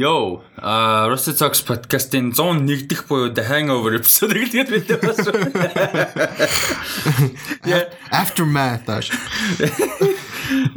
[0.00, 5.20] Йоо, а Rusty Talks podcast-ийн 101 дэх буюу The Hangover episode-ыг тэгээд бид бас.
[7.68, 8.88] Yeah, aftermath.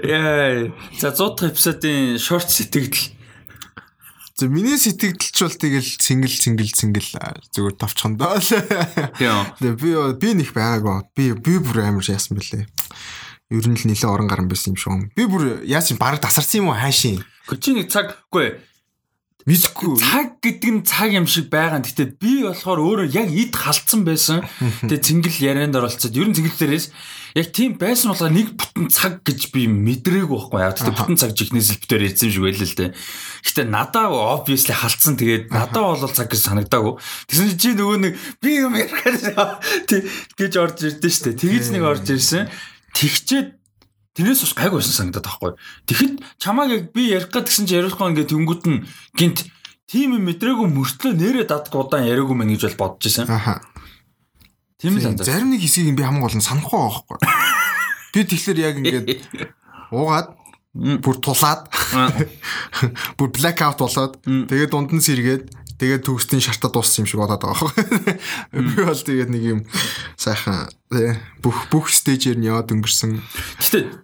[0.04, 0.67] Яа,
[0.99, 3.15] за 100 дахь episode-ийн short сэтгэл.
[4.36, 7.07] За миний сэтгэлч бол тэгэл single single single
[7.55, 8.43] зүгээр товчхон доо.
[8.43, 9.47] Тийм.
[9.55, 10.99] Тэгээ би би нэг байгаагүй.
[11.15, 12.67] Би би бүр амар яасан бэлээ.
[13.55, 15.15] Ер нь л нэлээд орон гарan байсан юм шиг.
[15.15, 17.23] Би бүр яасан баг тасарсан юм уу хаашийн.
[17.47, 18.72] Гэхдээ нэг цаг үгүй
[19.43, 20.00] Мэдхгүй.
[20.00, 21.84] цаг гэдэг нь цаг юм шиг байгаа.
[21.84, 24.39] Гэтэ би болохоор өөрөө яг эд халтсан байсан.
[24.88, 26.88] Тэгээ цэнгэл ярианд оролцоод ер нь цэнгэл дээрээс
[27.36, 30.71] яг тийм байсан болохоор нэг бүтэн цаг гэж би мэдрээгүй байхгүй яа.
[30.71, 32.92] Гэтэ бүтэн цаг жихнээс л битээр юм шиг байлаа л дээ.
[33.44, 34.08] Гэтэ надаа
[34.39, 35.20] obviously халтсан.
[35.20, 36.94] Тэгээд надаа бол цаг гэж санагдаагүй.
[37.28, 39.59] Тэгсэн чи нөгөө нэг би юм ярихаар
[40.39, 41.36] гэж орж ирдэ штэ.
[41.36, 42.48] Тэгэж нэг орж ирсэн.
[42.95, 43.62] Тэгчээд
[44.13, 45.52] Тэрнээс бас гайг байсан санагдаад байхгүй.
[45.89, 48.86] Тэгэхэд чамааг яг би ярих гэсэн чи ярихгүй ингээд тэнгууд нь
[49.17, 49.49] гинт
[49.89, 53.25] тийм юм мэдрээгүй мөртлөө нэрээ дадг удаан яриаггүй мэн гэж бол бодож исэн.
[53.25, 53.66] Аха.
[54.78, 55.25] Тийм л анзаа.
[55.25, 57.17] Зарим нэг хэсгийг би хамгийн гол нь санахгүй байхгүй.
[58.14, 59.05] Би тэгэхээр яг ингээд
[59.89, 60.30] уугаад
[60.73, 61.70] бүр тулаад
[63.17, 67.72] бүр blackout болоод тэгээд дунд нь сэргээд тэгээд төгсдийн шартаа дууссан юм шиг болоод байгаа
[67.74, 68.18] байхгүй.
[68.54, 69.60] Би бол тэгээд нэг юм
[70.18, 73.22] сайхан тий, бүх бүх стейжээр нь яваад өнгөрсөн.
[73.62, 74.04] Гэтэ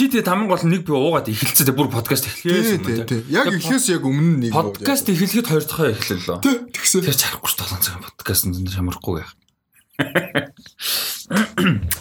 [0.00, 3.20] чи тэгээд хамгийн гол нэг би уугаад эхэлцээ бүр подкаст эхлэхээс тий.
[3.28, 6.00] Яг эхлээс яг өмнө нэг подкаст эхлэхэд хоёр дахь.
[6.40, 7.04] Тий, тэгсэн.
[7.04, 9.36] Тэр чарахгүй 7 цаг подкаст нь шамрахгүй яах.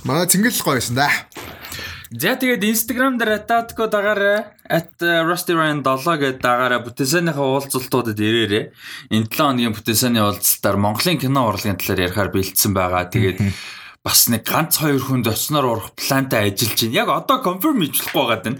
[0.07, 1.11] Манай цэнгэл гоёсэн да.
[2.09, 5.85] За тэгээд Instagram дээр ататко дагаараа @rustyryan7
[6.17, 8.73] гэдэг дагаараа бүтээсэнийхээ уулзалтуудад ирээрээ.
[9.13, 13.13] Энэ 7 хоногийн бүтээсэний уулзалтаар Монголын кино урлагийн талаар ярихаар бэлдсэн байгаа.
[13.13, 13.37] Тэгээд
[14.01, 16.97] бас нэг ганц хоёр хүнд очноор урах плантай ажиллаж байна.
[16.97, 18.57] Яг одоо confirm хийчихлэхгүй байгаа даа.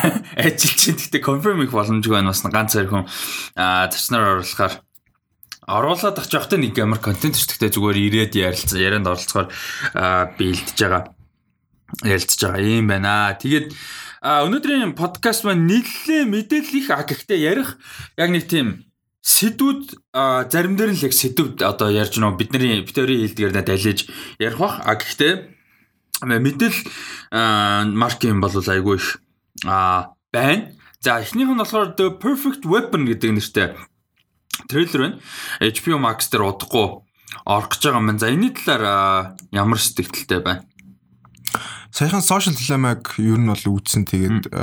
[0.44, 1.00] Ажиллаж байна.
[1.00, 2.36] Гэтэ confirm их боломжгүй байна.
[2.36, 3.04] Бас ганц хоёр хүн
[3.96, 4.74] зочноор оруулахаар
[5.64, 9.48] оруулаад авч явахдаа нэг амар контент өчтөгтэй зүгээр ирээд ярилцсан ярианд оролцохоор
[10.36, 11.16] бэлдэж байгаа
[12.04, 13.36] ярилцж байгаа юм байна.
[13.38, 13.74] Тэгээд
[14.20, 17.80] өнөөдрийн подкаст маань нийлээ мэдээлэл их а гэхдээ ярих
[18.20, 18.84] яг нэг тийм
[19.24, 20.12] сэдвүүд
[20.52, 24.08] зарим дээр нь л яг сэдвүүд одоо ярьж нөө бидний битэрийн хэлдгээр надад алиж
[24.40, 25.32] ярих бах а гэхдээ
[26.24, 26.80] мэдээлэл
[27.96, 29.20] маркийн бол айгүй их
[29.64, 30.72] байна.
[31.00, 33.68] За эхнийх нь болохоор The Perfect Weapon гэдэг нэртэй
[34.68, 35.16] трейлер байна.
[35.60, 37.04] HBO Max дээр удахгүй
[37.44, 38.20] орох гэж байгаа юм байна.
[38.20, 40.64] За энэний талаар ямар сэтгэлтэй байна?
[41.90, 44.06] Саяхан social dilemma-г ер нь бол үүссэн.
[44.06, 44.54] Тэгээд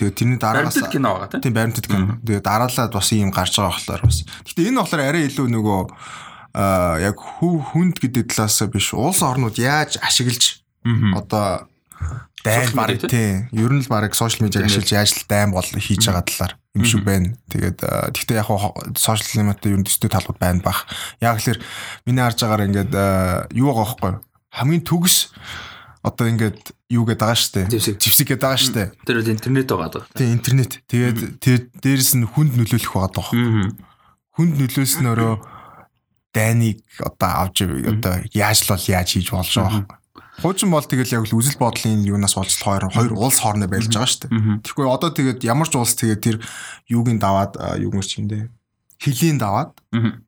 [0.00, 2.16] тэгээд тэрний дараагаас баримтат кино байгаа тийм баримтат кино.
[2.24, 4.24] Тэгээд дараалаад бас ийм гарч байгаа болохоор бас.
[4.48, 5.80] Гэтэ энэ болохоор арай илүү нөгөө
[6.56, 10.64] аа яг хөв хүнд гэдэг талаас биш улс орнууд яаж ашиглаж
[11.14, 11.68] одоо
[12.40, 16.08] дайн баг тийм ер нь л баг social media ашиглаж яаж л дайн бол хийж
[16.08, 17.36] байгаа талаар юм шиг байна.
[17.52, 17.78] Тэгээд
[18.16, 18.48] гэхдээ яг
[18.96, 20.88] social dilemma-тай ер нь төстэй талууд байна бах.
[21.20, 21.60] Яг л
[22.08, 22.92] миний харж байгаагаар ингээд
[23.52, 24.12] юу байгаа байхгүй
[24.50, 25.30] хамгийн төгс
[26.00, 27.68] одоо ингээд юу гэдэг байгаа штэ.
[27.68, 28.82] Живсэг гэдэг байгаа штэ.
[29.04, 30.04] Тэр үл интернет байгаа даа.
[30.16, 30.80] Тийм интернет.
[30.88, 33.28] Тэгээд тэр дээрэс нь хүнд нөлөөлөх байгаа даа.
[34.40, 35.34] Хүнд нөлөөснөөрөө
[36.32, 39.84] дайныг одоо авч одоо яаж л бол яаж хийж болж байгаа.
[40.40, 44.08] Хуучин бол тэгэл яг л үзэл бодлын юунаас болж хоёр хоёр улс хоорондоо байлж байгаа
[44.08, 44.32] штэ.
[44.64, 46.36] Тэгэхгүй одоо тэгээд ямар ч улс тэгээд тэр
[46.88, 48.48] юугийн даваад юу гэрч юм дээ.
[49.04, 49.76] Хилийн даваад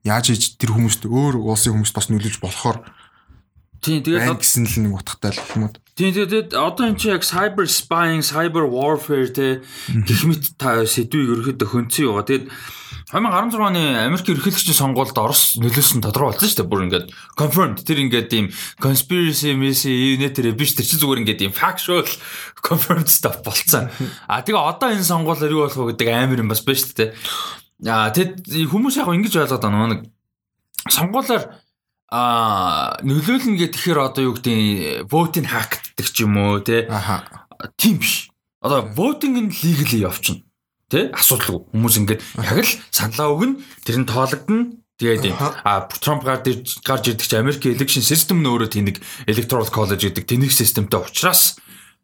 [0.04, 2.84] яаж хийж тэр хүмүүст өөр улсын хүмүүст бас нөлөөлж болохоор
[3.82, 5.74] Тийм тэгээд гэсэн л нэг утгатай л юм уу.
[5.98, 9.58] Тийм тэгээд одоо эн чинь яг cyber spying, cyber warfare те
[9.90, 12.22] гэх мэт та сэдвийг ерөөхдөө хөнцөн яваа.
[12.22, 12.46] Тэгээд
[13.12, 16.70] 2016 оны Америк ерөнхийлөгчийн сонгуульд Орос нөлөөсөн тодорхой болсон шүү дээ.
[16.70, 17.06] Бүр ингээд
[17.36, 18.46] confirmed тэр ингээд ийм
[18.80, 22.08] conspiracy messi нэтэр биш тэр чи зүгээр ингээд ийм factual
[22.64, 23.92] confirmed stuff болцсон.
[24.30, 27.10] А тэгээ одоо энэ сонгуулиар юу болох вэ гэдэг амар юм бас байна шүү дээ.
[27.92, 30.08] А тэгэд хүмүүс яг ингэж ойлгоод байна нэг
[30.88, 31.61] сонгуулиар
[32.12, 37.24] а нөлөөлнө гэхээр одоо юу гэдэг вотинг хактдаг ч юм уу те Аха.
[37.80, 38.28] тийм биш.
[38.60, 40.44] Одоо вотинг нь легали явчихна
[40.92, 41.72] те асуудалгүй.
[41.72, 45.32] Хүмүүс ингээд яг л саналаа өгнө тэр нь тоологдно тэгээд
[45.64, 50.28] а Трамп гарч гарч ирдэг чи Америк election system нь өөрөө тэнэг electoral college гэдэг
[50.28, 51.56] тэнэг системтэй учраас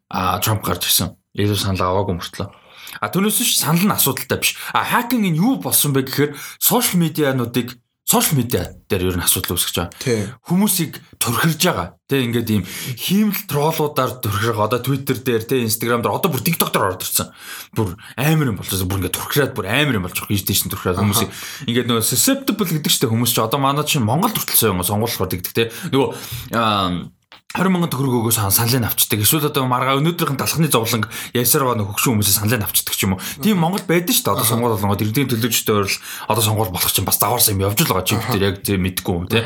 [0.09, 1.13] а Трамп гарч ирсэн.
[1.37, 2.49] Илүү санал аваагүй мөртлөө.
[2.97, 4.57] А түүнээс биш санал нь асуудалтай биш.
[4.73, 7.77] А хакинг нь юу болсон бэ гэхээр сошиал медиануудыг
[8.09, 10.41] сошиал медиа дээр ер нь асуудал үүсгэж байгаа.
[10.41, 11.93] Хүмүүсийг төрхирж байгаа.
[12.09, 14.65] Тэ ингээд ийм хиймэл троллуудаар төрхирж байгаа.
[14.65, 17.29] Одоо Twitter дээр, тэ Instagram дээр одоо бүр TikTok дээр ороод ирсэн.
[17.77, 18.89] Бүр амар юм болчихсон.
[18.89, 20.33] Бүр ингээд төрхираад бүр амар юм болж байгаа.
[20.33, 21.29] Ийш тийш нь төрхираад хүмүүсийг
[21.69, 25.53] ингээд нөгөө susceptible гэдэг чинь хүмүүс чи одоо манай чинь Монгол хүртэл соён сонгуулахаар тэгдэг
[25.53, 25.69] тэ.
[25.93, 26.09] Нөгөө
[27.49, 29.25] 20 мянган төгрөг өгөө саналын авчдаг.
[29.25, 33.23] Эсвэл одоо маргаа өнөөдрийн талхны зовлон ясаар байгаа хөгшин хүмүүсээ саналын авчдаг ч юм уу.
[33.41, 34.35] Тийм Монгол байдаг шүү дээ.
[34.37, 35.97] Одоо сонгуул болгоод иргэдийн төлөөчтэй ойрол
[36.29, 39.13] одоо сонгуул болох чинь бас даваарсан юм явж л байгаа чип дээр яг тийм мэдгүй
[39.17, 39.41] юм тий.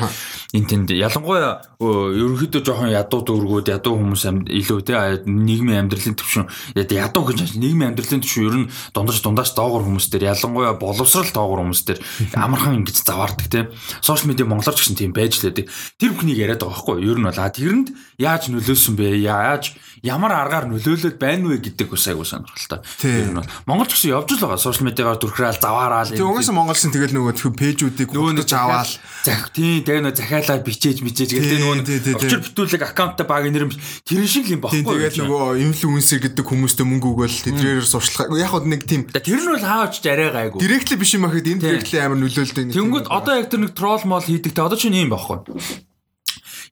[0.51, 7.23] Энд тэнд ялангуяа ерөнхийдөө жоохон ядуу дүүргүүд ядуу хүмүүс илүү тий нийгмийн амьдралын төвшин ядуу
[7.23, 11.81] гэж нийгмийн амьдралын төвшин ер нь дундаж дундаас доогор хүмүүс дээр ялангуяа боловсрал доогор хүмүүс
[11.87, 11.99] дээр
[12.35, 13.63] амархан ингэж заваардаг тий.
[14.03, 15.71] Сошиал медиа монголоор ч гэсэн тийм байж лээдэг.
[15.97, 17.15] Тэр бүхнийг яриад байгаа байхгүй юу?
[17.15, 19.23] Ер нь бол а тэрэнд яаж нөлөөсөн бэ?
[19.23, 19.73] Яаж
[20.03, 22.83] ямар аргаар нөлөөлөд байна вэ гэдэг бас айгуу сонирхолтой.
[22.99, 24.59] Тэр нь бол Монгол ч гэсэн явж л байгаа.
[24.59, 26.11] Сошиал медиагаар дүрхрээл заваараал.
[26.11, 28.91] Тэг угаасаа монголчин тэгэл нөгөө пэйжүүдийг нөгөөж аваал
[29.23, 33.71] зах тийм тэг нөгөө захиалаа бичээж бичээж гэдэг нөгөө очир бүтүүлэг аккаунтаа баг нэрм
[34.03, 34.83] тэр шиг юм баггүй.
[34.83, 38.35] Тэгэл нөгөө инфлюенсер гэдэг хүмүүстэй мөнгө өгөөл тэдрээр сурчлага.
[38.35, 40.59] Яг хад нэг тийм Тэр нь бол хаач арай гайгүй.
[40.59, 42.75] Директли биш юм ахэд энэ директли амар нөлөөлдөг.
[42.75, 44.51] Тэнгүүд одоо яг тэр нэг трол мол хийдэг.
[44.51, 45.47] Тэ одоо чинь юм байхгүй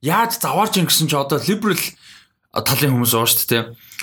[0.02, 1.78] яаж заваарч ин гэсэн чи одоо liberal
[2.52, 3.62] талын хүмүүс уу шүү дээ.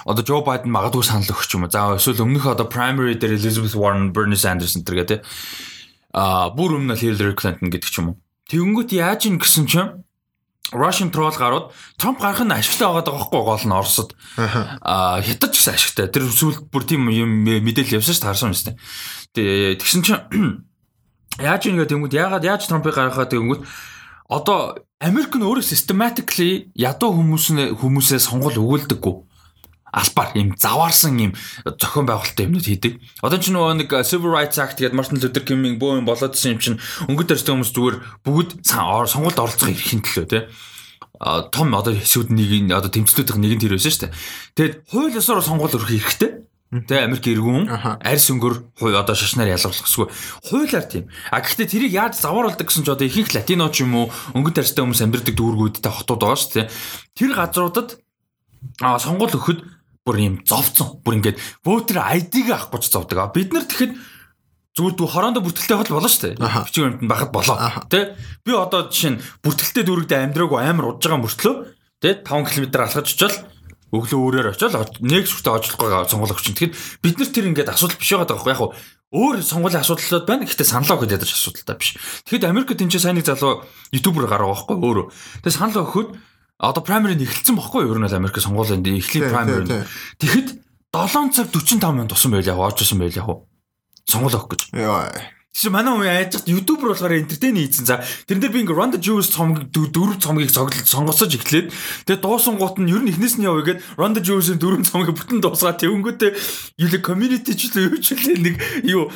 [0.09, 1.71] Одоо Joe Biden магадгүй санал өгч юм уу.
[1.71, 5.19] За эсвэл өмнөх одоо primary дээр Elizabeth Warren, Bernie Sanders энэ төр гэдэг.
[6.17, 8.17] Аа бүр өмнө нь Hillary Clinton гэдэг ч юм уу.
[8.49, 10.01] Тэгэнгүүт яаж ин гэсэн чинь
[10.73, 11.69] Russian troll гарууд
[12.01, 14.17] Trump гарах нь ашигтай байгаа байхгүй гол нь Оросод.
[14.37, 16.09] Аа хятад ч гэсэн ашигтай.
[16.09, 18.73] Тэр сүүлд бүр тийм юм мэдээлэл явсан ш таарсан юм шүү
[19.37, 19.77] дээ.
[19.77, 20.25] Тэгсэн чинь
[21.49, 23.61] яаж ингэ тэнгүүд яагаад яаж Trump-ыг гаргахаа тэнгүүд
[24.29, 29.15] одоо Америк нь өөрөө systematically ядуу хүмүүс хүмүүсээ сонгол өгүүлдэггүй
[29.95, 31.31] албаар юм заваарсан юм
[31.65, 32.99] зохион байгуулалттай юмнууд хийдэг.
[33.23, 36.59] Одоо ч нөгөө нэг Civil Rights Act гэдэг Мартин Лютер Кинг бөө юм болоодсэн юм
[36.59, 37.97] чинь өнгөт төрсөн хүмүүс зүгээр
[38.27, 40.43] бүгд сонгуульд оролцох эрхийн төлөө тий
[41.19, 44.15] том одоо хэсүүд нэг одоо тэмцлүүдийн нэг нь тэр байсан шүү дээ.
[44.55, 46.38] Тэгээд хууль ёсоор сонгуул өрөх хэрэгтэй.
[46.69, 47.65] Тэ Америк иргүүн
[48.05, 50.05] арьс өнгөр хуу одоо шашнаар ялгарлах гэсэн.
[50.53, 51.09] Хуулиар тийм.
[51.33, 54.85] А гэхдээ тэрийг яаж завааруулдаг гэсэн ч одоо ихэнх латино ч юм уу өнгөт арьстай
[54.85, 56.69] хүмүүс амьдардаг дүүргүүдтэй хотууд байгаа шүү дээ.
[57.17, 57.89] Тэр газруудад
[58.85, 59.65] а сонгол өгөхөд
[60.05, 61.01] бүр юм зовцсон.
[61.01, 63.17] Бүр ингээд вотер ID-г авахгүй ч зовдөг.
[63.33, 63.93] Бид нар тэгэхэд
[64.77, 66.37] зүгээр дүү хороондоо бүртгэлтэй хол болно шүү дээ.
[66.37, 67.57] Бичиг баримтанд байхад болоо.
[67.89, 68.13] Тэ?
[68.45, 71.55] Би одоо жишээ нь бүртгэлтэй дүүрэгдээ амьдраагүй амар удаж байгаа мөртлөө
[71.97, 73.37] тэ 5 км алхаж очивол
[73.89, 76.53] өглөө өөрөөр очиод нэг шүртэ очлохгүй сонгол өгчин.
[76.53, 78.61] Тэгэхэд бид нар тэр ингээд асуудал биш байгаа байхгүй яг
[79.09, 80.45] өөр сонгуулийн асуудлууд байна.
[80.45, 81.97] Гэхдээ саналаа өгөхөд ядаж асуудалтай биш.
[82.29, 85.05] Тэгэхэд Америкт энэ сайн нэг залуу ютубер гараа байхгүй өөрөө.
[85.41, 86.09] Тэгээ саналаа өгөхөд
[86.61, 87.97] одоо primary нь эхэлсэн байхгүй юу?
[87.97, 89.65] Ер нь Америк сонгуулийн эхлэх primary.
[90.21, 90.47] Тэгэхэд
[90.93, 93.49] 7 цаг 45 минут тусан байл яг оожсэн байл яг.
[94.05, 94.61] Сонгол өгөх гэж.
[94.77, 95.09] Яа.
[95.49, 97.85] Тэгсэн манай хүн яаж ч ютубер болохоор энтертейн хийцэн.
[97.89, 101.73] За тэрэн дээр би ингээ Run the Jewels цомог дөрөв цомгийг цоглол сонгосож эхлээд
[102.05, 105.17] тэгээ дуусан гут нь ер нь эхнээс нь явъя гэд Run the Jewels-ийн дөрөв цомгийг
[105.17, 106.31] бүтэн дуусгаа тэвнгүүтээ
[106.85, 108.55] юу л community ч л юу ч л нэг
[108.85, 109.09] юу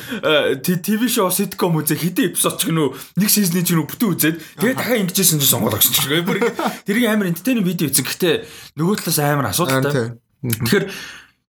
[0.58, 2.82] TV show sitcom үзээ хэдэн эпизод ч гэнэ
[3.14, 6.38] нэг сизний ч гэнэ бүтэн үзээд тэгээ дахиад ингэжсэн чинь сонгол огсон ч гэнэ бүр
[6.82, 8.34] тэрийг амар энтертейн видео үзэн гэхдээ
[8.74, 10.18] нөгөө талаас амар асуудалтай.
[10.42, 10.84] Тэгэхээр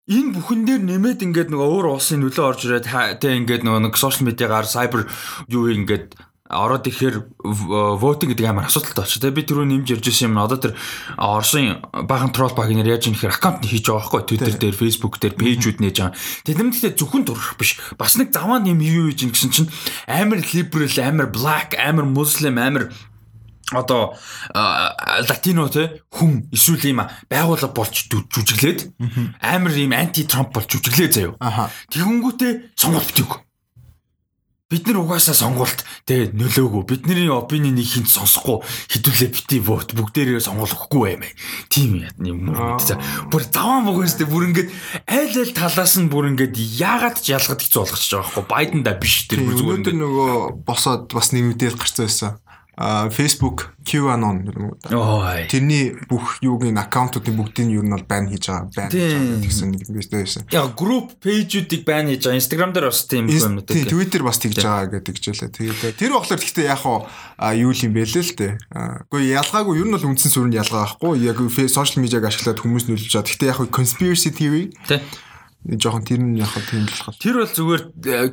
[0.05, 3.97] энэ бүхэн дээр нэмээд ингээд нөгөө өөр улсын нөлөө орж ирээд тэ ингээд нөгөө нэг
[3.97, 5.09] сошиал медиагаар сайбер
[5.49, 6.13] юу ингээд
[6.45, 9.17] ороод ихээр вотинг гэдэг амар асуудалтай болчих.
[9.17, 10.37] Тэгээ би түрүү нэмж ярьж ирсэн юм.
[10.37, 10.73] Одоо тэр
[11.17, 15.17] Орсын баахан трол баг нэр яаж юм ихээр аккаунт хийж байгаа байхгүй Twitter дээр, Facebook
[15.17, 16.13] дээр пэйжүүд нээж байгаа.
[16.45, 17.81] Тэднэртэй зөвхөн турах биш.
[17.97, 19.73] Бас нэг заваа нэм юу хийж ин гэсэн чинь
[20.05, 22.93] амар liberal, амар black, амар muslim, амар
[23.73, 24.13] одоо
[25.23, 28.91] латино те хүн эсвэл юм байгууллага болж жүжиглээд
[29.39, 31.33] амар юм анти трамп болж жүжиглээ заяо.
[31.93, 33.45] Тэгэнгүүтээ сонголт битэг.
[34.65, 38.65] Бид нар угаасаа сонгуульт тэгээ нөлөөгөө бидний опинионыг хинт сонсохгүй
[38.97, 41.29] хідүүлээ бити вот бүгдээрээ сонгол өгөхгүй баймаа.
[41.69, 42.75] Тийм юм юм.
[43.29, 44.73] Бүр заван богөөстэй бүр ингээд
[45.05, 48.45] айл айл талаас нь бүр ингээд яагаад ч ялгад хэцүү болгочихж байгаа байхгүй.
[48.49, 49.69] Байден да биш тэр бүр зүгээр.
[49.85, 50.33] Өнөөдөр нөгөө
[50.65, 52.31] босоод бас нэг мэдээлэл гарсан байсан
[52.75, 55.47] Facebook QAnon гэдэг.
[55.47, 58.91] Тэрний бүх юугийн аккаунтуудын бүгдийг юу нь бол бан хийж байгаа.
[58.91, 60.43] Бан гэсэн нэг юм байсан.
[60.51, 62.35] Яг group page-үүдийг бан хийж байгаа.
[62.35, 63.71] Instagram дээр бас тийм юм нэг.
[63.71, 65.55] Тийм Twitter бас тэгж байгаа гэдэг үлээ.
[65.55, 68.53] Тэгээд тэр болохоор гэхдээ яг юу юм бэ л л дээ.
[69.07, 71.15] Гэхдээ ялгаагүй ер нь бол үндсэн сүрэнд ялгаа байхгүй.
[71.23, 71.39] Яг
[71.71, 73.29] social media-г ашиглаад хүмүүс нөлөөлж байгаа.
[73.31, 74.75] Гэхдээ яг conspiracy theory.
[74.83, 74.99] Тийм
[75.65, 77.17] жоохон тэр нь яг тийм л байна.
[77.17, 77.83] Тэр бол зүгээр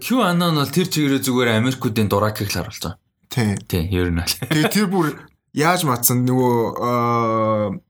[0.03, 3.02] QAnon бол тэр чигээрээ зүгээр Америкуудын дуракийг л харуулж байгаа.
[3.33, 3.57] Тий.
[3.65, 4.29] Тий, ер нь аль.
[4.29, 5.17] Тэгээ тэр бүр
[5.57, 7.81] яаж матсан нөгөө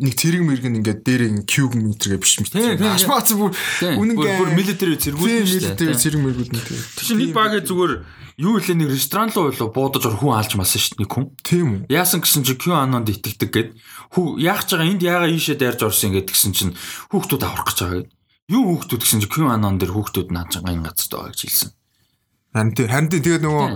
[0.00, 2.54] нэг цэрэг мэрэг ингээд дээр Q метргээ биш мэт.
[2.54, 3.52] Хаш маацсан бүр
[3.84, 5.76] үнэн бүр милитари цэргүүд шүү дээ.
[5.76, 6.78] Милитари цэрэг мэрэгүүд нь тий.
[6.96, 7.92] Тэр чинь нэг багийн зүгээр
[8.40, 11.26] юу илээ нэг ресторан руу болоо буудаж ор хүн алж масан шүү дээ нэг хүн.
[11.44, 11.80] Тийм үү.
[11.92, 13.68] Яасан гэсэн чи Q анонд итгэдэг гэд
[14.16, 16.72] хүү яах ч байгаа энд яага ийшээ дайрж орсон ингээд гэсэн чинь
[17.12, 18.08] хүүхдүүд аврах гэж байгаа.
[18.48, 21.70] Юу хүүхдүүд гэсэн чи Q анон дээр хүүхдүүд нааж байгаа энэ газарт байгаа гэж хэлсэн.
[22.56, 22.86] Харин тий.
[22.88, 23.68] Харин тий тэгээд нөгөө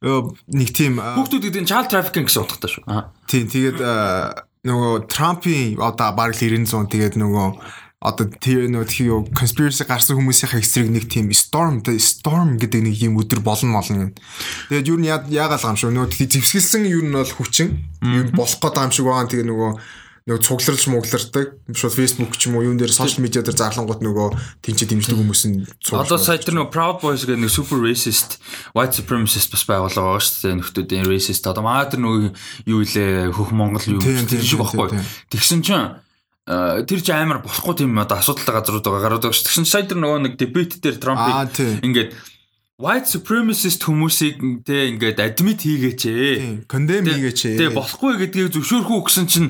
[0.00, 2.84] нэг тийм хүүхдүүд гэдэг нь child trafficking гэсэн утгатай шүү.
[3.28, 3.78] Тийм тэгээд
[4.64, 7.48] нөгөө Трампын одоо бараг л 900 тэгээд нөгөө
[8.00, 12.96] одоо тэр нөгөө тхий юу conspiracy гарсан хүмүүсийн эсрэг нэг тийм storm storm гэдэг нэг
[12.96, 14.16] юм өдөр болно молно.
[14.72, 18.88] Тэгээд юу нь яагаад гам шүү нөгөө зэвсгэлсэн юу нь бол хүчин юу болох гэдэг
[18.88, 19.28] юм шиг байгаа.
[19.28, 19.70] Тэгээ нөгөө
[20.30, 24.28] нөгөө цугларлж муглардаг шууд Facebook ч юм уу юун дээр сошиал медиа дээр зарлангууд нөгөө
[24.62, 28.38] тэнцээ дэмждэг хүмүүс нь Одоо сая тэр нөгөө Proud Boys гэдэг нэг super racist
[28.72, 32.30] white supremacist бас байгуулгаа байгаа шүү дээ нөхдүүдийн racist одоо маа тэр нөгөө
[32.70, 34.94] юу илээ хөх Монгол юу тэр шиг багхгүй
[35.34, 35.98] тэгсэн чинь
[36.46, 39.46] тэр чи амар болохгүй тийм одоо асуудалтай газрууд байгаа гарууд байгаа шүү.
[39.50, 42.10] Тэгсэн сая тэр нөгөө нэг дебет дээр Трампыг ингээд
[42.80, 46.32] white supremacist хүмүүсийг те ингээд admit хийгээч ээ.
[46.66, 47.58] Condemn хийгээч ээ.
[47.60, 49.48] Тэ болохгүй гэдгийг зөвшөөрөх үү гэсэн чинь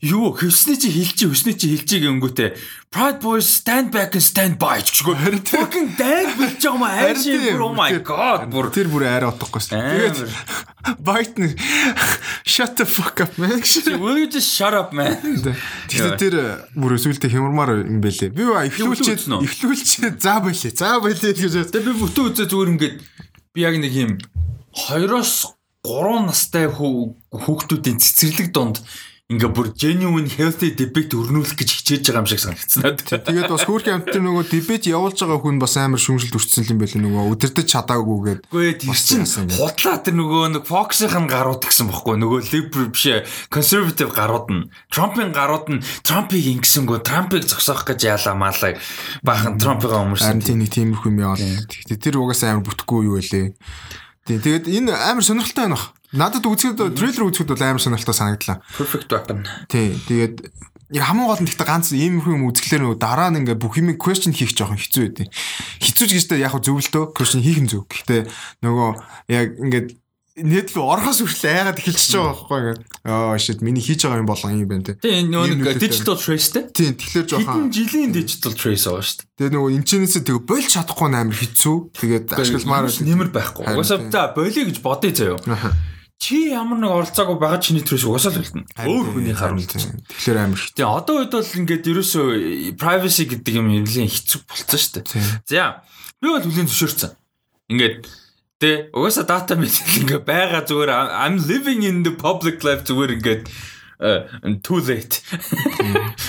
[0.00, 2.50] юу хөвсний чи хилчи хөвсний чи хилчи гэнгүүтээ
[2.92, 7.24] Pride Boys stand back and stand by ч гоо fucking дан болж байгаа юм айш
[7.24, 9.80] бүр oh my god бүр тэр бүр арай утгагүй шүү.
[9.80, 10.18] Тэгээд
[11.00, 11.56] Biden
[12.44, 13.56] shut the fuck up man.
[14.02, 15.16] Will you just shut up man.
[15.88, 16.36] Тэгээд тэр
[16.76, 18.34] бүр өсвөлтө хямрмаар юм бэлээ.
[18.36, 20.76] Би ихлүүлчихэд ихлүүлчихэд заа байлээ.
[20.76, 21.72] Заа байлээ гэж.
[21.72, 22.96] Тэгээд би бүтэн үзээ зүгээр ингээд
[23.56, 24.12] би яг нэг юм
[24.72, 28.84] хоёроос 3 настай хүүхдүүдийн цэцэрлэг донд
[29.32, 32.82] ингээ бүр genuine healthy debate өрнүүлэх гэж хичээж байгаа юм шиг санагдсан.
[33.00, 36.96] Тэгээд бас хөөрхөн амт нөгөө debate явуулж байгаа хүн бас амар шүүмжлэлт өрчсөн юм байл
[37.00, 38.40] нөгөө өдөртөж чадаагүйгээд.
[38.52, 43.04] Үгүй тэр чинь худлаа тэр нөгөө нэг Fox-ийн гарууд гэсэн бохгүй нөгөө liberal биш
[43.48, 48.76] conservative гарууд нь Trump-ын гарууд нь Trump-ыг ингэсэнгөө Trump-ыг зогсоох гэж яалаа маалаа
[49.24, 50.44] баахан Trump-ыг өмөрсөн.
[50.44, 51.40] Тийм нэг тиймэрхүү юм яваа.
[51.88, 53.56] Тэр угаасаа амар бүтггүй юу вэ?
[54.26, 55.90] Тийм тэгээд энэ амар сонирхолтой байна бах.
[56.12, 58.60] Надад үзэхэд трейлер үзэхэд бол амар сонирхолтой санагдлаа.
[58.76, 59.48] Perfect weapon.
[59.72, 60.52] Тийм тэгээд
[61.00, 64.36] хамгийн гол нь гэхдээ ганц ийм юм үзэхлээр нөгөө дараа нь ингээ бүх юм question
[64.36, 65.28] хийх жоохон хэцүү байдیں۔
[65.80, 67.88] Хэцүү ч гэжтэй яг зөвлөлтөө question хийх нь зөв.
[67.88, 68.28] Гэхдээ
[68.60, 68.88] нөгөө
[69.32, 69.88] яг ингээд
[70.32, 74.28] нэт рүү орохоос хүртэл айгаад эхэлчихэж байгаа байхгүй ингээд аа shit миний хийж байгаа юм
[74.28, 75.00] болгон юм байна те.
[75.00, 76.60] Тийм нөгөө нэг digital trace те.
[76.72, 79.28] Тийм тэгэхээр жоохон хэдэн жилийн digital trace байгаа шүү дээ.
[79.36, 81.76] Тэгээ нөгөө энэчнээсээ тэгээ болж чадахгүй амар хэцүү.
[82.00, 83.64] Тэгээд ашигламаар нэмэр байхгүй.
[83.64, 85.72] Угаасаа та болиё гэж бодъё заяа.
[86.22, 88.78] Чи ямар нэг оролцоогүй байгаа чиний төрөөс угаасаа л үлдэнэ.
[88.78, 89.66] Өөр хүний харамл.
[89.66, 90.62] Тэгэхээр амар.
[90.70, 95.50] Тэгээ одоо үед бол ингээд ерөөсөө privacy гэдэг юм нэлийн хэцүү болцсон шүү дээ.
[95.50, 95.82] За
[96.22, 97.10] би бол хүлийн зөвшөөрсөн.
[97.74, 98.06] Ингээд
[98.62, 103.42] Тэ угаасаа дата мэдээлэл ингээ байгаа зүгээр I'm living in the public life зүгээр ингээд
[104.62, 105.18] too late.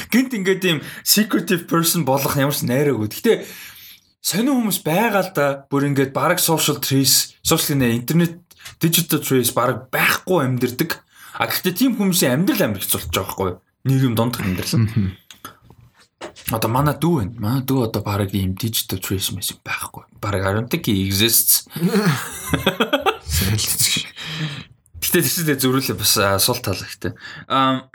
[0.10, 3.14] Гинт ингээ тийм secretive person болох ямарч найраагүй.
[3.14, 3.46] Гэтэ
[4.26, 8.42] сонин хүмүүс байгаа л да бүр ингээд баг social trace, social нэ интернет
[8.80, 10.92] digital trace баг байхгүй амьдэрдэг.
[11.40, 13.60] А гэхдээ тийм хүмүүсийн амьдрал амар хэцүүлж байгаа байхгүй юу?
[13.90, 14.76] Нийгэм дондох амьдрал.
[16.54, 17.34] Одоо манай дүү байна.
[17.40, 20.04] Манай дүү одоо баг ийм digital trace мэс байхгүй.
[20.22, 20.40] Баг
[20.88, 21.68] he exists.
[25.04, 27.14] Гэтэ тэгсээ зөрүүлээ бас сул тал ихтэй.
[27.48, 27.92] Аа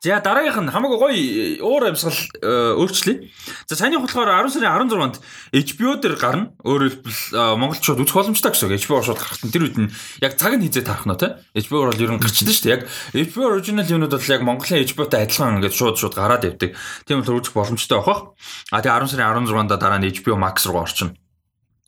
[0.00, 3.28] За дараагийнх нь хамаагүй гоё э, уур амьсгал э, өөрчлөе.
[3.68, 5.20] За саяны болохоор 10 сарын 16-нд
[5.52, 6.50] HBO дээр гарна.
[6.64, 8.80] Өөрөөр хэлбэл э, монголчууд үзэх боломжтой гэсэн үг.
[8.80, 9.92] HBO шууд гарахтан тэр үед нь
[10.24, 11.38] яг цаг нь хизээ тарах нь те.
[11.54, 12.74] HBO бол ер нь гарчдаг шүү дээ.
[12.74, 12.82] Яг
[13.14, 16.72] HBO original юмнууд бол яг Монголын HBO-тай адилхан ингээд шууд шууд гараад явдаг.
[17.04, 18.32] Тийм бол үзэх боломжтой байх.
[18.72, 21.14] А тэгээ 10 сарын 16-нд дараа нь HBO Max руу орчихно.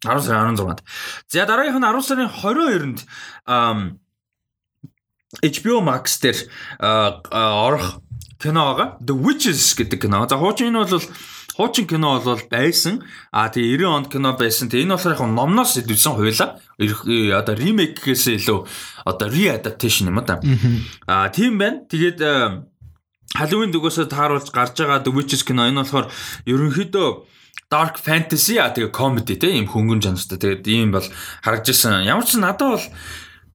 [0.04, 0.84] 10 сарын 16-нд.
[1.32, 2.98] За дараагийнх нь 10 сарын 22-нд
[5.42, 6.48] HBO Max дээр
[6.80, 8.00] орох
[8.40, 8.96] кино байгаа.
[9.04, 10.26] The Witches гэдэг кино.
[10.28, 11.04] За хуучин энэ бол
[11.52, 13.04] хуучин кино бол байсан.
[13.32, 14.72] А тэгээ 90 онд кино байсан.
[14.72, 16.56] Тэгээ энэ болохоор яг номноос идэвсэн хуйла.
[16.80, 18.58] Одоо ремейк гэхээс илүү
[19.04, 20.40] одоо re-adaptation юм да.
[21.04, 21.84] А тийм байна.
[21.84, 22.24] Тэгээд
[23.36, 26.08] Halloween дөгөөсөө тааруулж гарч байгаа The Witches кино энэ болохоор
[26.48, 27.08] ерөнхийдөө
[27.68, 30.40] dark fantasy а тэгээ comedy те ийм хөнгөн жанртай.
[30.40, 31.04] Тэгээд ийм бол
[31.44, 32.08] харагдаж исэн.
[32.08, 32.86] Ямар ч надад бол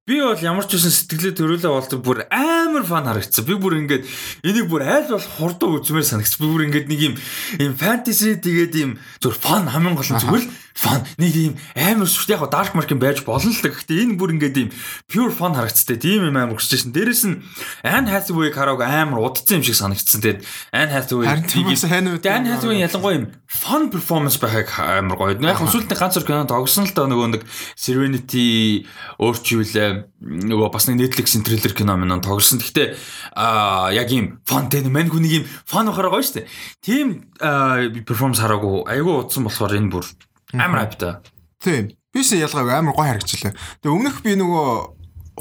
[0.04, 3.48] Би бол ямар ч үсэн сэтгэлээ төрүүлээ болдог бүр амар фан харагдсан.
[3.48, 4.04] Би бүр ингээд
[4.44, 6.44] энийг бүр айл бол хурдан үзмээр санагдсан.
[6.44, 7.16] Би бүр ингээд нэг юм
[7.64, 8.92] юм фэнтези тэгээд юм
[9.24, 12.90] зүр фан хамгийн гол нь зүгээр л фан нэг юм амар сүрт яг dark mark
[12.98, 13.70] байж болно л да.
[13.70, 14.70] Гэхдээ энэ бүр ингээд юм
[15.08, 15.98] pure fun харагдцтэй.
[15.98, 16.94] Тийм юм амар хүсэж шин.
[16.94, 17.42] Дээрэс нь
[17.86, 20.22] Anne Hathaway караог амар удцсан юм шиг санагдсан.
[20.22, 20.40] Тэгээд
[20.74, 25.38] Anne Hathaway тэгээд Anne Hathaway ялангуяа юм fun performance байхаг амар гоё.
[25.38, 27.44] Яг өсвөлтний ганц зур кино тогсон л да нөгөө нэг
[27.78, 28.86] Serenity
[29.22, 29.90] өөрчүүлээ
[30.50, 32.58] нөгөө бас нэг Netflix-ийн трейлер кино минь тогсон.
[32.58, 32.98] Гэхдээ
[33.38, 36.50] аа яг юм fun тэ мань хүнийг юм fun байхаар гоё штэ.
[36.82, 40.06] Тийм перформанс хараагүй айгүй удсан болохоор энэ бүр
[40.54, 41.14] Амар хайптай.
[41.60, 41.92] Тийм.
[42.14, 43.54] Бис ялгаагүй амар гой харагчлаа.
[43.82, 44.68] Тэгээ өмнөх би нөгөө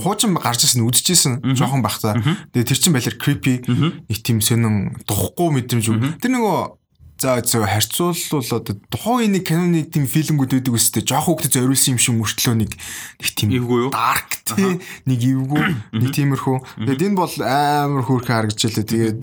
[0.01, 2.17] хуучин гарч ирсэн үдчихсэн жоохон бахта.
[2.57, 6.17] Тэгээ тэр чин байлэр creepy нэг тийм сонин духгүй мэдрэмж.
[6.21, 6.81] Тэр нөгөө
[7.23, 12.01] За зөв харьцуулбал одоо тухайн нэг киноны тийм фильмгүүд байдаг өстэй жоох хөвгдөд зориулсан юм
[12.03, 13.91] шиг мөртлөө нэг нэг тийм Эвгүй юу?
[13.95, 15.63] dark тий нэг эвгүй
[16.03, 16.83] нэг тиймэрхүү.
[16.83, 18.91] Тэгээд энэ бол амар хөөрхөн харагдаж байлаа.
[18.91, 19.23] Тэгээд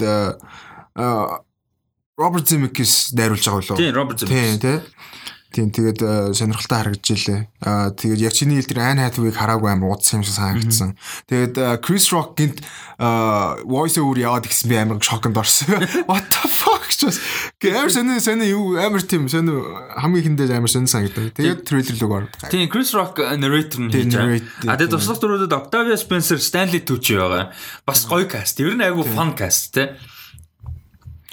[2.15, 3.77] Роберт Земекис найруулж байгаа болов.
[3.83, 4.59] Тийм Роберт Тийм Земекис.
[4.63, 4.77] тий.
[5.49, 7.41] Тийм тэгээд э, сонирхолтой харагдаж илээ.
[7.65, 10.93] Аа тэгээд яг чиний хэлдэр Ан Хатвиг хараагүй амар удсан юм шиг санагдсан.
[11.25, 12.61] Тэгээд Крис Рок гинт
[13.65, 15.81] voice over яваад гисэн би амар шоконд орсон.
[16.09, 17.17] What the fuck ч бас
[17.63, 19.57] амар сони сони юу амар тийм сони
[19.97, 21.33] хамгийн ихэндээ амар сони санагдав.
[21.33, 22.51] Тэгээд трейлер луг ордог.
[22.51, 24.43] Тийм Chris Rock narrator нь хийж байгаа.
[24.69, 27.55] А тэгээд туслах дөрүүдэд Octavia Spencer, Stanley Tucci байгаа.
[27.87, 28.59] Бас гоё каст.
[28.59, 29.95] Ер нь айгүй fun каст те.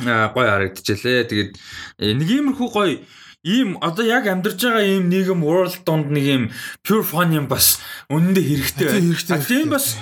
[0.06, 1.28] Аа гоё харагдчихлээ.
[1.28, 1.50] Тэгээд
[2.00, 3.02] э, нэг иймэрхүү гоё
[3.46, 6.42] ийм одоо яг амьдарч байгаа ийм нийгэм world донд нэг ийм
[6.82, 7.78] pure fun юм бас
[8.10, 8.88] үнэндээ хэрэгтэй.
[8.90, 9.94] Тийм, хэрэгтэй, А тийм бас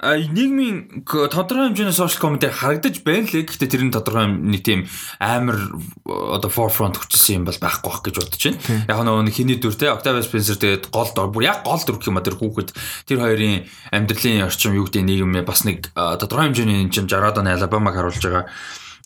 [0.00, 3.36] нийгмийн тодорхой хэмжээний social comedy харагдаж байна л.
[3.36, 4.88] Гэхдээ тэр нь тодорхой нэг тийм
[5.20, 5.60] амар
[6.04, 8.60] одоо forefront хүчсэн юм бол байхгүй бах гэж бодож байна.
[8.88, 11.28] Яг нөгөө нэг хиний дүр те Octavia Spencer тэгээд гол дор.
[11.28, 12.72] Бүр яг гол дүр гэх юм а тэр хүүхэд.
[13.04, 17.52] Тэр хоёрын амьдралын орчим юу гэдэг нийгэм бас нэг тодорхой хэмжээний энэ чинь 60-аад оны
[17.60, 18.48] Alabama-г харуулж байгаа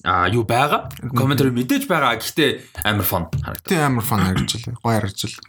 [0.05, 3.65] а юу байгаа комментари мэдээж байгаа гэхдээ амар фон харагдав.
[3.65, 4.77] Тийм амар фан харагдаж илээ.
[4.85, 5.49] Гоё харагдаж илээ.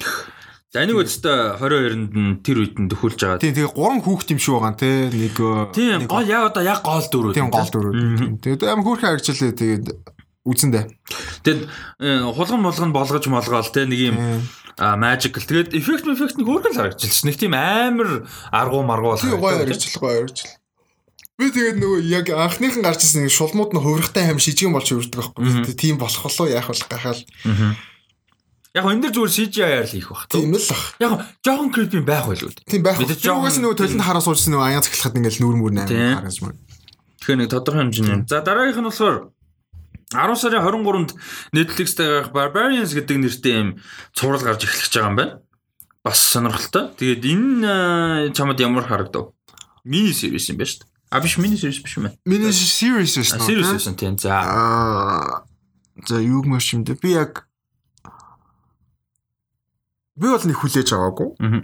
[0.75, 3.39] За энийг өстө 22-нд нь тэр үед нь төхүүлж байгаа.
[3.39, 6.79] Тийм тэгээд гурван хүүхд юм шүү байгаа те нэг э, Тийм гол яг одоо яг
[6.83, 7.35] гол дүрүүд.
[7.35, 7.95] тийм гол дөрөв.
[8.43, 9.55] Тэгээд амар хөөрхөн харагдаж илээ.
[9.55, 9.85] Тэгээд
[10.43, 10.83] үзэндээ.
[11.47, 14.17] Тэгэд э, хулган молгон болгож молгоол те нэг юм
[14.75, 15.43] а magical.
[15.47, 17.27] Тэгээд эффект нэг өөргөн л харагдчихлаа.
[17.31, 19.63] Нэг тийм амар аргу маргу Тийм гоё илээ.
[19.63, 20.64] Гоё харагдаж илээ.
[21.35, 25.67] Би тэгээд нөгөө яг анхныхан гарч ирсэн шулмууд нь хувирахтай хаим шижгэн болж өрдөг байхгүй.
[25.67, 27.21] Тэгээд тийм болох болоо яах вэ гахаал.
[28.75, 30.27] Яг энэ дэр зүгээр CGI-аар л хийх бах.
[30.31, 30.95] Тийм л ах.
[30.99, 31.11] Яг
[31.43, 32.55] жоохон creepy байх байлгүй.
[32.67, 32.99] Тийм байх.
[33.03, 35.87] Угаас жоохон- нөгөө толинд хараа суужсэн нөгөө аяа цахилахад ингээл нүүр мүр нээр
[36.23, 36.59] харагдаж байна.
[37.19, 38.23] Тэгэхээр нэг тодорхой хэмжээний.
[38.31, 39.17] За дараагийнх нь болохоор
[40.15, 41.11] 10 сарын 23-нд
[41.51, 43.69] Netflix-тэй гарах Barbarians гэдэг нэртэй юм
[44.15, 45.33] цуврал гарч эхлэх гэж байгаа юм байна.
[46.03, 46.95] Бас сонирхолтой.
[46.99, 49.31] Тэгээд энэ э, чамд ямар харагдав?
[49.83, 50.91] Мини series юм байна шүү дээ.
[51.15, 52.17] А биш мини series биш юм байна.
[52.25, 52.51] Миний
[53.23, 53.39] байсан.
[53.39, 54.17] уу, Series байсан тийм.
[54.19, 54.35] За.
[54.35, 55.47] Аа
[56.03, 56.43] за юу
[56.75, 56.99] юм бэ?
[56.99, 57.47] Би яг
[60.19, 61.39] би бол нэг хүлээж аваагүй.
[61.39, 61.61] Мгм.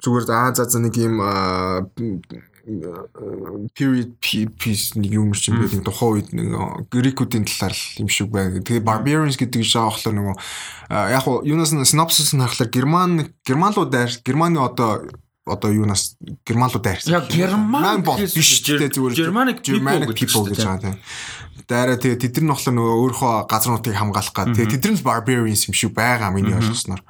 [0.00, 1.84] Зүгээр аа за за нэг юм аа,
[3.76, 4.16] period
[4.56, 8.56] piece нэг юм шиг байдаг тухайн үед нэг аа, грекүүдийн талаар юм шиг байна.
[8.64, 10.36] Тэгээ barbarians гэдэг жаа болохоор нөгөө
[10.88, 15.04] аа, яг уу юунаас нь synopsis нь харахаар герман германлуу дайр германы одоо
[15.46, 17.12] одоо юунаас германлуу дайрсан.
[17.12, 20.96] Яг герман биш те зүгээр Germanic гэдэг people гэж байгаа тийм.
[21.66, 24.54] Дайраа тэгээ тэд нар болохоор нөгөө өөрийнхөө газруудыг хамгаалах гад.
[24.54, 27.02] Тэгээ тэд нар нь barbarians юм шиг байгаа миний ойлгосноор.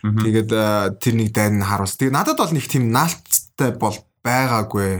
[0.00, 2.00] Тэгээд аа, тэр нэг дайн нь харуулс.
[2.00, 4.90] Тэгээ надад бол нэг тийм наалттай бол байгаагүй.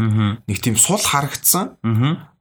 [0.45, 1.81] Нэг тийм сул харагдсан.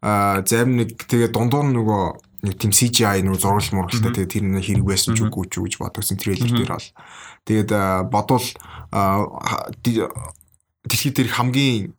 [0.04, 2.04] Аа зарим нэг тэгээ дундуур нөгөө
[2.46, 5.74] нэг тийм CGI нөгөө зургал мургалтай тэгээ тэр нэг хэрэг байсан ч үгүй ч гэж
[5.82, 6.90] бодогсон трейлер дээр бол.
[7.46, 7.72] Тэгээд
[8.10, 8.46] бодвол
[10.90, 11.94] дэлхийд дээр хамгийн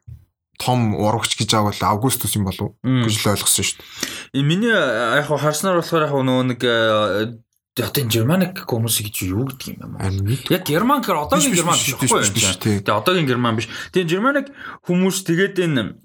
[0.59, 4.41] том урагч гэж бол Августус юм болов уу гэж л ойлгосон шүү дээ.
[4.41, 7.37] Э, Миний э, яг харснаар болохоор яг нөгөө нэг э,
[7.77, 11.93] одоо энэ Germanic хүмүүс гэж юу гэдэг юм нэг Яг герман гэхээр одоогийн герман биш,
[11.93, 12.83] байхгүй юу?
[12.89, 13.69] Тэгээ одоогийн герман биш.
[13.93, 14.47] Тэгээ Germanic
[14.89, 16.01] хүмүүс тэгээд энэ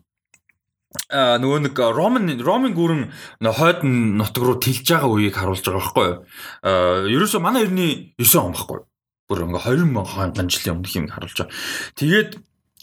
[1.08, 6.08] а нөгөө нэг Роман Ромын гүрэн хойд нутг руу тэлж байгаа үеийг харуулж байгаа байхгүй
[6.12, 6.20] юу?
[7.16, 8.91] Ерөөсөө манай эртний 9 он байхгүй юу?
[9.32, 11.56] Бүр ингээ 20 мянган жилийн өмнөх юм харуулж байгаа.
[11.96, 12.32] Тэгээд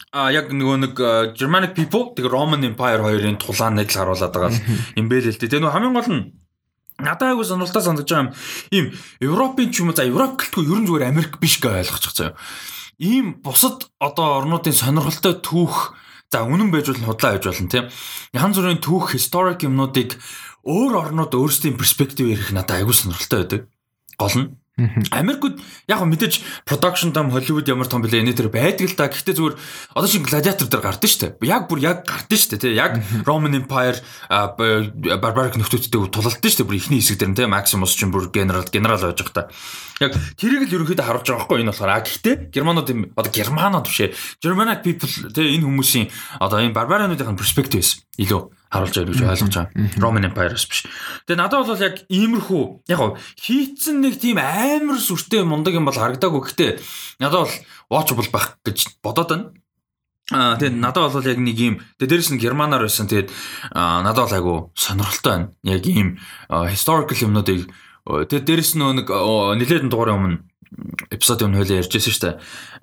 [0.09, 0.95] а яг нөгөө нэг
[1.37, 4.57] Germanic people тэгээ Roman Empire хоёрын тулааныг л харуулад байгаа
[4.97, 5.45] юм бэ л дээ.
[5.45, 6.23] Тэгээ нөгөө хамгийн гол нь
[6.97, 8.33] надад айгу сонирхолтой санагдаж байгаа юм.
[8.73, 8.85] Ийм
[9.21, 12.33] Европын ч юм уу за Европ гэлтгүй ерөн зүгээр Америк биш гэж ойлгочих заяа.
[12.97, 15.93] Ийм бусад одоо орнуудын сонирхолтой түүх
[16.33, 17.85] за үнэн байж болно худлаа байж болно тийм.
[18.33, 20.17] Янз бүрийн түүх historic юмнуудыг
[20.65, 23.61] өөр орнууд өөрсдийн перспектив ярих надад айгу сонирхолтой байдаг.
[24.19, 24.47] Гол нь
[25.11, 29.11] Америкууд яг мэдээж production том Hollywood ямар том бэлээ энэ төр байдаг л да.
[29.11, 29.55] Гэхдээ зүгээр
[29.95, 31.49] одоо шиг гладиатор дээр гардаг шүү дээ.
[31.49, 32.63] Яг бүр яг гардаг шүү дээ.
[32.63, 32.73] тий.
[32.79, 33.99] Яг Roman Empire
[35.19, 36.69] barbaric нөхдүүдтэй тулалдсан шүү дээ.
[36.69, 37.47] Бүр ихний хэсэг дээр нь тий.
[37.49, 39.51] Maximus ч бүр генерал генерал байж байгаа та.
[39.99, 41.91] Яг тэрийг л ерөнхийдөө харуулж байгаа байхгүй энэ болохоор.
[41.91, 44.15] А гэхдээ германууд юм одоо германууд биш ээ.
[44.39, 46.07] Germanic people тий энэ хүмүүсийн
[46.39, 49.69] одоо энэ barbarianуудын perspectives илүү харуулж байгаа гэж ойлгож байгаа.
[49.97, 50.85] Roman Empire-с биш.
[51.25, 53.01] Тэгээ надад бол яг иймэрхүү яг
[53.41, 56.41] хийцэн нэг тийм амар сүртэй мундаг юм бол харагдаагүй.
[56.45, 56.71] Гэхдээ
[57.17, 57.55] надад бол
[57.89, 59.45] watchable байх гэж бодоод байна.
[60.29, 63.33] Аа тэгээд надад бол яг нэг юм тэгээд дээрэс нь германаар байсан тэгээд
[63.73, 65.47] надад бол айгу сонирхолтой байна.
[65.65, 66.21] Яг ийм
[66.69, 67.73] historical юмнуудыг
[68.05, 70.48] аа, тэгээд дээрэс нь нэг аа, нилээдэн дугаарын өмнө
[71.09, 72.35] эпизодын өмнө хөлөө ярьжсэн шүү дээ.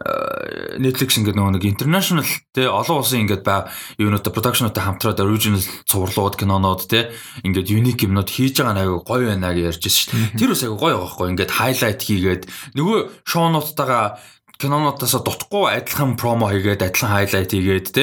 [0.02, 3.70] Аа, Netflix ингээд нөгөө нэг international те олон улсын ингээд ба
[4.02, 7.14] юунуудаа production-уудаа хамтраад original цувралууд кинонууд те
[7.46, 10.34] ингээд unique юмнууд хийж байгаа нэг гоё байна гэж ярьж шээ.
[10.34, 12.42] Тэр бас айгу гоё байгаа хгүй ингээд highlight хийгээд
[12.74, 14.18] нөгөө шоунуудтайгаа
[14.56, 18.02] кинонуудаас дутхгүй адилхан промо хийгээд адилхан хайлайт хийгээд те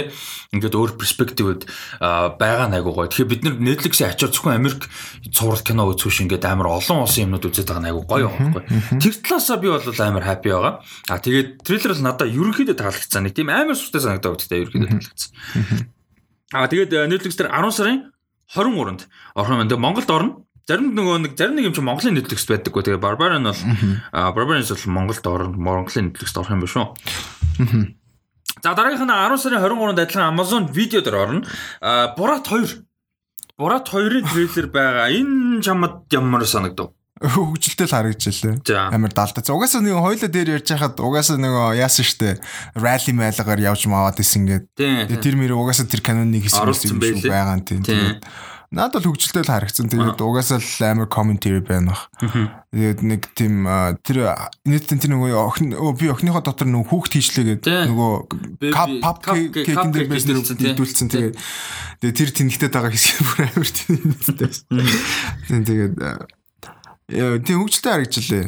[0.53, 1.65] ингээд өөр перспективд
[1.97, 3.09] байгаа найгуу гоё.
[3.09, 4.85] Тэгэхээр бид нар Netflix-ийн ачаар зөвхөн Америк
[5.33, 8.63] цуврал кино үзүүш ингээд амар олон улсын юмнууд үзээд байгаа найгуу гоё байхгүй.
[9.01, 10.73] Тэр талаасаа би бол амар happy байгаа.
[11.09, 13.25] А тэгээд трейлер бол надад ерөнхийдөө таалагдсан.
[13.25, 15.89] Нэг тийм амар сүртэй санагдаад өгдөө ерөнхийдөө таалагдсан.
[16.53, 17.99] А тэгээд Netflix дээр 10 сарын
[18.53, 19.77] 23-нд орхон байна.
[19.81, 20.42] Монголд орно.
[20.63, 22.87] Зарим нөгөө нэг зарим нэг юм чи Монголын Netflix байдаггүй.
[22.87, 23.59] Тэгээ Barbarian бол
[24.15, 25.57] Barbarian бол Монголд орно.
[25.59, 26.87] Монголын Netflix-д орох юм биш үү?
[28.63, 31.43] За дараагийнх нь 10 сарын 23-нд адилхан Amazon видео дээр орно.
[32.15, 32.79] Borat 2.
[33.59, 35.11] Borat 2-ын трейлер байгаа.
[35.11, 36.95] Энэ чамд ямар санагдав?
[37.23, 38.55] хөгжилтэй л харагдчихлээ.
[38.91, 39.43] Амар далдаа.
[39.43, 42.39] Угаасаа нэг хоёлоо дээр ярьж хахад угаасаа нэг яасан штэ.
[42.75, 44.43] Ралли майлгаар явж маваад исэн
[44.75, 45.19] гээд.
[45.23, 48.19] Тэр мөр угаасаа тэр каноныг хийсэн юм байгаа юм тийм.
[48.73, 49.85] Надад бол хөгжилтэй л харагдсан.
[49.85, 52.09] Тэгээд угаасаа л амар commentary байна бах.
[52.73, 53.69] Тэгээд нэг тийм
[54.01, 54.33] тэр
[54.65, 58.13] нийтэн тэр нөгөө охин би охиныхоо дотор нөгөө хүүхд хийчлээ гэдэг нөгөө
[58.73, 61.05] pop cake дээр байж нэрдүүлсэн.
[61.13, 64.01] Тэгээд тэр тэнхтэй байгаа хэсэг бүр амар тийм.
[65.53, 65.93] Тэгээд
[67.11, 68.45] тийм хөгжилтэй харагдчихлээ.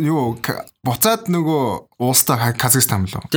[0.00, 0.40] Юу
[0.80, 1.64] буцаад нөгөө
[2.00, 3.28] уустаа Казахстан мөлөө.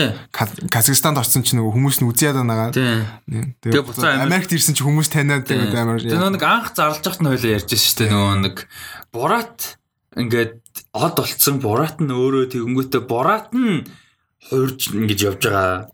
[0.72, 2.72] Казахстанд очсон чинь нөгөө хүмүүс нь үзээд байгаа.
[2.72, 6.00] Тэгээ буцаа Америкт ирсэн чинь хүмүүс таниад тэгээд амар.
[6.00, 8.56] Тэгээ нэг анх зарлж захт нь хойлоо ярьж шүү дээ нөгөө нэг
[9.12, 9.76] Бурат
[10.16, 10.64] ингээд
[10.96, 13.84] од болцсон Бурат нь өөрөө тэгэнгүүтээ Бурат нь
[14.48, 15.92] хуурж ингэж явж байгаа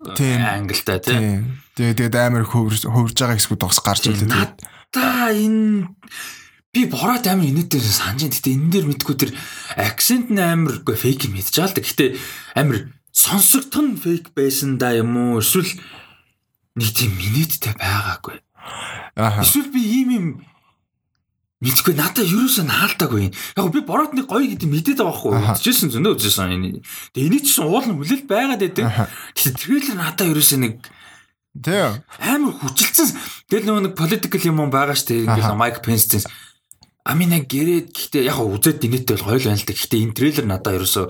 [0.62, 1.58] ангилтай тийм.
[1.74, 4.56] Тэгээ тэгээд амар хөвөрж байгаа хэсгүүд бас гарч ирлээ.
[4.94, 5.90] Та энэ
[6.78, 8.36] би бороод амар инээдээр санаж байна.
[8.38, 9.32] Гэтэ энэ дээр мэдгүй тэр
[9.74, 11.82] акцент нь амар үгүй фейк юм мэдчихэе л да.
[11.82, 12.06] Гэтэ
[12.54, 15.42] амар сонсогдох нь фейк байсан да юм уу?
[15.42, 15.74] Эсвэл
[16.78, 18.38] нэг тийм минэттэй байгаагүй.
[19.18, 19.42] Аа.
[19.42, 20.26] Эсвэл би ийм юм
[21.66, 23.34] мэдгүй надаа юусэн хаалтаагүй.
[23.58, 25.34] Яг би бороод нэг гоё гэдэг мэдээд байгаа хгүй.
[25.58, 26.86] Үзчихсэн зөндөө үзсэн энэ.
[27.18, 28.86] Тэгээ энийг чинь уулын хүлээлт байгаад байдаг.
[29.34, 30.76] Гэтэ трейлер надаа юусэн нэг
[31.58, 33.18] Тэгээ амар хүчилцэн.
[33.50, 35.26] Тэгэл нөгөө нэг political юм байгаа штэ.
[35.26, 36.22] Ингээл Майк Пенстэй
[37.08, 39.74] Амина гэрээд гэхдээ яг үзээд инээдтэй бол хоёул байна л да.
[39.80, 41.06] Гэхдээ энэ трейлер надад ерөөсөө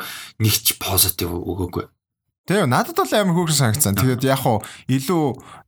[0.46, 1.86] нэг ч позитив өгөөгүй.
[2.46, 3.98] Тэгээ надад бол амар хөөрхөн санагцсан.
[3.98, 5.24] Тэгээд яг хуу илүү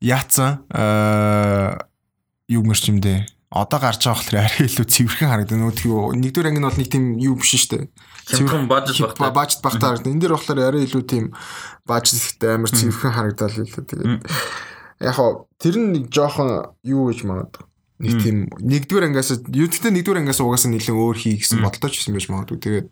[0.05, 1.89] яатсан аа
[2.45, 3.25] юу мэрч юм дээ.
[3.49, 5.73] Одоо гарч байгаа болохоор арай илүү цэвэрхэн харагдана.
[5.73, 7.85] Нөгөө нэгдүгээр анги нь бол нэг тийм юу биш шүү дээ.
[8.29, 9.33] Цэвэрхэн бажет багтаа.
[9.33, 10.13] Бажет багтаа харагдана.
[10.13, 11.25] Энэ дэр болохоор арай илүү тийм
[11.89, 13.83] бажеттэй амар цэвэрхэн харагдал илүү.
[13.89, 14.21] Тэгээд
[15.01, 17.68] яг хуу тэр нь нэг жоохон юу гэж магадгүй
[17.99, 22.15] нэг тийм нэгдүгээр ангиас юудтай нэгдүгээр ангиас угаасаа нэлээд өөр хий гэсэн бодолтой ч байсан
[22.15, 22.59] байж магадгүй.
[22.63, 22.87] Тэгээд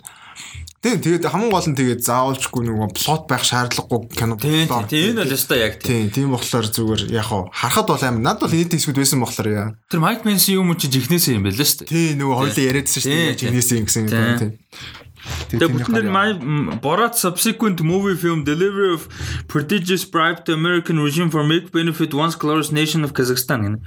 [0.83, 5.23] тийм тэгээд хамгийн гол нь тэгээд заавалчгүй нөгөө плот байх шаардлагагүй кино тийм тийм энэ
[5.23, 8.75] бол өстой яг тийм тийм болохоор зүгээр яг хаа харахад бол амар надад бол энэ
[8.75, 9.67] хэсгүүд байсан болохоор яа.
[9.89, 11.89] Тэр Майк Менси юм чи жихнээсээ юм байл л шүү дээ.
[11.89, 14.51] Тийм нөгөө хоёлаа яриадсан шүү дээ жихнээсээ гэсэн юм тийм.
[15.51, 19.07] Тэгээ бүтнээр Borat subsequent movie film delivery of
[19.47, 23.77] prodigious bribe to American regime for make benefit once glorious nation of Kazakhstan гэнэ.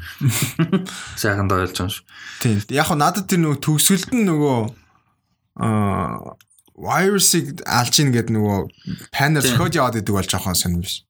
[1.22, 2.04] Сайхан дойлж байгаа шүү.
[2.40, 2.62] Тийм.
[2.72, 4.58] Яг хоо надад тэр нөгөө төгсгөлд нь нөгөө
[5.60, 6.38] аа
[6.80, 8.58] virus-ыг алж ийн гэдэг нөгөө
[9.12, 11.04] panel зөхөж яваад идэг бол жоохон сонирм биш.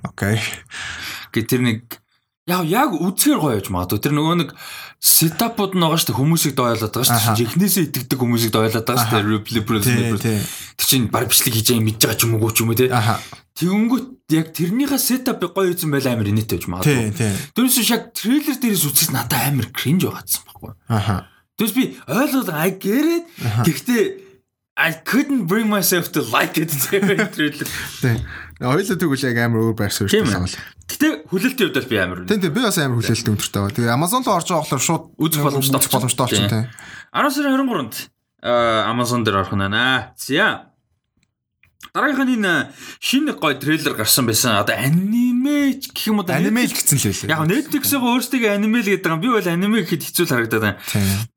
[0.00, 0.40] Окей.
[1.36, 2.00] Гэтэр тэр нэг
[2.48, 4.00] яг яг үзгээр гоё яж магадгүй.
[4.00, 4.50] Тэр нөгөө нэг
[5.00, 7.46] сетапууд нь байгаа шүү дээ хүмүүсийг дойлоод байгаа шүү дээ.
[7.46, 9.28] Эхнээсээ итгэдэг хүмүүсийг дойлоод байгаа шүү дээ.
[9.28, 9.62] Replay
[10.76, 12.88] Тэр чинь баг бичлэг хийж байгаа мэдж байгаа ч юм уу ч юм уу те.
[13.56, 14.06] Тэгэнгүүт
[14.36, 17.12] яг тэрнийхээ сетап гоё үзэн байл амар инээтэй гэж магадгүй.
[17.56, 20.72] Тэрээс яг трейлер дээрээс үзсэн надад амар кринж байгаадсан байхгүй.
[20.92, 21.28] Аха.
[21.56, 23.24] Тэрс би ойлгоод I get it.
[23.64, 24.04] Гэхдээ
[24.76, 26.68] I couldn't bring myself to like it
[27.32, 27.68] трейлер.
[28.04, 28.20] Тийм.
[28.60, 30.52] Хоёулаа тэгвэл яг амар өөр байр суурьтай санал.
[30.86, 32.18] Гэтэ хүлээлтийн хувьд би амар.
[32.30, 33.76] Тийм тийм би бас амар хүлээлттэй өндөртэй байгаа.
[33.76, 36.66] Тэгээ Amazon руу орж байгаа болохоор шууд үзэх боломжтой боломжтой болчихсон тийм.
[37.10, 37.94] 10 сарын 23-нд
[38.46, 40.14] Amazon дээр орох нь байна.
[40.14, 40.75] За.
[41.96, 44.60] Дараагийнх нь энэ шинэ гой трейлер гарсан байсан.
[44.60, 47.48] Одоо аниме гэх юм уу аниме л гэсэн л байлаа.
[47.48, 49.20] Яг Netflix-ийн өөрсдөө аниме л гэдэг юм.
[49.24, 50.80] Би бол аниме гэхэд хэцүү харагдаад байна.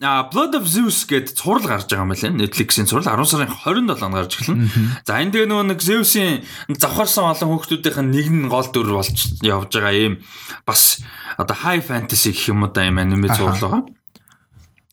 [0.04, 2.39] Аа Blood of Zeus гэдэг цуврал гарч байгаа юм байна.
[2.43, 4.67] Netflix-ийн цуврал 10 сарын 27-нд гарч эхэлнэ.
[5.08, 6.43] За энэ дээр нөгөө нэг Zeus-ийн
[6.75, 10.19] завхарсан олон хүүхдүүдийнх нь нэг нь гол дүр болж явж байгаа юм.
[10.67, 10.99] Бас
[11.39, 13.99] одоо high fantasy гэх юм уу да юм аниме цуврал байгаа.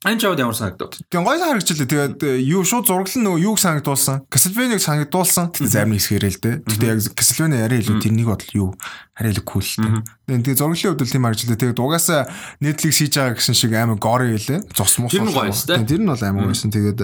[0.06, 0.94] Ань чавд ямар санагдав?
[1.10, 1.82] Тэгээ гой харагчлаа.
[1.82, 4.22] Тэгээд э, юу шууд зураглал нөгөө юуг санагдуулсан?
[4.30, 5.50] Castlevania-г санагдуулсан.
[5.50, 6.54] Тэгээд зарим нэг хэсгэрээ л дээ.
[6.62, 8.70] Тэгтээ яг Castlevania арай илүү тэрнийг бодол юу
[9.18, 9.78] арай илүү кул л
[10.30, 10.46] дээ.
[10.46, 11.58] Тэгээд зураглалын хувьд л тийм харагчлаа.
[11.58, 12.20] Тэгээд угаасаа
[12.62, 14.60] Netflix хийж байгаа гэсэн шиг амар горе гэлээ.
[14.78, 15.10] Зос мус.
[15.10, 15.90] Тэр нь шүү дээ.
[15.90, 16.70] Тэр нь бол амар байсан.
[16.70, 17.00] Тэгээд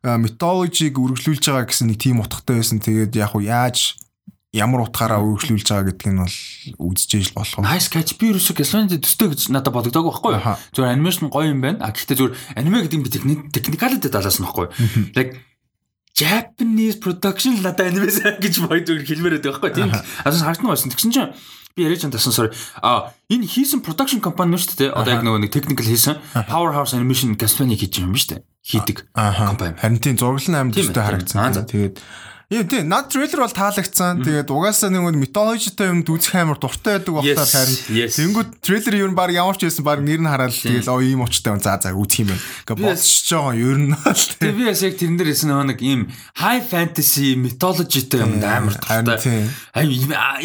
[0.00, 2.80] mythology-г үргэлжлүүлж байгаа гэсэн нэг тийм утгатай байсан.
[2.80, 4.00] Тэгээд яг уу яаж
[4.54, 6.38] ямар утгаараа үргэлжлүүлж байгаа гэдг нь бол
[6.94, 7.60] үзчихэж л болох.
[7.66, 10.56] Nice catch би ерөөсө Castlevania төстэй гэж надад бодогдоогүй байхгүй юу?
[10.72, 11.82] Зүгээр анимашн гоё юм байна.
[11.82, 13.10] А гэхдээ зүгээр аниме гэдэг нь би
[13.52, 14.72] техникалитэд далаас нь байхгүй юу?
[15.18, 15.32] Like
[16.16, 19.76] Japanese production надад аниме гэж боёд зүгээр хэлмээр байдаг байхгүй юу?
[19.76, 19.92] Тийм.
[20.24, 20.90] Асуусан харагдсан байсан.
[20.94, 21.32] Тэгсэн чинь
[21.76, 22.50] би яриад чам тасан sorry.
[22.80, 24.96] А энэ хийсэн production компани нь шүү дээ.
[24.96, 26.16] Одоо яг нөгөө нэг technical хийсэн
[26.48, 28.40] Powerhouse Animation Castlevania хийж байгаа юм шүү дээ.
[28.64, 29.76] Хийдэг компани.
[29.76, 31.68] Харин тийм зураглал нь амар төстэй харагдсан.
[31.68, 32.00] Тэгээд
[32.46, 34.22] Яа тийм над трейлер бол таалагдсан.
[34.22, 39.34] Тэгээд угаасаа нэг митологитой юм үзэх амар дуртай байдаг болохоор харин тэнгууд трейлер юу баг
[39.34, 41.58] ямар ч байсан баг нэр нь хараад тэгэл оо ийм очтой юм.
[41.58, 42.46] За за үзэх юм байна.
[42.70, 44.54] Ингээ бодсож байгаа ер нь бол тийм.
[44.54, 46.00] Би бас яг тэрэн дээр хэлсэн нэг ийм
[46.38, 49.50] high fantasy mythologyтой юм амар дуртай.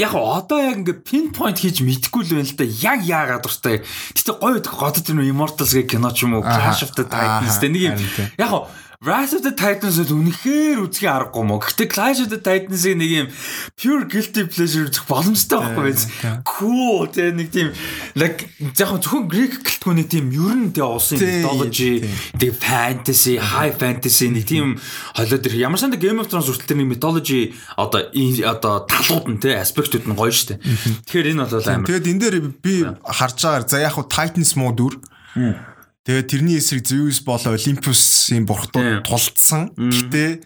[0.01, 2.65] Яг одоо яг ингээ pinpoint хийж мэдэхгүй л байна л да.
[2.65, 3.85] Яг яагаад дуртай.
[4.17, 7.93] Гэтэ гоё тэр нөө Immortals гэх кино ч юм уу Clash of the Titans нэг
[7.93, 8.01] юм.
[8.41, 11.57] Яг Wrath of the Titans бол үнэхээр үзхий аргагүй мó.
[11.57, 13.27] Гэхдээ Clash of the Titans-ыг нэг юм
[13.73, 16.05] pure guilty pleasure үзэх боломжтой байхгүй биз.
[16.45, 17.73] Cool тэгээ нэг тийм
[18.13, 22.05] like яг зөвхөн Greek гэлтгүүний тийм ер нь тэгээ улсын mythology,
[22.37, 24.77] тэгээ fantasy, high fantasy нэг тийм
[25.17, 29.41] холиод ир ямар санда Game of Thrones хүртэл тэр нэг mythology одоо одоо талууд нь
[29.41, 30.61] тэгээ аспектууд нь гоё штэ.
[31.09, 31.89] Тэгэхээр энэ бол амар.
[31.89, 35.01] Тэгээд энэ дээр би харж байгаагаар за яг Titans муу дүр.
[36.01, 39.69] Тэгээд тэрний эсрэг Zeus болоо Olympus-ийн бурхтууд тулцсан.
[39.77, 40.41] Гэтэ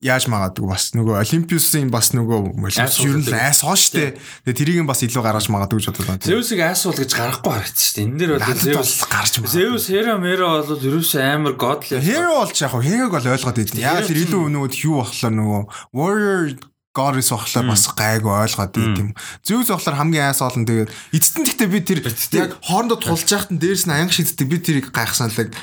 [0.00, 4.16] яаж магадгүй бас нөгөө Olympus-ийн бас нөгөө Olympus ер нь айс хоо штэ.
[4.46, 6.16] Тэгээ тэрийг бас илүү гаргаж магадгүй гэж бодлоо.
[6.24, 8.00] Zeus-ыг айсуул гэж гарахгүй харагдсан штэ.
[8.06, 9.50] Энэ дээр бол Zeus гарч магадгүй.
[9.50, 12.00] Zeus Hero Mero бол ерөөсөө амар godly.
[12.00, 13.82] Hero болж яг Hero-г бол ойлгоод идэв.
[13.82, 16.44] Яг л илүү нөгөө юу болохоор нөгөө Warrior
[16.90, 19.14] Горис охлоо бас гайгүй ойлгоод ийм.
[19.46, 22.00] Зүүс охлоор хамгийн айс олон тэгээд эцэст нь гэхдээ би тэр
[22.34, 25.54] яг хоорондоо тулж яхад нь дээрс нь анги шиддэг би тэрийг гайхсан л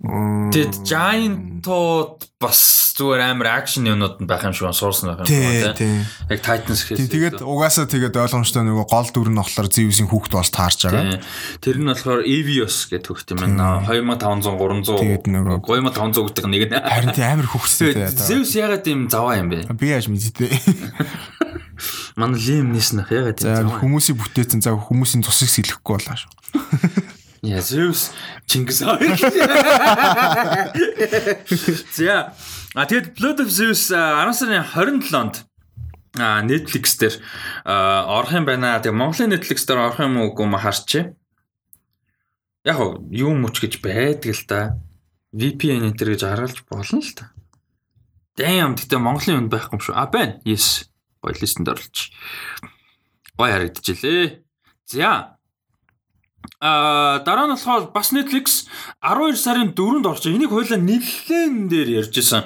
[0.00, 2.60] Тэгэд Giant-ууд бас
[2.96, 6.08] зүгээр амар акшн юмнууд нь байх юм шиг суурсан байх юм тийм.
[6.32, 7.12] Яг Titans гэхээс.
[7.12, 11.20] Тэгээд угаасаа тэгээд ойлгомжтой нөгөө гол дүр нь болохоор Zeus-ийн хүүхд болж таарч байгаа.
[11.60, 13.84] Тэр нь болохоор Evios гэдэг хүүхд юм байна.
[13.84, 16.80] 2500 300 Тэгээд нөгөө 3500 гэдэг нэг нь.
[16.80, 18.08] Харин тийм амар хүүхдтэй.
[18.16, 19.68] Zeus ягаад юм заваа юм бэ?
[19.76, 20.48] Би яаж мэдээ.
[22.16, 23.80] Манай Liam Neeson ягаад тийм заваа.
[23.84, 26.32] Хүмүүсийг бүтээсэн за хүмүүсийн цусыг сэлэхгүй болоо шүү.
[27.42, 28.12] Яа, Zeus
[28.46, 29.00] Чингис хаан.
[31.96, 32.34] За.
[32.74, 35.48] А тэгэд Blood of Zeus 10 сарын 27-нд
[36.18, 37.16] а Netflix дээр
[37.64, 38.82] орох юм байна.
[38.82, 41.14] Тэгээ Монголын Netflix дээр орох юм уу гүм харчээ.
[42.66, 44.76] Яг юу мөч гэж байдаг л да.
[45.32, 47.32] VPN энэ гэж харгалж болно л да.
[48.36, 49.94] Damn гэтээ Монголын үнд байхгүй юм шүү.
[49.96, 50.40] А байна.
[50.44, 50.90] Yes.
[51.22, 52.10] Гоё листэнд орлож.
[53.38, 54.42] Гоё харагдчихлээ.
[54.90, 55.39] За.
[56.60, 58.68] А дараа нь болохоор бас Netflix
[59.00, 60.36] 12 сарын 4-нд орж байгаа.
[60.36, 62.44] Энийг хоёлаа нэлээд дээр ярьж исэн.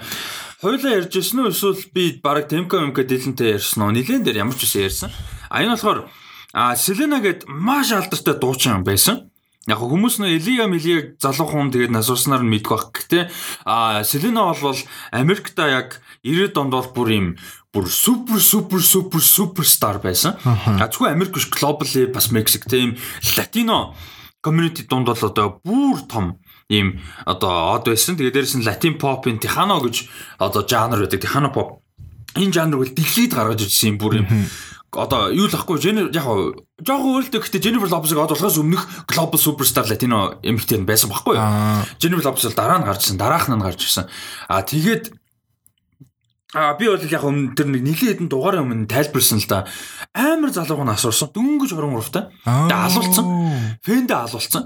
[0.63, 3.91] Хоёлаа ярьж исэн үү эсвэл би баг Temco MK дэлэнтэй ярьсан уу?
[3.91, 5.11] Нэлээд дээр ямар ч үсэн ярьсан.
[5.51, 6.07] А энэ болохоор
[6.55, 9.35] Selena гэд маш алдартай дуучин байсан.
[9.67, 12.95] Яг хүмүүс нөө Элиа Милиаг залуу хүн тэгээд насууснаар нь мэдэх баг.
[12.95, 13.33] Гэтэ
[13.67, 14.79] а Selena бол
[15.11, 17.27] Америкта яг 90-ад онд бол бүр юм
[17.75, 20.39] бүр супер супер супер суперстар байсан.
[20.47, 22.97] А зөвхөн Америк биш глобали бас Мексик тийм
[23.37, 23.95] латино
[24.43, 26.39] community дунд бол одоо бүр том
[26.71, 28.15] ийм одоо од байсан.
[28.15, 30.07] Тэгээд дээрэс нь латин попын Тихано гэж
[30.39, 31.21] одоо жанр байдаг.
[31.21, 31.83] Тихано pop.
[32.39, 34.27] Энэ жанр бол дэлхийд гаргаж ирсэн юм бүр юм
[34.95, 39.87] одоо юу л ахгүй яг жоохон өөрөлтөө гэхдээ Jennifer Lopez-ыг од болохоос өмнөх global superstar
[39.91, 41.47] latino эмэгтэй байсан байхгүй юу?
[41.99, 44.07] Jennifer Lopez дараа нь гарч ирсэн, дараах нь гарч ирсэн.
[44.49, 45.11] А тэгээд
[46.55, 49.67] А би бол яг өмнө тэр нэг нэлийн хэдэн дугаараа өмнө тайлбарсан л да.
[50.15, 51.35] Амар залууг нь асуурсан.
[51.35, 52.31] Дөнгөж 23-тай.
[52.47, 53.27] Тэгээ алуулсан.
[53.83, 54.65] Фэндээ алуулсан.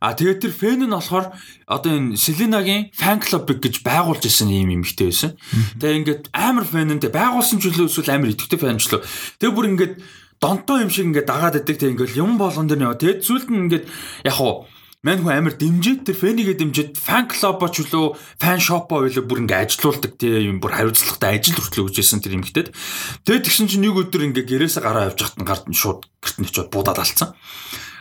[0.00, 1.34] А тэгээд тэр фэн нь болохоор
[1.68, 5.32] одоо энэ Селинагийн фан клуб гэж байгуулж исэн юм эмэгтэй байсан.
[5.76, 9.02] Тэгээ ингээд амар фэнэнтэй байгуулсан ч үлээ эсвэл амар идэвхтэй фэн ч лөө.
[9.42, 9.94] Тэгээ бүр ингээд
[10.38, 13.02] донтоо юм шиг ингээд дагаад идэг тэгээ ингээд юм болгон дээр яваа.
[13.02, 13.84] Тэгээд зүйлд нь ингээд
[14.24, 14.70] яг хуу
[15.06, 19.46] Мань хүн амар дэмжиж тэр фэнигээ дэмжиж фан клубо ч үлээ фан шопо үлээ бүр
[19.46, 22.74] ингээ ажилуулдаг тийм юм бүр хариуцлагатай ажил хүртэл өгчээсэн тэр юмхтэд.
[23.22, 26.50] Тэгээд тэгсэн чинь нэг өдөр ингээ гэрээсээ гараа явж хахад гард нь шууд гэрт нь
[26.50, 27.30] очиод буудаад алцсан.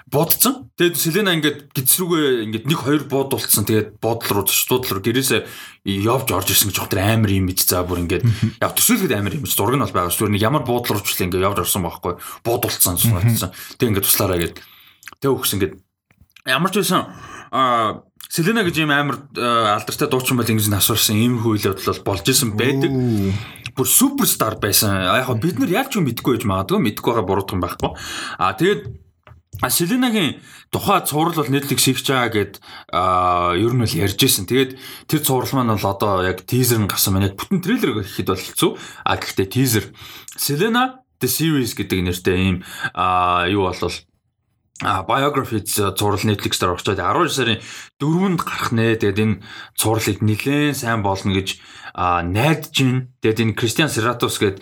[0.10, 0.74] Буудцсан.
[0.74, 3.70] Тэгээд Селена ингээд гидсрүүгээ ингээд нэг хоёр буудулцсан.
[3.70, 5.42] Тэгээд буудлал руу зочдууд руу гэрээсээ
[6.02, 8.26] явж орж ирсэн гэж хотор амар юм бич за бүр ингээд
[8.58, 10.34] яг төсөөлөхөд амар юм бич зураг нь бол байгаа шүү.
[10.34, 12.18] Нэг ямар буудлал руучлаа ингээд явж орсон байхгүй.
[12.42, 13.54] Буудулцсан суулцсан.
[13.78, 14.56] Тэгээд ингээд туслаараа гээд
[15.20, 15.76] тэг өгсөн ингээд
[16.48, 17.12] Ямар ч байсан
[17.52, 22.60] а Селена гэж юм амар алдартай дуучин бол ингэж насварсан ийм явдал бол болж исэн
[22.60, 22.92] байдаг.
[23.72, 25.00] Бүр суперстар байсан.
[25.00, 27.92] Яг нь бид нар яаж ч мэдгүй байж магадгүй мэдгүй байгаа буруудах юм байхгүй.
[28.36, 28.84] А тэгээд
[29.58, 34.46] Селенагийн тухай цуврал бол Netflix хийх чагаа гэд ер нь бол ярьж исэн.
[34.46, 34.76] Тэгээд
[35.08, 38.44] тэр цуврал маань бол одоо яг тизер нь гасан маань яг бүтэн трейлер гэхэд бол
[38.44, 38.72] хэцүү.
[39.08, 39.86] А гэхдээ тизер
[40.36, 42.58] Selena the series гэдэг нэртэй ийм
[43.50, 43.98] юу болвол
[44.84, 47.62] а biography зураг Netflix дээр орчоод 12 сарын
[47.98, 49.02] 4-нд гарах нэ.
[49.02, 49.36] Тэгээд энэ
[49.74, 51.58] зурлыг нэлээд сайн болно гэж
[51.98, 53.10] найдаж байна.
[53.26, 54.62] Тэгээд энэ Кристиан Сератос гээд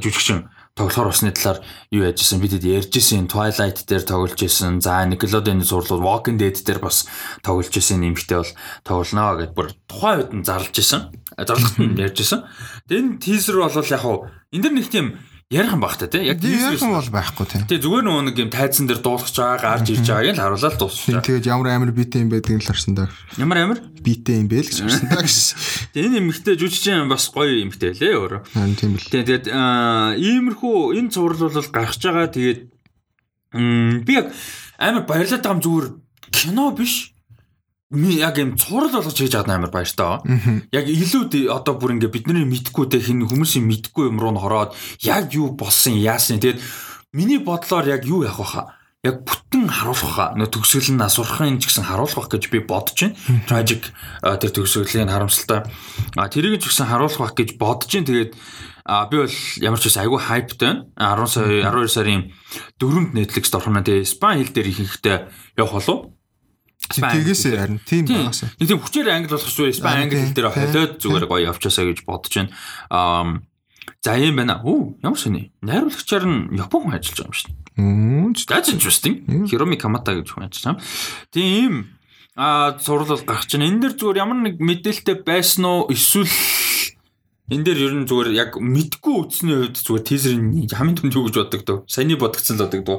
[0.00, 1.62] жүжигчин тоглохоор усны талаар
[1.94, 4.82] юу яжсэн бидэд ярьжсэн Twilight дээр тоглож исэн.
[4.82, 7.06] За Nickelodeon зурлууд Walking Dead дээр бас
[7.46, 11.14] тоглож исэн нэмэгтэй бол тоглоно гэд бүр тухайн үед нь зарлж исэн.
[11.38, 12.42] Зарлахт нь ярьжсэн.
[12.90, 15.06] Тэгээд энэ teaser бол яг хуу энэ дэр нэг тийм
[15.54, 16.26] ярих юм бах та тий.
[16.26, 17.62] Яг ярих юм бол байхгүй тий.
[17.70, 21.22] Тэгээ зүгээр нөгөө нэг юм тайзан дээр дуулах байгаа, гарч ирж байгааг л харуулаад дуусчихсан.
[21.22, 23.08] Тэгээд ямар амар битэй юм байдгийг л харсан даа.
[23.38, 23.78] Ямар амар?
[24.02, 25.54] Битэй юм бэ л гэж харсан даа гэсэн.
[25.94, 28.42] Тэгээ энэ эмэгтэй жүжигчин бас гоё эмэгтэй лээ өөрөө.
[28.58, 29.14] Аа тийм бэл.
[29.14, 29.44] Тэгээд
[30.18, 32.28] иймэрхүү энэ цуврал бол гарч байгаа.
[32.34, 32.60] Тэгээд
[34.02, 34.34] би яг
[34.82, 35.86] амар баярлаад байгаа юм зүгээр
[36.34, 37.13] кино биш
[37.90, 40.20] ми яг юм цурал болгож хийж байгаа амар баяртай.
[40.72, 44.74] Яг илүү одоо бүр ингээ бидний мэдхгүй те хин хүмүүсийн мэдхгүй юм руу н хороод
[45.04, 46.40] яг юу болсон яасан.
[46.40, 46.62] Тэгээд
[47.12, 48.62] миний бодлоор яг юу явах баха.
[49.04, 50.32] Яг бүтэн харуулах.
[50.32, 53.16] Нөө төгсгөл нь асуурхын ч гэсэн харуулах гэж би бодож байна.
[53.44, 53.92] Tragic
[54.24, 55.68] тэр төгсгөлийн харамсалтай.
[56.16, 58.08] А тэрийг ч гэсэн харуулах гэж бодож байна.
[58.08, 58.32] Тэгээд
[58.84, 59.32] А би бол
[59.64, 61.24] ямар ч бас айгүй хайптай байна.
[61.24, 62.22] 10 сая 12 сарын
[62.76, 65.16] 4-нд Netflix-д орох нь тэгээ Испани хэл дээр ихэнхдээ
[65.56, 66.12] явах болов.
[66.90, 68.44] Тэгээс харин тийм байгаас.
[68.60, 69.72] Нэг тийм хүчээр англи болох шүү.
[69.72, 72.52] Испани англи хэл дээр холиод зүгээр гоё явчаасаа гэж бодож байна.
[72.92, 73.40] Аа
[74.04, 74.60] за юм байна.
[74.64, 75.52] Оо ямар сони.
[75.64, 77.48] Найруулагчаар нь Япон хүн ажиллаж байгаа юм шиг.
[77.80, 78.32] Мм.
[78.36, 79.24] That's interesting.
[79.48, 80.84] Hiromi Kamata гэж хүн ажиллаж байгаа.
[81.32, 81.72] Тийм
[82.36, 83.70] а зурл бол гарч байна.
[83.70, 85.88] Энэ дэр зүгээр ямар нэг мэдээлэлтэй байсан уу?
[85.88, 86.28] Эсвэл
[87.54, 91.36] Энэ дээр ер нь зүгээр яг мэдгүй үтсний хувьд зүгээр тизерийн хамгийн түнд юу гэж
[91.38, 91.78] боддог дөө.
[91.86, 92.98] Саяны бодгцсан л бодог дөө.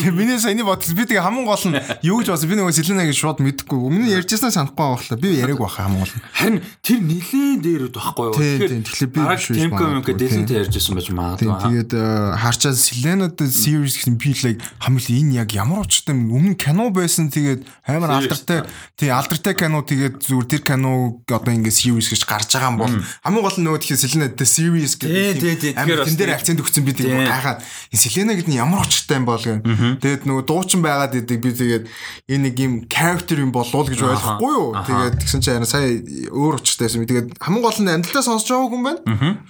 [0.00, 1.76] Тэгээ миний саяны бодгц би тэгээ хамгийн гол нь
[2.08, 3.76] юу гэж бодсон би нөгөө Селенагийн шууд мэдгүй.
[3.76, 6.24] Өмнө нь ярьжсэн санахгүй болохоор би яриаг баха хамгийн гол нь.
[6.32, 8.34] Харин тэр нилээн дээрүүд байхгүй юу?
[8.40, 9.58] Тэгэхээр тэгэхээр би биш биш.
[9.60, 11.52] Темко мэмко дэлэнтэй ярьжсэн байж магадгүй.
[11.68, 11.92] Тэгээд
[12.40, 17.66] харчаа Селенад series гэсэн би л хамгийн энэ яг ямар учиртай өмнө кино байсан тэгээд
[17.84, 18.64] амар алдартай
[18.96, 22.94] тий алдартай кино тэгээд зүгээр тэр кино одоо ингэ series гэж гарч байгаа юм бол
[23.26, 26.94] хамгийн гол нь нөгөө тэгэхээр Selena the series гэдэг амар тэн дээр акцент өгсөн би
[26.94, 29.98] тийм гайхаад энэ Selena гэдэг нь ямар очтой юм бол гэн.
[29.98, 31.84] Тэгээд нөгөө дуучин байгаад идэг би тэгээд
[32.30, 34.70] энэ нэг юм character юм болов уу гэж ойлгохгүй юу.
[34.86, 35.90] Тэгээд тэгсэн чинь сая
[36.30, 37.02] өөр очтойсэн.
[37.02, 39.42] Тэгээд хамгийн гол нь амжилтаа сонсож байгаагүй юм байна.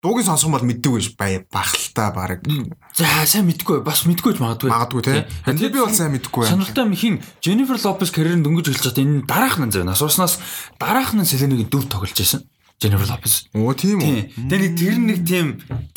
[0.00, 2.40] Дуугийн сонсох бол мэддэг байж бах л та баг.
[2.96, 4.72] За сайн мэдгүй бас мэдгүй ч магадгүй.
[4.72, 5.28] Магадгүй тий.
[5.44, 6.48] Тэр би бол сайн мэдгүй.
[6.48, 7.14] Сонирхолтой юм хин
[7.44, 9.84] Jennifer Lopez карьерын дөнгөж эхэлж байгаа энэ дараах нь зав.
[9.84, 10.40] Насууснаас
[10.80, 12.48] дараах нь Selena-гийн дүр тоглож байсан.
[12.80, 13.44] Jennifer Lopez.
[13.52, 14.48] Оо тийм үү.
[14.48, 15.46] Тэгээ нэг тэр нэг тийм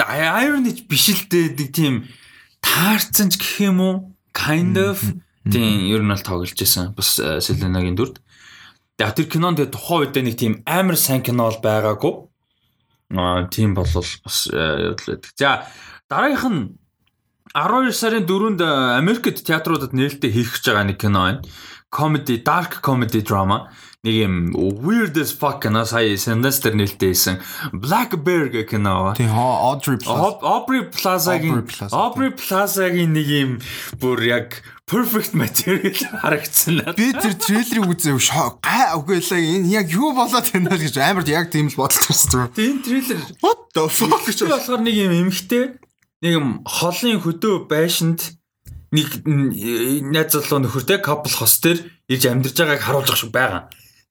[0.04, 1.94] irony биш л дээ нэг тийм
[2.60, 3.96] таарцсан ч гэх юм уу?
[4.36, 5.00] Kind of
[5.48, 6.92] тийм ер нь бол тоглож исэн.
[6.92, 8.20] Бас э, Selena-гийн дүрд.
[9.00, 12.14] Тэгээ тэр кинонд тэгээ тухайн үед нэг тийм амар сайн кино бол байгаагүй.
[13.16, 15.24] Аа тийм бол бас явдлаа.
[15.40, 15.64] За
[16.12, 16.62] дараагийнх нь
[17.56, 21.42] 12 сарын 4-нд э, Америкт театруудад нээлттэй хийх гэж байгаа нэг кино байна.
[21.94, 23.70] Comedy, dark comedy drama
[24.04, 24.52] нэг юм
[24.84, 27.40] weird as fuck на сая Sandester нэлтэй хийсэн
[27.72, 29.16] Black Bear гэх кино.
[29.16, 30.44] Тийм Audrey Plaza.
[30.44, 33.52] Aubrey Plaza-гийн Aubrey Plaza-гийн нэг юм
[34.04, 34.60] бүр яг
[34.92, 36.84] perfect material харагдсан.
[37.00, 38.60] Би тэр трейлерыг үзээ шок.
[38.60, 42.52] Гай л энэ яг юу болоод байна гэж амар яг тийм л бодож байсан.
[42.52, 43.24] Тийм трейлер.
[43.40, 45.80] What the fuck гэж болохоор нэг юм эмхтэй
[46.20, 48.36] нэг юм холын хөдөө байшинд
[48.92, 53.64] нэг найз залуу нөхөртэй couple хос дээр ирж амьдарч байгааг харуулж байгаа шүү байгаа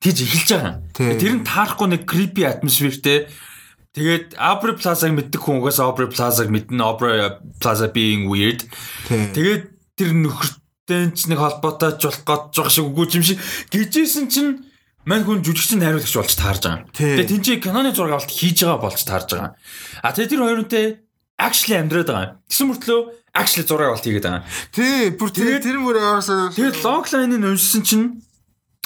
[0.03, 0.75] тийж эхэлж байгаа.
[0.93, 3.31] Тэр нь таарахгүй нэг creepy atmosphere-тэй
[3.93, 6.81] Тэгээд Aubrey Plaza-г мэддэг хүн угаасаа Aubrey Plaza-г мэднэ.
[6.81, 7.29] Aubrey
[7.61, 8.65] Plaza being weird.
[9.05, 9.69] Тэгээд
[10.01, 13.38] тэр нөхөртэй ч нэг холбоотой ч болох гэж байгаа шиг үгүй юм шиг
[13.69, 14.65] гэжсэн чинь
[15.05, 16.88] мань хүн жүжигчин найруулагч болж таарж байгаа.
[16.97, 19.53] Тэгээд тэнцээ киноны зураг авалт хийж байгаа болж таарж байгаа.
[20.01, 20.87] А тэгээд тэр хоёрынтэй
[21.37, 22.29] actually амьдраад байгаа.
[22.49, 23.01] Тэсэн мөртлөө
[23.37, 24.49] actually зураг авалт хийгээд байгаа.
[24.73, 26.49] Тий, бүр тэр тэр мөр яарсаа.
[26.57, 28.25] Тэгээд logline-ыг уншсан чинь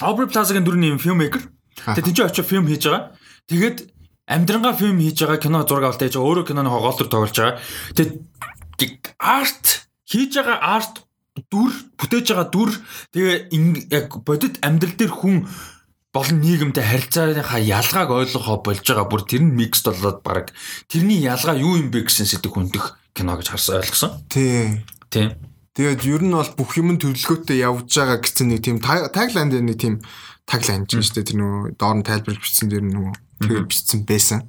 [0.03, 1.41] Aubrey Plaza-гийн дүрний filmmaker.
[1.81, 3.17] Тэгээд тийч очиж фильм хийж байгаа.
[3.49, 3.89] Тэгээд
[4.29, 6.29] амьдрангаа фильм хийж байгаа кино зураг авалт хийж байгаа.
[6.29, 7.57] Өөрөө киноны гол төр тоглож байгаа.
[7.97, 8.13] Тэгээд
[9.17, 10.95] арт хийж байгаа арт
[11.49, 12.71] дүр бүтээж байгаа дүр
[13.17, 13.37] тэгээ
[13.89, 15.49] яг бодит амьдрал дээр хүн
[16.13, 20.53] болон нийгэмтэй харилцааныхаа ялгааг ойлгохоо болж байгаа бүр тэр нь микс болоод баг
[20.89, 24.13] тэрний ялгаа юу юм бэ гэсэн сэдв хүндэх кино гэж харсан ойлгосон.
[24.29, 24.81] Тий.
[25.13, 25.37] Тий.
[25.77, 29.77] Тэгээд ер нь бол бүх юм төлөвлөгөөтэй явж байгаа гэсэн нэг тийм таглайн дээр нэг
[29.77, 30.01] тийм
[30.49, 33.15] таглайн ч шүү дээ тэр нөгөө доор нь тайлбарлаж бичсэн дээр нөгөө
[33.45, 34.41] тэгээд бичсэн байсан.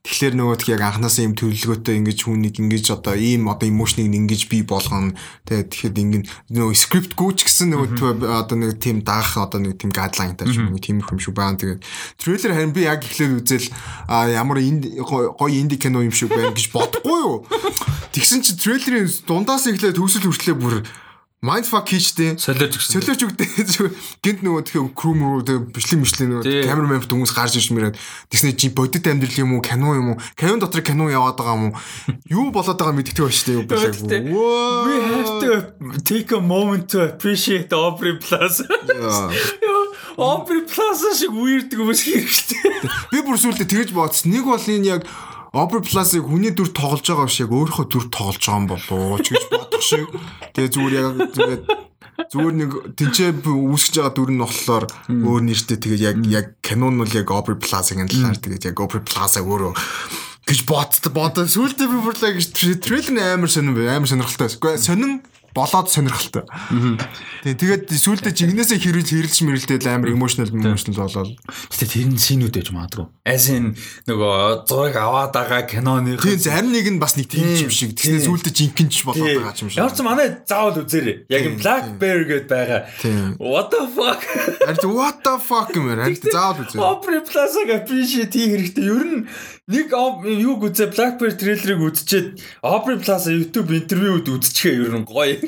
[0.00, 4.48] Тэгэхээр нөгөө тэг яг анханасаа юм төлөвлөгөөтэй ингэж хүнийг ингэж одоо ийм одоо эмошныг ингэж
[4.48, 5.12] бий болгоно.
[5.44, 6.18] Тэгээд тэгэхэд ингэ
[6.56, 10.72] нөгөө скрипт гүйч гэсэн нөгөө одоо нэг тийм даах одоо нэг тийм гайдлайнтай ч юм
[10.72, 11.60] уу тийм их юм шиг байна.
[11.60, 11.84] Тэгээд
[12.16, 13.68] трейлер харин би яг эхлээд үзэл
[14.08, 17.44] ямар гоё инди кино юм шиг байна гэж бодохгүй юу.
[18.10, 20.82] Тэгсэн чи трейлерын дундаас эхлээд төгсөл хүртлээ бүр
[21.40, 22.36] Mindfuck хийчтэй.
[22.36, 23.00] Солиож өгсөн.
[23.00, 23.88] Солиож өгдөө.
[24.24, 27.96] Гинт нөгөө тэгэхээр крум руу тэгээ бичлэг мишлээ нөгөө камерамен хүмүүс гарч ирж мэрээд
[28.28, 30.20] тэгснэ чи бодит амьдрал юм уу, кино юм уу?
[30.36, 31.80] Кинон дотор кино яваад байгаа юм уу?
[32.28, 34.04] Юу болоод байгаа мэддэг байж тээ юу биш.
[34.04, 35.50] We have to
[36.04, 38.68] take a moment to appreciate Aubrey Plaza.
[40.20, 43.16] Aubrey Plaza шиг weird юм шиг хэрэгтэй.
[43.16, 44.36] Би бүр сүултээ тэгэж бодсон.
[44.36, 45.08] Нэг бол энэ яг
[45.50, 49.34] Opera Plus-ыг хүний дүр тоглож байгаа биш яг өөрийнхөө дүр тоглож байгаа юм болоо ч
[49.34, 50.06] гэж бодох шиг.
[50.54, 51.60] Тэгээ зүгээр яг зүгээр
[52.30, 57.14] зүгээр нэг тэнцээ үүсгэж байгаа дүр нь болохоор өөр нэртэй тэгээд яг яг канон нь
[57.18, 59.74] яг Opera Plus-ын талаар тэгээд яг Opera Plus-а өөрөө
[60.46, 64.54] гэж бодд бодоо сүултээ би бүр л гэж трейлер амар сонирн амар сонирхолтой.
[64.54, 66.44] Гэхдээ сонин болоод сонирхолтой.
[67.42, 71.34] Тэгээ тэгээд сүүлдээ жигнэсээ хэрүүл хэрэлж мэрэлдээд амар emotional emotional болоод.
[71.74, 73.06] Гэтэ тэр нь синүүд байж магадгүй.
[73.26, 73.74] As in
[74.06, 76.18] нөгөө зураг аваад байгаа киноны.
[76.22, 77.98] Тийм зарим нэг нь бас нэг тийм юм шиг.
[77.98, 79.78] Тэгснэ сүүлдээ жинхэнэ ч болоод байгаа юм шиг.
[79.82, 81.16] Ямар ч манай заавал үзээрэй.
[81.30, 82.80] Яг Black Bear гэдээ байгаа.
[83.42, 84.22] What the fuck?
[84.66, 85.90] Харин what the fuck юм.
[85.90, 86.82] Харин заавал үзээрэй.
[86.84, 88.86] Opera Plus-ыг appreciate хийх хэрэгтэй.
[88.86, 89.18] Ер нь
[89.70, 95.38] нэг юуг үзээ Black Bear трейлерыг үзчихэд Opera Plus YouTube интервьюуд үзчихээ ер нь гоё.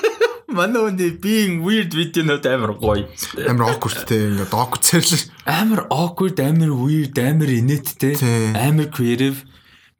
[0.56, 3.04] Манай үний being weird видеонууд амар гоё.
[3.44, 5.28] Амар awkward те ингээд awkward цэрлэл.
[5.44, 8.16] Амар awkward, амар weird, амар инээдтэй,
[8.56, 9.44] амар creative.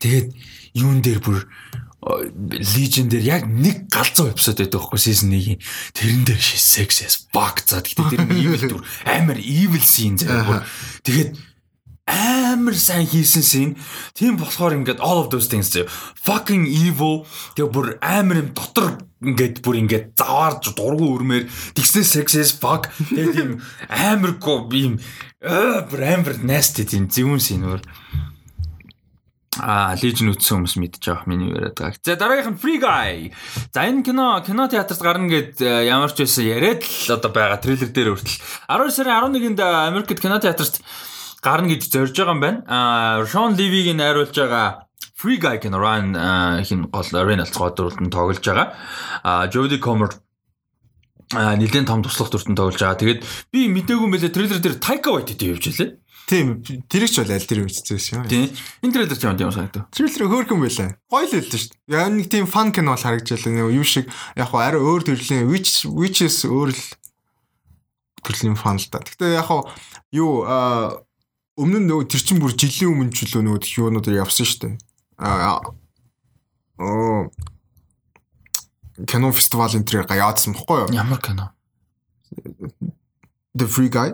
[0.00, 0.32] Тэгээд
[0.72, 1.44] юун дээр бүр
[2.06, 5.58] Legion дээр яг нэг галзуу эпизод байдаг байхгүй season 1-ийн.
[5.90, 7.82] Тэрэн дээр sex as fuck за.
[7.82, 10.62] Гэтэ тэр evil дүр амар evil scene заяа.
[11.02, 11.34] Тэгээд
[12.06, 13.70] амар сайн хийсэн син.
[14.14, 15.74] Тийм болохоор ингээд all of those things
[16.22, 17.26] fucking evil.
[17.58, 21.50] Тэгээ бүр амар юм дотор ингээд бүр ингээд заваарж дургу өрмээр.
[21.74, 22.88] Тэгснэ sexes fuck.
[23.10, 23.50] Тэгээ тийм
[23.90, 25.02] амар го ийм
[25.42, 27.82] бүр амар nasty тийм зөвүүн синүр
[29.56, 31.96] А Legion үтсэн хүмүүс мэдж байгаа миний яриад байгаа.
[32.04, 33.32] За дараагийнх нь Free Guy.
[33.72, 37.88] За энэ кино кино театрт гарна гэд ямар ч байсан яриад л одоо байгаа трейлер
[37.88, 38.36] дээр хүртэл.
[38.68, 40.84] 12 сарын 11-нд Америкт кино театрт
[41.46, 42.58] гарна гэж зорж байгаа юм байна.
[42.66, 46.10] А Sean Levy-г найруулж байгаа Free Guy кино Ryan
[46.66, 48.74] хин гол Reynolds гол дүртэн тоглож байгаа.
[49.22, 50.10] А Jodie Comer
[51.32, 52.98] а нэлээд том туслах дүртэн тоглож байгаа.
[52.98, 53.20] Тэгээд
[53.54, 56.02] би мдээгүй мэлээ трейлер дээр Taika Waititi явж илээ.
[56.26, 56.58] Тийм,
[56.90, 58.26] тэрийг ч бол аль тэр үзсэн шүү.
[58.26, 58.50] Тийм.
[58.82, 59.86] Энэ трейлер ч юм санагдав.
[59.94, 60.98] Трейлер хөөрхөн байлаа.
[61.06, 61.74] Гоё л байлаа шүү.
[61.86, 63.54] Яг нэг тийм фан кино бол харагдчихлаа.
[63.54, 66.82] Нэг юу шиг яг хаа арай өөр төрлийн which whiches өөр л
[68.26, 69.06] төрлийн фан л да.
[69.06, 69.46] Гэтэ яг
[70.10, 70.42] юу
[71.56, 74.74] өмнө нь нөгөө тэр чин бүр жилийн өмнө ч лөө нөгөө юунууд явсан шүү дээ.
[75.24, 75.60] Аа
[76.76, 77.32] оо
[79.08, 80.92] кино фестивал энэ төрөөр яадсан бохгүй юу?
[80.92, 81.52] Ямар кино?
[83.56, 84.12] The Free Guy.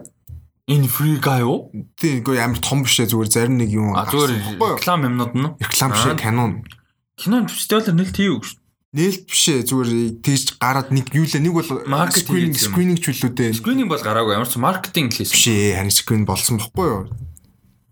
[0.71, 1.75] Энэ Free Guy юу?
[1.99, 3.91] Тийм, үгүй амар том биш ээ зүгээр зарим нэг юм.
[3.99, 5.51] А зүгээр реклам юмнууд нь.
[5.59, 6.45] Реклам биш кино.
[7.19, 8.63] Кино фестивалаар нэлт хийв гэж.
[8.95, 9.91] Нээлт биш ээ зүгээр
[10.23, 11.67] тэгж гараад нэг юу лээ нэг бол
[12.15, 13.59] скрининг скрининг ч үлүүдээ.
[13.59, 15.35] Скрининг бол гараагүй ямар ч маркетинг хийсэн.
[15.35, 17.03] Биш ээ харин скрин болсон бохгүй юу?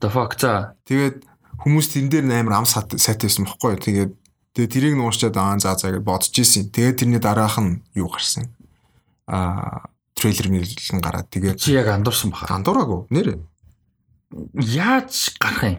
[0.01, 0.75] The fuck за.
[0.89, 1.29] Тэгээд
[1.61, 3.77] хүмүүс тэн дээр амар ам сайтай байсан бохгүй?
[3.77, 4.13] Тэгээд
[4.57, 6.73] тэгээд тэрийг нуушчаад аа за за гэж бодож ийсэн.
[6.73, 8.49] Тэгээд тэрний дараах нь юу гарсан?
[9.29, 12.57] Аа трейлер мэрлэн гараад тэгээд чи яг андуурсан баха.
[12.57, 13.39] Андуураагүй нэрээ.
[14.57, 15.79] Яаж гарах юм?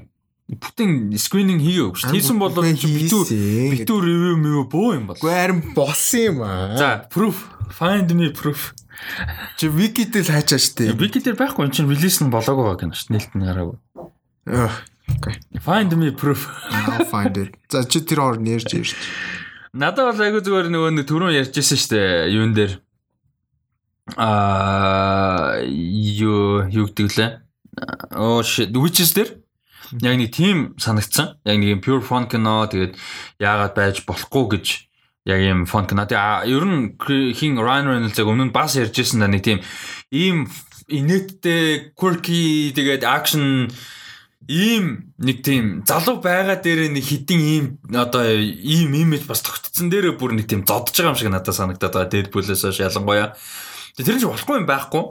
[0.51, 2.11] Бүтэн скрининг хийгээгүй шүү.
[2.11, 3.23] Хийсэн бол битүү
[3.71, 5.15] битүү ревю мэв бөө юм бол.
[5.15, 6.75] Гэхдээ харин болсон юм аа.
[6.75, 7.47] За, proof.
[7.71, 8.75] Find me proof.
[9.57, 10.91] Чи вики дээр хайчаа штэ.
[10.91, 13.15] Вики дээр байхгүй энэ чинь релиз нь болоогүй байгаа юм шүү.
[13.15, 13.77] Нээлт нь гараагүй.
[14.45, 16.47] Find me proof.
[16.71, 17.55] I'll find it.
[17.69, 18.95] За чи тэр ор нэрж ирж.
[19.73, 22.09] Надад бол айгүй зүгээр нөгөө нэг түрүүн ярьжсэн шүү дээ.
[22.33, 22.73] Юун дээр
[24.17, 27.31] аа юу юу гэдэг лээ.
[28.17, 29.37] Оо shit, Witches дээр
[30.01, 31.37] яг нэг тийм санагдсан.
[31.45, 32.97] Яг нэг юм pure fun кино тэгээд
[33.39, 34.65] яагаад байж болохгүй гэж
[35.29, 36.09] яг юм fun кино.
[36.09, 36.97] Тэгээ ер нь
[37.37, 39.61] хин Ryan Reynolds-ыг өмнө нь бас ярьжсэн да нэг тийм
[40.09, 40.49] ийм
[40.89, 43.69] инээдтэй quirky тэгээд action
[44.51, 50.19] ийм нэг тийм залуу байгаа дээр нэг хитэн ийм одоо ийм имиж бас тогтцсон дээр
[50.19, 52.11] бүр нэг тийм зодж байгаа юм шиг надад санагдаад байгаа.
[52.11, 53.31] Deadpool-ээс хойш ялангуяа.
[53.95, 55.03] Тэр нь ч болохгүй юм байхгүй.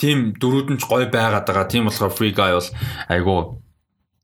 [0.00, 1.68] Тийм дөрүүд нь ч гоё байгаад байгаа.
[1.68, 2.70] Тийм болохоор Free Guy бол
[3.12, 3.60] айгу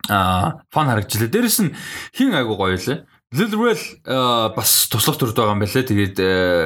[0.09, 1.29] аа фан харагдчихлаа.
[1.29, 1.77] Дээрэс нь
[2.17, 3.05] хин айгу гоё лээ.
[3.35, 3.83] Lilrel
[4.57, 5.91] бас туслах төрд байгаа юм байна лээ.
[5.93, 6.17] Тэгээд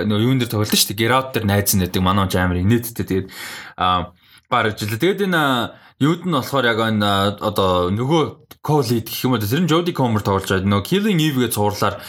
[0.07, 1.11] нөгөө юун дээр тоглолт шүү дээ.
[1.11, 3.03] Out дээр найз нь гэдэг манай амар инээдтэй.
[3.03, 3.29] Тэгээд
[3.75, 4.15] аа
[4.49, 4.99] гарч ирлээ.
[4.99, 5.45] Тэгээд энэ
[6.01, 10.25] юуд нь болохоор яг энэ одоо нөгөө co-lead гэх юм уу тэр нь Jodie Comer
[10.25, 10.69] тоглож байгаа.
[10.69, 12.01] Нөгөө Killing Eve-гээ цуурлаар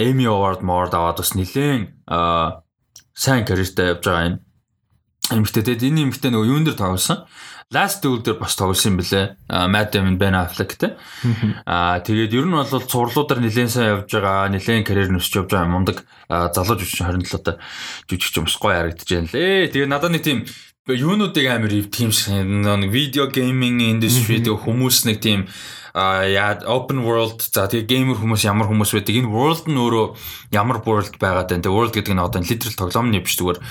[0.00, 1.92] Emmy Award Award аваад бас нилээн
[3.12, 4.36] сайн карьертай явж байгаа юм.
[5.32, 7.28] Эмэгтэй тэгээд энэ эмэгтэй нөгөө юун дээр тоглосон.
[7.72, 9.24] Last Duel дээр бас тоглосон юм бэлээ.
[9.72, 10.96] Matt Damon, Ben Affleck те.
[11.64, 15.72] Аа тэгээд ер нь бол цуурлуудаар нэлээд сайн явж байгаа, нэлээд карьер нөсч явж байгаа
[15.72, 17.56] мундаг залуу жүжигч 27 одоо
[18.12, 19.72] жүжигч юм гоё харагдаж байна лээ.
[19.72, 20.44] Тэгээд надад нэг тийм
[20.90, 25.46] юунуудыг амар тийм нэг видео гейминг индастри тэг хүмүүс нэг тийм
[25.94, 30.06] яа open world за тэгээ геймер хүмүүс ямар хүмүүс байдаг энэ world нь өөрөө
[30.50, 31.62] ямар world байгаад байна.
[31.62, 33.62] Тэгээ world гэдэг нь одоо literal тоглоомны биш зүгээр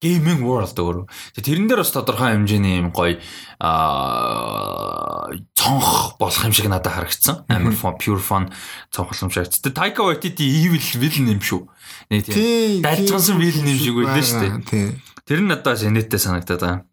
[0.00, 1.04] gaming world өөрөө.
[1.36, 3.20] Тэрэн дээр бас тодорхой хэмжээний юм гоё
[3.60, 7.44] аа цонх болох юм шиг надад харагдсан.
[7.52, 8.48] Амар fun pure fun
[8.88, 9.52] цонхлом шиг.
[9.52, 11.60] Тэгээ Taika Waititi evil villain юм шүү.
[12.08, 15.13] Нэг тийм дайцсан villain юм шиг байлаа шүү дээ.
[15.24, 16.84] Тэр нь надад шинэтэй санагдаад байгаа.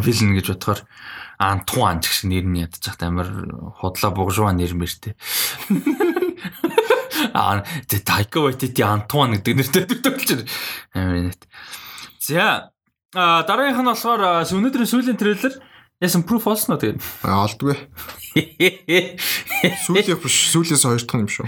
[0.00, 0.80] Villain гэж бодохоор
[1.38, 3.28] Антуан гэх шиг нэр нь ядчих амар
[3.78, 5.14] худлаа бугжууа нэр мэртэй.
[7.34, 10.42] Аа тэ Taika Waititi Антуан гэдэг нэртэй байна.
[10.96, 11.46] Амар нэт.
[12.18, 12.74] За
[13.14, 15.54] дараагийнх нь болохоор өнөөдрийн сүүлийн трейлер
[16.02, 17.76] яасан proof олсон уу тэгээд олдгүй.
[19.86, 21.46] Сүүлийнх биш сүүлээс хоёр дахь юм шүү.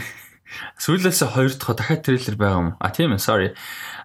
[0.78, 2.70] Сүүлээс хоёр дахь дахиад трейлер байгаа юм.
[2.78, 3.48] А тийм ээ sorry.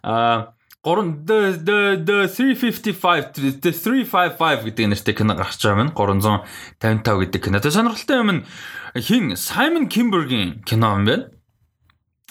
[0.02, 5.94] А 3 the the the 355 the 355 гэдэг нэртэй кино гарч байгаа юм.
[5.94, 7.62] 355 гэдэг кино.
[7.62, 8.42] Тэгээ сонирхолтой юм нь
[8.98, 11.30] хин Simon Kimberg-ийн кино юм байна.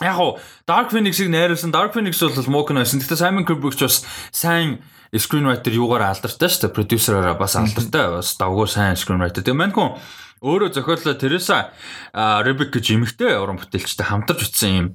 [0.04, 0.36] Яг уу
[0.68, 2.99] Dark Phoenix-ыг найруулсан Dark Phoenix бол муу кино байсан.
[2.99, 4.04] Гэхдээ Simon Kubrick ч бас
[4.36, 4.84] сайн
[5.16, 6.76] screenwriter юугаар алдартай шүү дээ.
[6.76, 8.20] Продюсераараа бас алдартай.
[8.20, 9.47] Бас давгүй сайн screenwriter.
[9.47, 9.95] Тэгээ мань хүн
[10.43, 11.72] өөрөө зохиолоо Тереса
[12.12, 14.88] Ребек гэж эмэгтэй уран бүтээлчтэй хамтарч утсан юм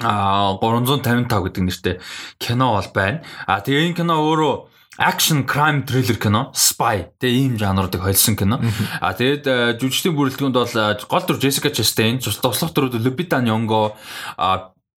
[0.00, 1.96] а 355 гэдэг нэртэй
[2.40, 3.22] кино бол байна.
[3.46, 4.54] А тэгээ энэ кино өөрөө
[5.00, 8.60] action crime thriller кино spy тэгээ ийм жанруудыг холсон кино
[9.00, 10.76] а тэгээд жүжигчдийн бүрэлдэхүүнд бол
[11.08, 13.96] гол дүр Jessica Chastain туслах дүрүүд Lupita Nyong'o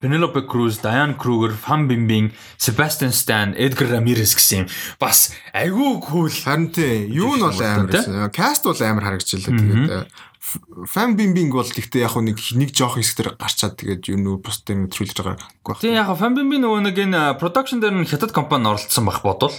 [0.04, 4.68] Penelope Cruz, Diane Kruger, Fan Bingbing, Sebastian Stan, Edgar Ramirez гэсэн юм.
[5.00, 6.28] Бас айгүй cool.
[6.28, 8.28] Харин тий, юу нь бол амар.
[8.36, 9.56] Каст бол амар харагдчихлаа.
[9.56, 10.12] Тэгээд
[10.44, 14.92] Фан бимбинг бол гэхдээ яг нэг нэг жоох хэсгээр гарчаад тэгээд юу нүү бус дээр
[14.92, 15.80] нэвтрүүлж байгаа байхгүй.
[15.80, 19.56] Тийм яг фан бимбинг нөгөө нэг энэ production дээр нь хятад компани оролцсон байх бодвол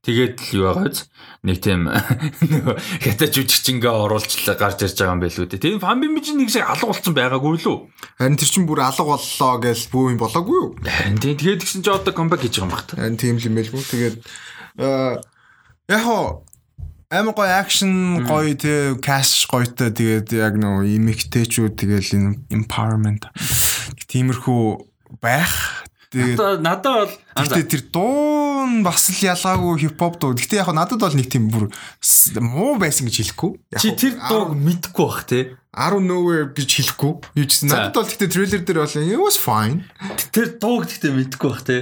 [0.00, 1.04] тэгээд л юу байгаа биз
[1.44, 1.84] нэг тийм
[2.64, 2.74] нөгөө
[3.04, 5.64] хятад жүжигчингээ оруулчлаа гарч ирж байгаа юм байлгүй дээ.
[5.68, 7.76] Тийм фан бимбинг чинь нэг шиг алга болсон байгаагүй лүү.
[8.16, 10.72] Харин тэр чинь бүр алга боллоо гэж бүү юм болоогүй юу?
[11.20, 12.96] Тийм тэгээд гисэн чи одоо comeback хийж байгаа юм байна.
[12.96, 13.84] Харин тийм л юм байлгүй.
[13.84, 14.16] Тэгээд
[15.92, 16.48] яг хоо
[17.12, 22.08] амар гоё акшн гоё тий каш гоётой тэгээд яг нөө имэгтэйчүүд тэгэл
[22.48, 23.28] empowerment
[24.08, 24.64] тиймэрхүү
[25.20, 30.32] байх тэгээд надад бол гэхдээ тэр дуу нь бас л ялгаагүй хипхоп дуу.
[30.32, 31.68] Гэхдээ яг надад бол нэг тийм бүр
[32.40, 33.50] муу байсан гэж хэлэхгүй.
[33.76, 35.44] Чи тэр дууг мэдхгүй бах тий.
[35.72, 37.12] 10 nowhere гэж хэлэхгүй.
[37.36, 39.84] Юу ч надад бол гэхдээ трейлер дээр бол it was fine.
[40.32, 41.80] Тэр дууг гэхдээ мэдхгүй бах тий.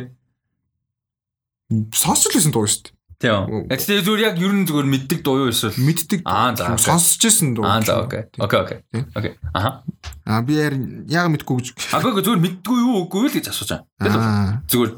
[1.95, 2.99] Сонсч лсэн дуу шүү дээ.
[3.21, 3.68] Тийм.
[3.68, 6.25] Тэгээ зүгээр яг ер нь зүгээр мэддэг дуу юу эсвэл мэддэг.
[6.25, 6.73] Аа за.
[6.81, 7.68] Сонсож ирсэн дуу.
[7.68, 8.33] Аа за окей.
[8.41, 8.79] Окей окей.
[9.12, 9.33] Окей.
[9.53, 9.85] Аха.
[10.25, 11.68] Аа би яг мэдгүй гэж.
[12.01, 14.64] Агүй зүгээр мэддгүй юу үгүй л гэж асууж байгаа.
[14.73, 14.91] Зүгээр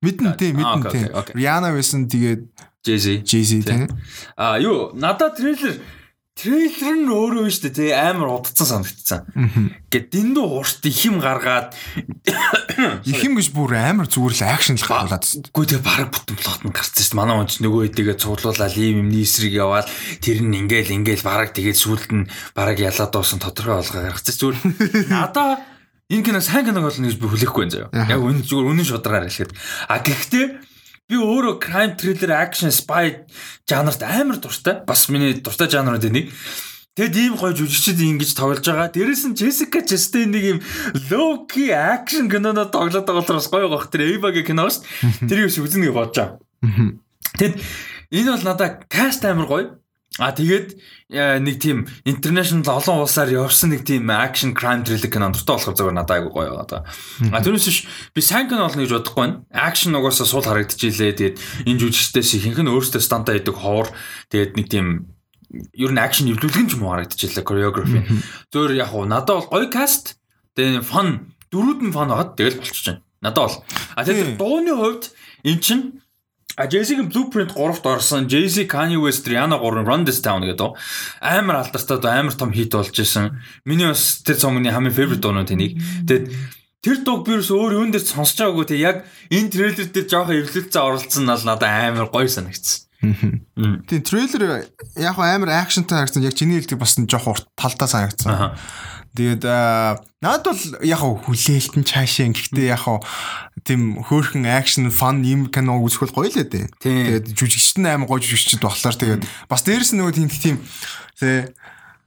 [0.00, 1.04] мэдэн тийм мэдэн тийм.
[1.36, 2.48] Rihanna байсан тэгээд
[2.80, 3.28] Jay-Z.
[3.28, 3.92] Jay-Z тийм.
[4.40, 5.84] Аа юу надад трейлер
[6.34, 9.22] трейлер нь өөрөө шүү дээ тий амар удацсан санагдсан.
[9.86, 11.70] Гэт дэндүү урт их юм гаргаад
[13.06, 15.22] их юм гэж бүр амар зүгээр л акшн л гаргалаад.
[15.54, 17.20] Үгүй тэгээ бараг бүтэн плот нь гарсан шүү дээ.
[17.22, 19.86] Манай онч нөгөө хэдийгээ цуглуулаад ийм юм нийсрэг яваад
[20.18, 24.58] тэр нь ингээл ингээл бараг тэгээд сүулт нь бараг ялаад дуусан тодорхой болгоо гаргацсан зүгээр.
[25.06, 25.62] Надаа
[26.10, 28.10] энэ кино сайн кино болно гэж би хүлээхгүй юм заяа.
[28.10, 29.54] Яг үнэн зүгээр үнэн шударгаар хэлэхэд.
[29.86, 30.73] А гэхдээ
[31.04, 33.26] Би өөрөө crime thriller action spy
[33.68, 34.80] жанрт амар дуртай.
[34.88, 36.32] Бас миний дуртай жанрууд нэг.
[36.94, 38.88] Тэгэд ийм гоё жүжигчд ингэж тоглож байгаа.
[38.88, 40.58] Дээрэс нь Jessica Chastain нэг юм
[41.10, 43.90] low key action киноноо тоглоод байгаа бас гоё гох.
[43.92, 45.28] Тэр Eva-гийн кино шүү дээ.
[45.28, 46.38] Тэрийг бас үзнэ гэж бодож байгаа.
[47.36, 47.54] Тэгэд
[48.14, 49.66] энэ бол надад cast амар гоё.
[50.22, 50.78] А тэгээд
[51.10, 55.74] э, нэг тийм international олон улсаар явсан нэг тийм action crime thriller кино дуртай болохоор
[55.74, 56.86] зөвөр надад айгу гоё байгаа.
[57.34, 57.78] А тэрнээс биш
[58.14, 59.42] би сайн кино олно гэж бодохгүй байна.
[59.50, 61.18] Action угаасаа суул харагдчихилээ.
[61.18, 61.36] Тэгээд
[61.66, 63.90] энэ жүжигчдээс ихэнх нь өөрсдөө стандаа идэг ховор
[64.30, 64.86] тэгээд нэг тийм
[65.74, 68.06] ер нь action эвлүүлгэн ч юм уу харагдчихлаа choreography.
[68.54, 70.14] Зөөр яг уу надад бол гоё cast
[70.54, 73.02] тэгээд fun дөрүүд нь fun байгаад тэгэл болчихж байна.
[73.18, 73.58] Надад бол.
[73.98, 75.10] А тэгээд дууны хувьд
[75.42, 76.03] эн чинь
[76.56, 78.28] А Jay-Z-ийн Blueprint 3-т орсон.
[78.28, 80.78] Jay-Z, Kanye West, Rihanna 3 Run This Town гэдэг
[81.18, 83.42] амар алдартай одоо амар том хит болж исэн.
[83.64, 85.82] Миний бас тэр цомгийн хамгийн favorite дуунууд тэнийг.
[86.06, 86.30] Тэгээд
[86.78, 89.02] тэр дууг би ерөөс өөр юун дээр сонсож байгаагүй те яг
[89.34, 92.86] энэ трейлер дээр жоохон эвлэлцээ оролцсон нь л надад амар гоё санагдсан.
[93.02, 96.22] Тийм трейлер яг амар акшнтай харагдсан.
[96.22, 98.54] Яг чиний хэлдэг бас жоох урт талдаа санагдсан.
[99.14, 102.82] Тэгээд надад бол яг хүлээлтэн цаашаа гэхдээ яг
[103.62, 106.66] тийм хөөрхөн акшн фан юм кино үзэх бол гоё л дээ.
[106.82, 110.56] Тэгээд жүжигчт нь амар гоё жүжигчд болохоор тэгээд бас дээрэс нь нөгөө тийм тийм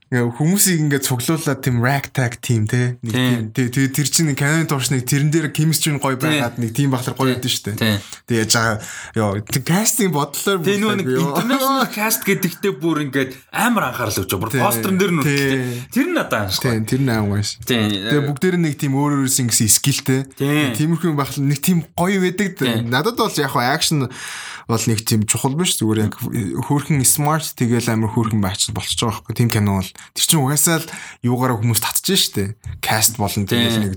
[0.08, 5.04] хүмүүсийг ингээд цуглуулад тийм ragtag team те нэг тийм тэгээ тэр чинь Canon турш нэг
[5.04, 8.00] тэрэн дээр chemistry гоё байгаад нэг тийм бахлаар гоё шүү дээ.
[8.24, 8.76] Тэгээ яаж байгаа
[9.20, 14.64] ёо кастинг бодлоор нөгөө нэг international cast гэдэгтээ бүр ингээд амар анхаарал өгч байгаа.
[14.64, 15.22] Постерн дээр нь
[15.92, 16.56] тэр нь надад ааш.
[16.64, 17.60] Тийм тэр нь аим гоё ш.
[17.68, 20.20] Тэгээ бүгдээр нэг тийм өөр өөрөөс ингэсэн скиллтэй.
[20.72, 22.56] Тиймэрхүү бахлаа нэг тийм гоё байдаг.
[22.88, 24.08] Надад бол яг action
[24.68, 29.24] бол нэг тийм чухал биш зүгээр яг хөөрхөн smart тэгэл амар хөөрхөн байч болчихж байгаа
[29.24, 29.34] байхгүй.
[29.34, 29.92] Тийм кино бол.
[30.12, 30.92] Тэр чинь угаасаа л
[31.24, 32.60] юугаараа хүмүүс татчих штэ.
[32.84, 33.96] Каст болон тэгэл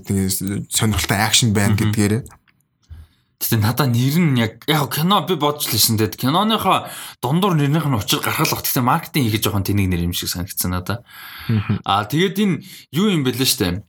[0.72, 2.24] сонирхолтой акшн байна гэдгээрээ.
[2.24, 6.88] Тэгтээ надаа нэр нь яг яг кино би бодж лсэн тэгэд киноныхоо
[7.20, 11.04] дундуур нэрнийх нь учир гаргалах тэгтээ маркетинг хийж жоохон тэнийг нэр юм шиг санагдсан надаа.
[11.84, 12.64] Аа тэгээд энэ
[12.96, 13.84] юу юм бэлээ штэ.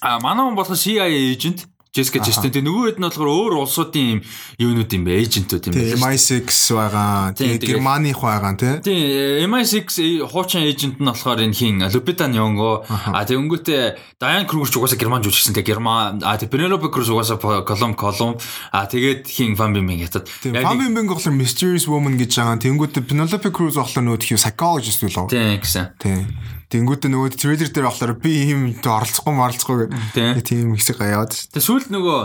[0.00, 4.06] А манай хүн болохоор CIA agent Jessica Chastain тэгээ нөгөө хэд нь болохоор өөр улсуудын
[4.14, 4.20] юм
[4.62, 5.98] юунууд юм бэ эйжентүүд юм байна.
[5.98, 6.46] MI6
[6.78, 7.34] байгаа.
[7.34, 8.74] Тэгээ Германых байгаа тий.
[8.86, 13.82] Тий MI6 хуучин эйжент нь болохоор энэ хин Lupita Nyong'o а тэгээ өнгөтэй
[14.22, 18.38] Diane Kruger ч угаасаа герман жүжигчсэн тэгээ герман а тэгээ Penelope Cruz угаасаа Colum Colum
[18.70, 20.30] а тэгээд хин Van Bimbing ятад.
[20.46, 22.62] Van Bimbing болохоор Mysterious Woman гэж байгаа.
[22.62, 25.26] Тэнгүүтээ Penelope Cruz болохоор нөгөө psychologist үлээ.
[25.26, 25.98] Тий гэсэн.
[25.98, 26.22] Тий.
[26.70, 29.76] Тэнгүүтээ нөгөө трейлер дээр болохоор би ийм оролцохгүй маралцахгүй
[30.14, 31.34] гэх тийм хэсэг гаяад.
[31.50, 32.20] Тэгээ сүүлд нөгөө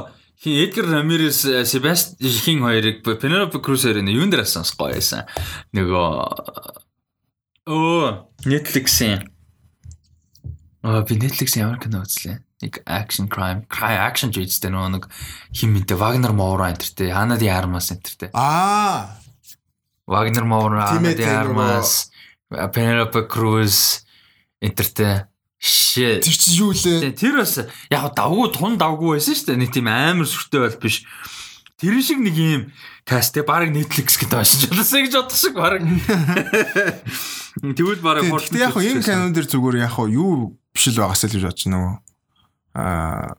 [0.46, 5.26] хин Эдгар Рамирес Себастьян хоёрыг Пенелопе Круз хоёрын юун дээр асанс гоё байсан.
[5.74, 6.06] Нөгөө
[7.74, 9.34] оо Netflix-ийн
[10.86, 12.38] Аа би Netflix-ийн ямар кино үзлээ.
[12.62, 15.10] Нэг action crime, crime action жийтэй нөгөө нэг
[15.58, 18.30] хин мэдээ Wagner Moura энтертэй, Ana de Armas энтертэй.
[18.38, 19.18] Аа.
[20.06, 22.14] Wagner Moura, Ana de Armas,
[22.54, 24.05] Penelope Cruz
[24.66, 25.30] энтертэй
[25.66, 26.22] shit.
[26.22, 27.16] Тэр чи юу лээ?
[27.16, 27.58] Тэр бас
[27.90, 29.62] яг давгүй тун давгүй байсан шүү дээ.
[29.64, 31.02] Нэг тийм амар сүртэй бол биш.
[31.80, 32.62] Тэр шиг нэг юм
[33.08, 35.82] каст те баг Netflix гэдэг уншиж чадсан гэж бодох шиг баг.
[37.62, 38.50] Тэгвэл баг хурд.
[38.52, 41.94] Тэг яг энэ канон дээр зүгээр яг юу биш л байгаасаа л гэж бодож нөгөө
[42.76, 43.36] аа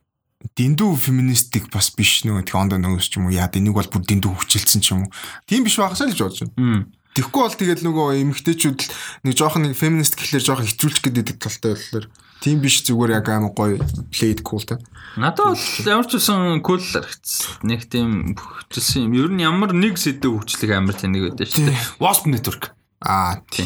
[0.57, 4.05] дэндүү феминистик бас биш нөгөө тэг ондоо нөгөөс ч юм уу яа энийг бол бүр
[4.07, 5.11] дэндүү хүчилсэн ч юм уу.
[5.49, 6.87] Тийм биш байгаасаа л гэж бодож байна.
[7.17, 8.81] Тэгэхгүй бол тэгэл нөгөө эмгтээчүүд
[9.25, 12.07] нэг жоохон нэг феминист гэхлээр жоохон хичүүлчих гэдэг талтай болохоор
[12.45, 13.81] тийм биш зүгээр яг аим гоё
[14.12, 14.77] played cool та.
[15.17, 17.64] Надад бол ямар ч үсэн cool харагдсан.
[17.64, 19.17] Нэг тийм хүчилсэн юм.
[19.17, 21.81] Ер нь ямар нэг сэдв хүчлэг амар тэнэг байдаг шүү дээ.
[22.05, 22.77] Wasp network.
[23.01, 23.64] Аа тийм.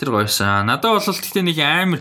[0.00, 0.64] Тэр гоёсан.
[0.64, 2.00] Надад бол тэгтээ нэг амар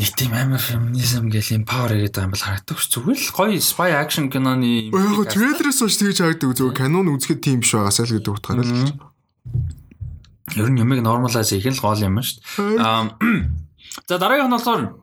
[0.00, 2.88] нэг тийм амар феминизм гэл юм power ирээд байгаа юм бол харагддаг ш.
[2.88, 4.88] Зүгээр л гоё spy action киноны.
[4.88, 6.56] Яг трейлерээс унш тэгж харагддаг.
[6.56, 8.96] Зүгээр канон үзэхэд тийм биш байгаасаа л гэдэг утгаараа л.
[10.54, 12.38] Ер нь юмыг нормалайз хийх нь л гол юм шүү
[12.78, 13.50] дээ.
[14.08, 15.02] За дараагийн нь болохоор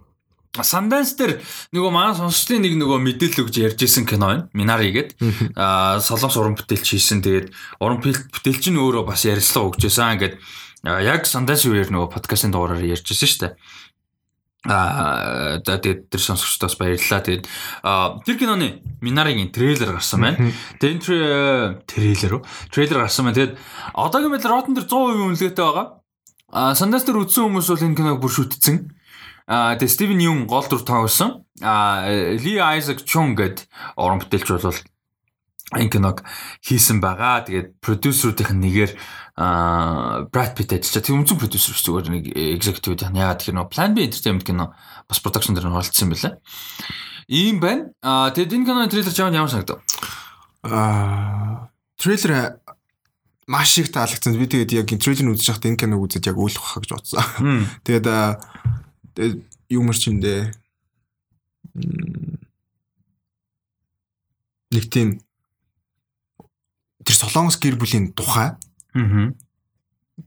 [0.53, 1.41] Sundance дээр
[1.73, 4.45] нөгөө манай сонсчдын нэг нөгөө мэдээлэл өгж ярьжсэн кино байна.
[4.53, 5.17] Minari гээд
[5.57, 7.25] аа солонгос уран бүтээлч хийсэн.
[7.25, 7.49] Тэгээд
[7.81, 10.13] уран бүтээлч нь өөрөө бас ярилцлага өгчээсэн.
[10.13, 10.37] Ингээд
[10.85, 13.53] яг Sundance үеэр нөгөө подкастын дугаараар ярьжсэн шүү дээ.
[14.63, 17.19] Аа тэгээд тэр сонсогчдоос баярлалаа.
[17.19, 17.45] Тэгээд
[18.23, 20.55] тэр киноны Минаригийн трейлер гарсан байна.
[20.79, 22.47] Тэгээд энэ трейлер уу?
[22.71, 23.35] Трейлер гарсан байна.
[23.35, 23.59] Тэгээд
[23.91, 25.87] одоогийн байдлаар Rotten дээр 100% үнэлгээтэй байгаа.
[26.55, 28.77] Аа Sundance дээр үзсэн хүмүүс бол энэ киног бүр шүтцэн.
[29.51, 31.43] Аа тэгээд Стивен Юм гол дүр тоглосон.
[31.59, 32.07] Аа
[32.39, 33.67] Ли Айзек Чун гэд
[33.99, 34.79] уран бүтээлч бол
[35.75, 36.23] энэ киног
[36.63, 37.43] хийсэн байгаа.
[37.43, 38.91] Тэгээд продюсеруудын нэгээр
[39.35, 41.01] а Brad Pitt ажиллаж.
[41.01, 44.73] Тэг өмнө продюсер шүү зүгээр нэг executive яа тэгэхээр нөө Plan B Entertainment кино
[45.09, 46.37] бас production дээр оролцсон юм байна.
[47.27, 47.89] Ийм байна.
[48.01, 49.81] А тэгэд энэ киноны трейлер чамд ямар санагдав?
[50.61, 52.61] А трейлер
[53.47, 54.37] маш их таалагдсан.
[54.37, 57.65] Би тэгээд яг трейлер үзэж байхдаа энэ киног үзэж яг өөлөх хаа гэж бодсон.
[57.89, 58.05] Тэгээд
[59.73, 60.53] юмэр чиндээ
[64.73, 65.17] нэг тийм
[67.01, 68.53] тэр солонгос гэр бүлийн тухай
[68.93, 69.33] Аа.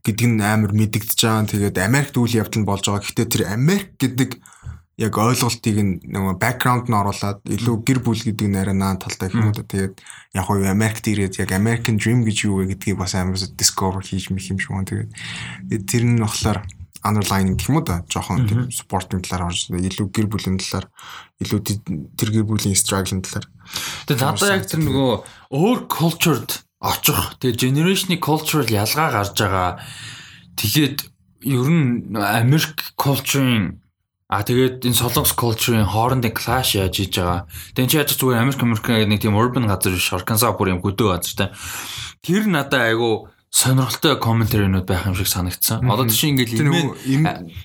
[0.03, 1.47] гэдэг нь амар мэдэгдэж байгаа.
[1.47, 3.03] Тэгээд Америкт үйл явдал нь болж байгаа.
[3.03, 4.29] Гэхдээ тэр Америк гэдэг
[4.97, 5.77] яг ойлголтыг
[6.09, 9.61] нөгөө бэкграунд нь оруулаад илүү гэр бүл гэдэг арай наан талтай юм да.
[9.61, 10.01] Тэгээд
[10.33, 14.33] яг уу Америкт ирээд яг American Dream гэж юу вэ гэдгийг бас амар discover хийж
[14.33, 14.89] мэх юм шиг байна.
[14.89, 16.65] Тэгээд тэр нь болохоор
[17.05, 18.01] underlining гэх юм уу да.
[18.09, 20.89] Жохон спортын талаар орж илүү гэр бүлийн талаар
[21.45, 21.59] илүү
[22.17, 23.45] тэр гэр бүлийн struggle талаар.
[24.09, 25.13] Тэгээд надад яг тэр нөгөө
[25.53, 27.37] өөр cultured очих.
[27.41, 29.81] Тэгээ generation-ы cultural ялгаа гарч байгаа.
[30.57, 30.97] Тэгээд
[31.45, 33.81] ер нь Америк culture-ын
[34.27, 37.47] А тэгээд энэ солонгос culture-ын хоорондын clash яаж хийж байгаа.
[37.71, 41.35] Тэгэн чи яаж зүгээр Америк Америк нэг тийм urban газар Arkansas бүр юм хөдөө газар
[41.39, 41.45] та.
[42.19, 45.81] Тэр надад айгу сонирхолтой комментаринууд байх юм шиг санагдсан.
[45.89, 46.61] Одоо тийш ингээл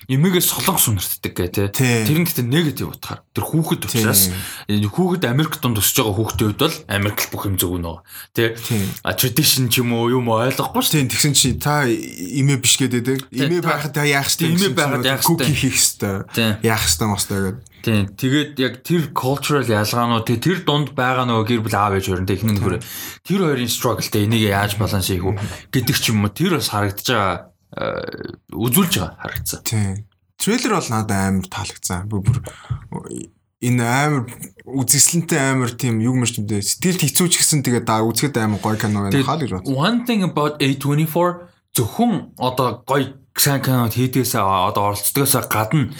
[0.09, 1.69] эмээгээ солонгос үнэртдэг гэ тэ.
[2.09, 3.21] Тэр нь гэхдээ негатив утгаар.
[3.29, 4.33] Тэр хүүхэд учраас
[4.65, 8.01] хүүхэд Америк дунд өсөж байгаа хүүхдийн хувьд бол Америк л бүх юм зөв нөө.
[8.33, 8.57] Тэ.
[9.05, 10.97] А tradition ч юм уу юм ойлгохгүй ш.
[10.97, 13.29] Тийм тэгсэн чи та эмээ биш гэдэг.
[13.29, 14.49] Эмээ байхад та яах вэ?
[14.49, 15.45] Эмээ байхад яах вэ?
[15.45, 16.57] хийх хэвээр.
[16.65, 17.72] Яах хэвээр мостой гэдэг.
[17.83, 18.07] Тийм.
[18.15, 22.55] Тэгээд яг тэр cultural ялгаанууд тэр дунд байгаа нөгөө гэр бүл аав ээж хоёрын техник
[22.55, 22.79] нөхөр
[23.27, 25.35] тэр хоёрын struggle тэ энийг яаж баланс хийх үү
[25.67, 27.35] гэдэг ч юм уу тэр бас харагдаж байгаа
[27.75, 29.61] э, үзүүлж байгаа харагдсан.
[29.67, 30.07] Тийм.
[30.39, 32.07] Трейлер бол надад амар таалагдсан.
[32.07, 32.23] Бүр
[33.59, 34.23] энэ амар
[34.63, 36.63] үзэсгэлэнтэй амар тийм юу мэрч юм дээ.
[36.63, 39.27] Сэтгэлд хэцүү ч гэсэн тэгээд даа үзэхэд амар гоё кино байна.
[39.27, 39.67] Хаал ирвэ.
[39.67, 45.91] One thing about A24 зөвхөн одоо гоё сайн кинод хийдгээсээ одоо оролцдгоосаа гадна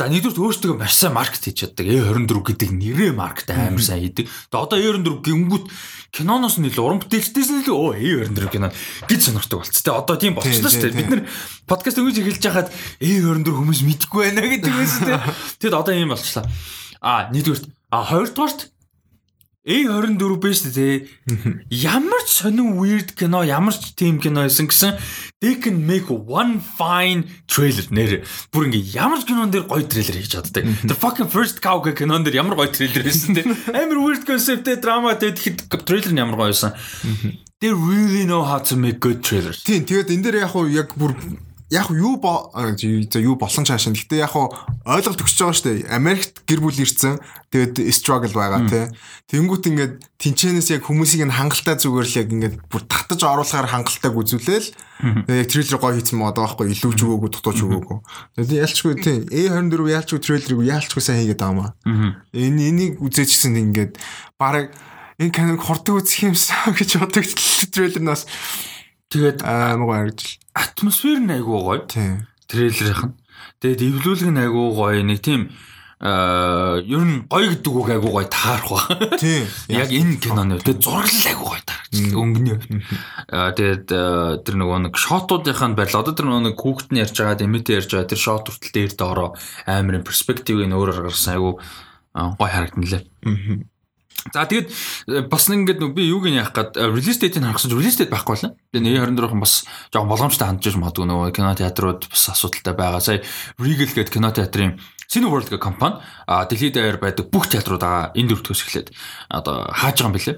[0.00, 1.84] За нэгдүгээр өөртөө маш сайн маркет хийж чаддаг.
[1.84, 4.32] A24 гэдэг нэрээ маркет амар сайн хийдэг.
[4.48, 5.66] Тэгээ одоо A24 гингүүт
[6.16, 8.72] киноноос нь илүү уран бүтээлчдээс нь илүү оо A24 кино
[9.04, 9.76] гэж сонирхдаг болц.
[9.76, 10.96] Тэгээ одоо тийм болчихлоо шүү дээ.
[11.04, 11.22] Бид нэр
[11.68, 15.20] подкаст өгөж эхэлж хахад A24 хүмүүс мэдгүй байна гэдэг байсан тийм.
[15.60, 16.48] Тэгэд одоо ийм болчихлоо.
[17.04, 17.60] А нэгдүгээр
[17.92, 18.72] а хоёрдугаарт
[19.60, 21.04] A24 биш үү?
[21.68, 24.96] Ямар ч сонин weird кино, ямар ч team кино байсан гэсэн
[25.36, 28.24] they can make one fine trailer нэр.
[28.48, 30.64] Бүр ингээ ямар ч кинон дээр гоё трейлер хийж чаддаг.
[30.88, 33.44] The fucking first cow гэх кинон дээр ямар гоё трейлер байсан те.
[33.76, 36.72] Амар weird concept-тэй драма тэгэхэд трейлер нь ямар гоё байсан.
[37.60, 39.60] They really know how to make good trailers.
[39.60, 41.12] Тийм, тэгээд энэ дээр яг яг бүр
[41.70, 43.94] яг юу за юу болсон цаашаа.
[43.94, 45.94] Гэтэ яг ойлголт өгч байгаа шүү дээ.
[45.94, 47.22] Америкт гэр бүл ирсэн.
[47.54, 48.90] Тэгээд struggle байгаа тий.
[49.30, 54.14] Тэнгүүт ингээд тэнчэнээс яг хүмүүсийг нь хангалттай зүгээр л яг ингээд бүр татаж оруулахаар хангалтайг
[54.18, 54.68] үзүүлээл.
[55.30, 57.98] Яг трейлер гоё хийсэн мод байгаа байхгүй илүү ч өгөөгүй дутууч өгөөгүй.
[58.34, 59.18] Тэгээд ялчгүй тий.
[59.30, 61.70] A24 ялчгүй трейлерыг ялчгүй сайн хийгээд байгаа маа.
[62.34, 63.94] Энэ энийг үзээчсэн ингээд
[64.38, 64.74] баг
[65.22, 67.26] энэ каныг хордог үзэх юмсаа гэж боддог
[67.70, 68.26] трейлернаас
[69.10, 71.82] тэгээд аагаа харагдал атмосфер нь айгүй гоё.
[72.46, 73.14] Трейлерийнх нь.
[73.58, 75.02] Тэгээд эвлүүлэг нь айгүй гоё.
[75.02, 75.50] Нэг тийм
[76.00, 79.18] аа ер нь гоё гэдэг үг айгүй гоё таарах ба.
[79.20, 79.44] Тийм.
[79.82, 81.92] Яг энэ киноны тэгээд зураглал айгүй гоё таарч.
[82.16, 82.56] Өнгөний.
[83.28, 83.86] Аа тэгээд
[84.46, 86.00] тэр нөгөө нэг шотуудынх нь барил.
[86.00, 88.92] Одоо тэр нөгөө нэг хүүхэд нь ярьж байгаа, дэмэтэй ярьж байгаа тэр шот хүртэл дээр
[88.96, 89.28] доороо
[89.68, 91.54] амарын перспективыг нь өөрөөр гаргасан айгүй
[92.16, 93.04] гоё харагдана лээ.
[93.28, 93.69] Аа.
[94.28, 94.68] За тэгээд
[95.08, 98.36] э, бас ингээд би юуг нь яах гээд релиз дэйтийг харахсан чинь релиз дэйт байхгүй
[98.36, 98.56] байна.
[98.76, 103.00] Тэгээ 124-ын бас жоохон боломжтой хандж магадгүй нөгөө кино театрууд бас асуудалтай байгаа.
[103.00, 103.24] Сая
[103.56, 104.76] Regal гэдэг кино театрын
[105.10, 105.98] Cineworld гэх компани
[106.28, 108.88] дэлхийд даяар байдаг бүх театруудаа энэ дөрөвдөөс эхлээд
[109.26, 110.36] одоо хааж байгаа юм билээ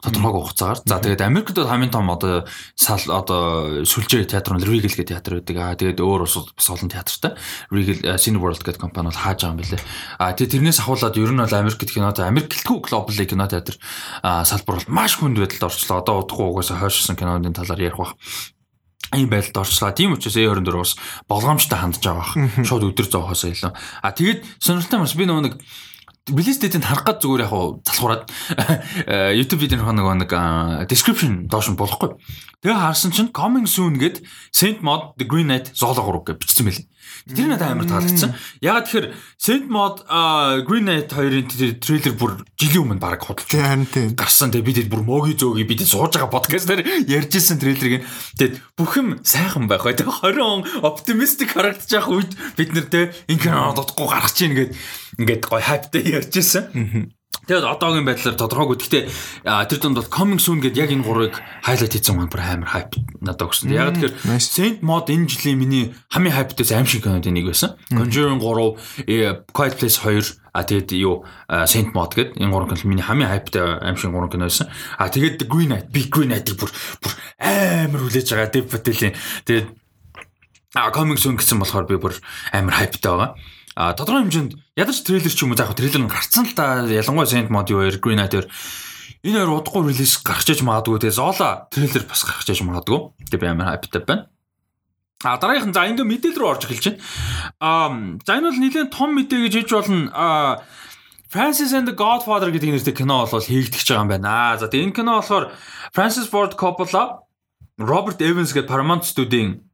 [0.00, 0.80] тодорхойгүй хугацаагаар.
[0.86, 5.56] За тэгээд Америкт хамгийн том одоо сал одоо сүлжээ театр нь Regal гэх театр байдаг.
[5.60, 7.36] Аа тэгээд өөр бас бас олон театртай.
[7.68, 9.82] Regal Cineworld гэдэг компани бол хааж байгаа юм билээ.
[10.18, 13.76] Аа тэгээд тэрнээс ахуулаад ер нь бол Америкт кино Америк гэлтгүй глобал кино театр
[14.22, 16.00] салбар бол маш хүнд байдалд орчлоо.
[16.00, 18.16] Одоо удахгүй угаасаа хойшсон киноны талаар ярих бах
[19.14, 19.92] ийм байдалд орчлаа.
[19.92, 20.96] Тийм учраас A24 бас
[21.28, 22.32] болгоомжтой хандж байгаа бах.
[22.64, 23.72] Шууд өдөр зоохоос илүү.
[24.02, 25.54] А тэгээд сонирхолтой маш би нөгөө нэг
[26.30, 28.30] релиз дэйтэнд харах гад зүгээр яг залхуураад
[29.10, 30.30] э, YouTube видео нэг нэг
[30.86, 32.14] description доош нь болохгүй.
[32.62, 34.22] Тэгээ харсан чинь coming soon гэд
[34.54, 36.86] Saint Mod The Green Knight Solo 3 гэж бичсэн байлээ.
[37.30, 38.34] Тэр надад амар таалагдсан.
[38.58, 39.06] Ягаад тэгэхээр
[39.38, 40.02] Saint Mod
[40.66, 41.46] Green Knight хоёрын
[41.78, 43.54] трейлер бүр жилийн өмнө баг худалж
[44.18, 44.50] гарсан.
[44.50, 48.02] Тэгээ бид бүр моги зөөги бид сууж байгаа подкастаар ярьж ирсэн трейлерыг.
[48.34, 49.94] Тэгээд бүх юм сайхан байх бай.
[49.94, 54.72] Тэгээ 20 он оптимистик харагдаж байгаа үед бид нэр тэ кино дутхгүй гарах чинь гээд
[55.22, 57.12] ингээд гоё хайптай ярьж ирсэн.
[57.42, 58.78] Тэгээд одоогийн байдлаар тодорхойгүй.
[58.78, 59.04] Гэхдээ
[59.42, 61.34] тэр дунд бол coming soon гэдээ яг энэ гурыг
[61.66, 63.74] highlight хийсэн маань бүр амар hype надад өгсөн.
[63.74, 67.74] Яг тэгэхээр Saint Mod энэ жилийн миний хамгийн hypeтай аим шиг кинодын нэг байсан.
[67.90, 73.00] Conjuring 3, Quiet Place 2 А тэгээд юу Saint Mod гэдэг энэ гурван кино миний
[73.00, 74.68] хамгийн хайптай аим шиг гурван кино байсан.
[75.00, 76.68] А тэгээд Green Knight, Big Green Knight бүр
[77.00, 79.16] бүр амар хүлээж байгаа Dev Patel-ийн
[79.48, 79.72] тэгээд
[80.76, 82.20] а coming soon гэсэн болохоор би бүр
[82.52, 83.32] амар хайптай байгаа.
[83.74, 87.28] А тодорхой хэмжээнд ядаж трейлер ч юм уу заах трейлер нь гарцсан л да ялангуяа
[87.28, 88.46] Saint Mod юу Green Knight-ээр
[89.24, 93.16] энэ хоёр удахгүй релиз гарч иж магадгүй тэгээ Zola трейлер бас гарч иж магадгүй.
[93.32, 94.28] Тэгээ би амар хайптай байна.
[95.24, 97.00] А дараагийнхан за ингээ мэдээлэл рүү орж эхэлж байна.
[97.62, 97.88] Аа
[98.26, 100.10] за энэ бол нэлээд том мэдээ гэж хэлж болно.
[100.12, 100.52] Аа
[101.32, 104.58] Francis and the Godfather гэдэг нэртэй кино бол хийгдэж байгаа юм байна.
[104.58, 105.54] За тэгээ энэ кино болохоор
[105.94, 107.24] Francis Ford Coppola,
[107.78, 109.64] Robert Evans гэдэг Paramount студийн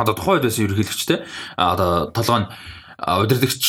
[0.00, 1.18] одоо тухайн үед байсан ерөнхийлөгчтэй.
[1.54, 2.48] Одоо толгой нь
[2.98, 3.60] удирдахч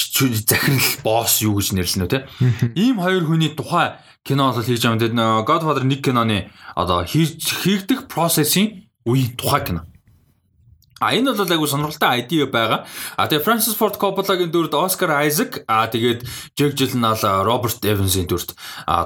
[0.47, 2.28] захирал босс юу гэж нэрлэнэ те.
[2.75, 5.43] Ийм хоёр хүний тухай кино бол хийж байгаа юм.
[5.43, 9.82] Godfather нэг киноны одоо хийгдэх процессын үе тухай кино.
[10.99, 12.88] А энэ бол айгу сонирхолтой ID байгаа.
[13.17, 16.25] А тэгээ Francis Ford Coppola-гийн дүрд Oscar Isaac а тэгээд
[16.57, 18.57] Jake Gyllenhaal Robert Evans-ийн дүрд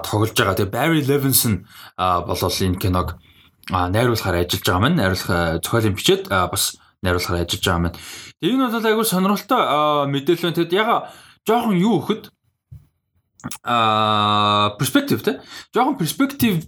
[0.07, 0.55] тоглож байгаа.
[0.55, 1.67] Тэгээ Barry Levinson
[1.99, 3.19] болол энэ киног
[3.67, 4.99] найруулахаар ажиллаж байгаа маань.
[5.03, 7.97] Найруулах зохиолын бичээд бас найруулахаар ажиллаж байгаа маань.
[8.41, 9.61] Тэгээ энэ бол айгу сонирхолтой
[10.09, 10.57] мэдээлэл байна.
[10.57, 10.95] Тэгэд яга
[11.45, 12.23] жоохон юу өгөхөд
[13.63, 15.41] а перспектив те.
[15.73, 16.61] Жоохон перспектив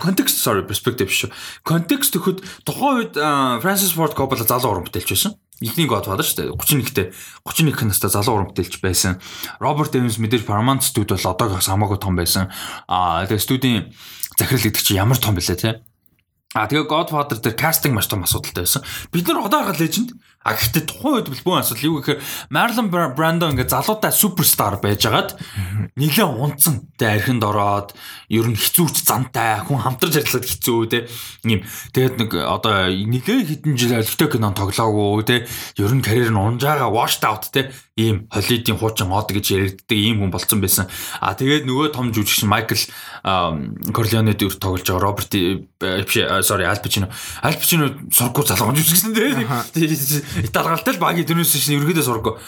[0.00, 1.32] контекст sorry перспектив шүү.
[1.64, 3.14] Контекст өгөхөд тухайн үед
[3.64, 5.40] Francis Ford Coppola залуу уран бүтээлч байсан.
[5.64, 6.52] Эхний Godfather шүү дээ.
[6.52, 7.06] 31-тэй
[7.48, 9.16] 31 настай залуу уран бүтээлч байсан.
[9.56, 12.52] Роберт Evans мэдээж Paramount студ бол одоогоос хамаагүй том байсан.
[12.84, 13.82] А тэгээ студийн
[14.36, 15.80] захирал гэдэг чинь ямар том бэлээ те
[16.56, 18.82] а тэгээ Godfather дээр кастинг маш том асуудалтай байсан.
[19.12, 20.16] Бид нар одоо харахад леженд
[20.48, 25.36] А гэхдээ тухайн үед бэлбүүн асуудал юу гэхээр Marlon Brando ингээ залуутай суперстар байжгаад
[25.92, 26.88] нэлээ унтсан.
[26.96, 27.92] Тэ архинд ороод
[28.32, 31.04] ер нь хэцүүч зантай хүн хамтарч ажиллаад хэцүү те.
[31.44, 31.60] Ийм
[31.92, 35.36] тэгээд нэг одоо нэлээ хитэн жил өлтөө кинон тоглоогүй те.
[35.76, 37.68] Ер нь карьер нь унжаага washed out те.
[38.00, 40.88] Ийм холидийн хуучин мод гэж яригддаг ийм хүн болцсон байсан.
[41.20, 42.78] А тэгээд нөгөө том жүжигч Майкл
[43.26, 45.34] Корлеоне дүр тоглож байгаа Роберт
[46.46, 47.10] sorry Al Pacino.
[47.42, 49.34] Al Pacino сургуу залгамж үсгсэн те.
[50.44, 52.38] Италигалтай л багийн дөрөөс шин ерөөдөө сургуу.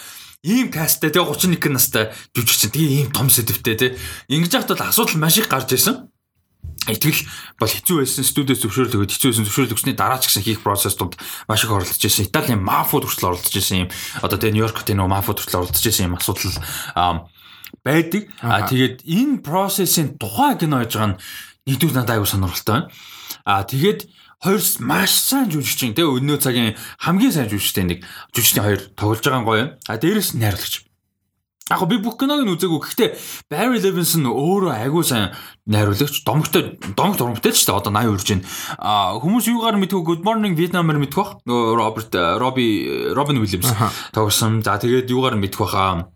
[0.40, 3.90] Ийм касттай тэгээ 31 настай жүжигчин тэгээ ийм том сэдвтэй тий.
[4.32, 6.08] Ингэж яхад бол асуудал маш их гарч ирсэн.
[6.88, 7.28] Итгэл
[7.60, 11.20] бол хэцүү байсан студиэс зөвшөөрөл өгöd хэцүү байсан зөвшөөрөл өгснөний дараа ч гэсэн хийх процесстууд
[11.44, 12.24] маш их оролцож байсан.
[12.24, 13.92] Италийн мафууд хүртэл оролцож байсан юм.
[14.24, 16.56] Одоо тэгээ Нью-Йоркт энэ мафууд хүртэл оролцож байсан юм асуудал
[17.84, 18.22] байдаг.
[18.40, 21.20] А тэгээд энэ процессын тухай кино хийж байгаа нь
[21.68, 22.88] нэгдүгээр надад аягүй сонирхолтой байна.
[23.44, 24.00] А тэгээд
[24.40, 27.98] хоёр маш сайн жүжигчин те өнөө цагийн хамгийн сайн жүжигчтэй нэг
[28.32, 29.64] жүжигчний хоёр тоглож байгаа гоё.
[29.84, 30.88] А дээрэс нь найруулагч.
[31.70, 32.80] Яг би бүх киног нь үзээгүй.
[32.82, 33.08] Гэхдээ
[33.46, 35.30] Barry Levinson өөрөө айгүй сайн
[35.70, 38.48] найруулагч, домогтой домогт урамтай ч одоо 80 үрж байна.
[38.80, 41.30] А хүмүүс юугаар мэдгүй Good Morning Vietnam-аар мэдэх бах.
[41.46, 43.70] Роберт Роби Робин Уильямс
[44.10, 44.66] тоглосон.
[44.66, 46.10] За тэгээд юугаар мэдэх баха.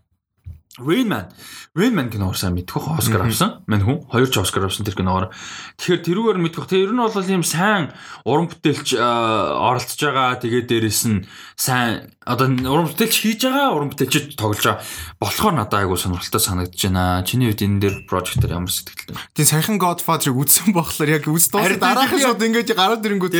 [0.79, 1.31] Rain Man.
[1.75, 3.63] Rain Man киногоор сайн мэдэх бах Оскар авсан.
[3.67, 5.31] Мань хүн хоёр ч Оскар авсан тэр киногоор.
[5.79, 6.71] Тэгэхээр тэрүүгээр мэдэх бах.
[6.71, 7.95] Тэр нь бол ийм сайн
[8.27, 10.35] уран бүтээлч оролцож байгаа.
[10.43, 11.23] Тэгээд дээрэс нь
[11.55, 14.81] сайн одоо уран бүтээлч хийж байгаа, уран бүтээлчд тоглож байгаа.
[15.21, 17.21] Болохоор надад айгуу сонирхолтой санагдаж байна.
[17.21, 19.13] Чиний хувьд энэ дээр прожект дээр ямар сэтгэлтэй?
[19.37, 23.35] Тийм саяхан Godfather-ыг үзсэн болохоор яг үз дуусаад дараахан шууд ингэж гараад ирэнгүүт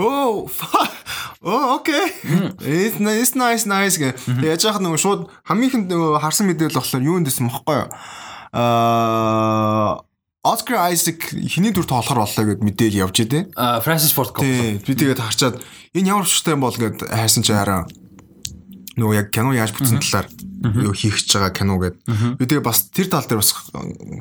[0.00, 0.48] оо
[1.44, 2.08] оо окей.
[2.64, 4.16] It's nice nice nice гэ.
[4.40, 7.88] Яаж яах нөгөө шууд хамгийн ихэнд нөгөө харсан мэдээлэл болохоор юу нэсэн мөхгүй юу?
[8.56, 10.00] Аа
[10.46, 13.50] Oscar Isaac хиний дүр тоглохор боллоо гэд мэдээл явж идэв.
[13.58, 14.78] А Francis Ford Coppola.
[14.78, 15.58] Би тэгээд харчаад
[15.90, 17.90] энэ ямар шигтэй юм бол гэд хайсан чи хараа
[18.96, 20.26] нөгөө яг кино яаж бүтсэн талаар
[20.80, 21.96] юу хийх гэж байгаа кино гэд.
[22.40, 23.52] Би тэгээ бас тэр тал дээр бас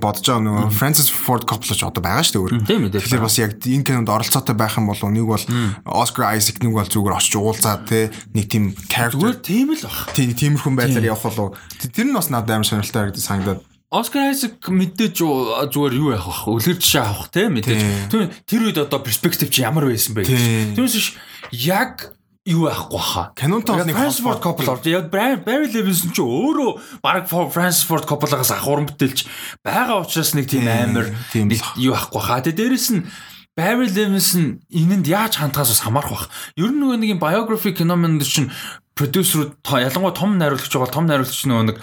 [0.03, 2.91] бодож байгаа нөгөө Francis Ford Coppola ч одоо байгаа шүү дээ өөр.
[2.99, 5.45] Тэгэхээр бас яг энэ кинонд оролцоотой байх юм бол нэг бол
[5.87, 9.31] Oscar Isaac нэг бол зүгээр очиж уулзаад те нэг тийм character.
[9.39, 10.11] Тийм л баг.
[10.11, 11.55] Тийм тиймэрхүүн байдлаар явах болов.
[11.79, 13.63] Тэр нь бас надад амар сонирхолтой харагдаж санагдаад.
[13.95, 16.57] Оскар Айзек мэдээж зүгээр юу яах вэ?
[16.57, 18.11] Үлгэр жишээ авах те мэдээж.
[18.43, 20.27] Тэр үед одоо перспектив чи ямар байсан бэ.
[20.75, 21.15] Түүнээс биш
[21.53, 22.11] яг
[22.45, 23.33] юу байхгүй хаа.
[23.33, 28.69] Канонтой нэг Francis Ford Coppola яг Barry Levinson ч өөрөө баг Francis Ford Coppola-гаас ах
[28.69, 29.25] уран бүтээлч
[29.65, 32.45] байгаа учраас нэг тийм амар юу байхгүй хаа.
[32.45, 33.09] Тэгээ дээрэс нь
[33.57, 36.29] Barry Levinson энэнд яаж хандхаас бас хамаарах бах.
[36.53, 38.53] Ер нь нөгөө нэг biography кино мэн чинь
[38.93, 41.77] продюсерүүд ялангуяа том найруулагч байгаа том найруулагч нөгөө нэг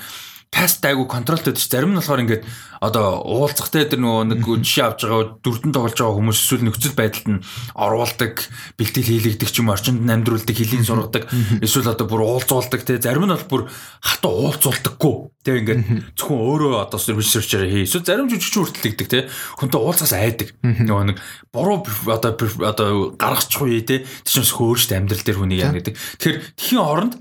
[0.52, 2.44] каст айгу контролтой ч зарим нь болохоор ингээд
[2.84, 7.28] одоо уулзахтай тэр нөгөө нэг жишээ авч байгаа дүрдэн тоглож байгаа хүмүүс эсвэл нөхцөл байдалд
[7.32, 7.42] нь
[7.72, 8.34] оруулдаг
[8.76, 11.24] бэлтгэл хийлэгдэх ч юм орчинд амьдруулдаг хэлийг сургадаг
[11.64, 13.00] эсвэл одоо бүр уулзуулдаг те.
[13.00, 13.62] Зарим нь бол бүр
[14.04, 15.14] хатуу уулзуулдаггүй.
[15.40, 15.82] Те ингээд
[16.20, 17.86] зөвхөн өөрөө одоо ресерчээр хий.
[17.88, 19.20] Эсвэл зарим жүжигч хүртэл тэгдэг те.
[19.56, 20.52] Хүнтэй уулзаас айдаг.
[20.60, 22.36] Нөгөө нэг буруу одоо
[22.66, 24.04] одоо гаргачих үе те.
[24.26, 25.94] Тийчнээс хөөрчт амьдрал дээр хүнийг яа гэдэг.
[25.96, 27.14] Тэгэхээр тхийн оронд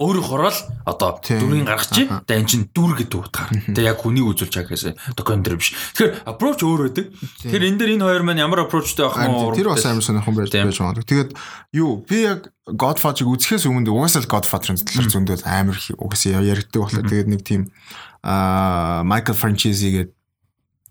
[0.00, 3.50] өөрөө хороол одоо дүргийн гаргах чи тэгээ эн чин дүр гэдэг утгаар.
[3.76, 5.76] Тэгээ яг хүнийг үзүүлж байгаа гэсэн докюментари биш.
[5.76, 7.06] Тэгэхээр approach өөр байдаг.
[7.44, 10.48] Тэгэхээр энэ дээр энэ хоёр маань ямар approachтай байх нь тэр бас амар сонирхон байж
[10.56, 11.04] байгаа.
[11.04, 11.30] Тэгээд
[11.76, 17.28] юу би яг Godfather-ыг үзэхээс өмнө угаасаа Godfather-ын талаар зөндөө амар угаасаа яригддаг болохоор тэгээд
[17.28, 17.68] нэг тийм
[18.24, 20.19] аа Michael Franchese гэдэг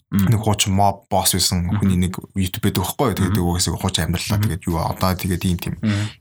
[0.09, 4.65] нэг хуучин моб босс байсан хүний нэг YouTube байдаг байхгүй тэгээд өгөөсөө хуучин амьдралаа тэгээд
[4.65, 5.75] юу одоо тэгээд ийм тийм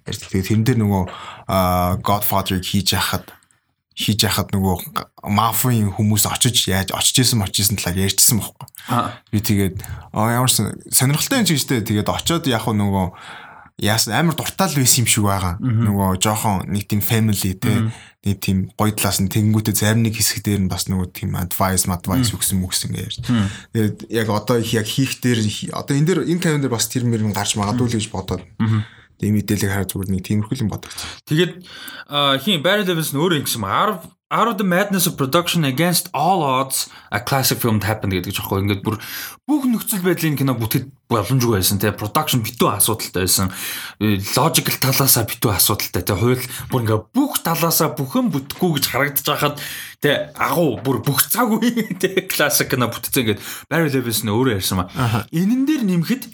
[0.05, 1.03] ярьж тэгээд тэрэн дээр нөгөө
[2.05, 3.33] Godfather-ыг хийж яхад
[3.97, 4.77] хийж яхад нөгөө
[5.33, 8.69] мафийн хүмүүс очиж яаж очиж исэн очиж исэн талаар ярьжсэн байхгүй
[9.33, 9.77] би тэгээд
[10.15, 13.48] ямар сонирхолтой юм чи гэжтэй тэгээд очиод яг нөгөө
[13.79, 15.55] яасан амар дуртай л байсан юм шиг байгаа.
[15.63, 17.91] Нөгөө жоохон нэг тийм family те
[18.27, 21.87] нэг тийм гоё талаас нь тэгэнгүүтээ зарим нэг хэсэг дээр нь бас нөгөө тийм advice
[21.87, 23.15] advice өгсөн мөксөн гэж.
[23.71, 25.47] Тэгээд яг одоо яг хийх дээр
[25.79, 28.43] одоо энэ дээр энэ камер дээр бас тэр мөр гарч магадгүй л гэж бодоод.
[29.23, 30.99] Тэгээ мэдээлэл хараад зүгээр нэг тиймэрхүү юм бодогч.
[31.31, 31.53] Тэгээд
[32.43, 36.91] хин Barry Levinson өөрөө ингэсэн маа Out of the madness of production against all odds
[37.11, 38.99] a classic film happened гэдэг жоохгүй ингээд бүр
[39.49, 43.49] бүх нөхцөл байдлын кино бүтэхэд боломжгүй байсан тий production битүү асуудалтай байсан.
[44.37, 49.65] Logical талаасаа битүү асуудалтай тий хууль бүр ингээд бүх талаасаа бүхэн бүтэхгүй гэж харагдаж байхад
[50.05, 53.41] тий агуу бүр бүх цаг үе тий classic кино бүтцээ ингээд
[53.73, 56.29] Barry Levinson өөрөө ярьсан маа энэн дээр нэмэхэд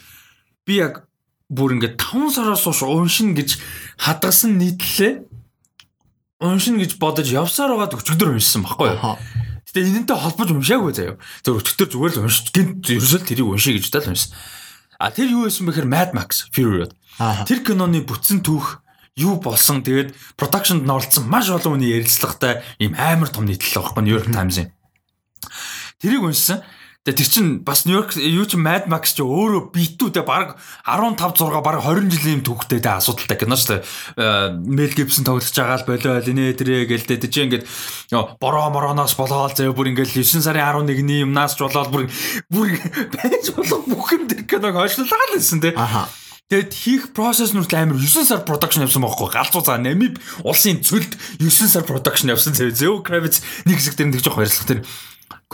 [0.66, 1.06] би яг
[1.46, 3.54] бүр ингээд 5 сараас хойш уншин гэж
[4.02, 5.33] хадгалсан нийтлэлээ
[6.40, 9.18] уншина гэж бодож явсаар байгаад өчигдөр уншсан байхгүй юу.
[9.68, 11.18] Гэтэ энэнтэй холбож уншаагүй заяа.
[11.42, 14.34] Тэр өчигдөр зүгээр л уншиж гинт ерөөсөө тэрийг уншия гэж тал уншсан.
[14.98, 16.90] А тэр юу байсан бэхээр Mad Max Fury.
[17.46, 18.82] Тэр киноны бүтсэн түүх
[19.18, 24.14] юу болсон тэгээд продакшнд оролцсон маш олон хүний ярилцлагатай ийм амар том нийтлэл байхгүй New
[24.14, 24.74] York Times-ийн.
[26.02, 26.62] Тэрийг уншсан.
[27.04, 30.56] Тэгээ тэр чин бас Нью-Йорк юу ч Mad Max ч өөрөө битүүтэй баг
[30.88, 34.56] 15 6 баг 20 жилийн түүхтэй тэ асуудалтай кино шүү дээ.
[34.64, 37.68] Мел Гибсон тоглож байгаа л болоо линэ тэрэ гэлдэ тийч ингээд
[38.40, 42.08] бороо мороноос болоод зөө бүр ингээд 9 сарын 11-ний юмнаас ч болоод бүр
[42.48, 42.72] бүр
[43.12, 45.76] байж болох бүх юм тэр киног хойшлуулгаа л байсан тэ.
[45.76, 46.08] Аха.
[46.48, 51.16] Тэгэд хийх нь хүртэл амар 9 сар production явсан байхгүй галзуу за Намиб улсын цөлд
[51.40, 54.80] 9 сар production явсан зөө Kravitz нэг хэсэг дээр нэг жоох ярьслах тэр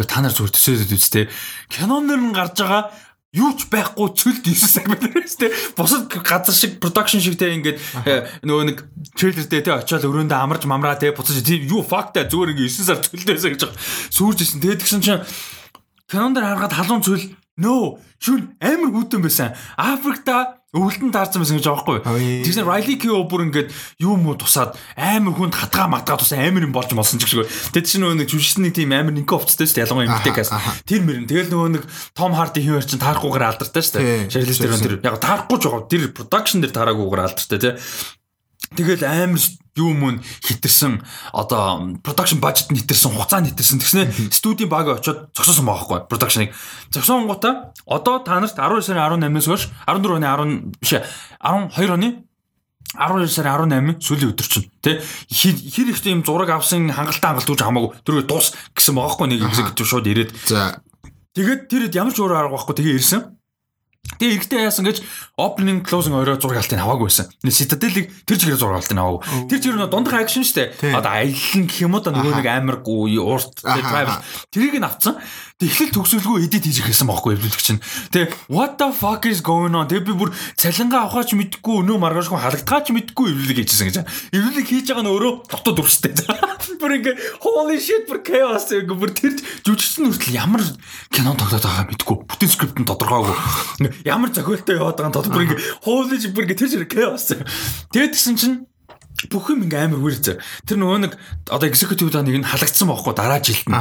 [0.01, 1.25] Гэхдээ та нар зүгээр төсөөд үзтээ.
[1.69, 2.89] Киноноор нь гарч байгаа
[3.37, 5.53] юу ч байхгүй цөлд 9 цаг байна шүү дээ.
[5.77, 7.79] Бусад газар шиг production шиг те ингээд
[8.09, 8.79] э, нөгөө нэг
[9.15, 12.89] трейлер дээр те очиад өрөөндөө амарч мамраа те буцаж тийм юу факта зүгээр ингээд 9
[12.89, 13.63] сар цөлдөөсэй гэж
[14.11, 14.65] сүрж исэн.
[14.65, 15.23] Тэгээд тэгсэн чинь
[16.11, 17.23] кинонд харахад халуун цөл
[17.61, 19.55] нөө шүн амар хүйтэн байсан.
[19.77, 21.99] Африкта өвөлтөнд таарсан байсан гэж байхгүй.
[22.47, 26.71] Тэгсэн Riley Keough бүр ингээд юу муу тусаад амар хүнд хатгаа матгаа тусаа амар юм
[26.71, 27.75] болж молсон ч гэж.
[27.75, 29.85] Тэд чинь нөгөө нэг жүжигчний тийм амар нэг овцтой шүү дээ.
[29.91, 30.51] Ялангуяа эмгтэйгээс.
[30.87, 31.27] Тэр мөрөн.
[31.27, 31.85] Тэгэл нөгөө нэг
[32.15, 34.31] Том Харди хин чинь таарахгүйгээр алдартай шүү дээ.
[34.31, 35.91] Шарлиз тэр тэр яг таарахгүй ч байгаа.
[35.91, 37.75] Тэр production дээр таараагүйгээр алдартай тий.
[38.79, 39.43] Тэгэл амар
[39.77, 41.03] юу мөн хитэрсэн
[41.33, 44.03] одоо production budget нэтэрсэн хугацаа нэтэрсэн тэгснэ
[44.35, 46.51] студийн баг очиод зогсоосон байгаа байхгүй production-ыг.
[46.91, 52.09] Зогсоон гутаа одоо та нарт 12 сарын 18-аас хойш 14 оны 10 биш 12 оны
[52.99, 57.63] 12 сарын 18-ны сүүлийн өдөр чинь тий хэр ихтэй юм зураг авсан хангалттай хангалт үүж
[57.63, 57.91] хамаагүй.
[58.03, 60.31] Тэргээ дуус гэсэн байгаа байхгүй нэг хэсэг шууд ирээд.
[60.51, 60.83] За.
[61.31, 63.40] Тэгээд тэрэд ямар ч өөр арга байхгүй тэгээ ирсэн
[64.19, 65.05] Тэгээ ихтэй яасан гэж
[65.39, 67.31] opening closing орой зураг алтыг аваагүй байсан.
[67.47, 69.23] Citadel-ийг тэр чигээр зураг алтыг аваагүй.
[69.47, 70.75] Тэр чигээр нь дундах акшн штэ.
[70.97, 74.19] Одоо аялал гэх юм уу да нөгөө нэг амаргүй урт travel
[74.51, 75.21] тэрийг нь авцсан.
[75.61, 77.85] Тэгэхлэл төгсөлгүй edit хийж ирсэн байхгүй эвлүүлэгч чинь.
[78.17, 79.85] Тэгээ what the fuck is going on?
[79.93, 83.97] Тэгээ би бүр цалингаа авахаач мэдгүй өнөө маргаашгүй халагдгаач мэдгүй эвлүүлэг хийжсэн гэж.
[84.33, 86.17] Эвлүүлэг хийж байгаа нь өөрөө дотоод өвстэй.
[86.81, 89.37] Бүр ингээ holy shit бүр chaos ингээ бүр тэр
[89.69, 90.65] жүжигчсэн хүртэл ямар
[91.13, 92.17] кино тоглоод байгаа мэдгүй.
[92.25, 93.37] Бүтэн скрипт нь тодорхойгүй.
[94.09, 97.37] Ямар зохиолтой яваад байгаа нь тодорхой бүр ингээ holy shit бүр ингээ тэр chaos.
[97.93, 98.57] Тэгээд гисэн чинь
[99.29, 100.41] бүх юм ингээм амар үрж.
[100.65, 101.13] Тэр нөгөө нэг
[101.53, 103.77] одоо executive нэг нь халагдсан байхгүй дараа жилд нь.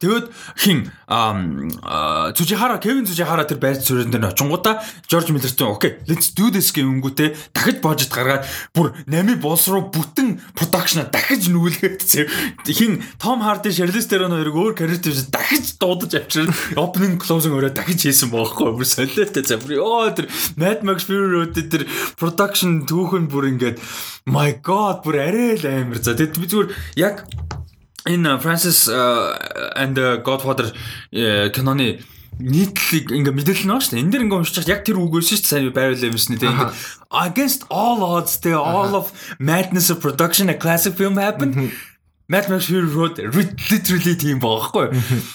[0.00, 0.26] Тэгээд
[0.56, 6.72] хин Цүжихара Кевин Цүжихара тэр байр суурин дээр очингуудаа Жорж Миллертон окей let's do this
[6.72, 12.00] гэнгүүтээ дахиж божит гаргаад бүр нами болс руу бүтэн продакшн дахиж нүүлгээд
[12.70, 18.06] хин Том Харди Шарлиз Терон хоёрыг өөр дээр дахиж дуудаж авчирсан opening closing өөрөө дахиж
[18.06, 21.84] хийсэн байхгүй бүр солиотой за бүр ёо тэр Mad Max Fury тэр
[22.16, 23.82] production түүхэн бүр ингээд
[24.30, 24.69] my god
[25.04, 27.26] бүр арай л амар за тэгэд би зүгээр яг
[28.06, 28.88] энэ Francis
[29.76, 30.72] and the Godfather
[31.10, 32.00] киноны
[32.40, 34.00] нийтлэг ингээ мэдээлэл нь шүү дээ.
[34.00, 35.44] Энэ дэр ингээ уншиж яг тэр үг дээ.
[35.44, 36.72] Сайн байрлал юмсны тийм ингээ
[37.12, 41.72] against all odds the all of madness of production a classic film happened.
[42.30, 44.86] Mad Max Fury Road literally тийм байгаа байхгүй.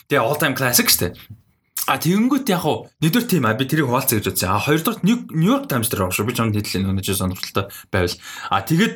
[0.09, 1.43] Тэгээ all time classic шүү дээ.
[1.85, 4.49] А тэгэнгүүт яг хуу нэгдүгээр тийм а би тэрийг хуваалцъя гэж бодсон.
[4.49, 6.25] А хоёрдугаар New York Times дээр байгаа шүү.
[6.25, 8.17] Би ч нэг нийтлэл өнөж сонирхолтой байвал.
[8.49, 8.93] А тэгээд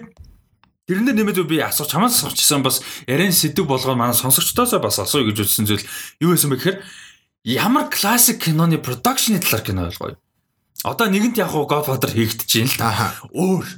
[0.89, 5.45] Тэрнээр нэмээд би асуух чамаас асуучсан бас ярен сэдв болгоод манай сонсогчдоосоо бас асууя гэж
[5.45, 5.85] үзсэн зүйл
[6.17, 6.77] юу байсан бэ гэхээр
[7.45, 10.17] ямар классик киноны продакшны талаар кино ойлгоё.
[10.81, 13.13] Одоо нэгэнт яг гоо Godfather хийгдэж байна л да.
[13.29, 13.69] Өөр.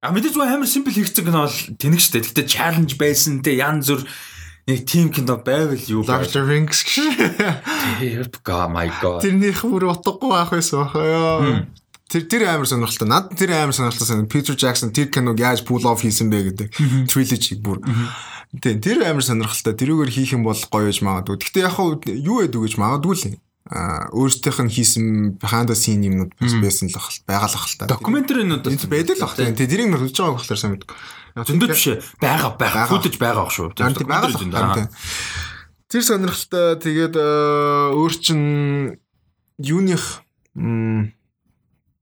[0.00, 2.24] А мэдээж амар симпл хийгдсэн кино бол тэнэг штэ.
[2.24, 4.00] Гэтэ challenge байсан те ян зүр
[4.64, 6.88] нэг team кино байвал юу of the Rings.
[8.40, 9.20] God my god.
[9.20, 11.68] Тэрнийх бүр утгагүй байх байсан бахаа.
[12.06, 13.08] Тэр тэр амар сонирхолтой.
[13.10, 14.30] Над тэр амар сонирхолтой сан.
[14.30, 16.68] Peter Jackson тэр киног яаж pull off хийсэн бэ гэдэг
[17.10, 17.82] trilogy бүр.
[18.62, 19.74] Тийм тэр амар сонирхолтой.
[19.74, 21.42] Тэрүүгээр хийх юм бол гоё гэж магадгүй.
[21.42, 21.74] Гэхдээ яг
[22.06, 23.42] юу яд үгэж магадгүй л.
[23.66, 25.06] а өөрсдийнх нь хийсэн
[25.42, 27.90] behind the scene юмнууд байсан л бахал байгаа л бахал та.
[27.90, 29.34] Докюментаринууд байдаг л бах.
[29.34, 30.94] Тэ тэрийг хөлж байгааг болохоор сайн мэдгүй.
[31.34, 31.84] зөндөө биш
[32.22, 33.74] байгаа байгаа футаж байгаа шүү.
[33.74, 34.86] Байгаа л бах.
[35.90, 38.40] Тэр сонирхолтой тэгээд өөр чин
[39.58, 40.22] юуных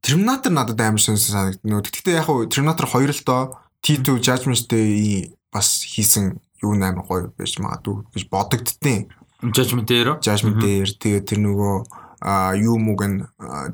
[0.04, 1.80] Terminator надад амар сонсон санагдана.
[1.80, 7.32] Гэхдээ яг хуу Terminator 2 л доо T2 Judgment Day бас хийсэн юу амар гоё
[7.32, 9.08] байж магадгүй гэж бодогдтiin.
[9.40, 10.20] Judgment Day-ро.
[10.20, 13.20] Judgment Day-ээр тэгээд тэр нөгөө а юу муг нь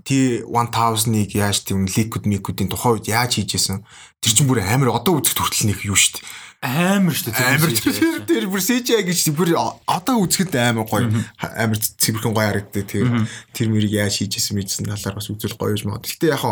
[0.02, 3.86] T1000-ыг яаж тийм liquid liquid-ийн тухай үед яаж хийжсэн?
[4.18, 6.26] Тэр чинь бүр амар одоо үзэхэд хүртэл нэг юу шүү дээ.
[6.66, 9.54] Амар шүү дээ амар тэр тэр бүр CGI гэж бүр
[9.86, 11.06] одоо үзэхэд амар гоё.
[11.38, 13.06] Амар цэвэрхэн гоё харагддаг тэр
[13.54, 16.42] тэр мөрийг яаж хийжсэн мэдсэн талаар бас үзэл гоё юм аа гэхдээ яг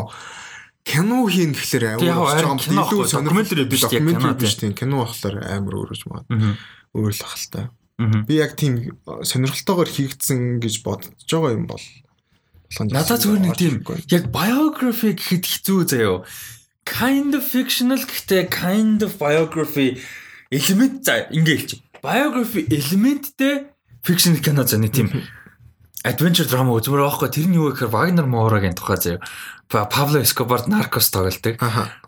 [0.88, 6.24] кино хийн гэхлээр амар илүү сонирхолтой биш тийм кино болохоор амар өөр гэж маа
[6.96, 7.68] өөр л ахaltaа
[7.99, 11.82] Би яг тийм сонирхолтойгоор хийгдсэн гэж бодож байгаа юм бол
[12.70, 16.22] надад зүгээр нэг тийм яг biography гэхэд хэцүү заяо.
[16.86, 19.99] Kind of fictional гэхдээ kind of biography
[20.55, 21.82] элемент за ингэ хэлчих.
[21.99, 23.74] Biography элементтэй
[24.07, 25.11] fiction кино зэ нэг тийм
[26.07, 29.26] adventure drama үзмээр байхгүй тэр нь юу гэхээр Wagner Moura-гийн тухай заяо.
[29.66, 31.59] Pablo Escobar Narcos тоглолдог.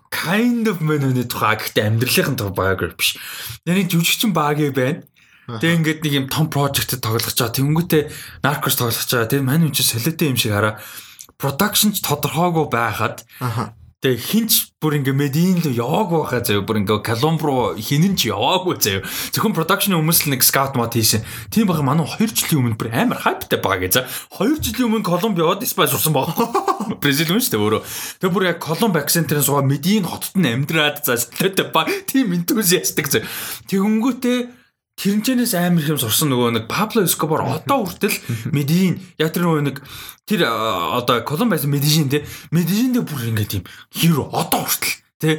[0.07, 3.09] Kind of man-ны тухай гэхдээ амьдралын тухай biography биш.
[3.67, 5.03] Нэг жүжигчин багийн байна
[5.49, 8.03] Тэгээ ингээд нэг юм том project тоглох чаа тэнгүүтээ
[8.45, 10.77] наркос тоглох чаа тэр мань үн чи солиотой юм шиг хараа
[11.41, 13.25] production ч тодорхойгүй байхад
[14.01, 18.81] Тэгээ хинч бүр ингээ медийн л яваагүй байхаа заяа бүр ингээ Колумбро хинэн ч яваагүй
[18.81, 19.05] заяа.
[19.05, 21.21] Зөвхөн production хүмүүс л нэг scout mod хийсэн.
[21.53, 24.01] Тийм баха манай 2 жилийн өмнө бүр амар хайптай байгаа гэж.
[24.41, 26.97] 2 жилийн өмнө Колумб яваад Испани сурсан байгаа.
[26.97, 27.81] Бразил хүн шүү дээ өөрөө.
[28.25, 33.05] Тэгээ бүр яг Колумб акцентерын суугаа медийн хотод нь амьдраад за солиотой ба тийм энтузиастик
[33.05, 33.29] заяа.
[33.69, 34.60] Тэгэнгүүтээ
[34.99, 38.13] Тэрнчэнээс амар юм сурсан нөгөө нэг Пабло Эскобар одоо хүртэл
[38.55, 39.77] Медин яг тэр нөгөө нэг
[40.27, 45.31] тэр одоо Колумбайс Медижин те Медижин дээр бүр ингээд юм хиро одоо хүртэл те.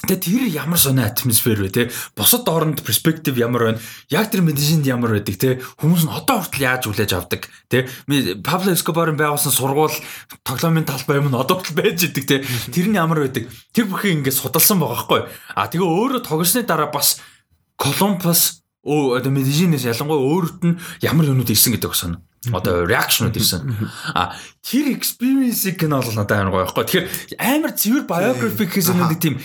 [0.00, 1.82] Тэгээ тэр ямар сони атмосфер вэ те?
[2.16, 3.80] Бусад оронд перспектив ямар байна?
[4.08, 5.60] Яг тэр медижинд ямар байдаг те?
[5.76, 7.84] Хүмүүс нь одоо хүртэл яаж хүлээж авдаг те?
[8.40, 9.92] Пабло Эскобарын байгуулсан сургууль
[10.40, 12.40] тоглоомын талбай юм нь одоо хүртэл байж идэг те?
[12.72, 13.52] Тэр нь ямар байдаг?
[13.76, 15.20] Тэр бүхий ингээд судалсан байгаа хгүй.
[15.52, 17.20] А тэгээ өөрөө тогсны дараа бас
[17.76, 22.16] Колумбас Оо одоо медижинээс ялангуяа өөрт нь ямар юмнууд ирсэн гэдэг бас сонь.
[22.48, 23.76] Одоо реакшнууд ирсэн.
[24.16, 24.32] А
[24.64, 27.04] тэр experience-ийг кино бол надад амар гоё байхгүй.
[27.04, 27.06] Тэгэхээр
[27.36, 29.36] амар цэвэр biography гэсэн нэг тийм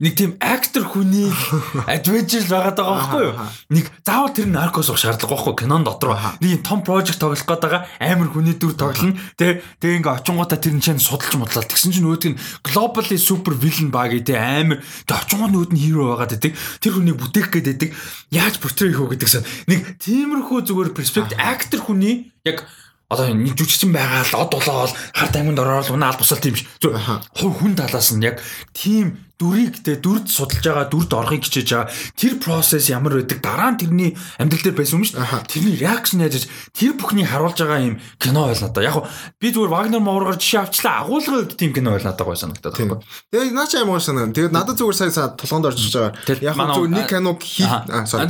[0.00, 1.28] нэг тийм актер хүний
[1.94, 3.34] adventure байгаад байгаа байхгүй юу?
[3.76, 6.16] Нэг заавал тэр наркос уух шаардлага байхгүй кинон дотор.
[6.40, 9.20] Нэг том project тоглох гээд байгаа амар хүний дүр тоглоно.
[9.36, 11.68] Тэ тэг ингээ очингуудаа тэр нь чинь судалж модлаа.
[11.68, 16.16] Тэгсэн чинь өөдг нь globally super villain баг тий амар тэг очингууд нүүд нь hero
[16.16, 16.56] байгаад байдаг.
[16.80, 17.90] Тэр хүнийг бүтээх гээд байдаг.
[18.32, 19.44] Яаж portray хийх вэ гэдэгсэн.
[19.68, 22.64] Нэг тиймэрхүү зүгээр perspective актер хүний яг
[23.10, 26.64] одоо нэг жүжигчин байгаа л од болоод харт айманд ороод унаа аль тусалт юм ш.
[26.78, 28.38] Хүн талаас нь яг
[28.70, 31.88] тийм дүрийг тэ дүрд судалж байгаа дүрд орохыг хичээж байгаа.
[32.12, 33.40] Тэр процесс ямар байдаг?
[33.40, 35.48] Дараа нь тэрний амьдрал дээр байсан юм шүү дээ.
[35.48, 36.44] Тэрний реакшн яаж
[36.76, 38.96] тэр бүхний харуулж байгаа юм кино байл надаа яг
[39.40, 41.08] би зүгээр Вагнер Мооргоор жишээ авчлаа.
[41.08, 43.00] Агуулгын үед тийм кино байл надад гоё санагдаад байна
[43.32, 46.12] тэгээд наа чи амар санаа тэгээд надад зүгээр сайн толгоонд орж байгаа.
[46.44, 48.28] Яг зүгээр нэг кино хий аа sorry.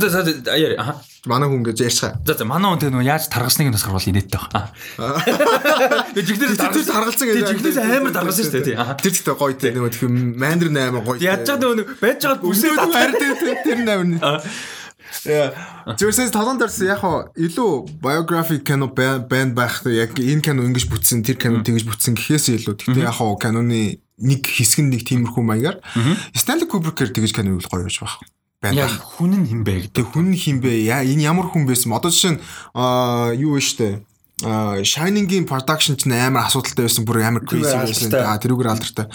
[0.79, 2.17] Аа Манай хүн гэж ярьцгаа.
[2.25, 4.73] За за манай хүн тэг нөгөө яаж таргасныг нь бас харуул инээдтэй байна.
[6.17, 7.45] Тэг жигнээс таргалсан гэж.
[7.45, 8.77] Жигнээс амар таргалсан шүү дээ тий.
[8.81, 11.19] Тэр зэгтээ гоё тий нөгөө тэг мандар 8 гоё.
[11.21, 14.21] Яаж чад нөгөө байж байгаа бүсээ хард тэр 8.
[15.25, 15.51] Яа.
[15.97, 21.25] Зүгээс толгонд орсон яг хаа илүү biography кино банд байх яг энэ кино ингэж бүтсэн
[21.25, 25.77] тэр кино тэгж бүтсэн гэхээс илүү гэхдээ яг хаа киноны нэг хэсэг нэг тиймэрхүү маягаар
[26.31, 28.23] Stanley Kubrick-ээр тэгж кино үйл гоё байж байгаа
[28.61, 28.85] байна.
[28.85, 30.05] Яг хүн нь хин бэ гэдэг.
[30.13, 30.85] Хүн нь хин бэ?
[30.85, 31.91] Яа энэ ямар хүн байсан?
[31.97, 32.41] Одоо жишээ нь
[33.41, 34.05] юу вэ штэ?
[34.41, 38.13] Shining-ийн production ч амар асуудалтай байсан бүр амар crazy байсан.
[38.25, 39.07] А тэрүүгээр алдартай.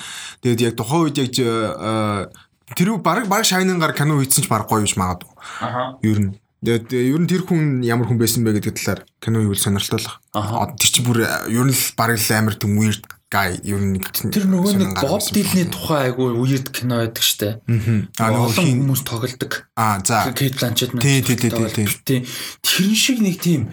[0.42, 1.32] Тэгээд яг тухайн үед яг
[2.74, 5.34] тэрүү баг баг Shining-гаар кино хийсэн ч баг гоё биш магадгүй.
[5.62, 5.98] Аха.
[6.02, 6.32] Ер нь.
[6.64, 10.10] Тэгээд ер нь тэр хүн ямар хүн байсан бэ гэдэг талаар кино юу сонирхолтой л.
[10.74, 13.98] Тэр чи бүр ер нь л баг л амар тийм weird guy ер нь
[14.30, 17.62] тэр нөгөө нэг Bob Dylan-ы тухай айгүй weird кино байдаг штэ.
[18.18, 19.66] Аа нөгөө хүмүүс тоглодог.
[19.78, 20.30] Аа за.
[20.34, 21.02] Kate Blanchett мэн.
[21.02, 22.22] Тий, тий, тий, тий.
[22.62, 23.70] Тэр шиг нэг тийм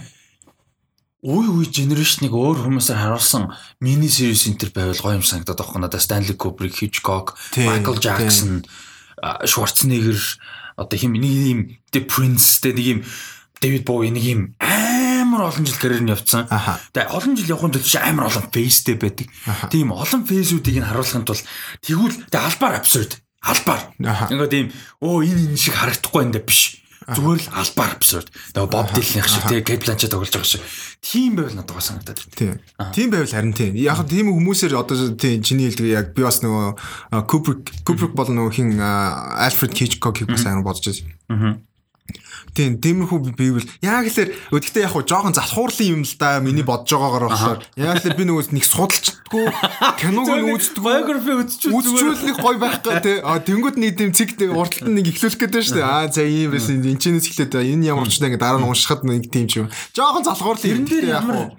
[1.24, 5.84] үе үе генерашныг өөр хүмүүсээр харуулсан мини series энтер байвал гоё юм санагдаад байгаа юм
[5.88, 8.68] надад Stanley Kubrick, Hitchcock, Michael Jackson,
[9.48, 10.20] Schwarzenegger
[10.76, 11.60] одоо хим нэг юм
[11.96, 13.00] The Prince тэ нэг юм
[13.64, 16.52] David Bowie нэг юм амар олон жил карьер нь явцсан.
[16.92, 19.32] Тэгээ олон жил явахын тулд амар олон фейстэй байдаг.
[19.72, 21.48] Тийм олон фейсүүдийг нь харуулахын тулд
[21.80, 23.24] тэгвэл тэгээ албаар абсурд.
[23.40, 23.96] Албаар.
[24.28, 24.68] Ингээд ийм
[25.00, 26.83] өө энэ энэ шиг харагдахгүй энэ биш.
[27.08, 28.28] Зүгээр л албаар абсурд.
[28.56, 30.64] Тэгээ Боб Дилнийх шиг тэгээ Кейт Бланчет тоглож байгаа шиг.
[31.04, 32.62] Тийм байвал надад бас санагдаад байна.
[32.96, 33.08] Тийм.
[33.12, 33.74] Байвал харин тийм.
[33.76, 38.52] Яг тийм хүмүүсээр одоо тийм чиний хэлдэг яг би бас нөгөө Кубрик Кубрик бол нөгөө
[38.56, 41.12] хин Альфред Хичкокийг бас аян бодож байсан.
[41.28, 41.60] Аа.
[42.54, 46.94] Тийм, тиймэрхүү бивэл яг л өдөртөө яг хуу жоохон залхуурлын юм л да миний бодож
[46.94, 47.60] байгаагаар болохоор.
[47.82, 49.46] Яг л би нөгөө нэг судалчдаггүй
[50.02, 51.34] киног нь үздэггүй биографи
[51.74, 53.18] үзчихвэл нэг гой байх гэх тий.
[53.26, 55.90] А тэнгууд нэг тийм цэг урталт нэг ихлүүлэх гэдэг шүү дээ.
[55.90, 56.86] Аа за ийм байсан.
[56.86, 59.74] Энэ чинээс эхлээд энэ ямар ч нэг дараа нь уншихад нэг тийм ч юм.
[59.98, 61.58] Жоохон залхуурлын юм дээр яг хуу.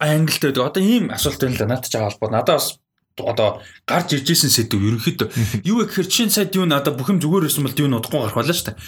[0.00, 1.68] англитэй одоо ийм асуулт байна л да.
[1.76, 2.32] Надад ч холбоо.
[2.32, 2.80] Надад бас
[3.20, 5.28] одоо гарч ирж исэн сэдв ерөнхийдөө.
[5.68, 8.56] Юу гэхээр чин сайд юу надад бүх юм зүгээр байсан бол юу удахгүй гарах байлаа
[8.56, 8.80] шүү дээ.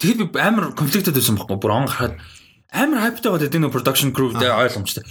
[0.00, 2.16] Тэгэхэд би амар конфликтэд байсан байхгүй бүр он гараад
[2.72, 5.04] амар хайптай болоод энэ production crew дээр ойлгомжтой.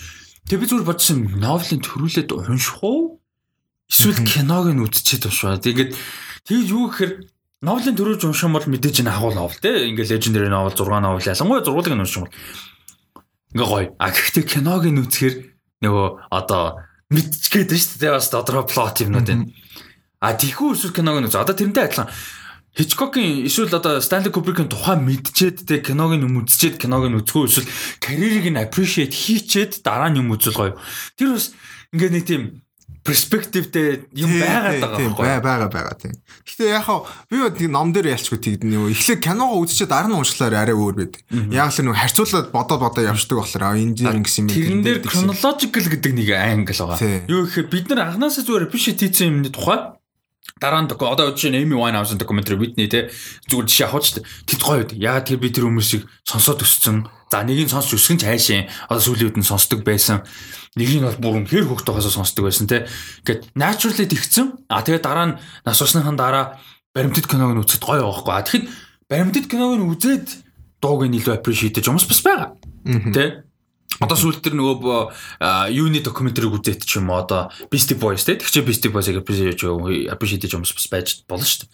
[0.49, 3.21] Тэгээ би зүгээр бодсон новелын төрүүлээд унших уу?
[3.85, 5.61] Эсвэл киног нь үзчихэд уншваа.
[5.61, 5.93] Тэгээд
[6.49, 7.13] тэгж юу гэхээр
[7.61, 9.85] новелын төрүүлж унших юм бол мэдээж энэ агуул новел те.
[9.93, 12.33] Ингээ legendary novel 6 новел ялангуяа зургуулыг нь унших юм бол
[13.53, 13.87] ингээ гоё.
[14.01, 15.35] А гэхдээ киног нь үзэхээр
[15.85, 16.81] нөгөө одоо
[17.13, 18.15] мэдчихгээд шүү дээ.
[18.17, 19.45] Бас тодорхой плот юмнууд байна.
[20.17, 21.37] А тийхүү эсвэл киног нь үз.
[21.37, 22.09] Одоо тэрнтэй адилхан
[22.79, 27.51] Хичкокийн эсвэл одоо Stanley Kubrick-ийн тухай мэдчихэд те киног нь юм үзчихэд киног нь үзэхөө
[27.51, 27.67] эсвэл
[27.99, 30.79] карьерийг нь appreciate хийчихэд дараа нь юм үзэл гоё.
[31.19, 31.51] Тэр бас
[31.91, 32.43] ингээд нэг тийм
[33.03, 36.15] перспективтэй юм байгаад байгаа байхгүй бай байгаа байгаа тийм.
[36.47, 40.07] Гэтэ яг хаа би бод нэг ном дээр ялчгүй тийм нэг эхлээд киногоо үзчихээ дараа
[40.07, 41.15] нь уншлаар арай өөр байд.
[41.51, 44.55] Яг л нэг харьцуулаад бодоо бодоо явждаг болохоор энэ дээр ингэсэн юм.
[44.55, 47.27] Тэрэн дээр chronological гэдэг нэг англ байгаа.
[47.27, 49.98] Юу гэхээр бид нар анханасаа зүгээр appreciate хийсэн юмны тухай
[50.59, 53.09] дараа нь одоо жишээ нь Amy Winehouse докюментари Whitney те
[53.47, 54.27] зүгээр жишээ авах дээ.
[54.45, 54.99] Тэд гоё үү.
[54.99, 57.07] Яа тэр би тэр хүмүүсийг сонсоод өссөн.
[57.31, 58.67] За нэгийг сонсч өсгөн ч хайшин.
[58.91, 60.27] Одоо сүүлийн үед нь сонсдог байсан.
[60.75, 62.85] Нэгийг бол бүр хэр хөхт байгаасаа сонсдог байсан те.
[63.23, 64.69] Гэт naturally тэгсэн.
[64.69, 66.59] А тэгээ дараа нь нас усныхан дараа
[66.93, 68.33] баримтат киног нь үзэхэд гоё байхгүй.
[68.35, 68.65] А тэгэхэд
[69.09, 70.27] баримтат киног нь үзээд
[70.81, 72.55] дууг нь илүү appreciate гэж юмс бас байгаа.
[73.13, 73.48] Тэ
[73.99, 78.63] Одоо сүүлд тэр нөгөө юуны докюментарийг үзээд ч юм уу одоо Beastie Boys те тэгчээ
[78.63, 79.59] Beastie Boys-ыг appreciate
[80.07, 81.73] appreciate юмс бас байж болно шүү дээ.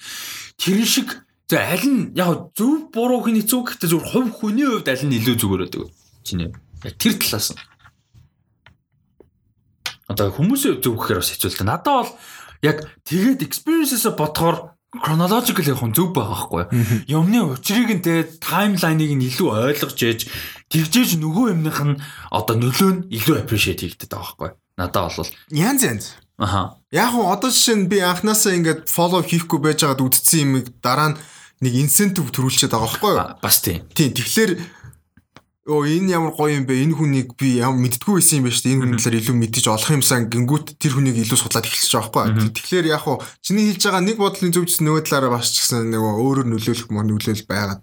[0.57, 1.09] Тэр шиг
[1.45, 5.17] за аль нь яг зөв буруу хүний зөв гэхдээ зөв хувь хүний хувьд аль нь
[5.21, 5.93] илүү зүгээр байдаг
[6.25, 6.49] чиний.
[6.97, 7.61] Тэр талаас нь.
[10.09, 11.69] Одоо хүмүүсийн зөв гэхээр бас хэцүү л дээ.
[11.69, 12.11] Надад бол
[12.65, 16.63] яг тэгээд experience-ээс бодохоор chronological нь зөв байгаа байхгүй.
[17.07, 20.19] Юмны учрыг нь те таймлайныг нь илүү ойлгож ээж
[20.71, 21.99] тэгжээж нөгөө юмных нь
[22.31, 24.49] одоо нөлөө нь илүү appreciate хийгдэт байгаа байхгүй.
[24.77, 26.05] Надад бол янз янз.
[26.37, 26.79] Аха.
[26.91, 31.15] Яг уу одоо жишээ нь би анханасаа ингээд follow хийхгүй байж байгаад үдцсэн юмыг дараа
[31.15, 31.19] нь
[31.63, 33.13] нэг incentive төрүүлчихэд байгаа байхгүй.
[33.39, 33.87] Бас тийм.
[33.95, 34.11] Тийм.
[34.11, 34.51] Тэгэхээр
[35.65, 36.77] Оо энэ ямар гоё юм бэ?
[36.77, 38.73] Энэ хүнийг би ямар мэддггүй байсан юм ба шүү дээ.
[38.77, 42.53] Энэ хүний талаар илүү мэдэж олох юмсан гингүүт тэр хүнийг илүү судлаад эхэлчих байгаа байхгүй.
[42.53, 46.13] Тэгэхээр яг хуу чиний хэлж байгаа нэг бодлын зөвчс нөгөө талаараа бас ч гэсэн нөгөө
[46.21, 47.81] өөрөөр нөлөөлөх мөн нөлөөл байгаад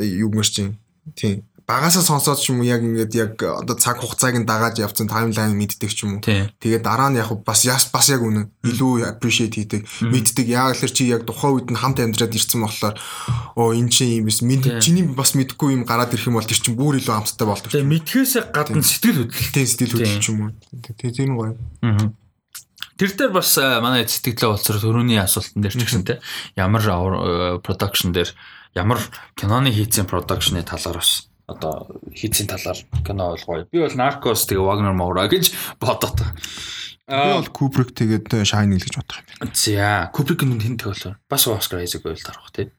[0.00, 0.80] юу мөр чинь.
[1.12, 5.10] Тийм багасаа сонсоод ч юм уу яг ингээд яг одоо цаг хугацааг нь дагаад явцсан
[5.10, 6.22] таймлайн мэддэг ч юм уу.
[6.22, 10.46] Тэгээд дараа нь яг бас бас яг үнэн илүү appreciate хийдэг, мэддэг.
[10.46, 12.94] Яг л чи яг тухайн үед нь хамт амьдраад ирсэн болохоор
[13.58, 14.38] оо энэ чинь юм биш.
[14.38, 17.74] Чиний бас мэдхгүй юм гараад ирэх юм бол тэр чинь бүр илүү амттай болдог.
[17.74, 20.50] Тэгээд мэдхээсээ гадна сэтгэл хөдлөлтэй сэтгэл хөдлөл ч юм уу.
[20.86, 21.58] Тэгээд тэр нь гоё.
[21.82, 22.14] Аа.
[22.94, 26.22] Тэр дээр бас манай сэтгэлээ болцоор төрөний асуултан дээр ч гэсэн те
[26.54, 26.80] ямар
[27.60, 28.30] production дээр
[28.72, 29.02] ямар
[29.36, 33.66] киноны хийцэн production-ы талаар бас одоо хийцийн талаар кино бол гоё.
[33.70, 36.18] Би бол Narcos тэгээ Wagner Moura гэж бодоод.
[37.06, 39.50] Би бол Kubrick тэгээд Shining гэж бодох юм.
[39.54, 41.14] За, Kubrick-ийн хэн төгөлөө?
[41.30, 42.70] Бас Oscar Isaac байл тарах тий.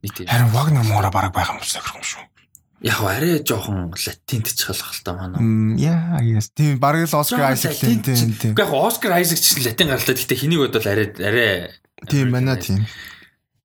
[0.00, 0.24] Нийт.
[0.24, 2.24] Харин Wagner Moura бараг байх юм шиг шүү.
[2.82, 5.78] Яг арай жоохон латинт чихлах л та манай.
[5.78, 6.50] Яа, yes.
[6.50, 8.56] Тийм бараг л Oscar Isaac тийм тийм.
[8.58, 10.18] Яг Oscar Isaac ч латин гаралтай.
[10.18, 11.70] Гэтэ хэнийг бодвол арай арай
[12.10, 12.82] Тийм байна тийм.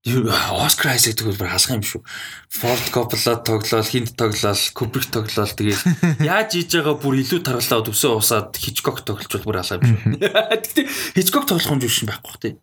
[0.05, 2.01] Оскар Айзек тэгвэл бүр халах юм шүү.
[2.47, 8.21] Ford Coppola тоглоал, хинт тоглоал, Kubrick тоглоал тэгээд яаж хийж байгаа бүр илүү тархалаа төвсөө
[8.21, 10.21] усаад Hitchcock тоглолцвол бүр халах юм шүү.
[10.53, 10.87] Гэтэ
[11.17, 12.53] Hitchcock тоглох юм биш байхгүй бах тий.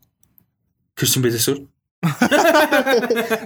[0.96, 1.60] Кэрсэн байлээс өөр.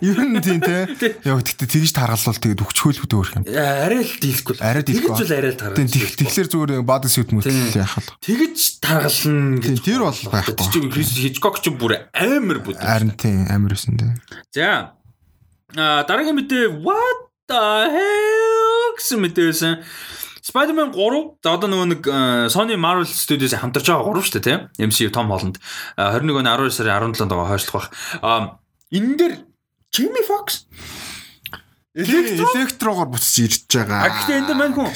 [0.02, 0.88] Ер нь тийм те.
[1.24, 3.44] Яг тэгтээ тэгж таргалвал тэгээд өгчхөөл хөдөө өрх юм.
[3.48, 4.54] Арай л дийлэхгүй.
[4.58, 5.16] Арай дийлэхгүй.
[5.18, 5.78] Тэгж л арай л таргал.
[5.78, 8.10] Тийм тэгэхээр зүгээр бад сүт мөтлөл яах вэ?
[8.24, 9.76] Тэгж таргална гэж.
[9.82, 10.54] Тэр бол байхгүй.
[10.58, 12.78] Тэр чинь Крис Хичкок ч бүр амар бүд.
[12.78, 14.12] Харин тийм амар өсөн дээ.
[14.54, 14.94] За.
[15.76, 17.18] А дараагийн мэдээ what
[17.48, 19.74] the hell гэсэн мэдээсэн.
[20.48, 22.02] Spider-Man 3 за одоо нөгөө нэг
[22.48, 25.60] Sony Marvel Studios хамтарч байгаа 3 шүү дээ тийм MCU Tom Holland
[26.00, 27.88] 21 оны 12 сарын 17-нд байгаа хойшлох бах.
[28.88, 29.34] Энэ дээр
[29.92, 30.64] Jamie Foxx
[31.98, 34.08] электрогоор буцаж ирж байгаа.
[34.08, 34.88] Гэхдээ энэ мань хүн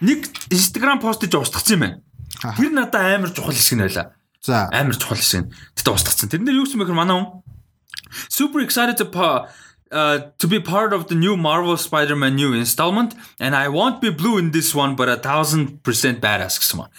[0.00, 0.20] нэг
[0.50, 1.96] Instagram пост гэж устгацсан юм байна.
[2.56, 4.16] Тэр надад амар чухал хэсэг нь байлаа.
[4.40, 5.52] За амар чухал хэсэг.
[5.76, 6.28] Тэгтээ устгацсан.
[6.32, 7.46] Тэрэн дээр юу гэсэн бэ гэхээр манай хүн
[8.30, 8.96] Super excited
[9.92, 14.10] uh, to be part of the new Marvel Spider-Man new installment and I won't be
[14.10, 16.90] blue in this one but a thousand percent badass гэсэн маа.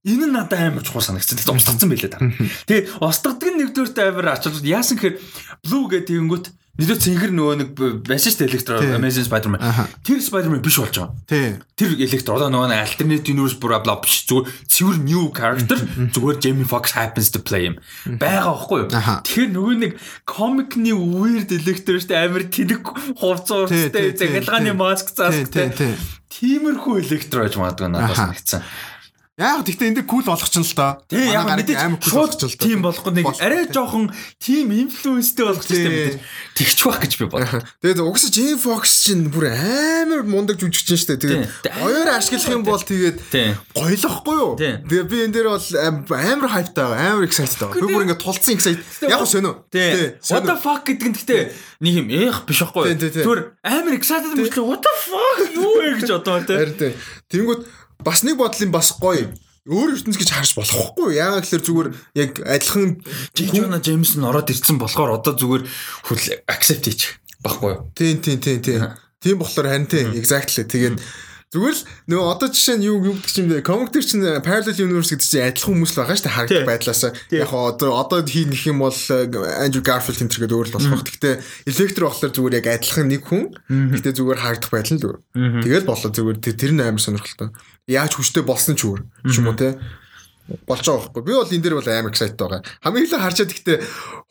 [0.00, 1.36] Энэ нь надад амар чухал санагдсан.
[1.36, 2.24] Тэгтээ устгацсан байлээ та.
[2.64, 5.16] Тэгээ устгадаг нь нэгдүгээрт амар ачаалал яасан гэхээр
[5.60, 6.46] blue гэдэг тэгэнгүүт
[6.80, 7.68] Нийлээ цэнгэр нөгөө нэг
[8.08, 9.60] байсан шүү дээ электро Amazing Spider-Man.
[10.00, 11.12] Тэр Spider-Man биш болж байгаа.
[11.28, 11.60] Тий.
[11.76, 16.64] Тэр электро одоо нөгөө alternate universe бра бла биш зүгээр цэвэр new character зүгээр Jamie
[16.64, 17.76] Foxx happens to play him.
[18.16, 18.88] Бага байхгүй юу?
[18.88, 19.92] Тэгэхээр нөгөө нэг
[20.24, 22.82] комикны weird электро шүү дээ амар тэнэг
[23.20, 25.76] хувцууртай захилгааны маск заастай.
[26.32, 28.64] Тиймэрхүү электро гэж магадгүй надад санагдсан.
[29.38, 31.00] Яг гэхдээ энэ кул болгох ч юм л та.
[31.08, 32.66] Тийм яг мэдээж болгох ч л та.
[32.66, 36.20] Тийм болохгүй нэг арай жоохон тим инфлюенстэй болгох ч гэдэг
[36.58, 37.62] тэгч байх гэж би бодлоо.
[37.80, 41.48] Тэгээд угсаа Jim Fox чинь бүр амар мундаг жүжигчин шүү дээ.
[41.64, 43.16] Тэгээд оёор ашиглах юм бол тэгээд
[43.72, 44.52] гоёлохгүй юу?
[44.60, 45.68] Тэгээд би энэ дээр бол
[46.12, 47.80] амар хайптай байгаа, амар excited байгаа.
[47.80, 48.84] Би бүр ингээд тулцсан excited.
[49.08, 49.64] Яг сонио.
[50.28, 51.42] What the fuck гэдэг нь гэхдээ
[51.80, 53.08] нэг юм ээх биш байхгүй юу?
[53.08, 56.92] Зүгээр амар excited мөрчлөө what the fuck юу вэ гэж одоо тийм.
[57.30, 57.62] Тэнгүүд
[58.04, 59.28] бас нэг бодлын бас гоё
[59.68, 61.20] өөр ертөнц гэж харж болохгүй.
[61.20, 62.90] Яагаад гэхээр зүгээр яг адилхан
[63.36, 65.64] Джона Джеймсон ороод ирсэн болохоор одоо зүгээр
[66.08, 67.84] хүл accept хийж баггүй юу?
[67.92, 68.80] Тийм тийм тийм тийм.
[69.20, 70.64] Тийм болохоор харин тийм exactly.
[70.64, 70.96] Тэгээд
[71.50, 75.10] Зүгээр л нөгөө одоо жишээ нь юу юу гэдэг чинь комик төр чинь parallel universe
[75.10, 77.02] гэдэг чинь адилхан хүмүүс л байгаа шүү дээ харагдах байдлаас.
[77.34, 81.02] Яг одоо одоо хийх юм бол Andrew Garfield энэ төргээд өөр л болох.
[81.10, 81.34] Гэхдээ
[81.66, 83.50] Electro болохоор зүгээр яг адилхан нэг хүн.
[83.66, 85.18] Гэхдээ зүгээр харагдах байдал нь зүгээр.
[85.66, 87.50] Тэгэл болоо зүгээр тэр нь амар сонирхолтой.
[87.90, 89.74] Яаж хүчтэй болсон ч өөр ч юм уу те
[90.70, 91.22] болж байгаа байхгүй.
[91.26, 92.62] Би бол энэ дээр бол амар excited байгаа.
[92.78, 93.78] Хамгийн их харчаад гэхдээ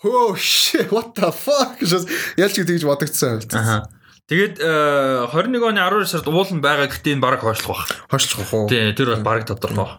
[0.07, 2.07] хөө what the fuck гэж
[2.39, 3.43] ялч гэж бодогдсон.
[3.51, 3.98] Аа.
[4.29, 7.89] Тэгээд 21 э, оны 12 сард ууланд байгаа гэхдээ энэ баг хойшлох баг.
[8.13, 8.69] Хойшлох уу?
[8.69, 9.97] Тий, тэр бол баг тодорхой.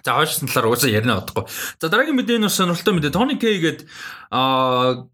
[0.00, 1.44] За хойшлсон талаар уусаа ярина бодохгүй.
[1.76, 3.12] За дараагийн мэдээ нь бас сонирхолтой мэдээ.
[3.12, 3.84] Tony K гээд
[4.32, 5.04] аа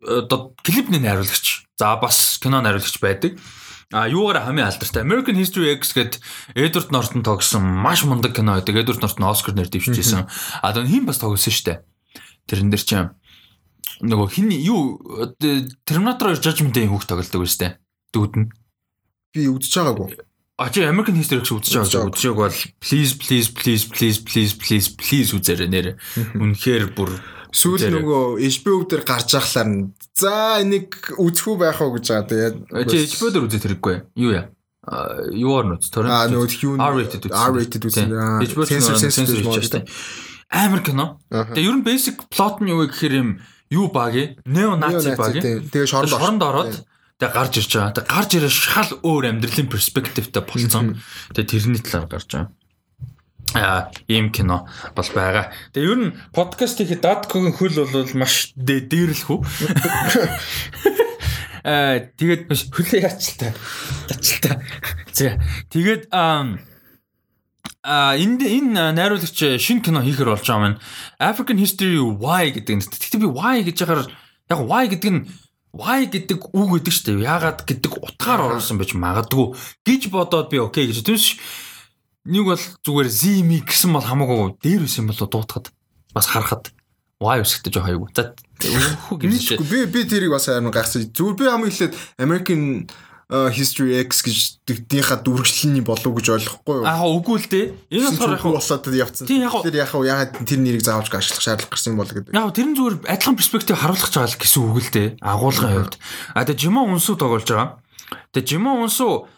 [0.00, 1.68] одоо клипний найруулагч.
[1.76, 3.36] За бас кино найруулагч байдаг.
[3.92, 6.24] А юугаар хамгийн алдартай American History X гээд
[6.56, 8.80] Edward Norton тогсон маш мундаг кино байдаг.
[8.80, 10.24] Edward Norton Oscar нэр дэвшижсэн.
[10.64, 11.78] А одоо хин бас тоглосон шүү дээ.
[12.48, 13.12] Тэрэн дээр чинь
[14.02, 14.98] нөгөө хин юу
[15.88, 17.72] Terminator Judgment-ийн хүүхд тоглодог байж тээ.
[18.14, 18.48] Дүүд нь.
[19.34, 20.18] Би үзэж байгаагүй.
[20.58, 22.10] А чи American History гэж үзэж байгаа.
[22.10, 25.86] Байгааг бол please please please please please please please үзээрэй нэр.
[26.34, 27.14] Үнэхээр бүр
[27.54, 32.54] сүүл нөгөө HBO дээр гарч ахлаар нь за энийг үзэхүү байх уу гэж байгаа.
[32.74, 33.96] Тэгээд чи HBO дээр үзэх хэрэггүй.
[34.18, 34.46] Юу яа?
[35.34, 36.14] Юуар нүц торрент.
[36.14, 37.38] А нөгөө юу R-rated үзсэн.
[37.50, 38.78] R-rated үзсэн.
[38.82, 39.84] Sensor sensor
[40.48, 41.20] амар кино.
[41.28, 43.30] Тэгээ ер нь basic plot нь юу вэ гэхээр юм
[43.70, 46.74] юу баги нео наци баги тэгээ шоронд шоронд ороод
[47.20, 47.94] тэгээ гарч ирж байгаа.
[47.98, 51.02] Тэгээ гарч ирээ шал өөр амьдралын перспективтэй болсон.
[51.34, 52.50] Тэгээ тэрний талаар гарч байгаа.
[53.56, 55.50] Аа ийм кино бол байгаа.
[55.72, 59.40] Тэгээ ер нь подкаст хийхэд Datkогийн хөл бол маш дээрлэх үү.
[61.64, 63.52] Аа тэгээд хөлөө яачлаа.
[64.12, 64.56] Яачлаа.
[65.12, 65.40] За
[65.72, 66.67] тэгээд аа а
[67.88, 70.80] энд энэ найруулагч шинэ кино хийхэр болж байгаа маань
[71.16, 72.84] African History Why гэдэг нь.
[72.84, 74.04] Тэгтээ би why гэж яхаар
[74.52, 75.24] яг why гэдэг нь
[75.72, 77.24] why гэдэг үг гэдэг шүү дээ.
[77.24, 79.56] Яагаад гэдэг утгаар оруулсан байж магадгүй
[79.88, 81.00] гэж бодоод би окей гэж.
[81.00, 81.40] Түнш
[82.28, 85.72] нэг бол зүгээр зими гэсэн бол хамаагүй дээр үс юм болоо дуутахад
[86.12, 86.72] бас харахад
[87.20, 88.08] why үсгэж байгаа хайгуу.
[88.12, 88.36] За
[89.72, 91.08] би би тэрийг бас амар гайхсан.
[91.08, 92.60] Зүгээр би хамгийн ихэд American
[93.28, 96.88] History X гэж дийнхаа дүржлэлний болов гэж ойлгохгүй юу?
[96.88, 97.66] Аа үгүй л дээ.
[97.92, 99.28] Энэ болохоор яг болоод явцсан.
[99.28, 102.32] Тэр яг ягаад тэр нэрийг заавч ашиглах шаардлага гарсан бол гэдэг.
[102.32, 105.08] Яг тэр нь зүгээр адилхан перспектив харуулах жаал гэсэн үг л дээ.
[105.20, 106.00] Агуулгын хувьд.
[106.32, 107.84] А тэгээ Жимо Унсу тоглож байгаа.
[108.32, 109.28] Тэгээ Жимо Унсу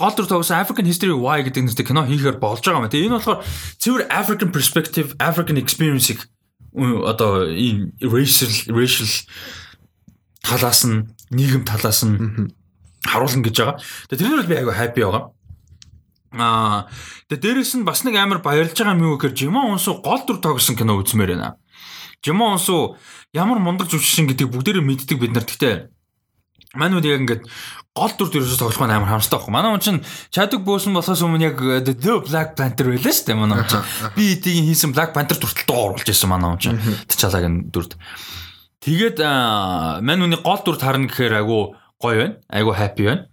[0.00, 2.88] гол дүр тоглосон African History Y гэдэг нэртэй кино хийхээр болж байгаа юм.
[2.88, 3.44] Тэгээ энэ болохоор
[3.84, 6.24] цэвэр African perspective, African experience-ийг
[6.72, 9.12] одоо энэ racial racial
[10.40, 12.48] талаас нь нийгэм талаас нь
[13.04, 13.76] харуулна гэж байгаа.
[14.08, 15.24] Тэгээ тэрнэр бол би айгүй хайпи байгаа.
[16.36, 16.88] Аа
[17.28, 20.42] тэгээ дээрэс нь бас нэг амар баярлж байгаа юм юу гэхээр Жимо Унсу гол дүр
[20.42, 21.56] тоглосон кино үзмээр байна.
[22.20, 22.96] Жимо Унсу
[23.32, 25.48] ямар мундаг жүжигчин гэдгийг бүгдээрээ мэддэг бид нар.
[25.48, 25.88] Гэхдээ
[26.76, 27.42] Манайд яг ингээд
[27.96, 29.54] гол дүр төрөөс тоглох маань амар хамстай байхгүй.
[29.56, 31.96] Манай хүн чинь Chadwick Boseman болохоос өмнө яг The
[32.28, 33.86] Black Panther байлаа шүү дээ манай хүн чинь.
[34.12, 36.78] Би эдийг хийсэн Black Panther дүртэл дуу оруулж ирсэн манай хүн чинь.
[37.08, 37.96] T'Challaгийн дүрд.
[38.84, 39.18] Тэгээд
[40.04, 41.72] мань хүний гол дүрт харна гэхээр айгу
[42.02, 42.36] гоё байна.
[42.48, 43.26] Айгу happy байна.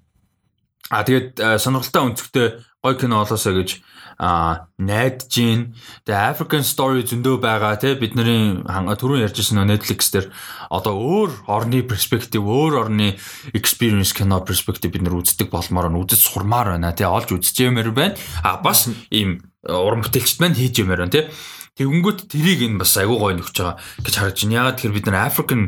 [0.89, 2.47] А тэгээд сонирхолтой өнцгтэй
[2.85, 3.81] гоё кино олоосаа гэж
[4.17, 5.75] а найдаж гин
[6.07, 10.31] тэгээ African Story зөндөө байгаа тий бидний түрүүн ярьжсэн Netflix дээр
[10.71, 13.19] одоо өөр орны перспектив өөр орны
[13.51, 17.91] experience кино перспектив бид нар үздэг болмоор нь үзэж сурмаар байна тий олж үзэж юмэр
[17.91, 21.27] байна а бас ийм уран бүтээлчд маань хийж юмэр байна тий
[21.75, 25.27] тэгэнгүүт тэрийг энэ бас айгуу гоё нөхж байгаа гэж харагдаж байна ягаад тэгэхээр бид нар
[25.27, 25.61] African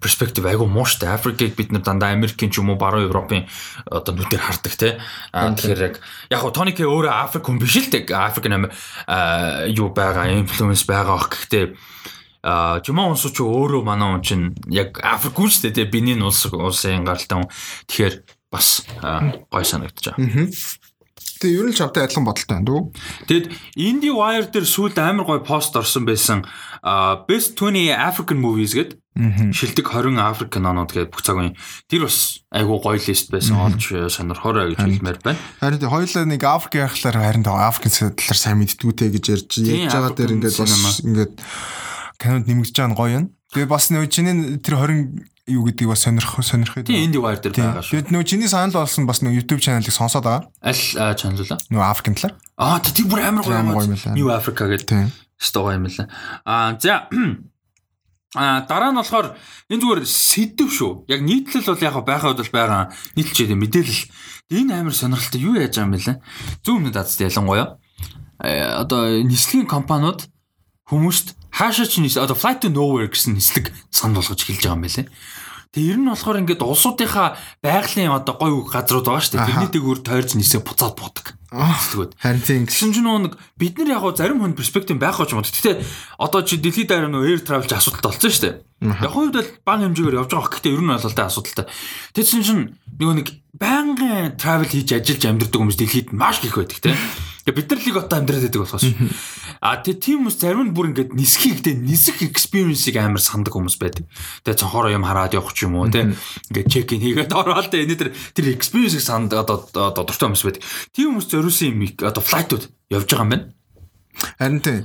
[0.00, 1.08] перспектив айгу муу штэ.
[1.08, 3.48] Африкийг бид нар дандаа Америкийн ч юм уу баруун Европын
[3.88, 5.00] одоо нүдээр хардаг те.
[5.32, 5.94] Тэгэхээр яг
[6.28, 8.12] яг гоо Тони К өөрөө Африк хүн биш л тэг.
[8.12, 8.68] Африкийн
[9.72, 11.76] юу байгаа, инфлюенс байгаа ах гэхдээ
[12.42, 16.44] а Жуман улс ч өөрөө манай хүн чинь яг Африк хүн шүү дээ Бенин улс
[16.48, 17.48] улсын гаралтай хүн.
[17.88, 18.14] Тэгэхээр
[18.52, 18.84] бас
[19.48, 20.28] гой санагдаж байгаа.
[21.40, 22.80] Тэгээ ер нь чамтай адилхан бодолтой байна дүү.
[23.28, 23.46] Тэгэд
[23.80, 26.44] Indie Wire дээр сүүлд амар гой пост орсон байсан.
[27.28, 29.00] Best 20 African Movies гэдэг
[29.52, 31.56] шилдэг 20 Африк кинонууд гэдэг бүх цагийн
[31.90, 35.40] тэр бас айгүй гоё лист байсан олж сонирхорой гэж хэлмээр байна.
[35.60, 40.34] Харин хоёулаа нэг Африк яхахлаар харин Африкийн талаар сайн мэддгүүтэй гэж ярьж ярьж байгаа дээр
[40.40, 41.32] ингээд бас ингээд
[42.22, 43.26] кинонд нэмэгдэж байгаа нь гоё юм.
[43.50, 46.86] Тэгээ бас нөө чиний тэр 20 юу гэдгийг бас сонирх сонирхээд.
[46.86, 48.06] Тийм Indie Wire дээр байгаа шүү.
[48.06, 50.46] Тэгээд нөө чиний санал болсон бас нөө YouTube чаналыг сонсоод байгаа.
[50.62, 51.58] Аль чанал вэ?
[51.74, 52.34] Нөө Африкийн талаар.
[52.54, 54.14] Аа тийм бүр амар гоё юм байна.
[54.14, 55.10] New Africa гэдэг.
[55.36, 56.08] Стогоо юм лээ.
[56.46, 57.10] Аа за
[58.34, 59.34] А дараа нь болохоор
[59.66, 61.10] энэ зүгээр сэдв шүү.
[61.10, 64.06] Яг нийтлэл бол яг байхад бол байгаа нийтлж мэдээлэл.
[64.54, 66.18] Энэ амар сонирхолтой юу яаж байгаа юм бэ лээ?
[66.62, 67.82] Зөв өмнөд азд ялангуяа.
[68.38, 70.30] Э, одоо нислэгийн компаниуд
[70.86, 74.86] хүмүүст хаашаа ч нийс одоо flight to nowhere гэсэн нислэг санал болгож эхэлж байгаа юм
[74.86, 75.08] байна лээ.
[75.70, 79.46] Тэгээ ер нь болохоор ингээд улсуудынхаа байгалийн одоо гой газрууд байгаа шүү дээ.
[79.46, 81.38] Тэрний дээгүүр тойрч нисээ буцаад буудаг.
[81.50, 85.54] Тэгвэл харин тийм гэсэн чинь нэг бид нар яг зарим хүн перспектив байх гэж боддог.
[85.54, 85.82] Гэтэ
[86.18, 88.54] одоо чи дэлхийд дараа нөө air travel асуудалтай болсон шүү дээ.
[88.82, 90.50] Яг хувьд бол бага хэмжээгээр явж байгаа.
[90.58, 91.66] Гэхдээ ер нь бол асуудалтай.
[92.18, 92.62] Тэгсэн чинь
[92.98, 96.98] нөгөө нэг байнгын travel хийж ажиллаж амьдардаг хүмүүс дэлхийд маш их байдаг тийм.
[97.50, 98.86] Тэгээ бид нар лиг отоо амьдраад байдаг болохоос.
[99.58, 104.06] А тэгээ тийм хүмүүс зарим нь бүр ингээд нисхийгдээ нисэх experience-ийг амар сандаг хүмүүс байдаг.
[104.46, 106.14] Тэгээ цонхороо юм хараад явах ч юм уу те.
[106.54, 110.62] Ингээд check in хийгээд ороод энэ тэр тэр experience-ийг санд одоо одоо дуртай хүмүүс байдаг.
[110.94, 112.64] Тийм хүмүүс зориулсан юм одоо flight-ууд
[112.94, 113.46] явж байгаа юм байна.
[114.38, 114.84] Харин тийм.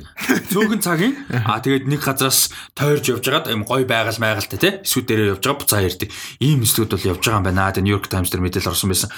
[0.49, 5.05] Цөөхөн цагийн аа тэгээд нэг газраас тойрж явж байгаад юм гой байгаль майгалтай тий эсвэл
[5.05, 6.09] дээрээ явж байгаа буцаа ярьдаг.
[6.39, 7.69] Ийм эслүүд бол явж байгаа юм байна.
[7.73, 9.09] Тэгээд New York Times дээр мэдээлэл орсон байсан.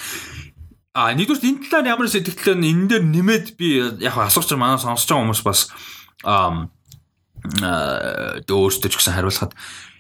[0.97, 5.29] А нэгдүгээр энэ талаар ямар сэтгэлтэй энэ дээр нэмээд би яг асууч манай сонсож байгаа
[5.29, 5.69] хүмүүс бас
[6.25, 6.73] аа
[8.49, 9.53] өөрсдөө ч гэсэн хариулахад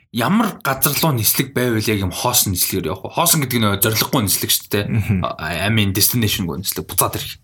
[0.09, 3.13] ямар газар руу нислэг байвал яг юм хоосон нислэгээр явах вэ?
[3.13, 4.85] Хоосон гэдэг нь зориггүй нислэг шүү дээ.
[5.37, 7.37] I mean destination гоо нислэг буцаад ирэх.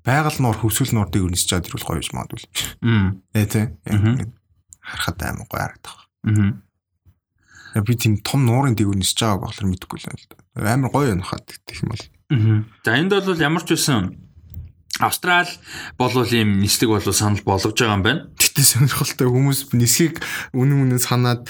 [0.00, 2.40] Байгаль нуур хөвсгөл нуур дээгүүр нисэж чад ирүүл гоё юм магадгүй.
[2.88, 3.12] Аа.
[3.36, 3.64] Ээ тий.
[4.80, 6.08] Харахад аймаг гоё харагдах.
[6.24, 6.71] Аа
[7.80, 10.72] би тийм том нуурын дээгүүр нисэж байгааг болохоор мэдэхгүй л байна л да.
[10.76, 12.04] Амар гоё юм хаад гэх юм бол.
[12.84, 14.20] За энд бол ямар ч байсан
[15.00, 15.48] Австрал
[15.96, 18.28] болвол ийм нислэг болов санал болгож байгаа юм байна.
[18.36, 20.20] Гэтэ сонирхолтой хүмүүс нисгийг
[20.52, 21.48] үнэн үнэн санаад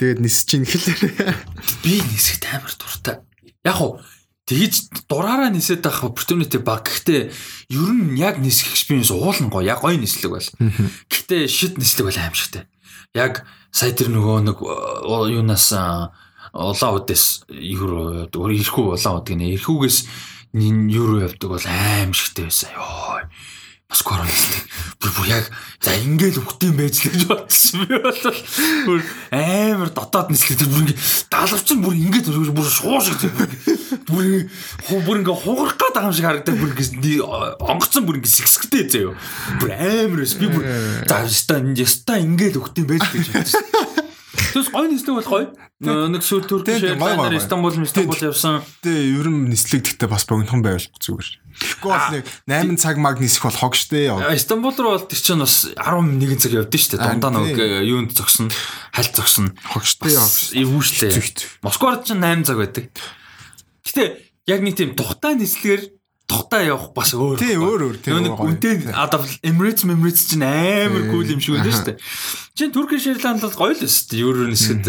[0.00, 1.36] тэгээд нисэж ийн гэхлээр
[1.84, 3.20] би нисэх амар дуртай.
[3.60, 4.00] Яг уу
[4.48, 6.88] тэгж дураараа нисээд байх opportunity баг.
[6.88, 7.28] Гэхдээ
[7.76, 9.68] ер нь яг нисэх experience уулна гоё.
[9.68, 10.48] Яг гоё нислэг байл.
[11.12, 12.64] Гэхдээ shit нислэг байл аимшигтай.
[13.16, 19.98] Яг сая тэр нөгөө нэг юунаас улаан үдээс евро ирэхүү улаан үд гинэ ирэхүүгээс
[20.52, 22.72] евро явдаг бол аим шигтэй байсан.
[22.76, 23.24] Ёо
[23.88, 24.60] бас коронавирустэй
[25.00, 25.46] бүр бүр яг
[25.80, 28.20] за ингээл үхтiin байж л гэж бодсон би бол
[28.84, 29.00] бүр
[29.32, 30.98] амар дотоод нислэг тэр бүр ингээ
[31.32, 33.24] даалгавч бүр ингээд бүр шуу шиг
[34.12, 34.44] бүр
[35.08, 37.24] бүр ингээ хугарах гээд байгаа юм шиг харагдав бүр ингээ
[37.64, 39.16] онгоцсон бүр ингээ сэгсгтэй заяа
[39.56, 40.68] бүр амар эс би бүр
[41.08, 43.64] за яста яста ингээл үхтiin байж гэж бодсон
[44.28, 45.46] Тэс гоё нислэг бол гоё.
[45.80, 48.60] Нэг сүүл Турк шейлдээр Истанбул, Истанбул явсан.
[48.84, 51.28] Тэ ер нь нислэг гэхдээ бас богинохон байвал зүгээр.
[51.58, 54.12] Тэгэхгүй бол нэг 8 цаг маг нисэх бол хог штэ.
[54.36, 56.96] Истанбул руу бол тэр чинь бас 11 цаг явдсан штэ.
[57.00, 58.52] Дундаа нэг э, юунд зогсно,
[58.92, 59.56] хальт зогсно.
[59.64, 60.12] Хог штэ.
[60.60, 61.08] Эвгүй штэ.
[61.64, 62.92] Москвад чинь 8 цаг байдаг.
[63.88, 64.04] Гэтэ
[64.44, 65.97] яг нэг тийм тухтай нислэгээр
[66.28, 67.40] тухтаа явах бас өөр.
[67.40, 68.12] Тий, өөр өөр тий.
[68.12, 71.98] Нэг үнтэй одоо Emirates Emirates чинь амар кул юм шиг байна шүү дээ.
[72.52, 74.12] Чин Turkish Airlines бол гоё л өст.
[74.12, 74.84] Евро нисгэд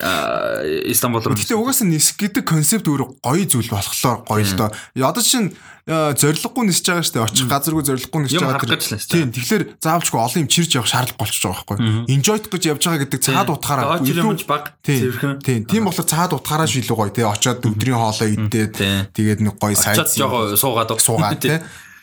[0.00, 1.36] Истанбул руу.
[1.36, 4.70] Гэтэ угаасаа нисэх гэдэг концепт өөр гоё зүйл болохоор гоё л доо.
[4.96, 5.52] Одоо чинь
[5.82, 7.26] зориггүй нисэж байгаа шүү дээ.
[7.26, 8.78] Очих газаргүй зориггүй нисэж байгаа.
[9.02, 9.34] Тийм.
[9.34, 11.78] Тэгэхээр заавалчгүй олон юм чирж явах шаардлага болчихж байгаа байхгүй.
[12.06, 14.64] Enjoy гэж явж байгаа гэдэг цаад утгаараа илүү баг.
[14.86, 15.66] Тийм.
[15.66, 17.26] Тийм болохоор цаад утгаараа шүү илүү гоё тий.
[17.26, 18.74] Очоод өдрийн хоолоо идээд
[19.10, 21.58] тэгээд нэг гоё сайд суугаад суугаад тий.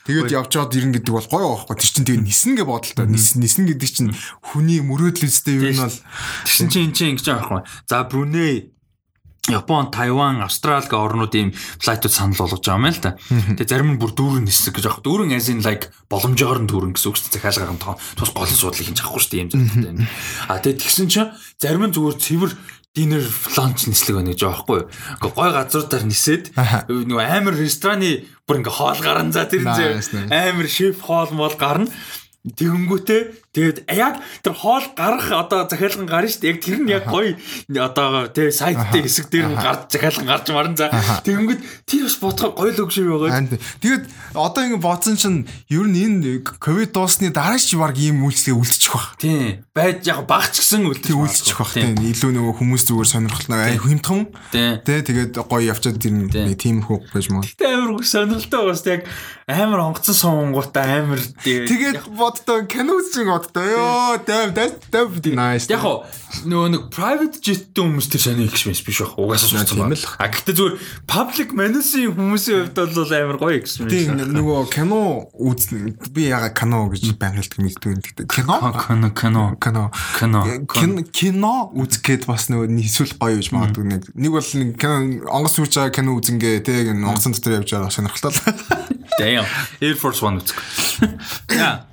[0.10, 1.78] Тэгээд явжгаад ирнэ гэдэг бол гоё байхгүй.
[1.78, 3.06] Тэр чинь тэгээд ниснэ гэж бодолтой.
[3.06, 4.10] Ниснэ гэдэг чинь
[4.42, 5.98] хүний мөрөөдлөстэй юу нь бол
[6.50, 7.62] тэгсэн чинь энэ чинь ингэж байхгүй.
[7.86, 8.74] За Бруней
[9.50, 13.18] Япон, Тайван, Австрали гэх орнууд ийм флайтууд санал болгож байгаа юм л да.
[13.30, 15.02] Тэгээ зарим нь бүр дүүрэн нисэх гэж аах.
[15.02, 17.98] Дүүрэн in like боломжоор нь дүүрэн гэсэн үг чинь захиалгаан тоо.
[18.14, 20.06] Тус голын суудлыг хийж авахгүй шүү дээ юм зүйлтэй.
[20.54, 22.52] А тэгээ тэгсэн чинь зарим нь зүгээр цэвэр
[22.94, 23.24] dinner
[23.56, 24.90] lunch нислэг байна гэж байгаа байхгүй юу.
[25.18, 26.44] Ингээ гой газруудаар нисээд
[26.90, 30.02] нөгөө амар рестораны бүр ингээ хоол гарan за тэр зэ
[30.34, 31.86] амар шеф хоол мол гарна.
[32.50, 36.52] Тэгэнгүүтээ тэгээд яг тэр хоол гарах одоо захиалган гарна шүү дээ.
[36.54, 37.34] Яг тэр нь яг гоё
[37.82, 40.94] одоо тий сайттай хэсэг дээр нь гарч захиалган гарч марна за.
[41.26, 43.58] Тэгэнгүүт тэр бас бодохоор гоё л шиг байгаа.
[43.82, 44.04] Тэгээд
[44.38, 48.94] одоо ингэ бодсон чинь ер нь энэ ковид дуусны дараа ч баг ийм үйлчлэгээ үлдчих
[48.94, 49.18] баг.
[49.18, 49.66] Тий.
[49.74, 51.74] Байж яг багч гсэн үлдчих үлдчих баг.
[51.74, 51.90] Тий.
[51.90, 54.22] Илүү нөгөө хүмүүс зүгээр сонирхол ай хэмтхэн.
[54.54, 54.78] Тий.
[54.86, 57.42] Тэгээд гоё явчаад тэр нэг тийм хөө байж маа.
[57.42, 59.02] Тэгтээ амар сонирхолтой бас яг
[59.50, 65.72] амар онгоцсон суунгуудаа амар тэгээд боддоо кино үзчих боддоо ёо дэв дэв дэв nice.
[65.72, 65.82] Яг
[66.46, 70.56] нөгөө нэг private jet-тэй хүмүүс тэр сони experience биш байх угаасаа юм л а гэхдээ
[70.56, 70.76] зүгээр
[71.10, 75.02] public menus-ийн хүмүүсийн хувьд бол амар гоё experience тийм нөгөө кино
[75.34, 78.62] үзнэ би яга кино гэж байнга хэлдэг мэддэг кино?
[78.78, 79.58] Кино.
[79.58, 79.84] Кино.
[80.14, 84.02] Кино кино кино үзгээд бас нөгөө нийсүүл гоё гэж магадгүй нэг.
[84.14, 84.96] Нэг бол нэг кино
[85.34, 88.38] онгоц сүүж байгаа кино үзэнгээ тэг онгоцон дотор явж байгаа сонирхолтой
[89.20, 89.46] Damn.
[89.82, 90.56] Air Force One үзэх.
[91.52, 91.89] Яа.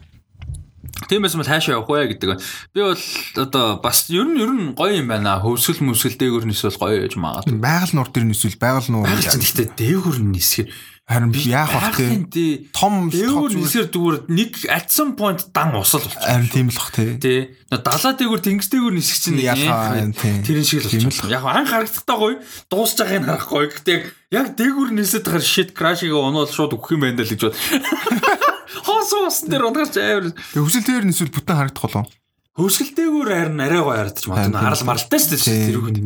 [1.05, 2.41] Тиймээс мэл хаашаа явах вэ гэдэг.
[2.73, 3.05] Би бол
[3.37, 5.37] одоо бас ер нь ер нь гоё юм байна.
[5.45, 7.61] Хөвсгөл мөсгөл дээгүр нисвэл гоё гэж магадгүй.
[7.61, 9.07] Байгаль нуур дээр нисвэл байгаль нуур.
[9.07, 10.69] Гэхдээ дээгүр нисгэр
[11.07, 14.59] Харин би яах вэ те том дээгүүр нисэр дүүр нэг
[14.91, 16.19] some point дан усал болчих.
[16.19, 17.15] Харин тийм л бах те.
[17.23, 17.55] Тий.
[17.71, 21.31] Далаа дээгүүр тэнгис дээгүүр нисэх чинь тэрэн шиг л болчих.
[21.31, 23.71] Яг анх харагдахтаа гоё дуусж байгааг нь харахгүй.
[23.71, 23.99] Гэхдээ
[24.35, 27.55] яг дээгүүр нисээд хахаар shit crash-ыг оноод шууд өгөх юм байна л гэж бод.
[28.67, 30.31] Хоосоо усан дээр унгарч амар.
[30.33, 32.11] Тэг хөсөл дээр нисвэл бүтэн харагдах болов.
[32.57, 34.61] Хөсгөлтэйгүүр харин арай гоё харагдчих магадгүй.
[34.65, 35.67] Арал маралтай шүү дээ.
[35.71, 35.97] Тэр хүн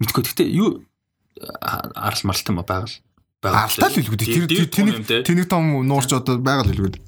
[0.00, 0.22] мэдгүй.
[0.28, 0.70] Гэхдээ юу
[1.64, 2.94] арал маралтай ма байгаал
[3.40, 4.20] Алтаа л хэлгүүд.
[4.20, 7.00] Тэр тэнийг тэнийг том нуурч одоо байгаль хэлгүүд.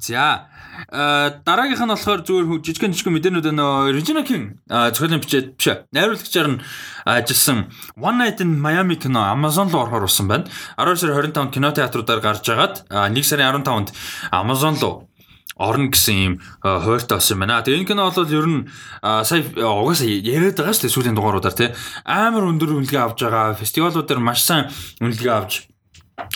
[0.00, 0.48] За
[0.90, 6.62] дараагийнх нь болохоор зүгээр жижигэн жижигэн мэдээнүүд нөө Regina King зохиолын бичээд биш найруулагчаар нь
[7.04, 10.44] ажилласан One Night in Miami кино Amazon руу орохоор болсон байна.
[10.76, 13.92] 12 сарын 25-нд кинотеатруудаар гарч агаад 1 сарын 15-нд
[14.32, 15.08] Amazon руу
[15.56, 17.62] орно гэсэн юм хууртай болсон байна.
[17.62, 18.68] Тэгээ энэ кино бол ер нь
[19.00, 21.70] сая угаасаа яриад байгаа шүү дээ сүүлийн дугааруудаар тий.
[22.04, 23.54] Амар өндөр үнэлгээ авж байгаа.
[23.54, 25.73] Фестивалуудаар маш сайн үнэлгээ авч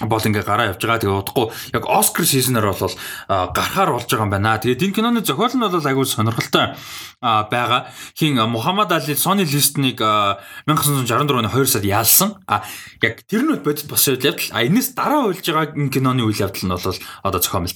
[0.03, 0.99] бол ингээ гараа явж байгаа.
[0.99, 2.95] Тэгээ удахгүй яг Оскар сизнер бол
[3.29, 4.59] гарахаар болж байгаа юм байна.
[4.59, 6.75] Тэгээд энэ киноны зохиол нь бол айгүй сонирхолтой
[7.23, 7.91] байгаа.
[8.19, 12.43] Хин Мухаммад Али Sony листнийг 1964 оны 2 сард яалсан.
[12.47, 12.67] А
[13.03, 14.51] яг тэр нь бодит бос үйл явдал.
[14.51, 17.71] А энэс дараа үйлж байгаа энэ киноны үйл явдал нь бол одоо зохиомл.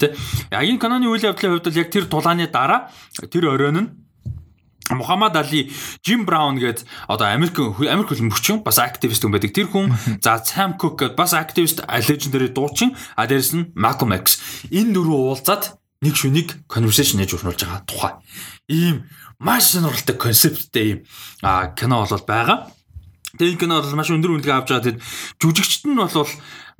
[0.50, 2.90] Яг энэ киноны үйл явдлын хувьд бол яг тэр тулааны дараа
[3.30, 4.01] тэр оройн нь
[4.90, 5.70] Мухаммад Али,
[6.02, 9.54] Jim Brown гээд одоо Америк Америк хөлбөмбөгчин бас активист хүн байдаг.
[9.54, 9.94] Тэр хүн
[10.24, 14.42] за Sam Cooke гээд бас активист legendary дуучин, а дээрэс нь Malcolm X.
[14.74, 18.12] Энэ дөрвөө уулзаад нэг шүнийг conversation хийж өрнүүлж байгаа тухай.
[18.66, 19.06] Ийм
[19.38, 20.98] маш сонирхолтой концепттэй ийм
[21.78, 22.66] кино бол байгаа.
[23.38, 24.86] Тэгээ энэ кино бол маш өндөр үнэлгээ авч байгаа.
[24.92, 25.02] Тэгэд
[25.38, 26.10] жүжигчт нь бол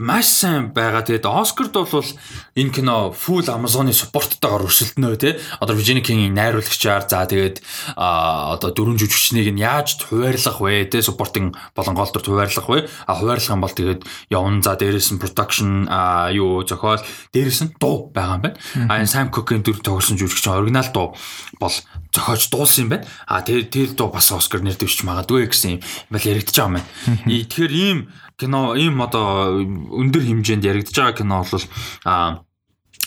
[0.03, 1.07] маш сайн байгаа.
[1.07, 2.11] Тэгээд Оскард бол
[2.59, 5.39] энэ кино full Amazon-ы supporttайгаар өрсөлдөнө тий.
[5.63, 7.63] Одоо Virginia King-ийн найруулагчаар за тэгээд
[7.95, 12.91] одоо дөрвөн жүжигчнийг нь яаж хуваарлах вэ тий supporting болон гол дүрт хуваарлах вэ?
[13.07, 14.03] А хуваарлах юм бол тэгээд
[14.35, 14.59] явна.
[14.67, 17.01] За дээрээс нь production а юу зохиол
[17.31, 18.59] дээрээс нь дуу байгаа юм байна.
[18.91, 21.15] А энэ Sam Cooke-ийн дүр тоглосон жүжигч оригинал дуу
[21.63, 21.75] бол
[22.11, 23.07] зохиож дуулсан юм байна.
[23.31, 25.81] А тэр тэр дуу бас Оскар нэр дэвшиж магадгүй гэсэн юм
[26.11, 26.91] бол яригдчих юм байна.
[27.31, 27.99] Тэгэхээр ийм
[28.37, 31.65] кино ийм одоо өндөр хэмжээнд яригдж байгаа кино бол
[32.05, 32.45] а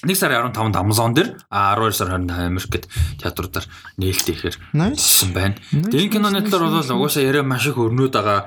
[0.06, 2.86] 1 сарын 15-нд Amazon дээр 12 сарын 25 Америкт
[3.18, 3.66] театруудаар
[3.98, 5.58] нээлттэй ихээр nice байна.
[5.72, 8.46] Тэгээ энэ киноны талаар бол угаасаа яриа маш их өрнөд байгаа.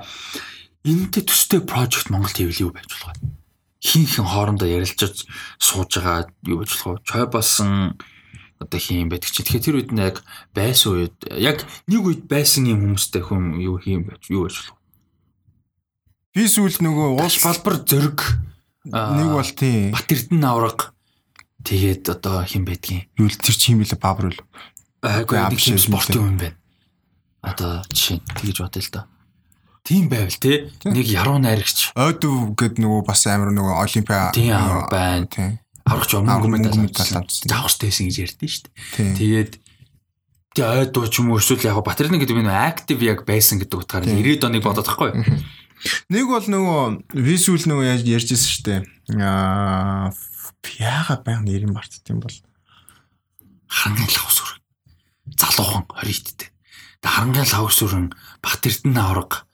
[0.87, 3.35] Энэтэй төстэй project Монгол хэвлэл юу байж болох вэ?
[3.83, 5.27] Хин хин хоорондоо ярилцаж
[5.59, 7.03] сууж байгаа юу байж болох вэ?
[7.03, 7.99] Чой болсон
[8.63, 9.43] одоо хийм байдаг чинь.
[9.43, 10.23] Тэгэхээр тэр үед нь яг
[10.55, 14.78] байсан үед яг нэг үед байсан юм хүмүүстэй хүм юу хийм байж юу байж болох
[16.39, 18.21] Би сүүл нөгөө уул балбар зөрг
[18.87, 20.95] нэг бол тийм Бат Эрдэнэ авраг
[21.67, 24.39] тэгээд одоо хэн байдгийг юу л тэр чи юм бэлээ баабар үл.
[25.03, 26.55] Айгүй нэг юм спортын юм байна.
[27.43, 29.05] Одоо жишээ тэгж бодъё л доо.
[29.83, 31.91] Тийм байвал те нэг яруу найрагч.
[31.99, 34.31] Ойдв гэд нөгөө бас амар нөгөө олимпиа
[34.87, 35.27] байна.
[35.27, 35.59] Тийм.
[35.91, 36.87] Аврагч өмнө
[37.51, 39.11] заавс дэсэн гэж ярьдэн шүү дээ.
[39.19, 39.51] Тэгээд
[40.55, 44.07] тэгээ ойдуу ч юм уу эсвэл яг Батэрны гэдэг нь актив яг байсан гэдэг утгаар
[44.07, 45.11] 90-ад оныг бодоод тахгүй.
[46.11, 46.81] Нэг бол нөгөө
[47.15, 48.81] висүүл нөгөө яаж ярьжсэн шүү дээ.
[49.23, 50.11] Аа
[50.79, 52.35] яага баян нэрийн мартд юм бол
[53.69, 54.49] харангийн лав сүр.
[55.39, 56.51] Залуухан 20-д.
[56.99, 58.11] Тэг харангийн лав сүрэн
[58.43, 59.47] Бат Эрдэнэ авраг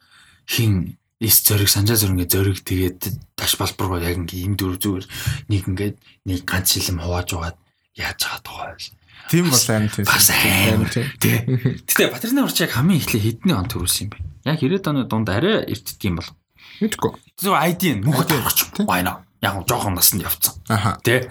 [0.50, 3.00] хин эс зөриг санжаа зөрөнгө зөриг тэгээд
[3.38, 5.06] таш балбар яг ингээ юм дөрв зүгээр
[5.48, 5.96] нэг ингээд
[6.28, 7.56] нэг ганц шилэм хувааж угаад
[7.96, 8.90] яаж тухай байл.
[9.32, 10.04] Тийм бол аим тийм.
[10.04, 11.40] Бас аим тийм.
[11.88, 14.35] Гэтэ Батэрны урч яг хамгийн эхлээ хэдний он төрүүлсэн юм бэ?
[14.46, 16.30] Яг 90-ад оны дунд арай эртдэг юм бол.
[16.78, 17.10] Мэдгүй.
[17.34, 19.26] Зөв ID нүхт гарч байна.
[19.42, 20.54] Яг жоохон насанд явцсан.
[20.70, 20.94] Аха.
[21.02, 21.26] Тэ.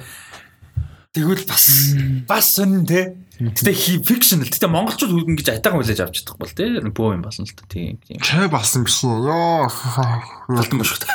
[1.16, 1.96] Тэгвэл бас
[2.28, 3.16] бас сонин тэ.
[3.40, 3.72] Гэтэ
[4.04, 4.52] fictional.
[4.52, 6.84] Гэтэ монголчууд ингэж айтайхан хүлээж авч чадах бол тэ.
[6.84, 8.20] Бөө юм болно л та тийм тийм.
[8.20, 9.32] Чай басан биш үү?
[9.32, 9.72] Йоо.
[10.52, 11.08] Алтан бошгот.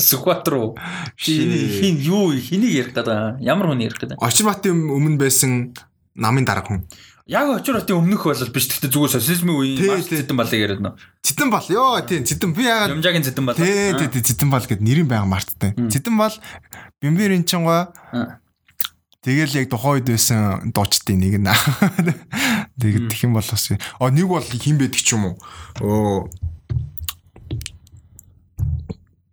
[0.00, 0.72] Сүхбаатар уу?
[1.20, 4.16] Хин юу хэнийг ярих гэдэг ямар хүн ярих гэдэг.
[4.24, 5.76] Очирбатын өмнө байсан
[6.16, 6.80] намын дарга хүн.
[7.26, 10.94] Яг очирбатын өмнөх бол биш гэхдээ зүгээр социализмын үеийн маш зэдэн балыг яриад нөө.
[11.26, 13.58] Цэдэн бол ёо тийм цэдэн би яагаад Юмжаагийн зэдэн бал.
[13.58, 15.74] Тий, тий, цэдэн бол гэд нэрийн байга марттай.
[15.74, 16.34] Цэдэн бол
[17.02, 18.38] бимбэрийн чингаа Аа.
[19.26, 21.50] Тэгэл яг тухайн үед байсан дуучдын нэг нь.
[22.78, 25.36] Тэгээд юм бол бас а нэг бол хин байдаг ч юм уу.
[25.82, 26.30] Оо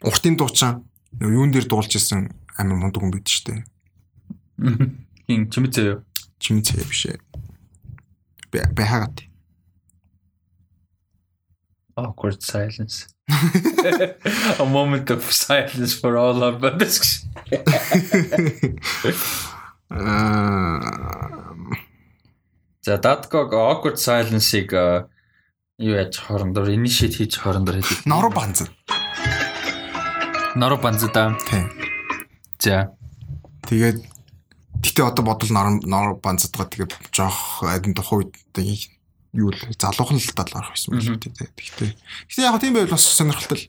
[0.01, 0.81] Уртын дуучин
[1.21, 3.61] юун дээр дуулж исэн амар мундаг хүн байд штэ.
[5.29, 6.01] Хин чимэцээ юу?
[6.41, 7.21] Чимцээ биш ээ.
[8.73, 9.21] Бахагат.
[11.95, 13.07] Awkward silence.
[14.59, 17.25] A moment of silence for all us.
[19.89, 20.79] Аа
[22.85, 25.07] За Dadgog awkward silence-ыг а,
[25.79, 28.03] юу яаж хоорондоор initiate хийж хоорондоор хийдэг.
[28.05, 28.67] нор банз.
[30.55, 31.31] Норо банзада.
[31.47, 31.71] Тийм.
[32.59, 32.91] За.
[33.63, 34.03] Тэгээд
[34.83, 38.35] гэтээ одоо бодвол нор нор банцдгаа тэгээд жоох адин тухайн үед
[39.33, 41.33] юу л залуухан л тал орох байсан байх тийм.
[41.33, 41.89] Гэхдээ
[42.29, 43.65] гэхдээ яг тийм байвал бас сонирхолтой.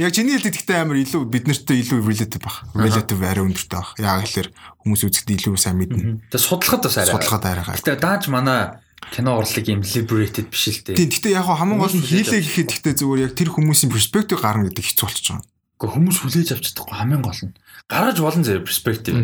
[0.00, 2.64] Яг чиний хэлдэг гэхдээ амар илүү бид нартай илүү relative баг.
[2.72, 3.92] Relative арай өндөртэй баг.
[4.00, 4.48] Яг хэлэхээр
[4.80, 6.24] хүмүүс үзэхэд илүү сайн мэднэ.
[6.32, 7.12] Тэгээ судлахад бас арай.
[7.12, 7.76] Судлахад арай гай.
[7.76, 8.80] Гэтэ дааж манай
[9.12, 10.96] кино урлаг юм liberated биш л дээ.
[10.96, 14.72] Тийм гэхдээ яг хамгийн гол нь хийлээ гэхэд гэхдээ зүгээр яг тэр хүмүүсийн перспектив гарна
[14.72, 15.44] гэдэг хэцүү болчихж байгаа.
[15.44, 17.52] Гэхдээ хүмүүс хүлээж авч чадахгүй хамгийн гол нь.
[17.92, 19.20] Гараж болон зэрэг perspective.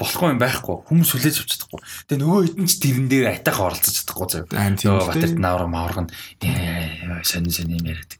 [0.00, 0.76] Болохгүй юм байхгүй.
[0.88, 1.80] Хүмүүс хүлээж авч чадахгүй.
[2.08, 4.48] Тэгээ нөгөө хэдэн ч тэрэн дээр айтайхан оролцож чадахгүй зав.
[4.48, 5.36] Нөгөө дээ.
[5.36, 6.10] наавар мааварг нь
[7.20, 8.16] сонин сонин юм яриад.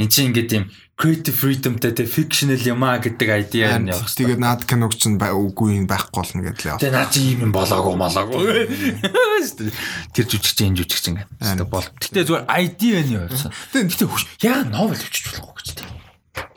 [0.00, 0.64] Энд чинь ингээд юм
[0.98, 4.10] creative freedomтэй тэ fictional юм аа гэдэг idea нь явах.
[4.10, 6.82] Тэгээд наад киног ч үгүй юм байхгүй болно гэдэг л яваа.
[6.82, 8.42] Тэгээ наа чи юм болоогүй малаагүй.
[10.10, 11.30] Тэр жүжигч энэ жүжигч ингээд.
[11.38, 11.86] Тэгээ бол.
[11.86, 13.54] Гэтэ зүгээр idea нь явуулсан.
[13.70, 15.97] Хүч яа новел өчөж болохгүй гэж.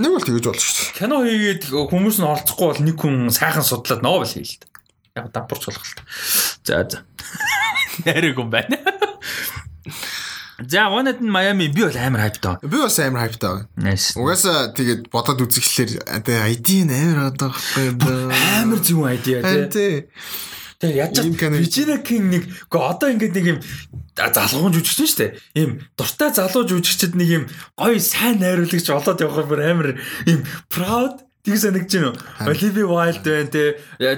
[0.02, 0.96] Нэг бол тэгэж болж шүү.
[0.98, 4.72] Кино хийгээд хүмүүс нь оролцохгүй бол нэг хүн сайхан судлаад новел хийл л дээ.
[5.20, 6.04] Яг дампуурч болох л та.
[6.66, 7.00] За за.
[8.06, 8.78] Нэрэг юм байна.
[10.68, 12.56] За Night in Miami би бол амар хайптай.
[12.62, 13.68] Би бас амар байна.
[13.76, 14.14] Nice.
[14.16, 18.30] Угаасаа тэгээд бодоод үзэхлээр тэгээ ID нь амар одоо байхгүй?
[18.62, 19.66] Амар зөв idea тий.
[19.74, 19.96] тий.
[20.82, 21.16] Тэгээ яаж
[21.62, 23.60] Regina King нэг гоо одоо ингээд нэг юм
[24.18, 25.32] залгуун жүжигч шүү дээ.
[25.62, 27.44] Ийм дуртай залуу жүжигчд нэг юм
[27.78, 29.90] гоё сайн найруулагч олоод явах бүр амар
[30.26, 30.42] ийм
[30.74, 32.14] proud Тэг санагч юм.
[32.46, 33.64] Olivia Wilde байна те,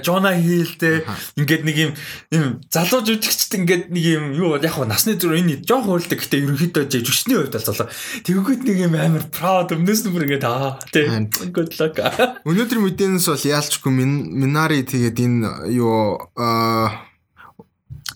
[0.04, 1.04] Jonah Hill те.
[1.40, 1.92] Ингээд нэг юм
[2.28, 6.44] юм залуу жүжигчд ингээд нэг юм юу бол яг насны зүр энэ жоох хөрлөг гэхдээ
[6.44, 7.88] ерөнхийдөө жүжигчний хувьд бол залуу.
[8.28, 11.08] Тэгвэл нэг юм амар proud өмнөөс нь бүр ингээд аа те.
[11.48, 11.96] Good luck.
[12.48, 17.08] Өнөөдөр мэдээнээс бол яалчгүй Минари тэгээд энэ юу аа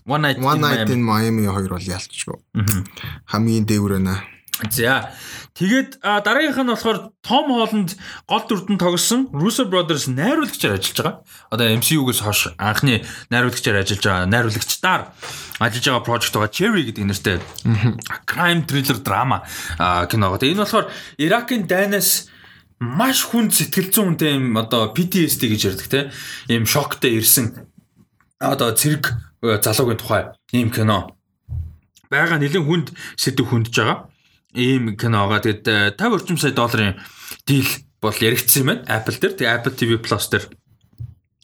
[0.05, 0.93] One night One in Night Miami.
[0.93, 2.37] in Miami хоёр бол яалчгүй.
[3.29, 4.21] Хамгийн дээвэр байна.
[4.67, 5.11] За.
[5.55, 7.95] Тэгээд дараагийнх нь болохоор Том Холланд
[8.27, 11.15] гол дүрдэн тогсон Russo Brothers найруулагчаар ажиллаж байгаа.
[11.51, 15.01] Одоо MCU-гээс хойш анхны найруулагчаар ажиллаж байгаа найруулагчдаар
[15.63, 17.37] ажиллаж байгаа project байгаа Cherry гэдэг нэртэй
[18.27, 19.47] crime thriller drama
[20.11, 20.35] кино.
[20.35, 20.87] Тэгээд энэ болохоор
[21.19, 22.27] Иракийн дайнаас
[22.79, 25.99] маш хүнд сэтгэл зүйн үнэтэй юм одоо PTSD гэж ярьдаг те.
[26.51, 27.67] Ийм шоктой ирсэн
[28.39, 29.11] одоо цэрэг
[29.43, 31.15] залуугийн тухай ийм кино
[32.09, 34.08] байгаа нэлээд хүнд сэдв хүндж байгаа.
[34.53, 36.97] Ийм киноога тэгээд э, 50 орчим сая долларын
[37.45, 37.69] дийл
[38.01, 38.83] бол яригдсан юм байна.
[38.87, 39.33] Apple дээр.
[39.37, 40.49] Тэгээд Apple TV Plus дээр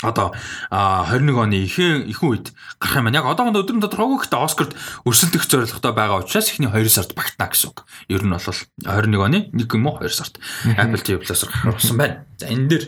[0.03, 0.35] одоо
[0.69, 2.47] а, 21 оны ихэнх ихэнх үед
[2.79, 3.21] гарах юм байна.
[3.23, 4.73] Яг одоогонд өдрийн тодорхойгүй гэхдээ Оскарт
[5.07, 7.87] өрсөлдөх зорилготой байгаа учраас ихний 2 сард багтана гэсэн үг.
[8.11, 10.35] Ер нь бол 21 оны 1 юм уу 2 сард
[10.75, 12.25] Apple TV Plus-аар гарах болсон байна.
[12.37, 12.85] За энэ дээр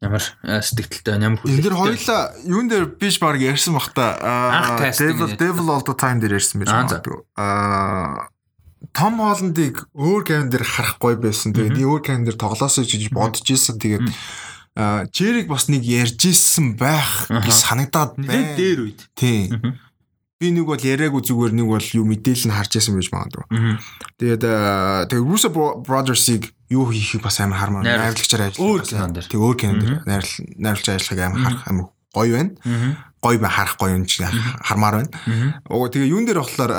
[0.00, 2.06] ямар э, сэтгэлтэй байна, ямар Энэ дэр хүлээлттэй.
[2.06, 4.16] хоёлаа юун дээр биш баг ярьсан бах та.
[4.22, 5.34] Анх casting Devil.
[5.36, 7.20] Devil all the time дээр ярьсан байж магадгүй.
[7.36, 8.30] Аа
[8.96, 11.52] Том Холландыг өөр гейм дээр харахгүй байсан.
[11.52, 13.76] Тэгээд өөр гейм дээр тоглоосоо гэж бодож исэн.
[13.76, 14.08] Тэгээд
[14.80, 18.56] аа Джериг бас нэг ярьж исэн байх гэж санагдаад байна.
[18.56, 19.00] дээр үед.
[19.14, 19.76] Тийм.
[20.40, 23.44] Би нэг бол яриаггүй зүгээр нэг бол юу мэдээлэл нь харж исэн байж магадгүй.
[24.16, 24.42] Тэгээд
[25.12, 27.84] тэгээд Russo Bro- Brothers-ыг юу хийхийг бас амар хармаар
[28.88, 29.28] кинон дээр.
[29.28, 29.78] Тэг өөр кинон
[30.08, 30.24] дээр
[30.56, 31.86] найруулж ажиллахыг амар харах амар
[32.16, 32.52] гоё байна.
[33.20, 34.24] Гоё ба харах гоё юм чи
[34.64, 35.12] хармаар байна.
[35.68, 36.72] Ого тэгээ юун дээр болохоор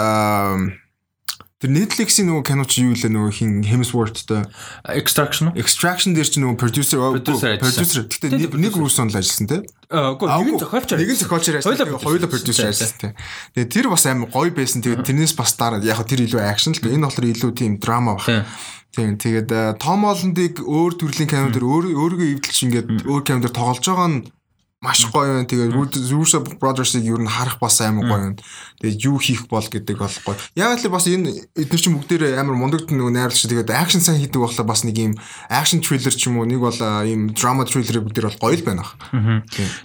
[1.62, 4.50] Тэр Netflix-ийн нөгөө кино чи юу лээ нөгөө хин Hemsworth-тэй
[4.98, 5.62] Extraction уу?
[5.62, 9.62] Extraction дээр чи нөгөө producer Producer гэхдээ нэг Russo-н л ажилласан тий.
[9.94, 10.90] Үгүй нэг нь зохиолч.
[10.98, 12.02] Нэг нь зохиолч ажилласан.
[12.02, 13.14] Хоёулаа producer ажилласан тий.
[13.62, 14.82] Тэгээ тэр бас амар гоё байсан.
[14.82, 18.50] Тэгээ тэрнээс бас дараа яг тэр илүү action л энэ болохоор илүү тийм драма баг.
[18.92, 23.54] Тийм тэгээд Том Холландыг өөр төрлийн кино дээр өөр өөрийгөө эвдэлж ингээд өөр кино дээр
[23.54, 24.20] тоглож байгаа нь
[24.82, 25.46] маш гоё юм.
[25.46, 25.78] Тэгээд
[26.10, 28.36] Russo Brothers-ыг юу н харах бас амар гоё юм.
[28.82, 30.38] Тэгээд юу хийх бол гэдэг бол гоё.
[30.58, 34.42] Яг л бас энэ эдгээр чинь бүгдээр амар мундаг нөгөө найруулагч тэгээд акшн сайн хийдэг
[34.42, 35.14] болохоор бас нэг юм
[35.54, 36.74] акшн триллер ч юм уу нэг бол
[37.06, 38.84] ийм драма триллер бүгдээр бол гоё л байна.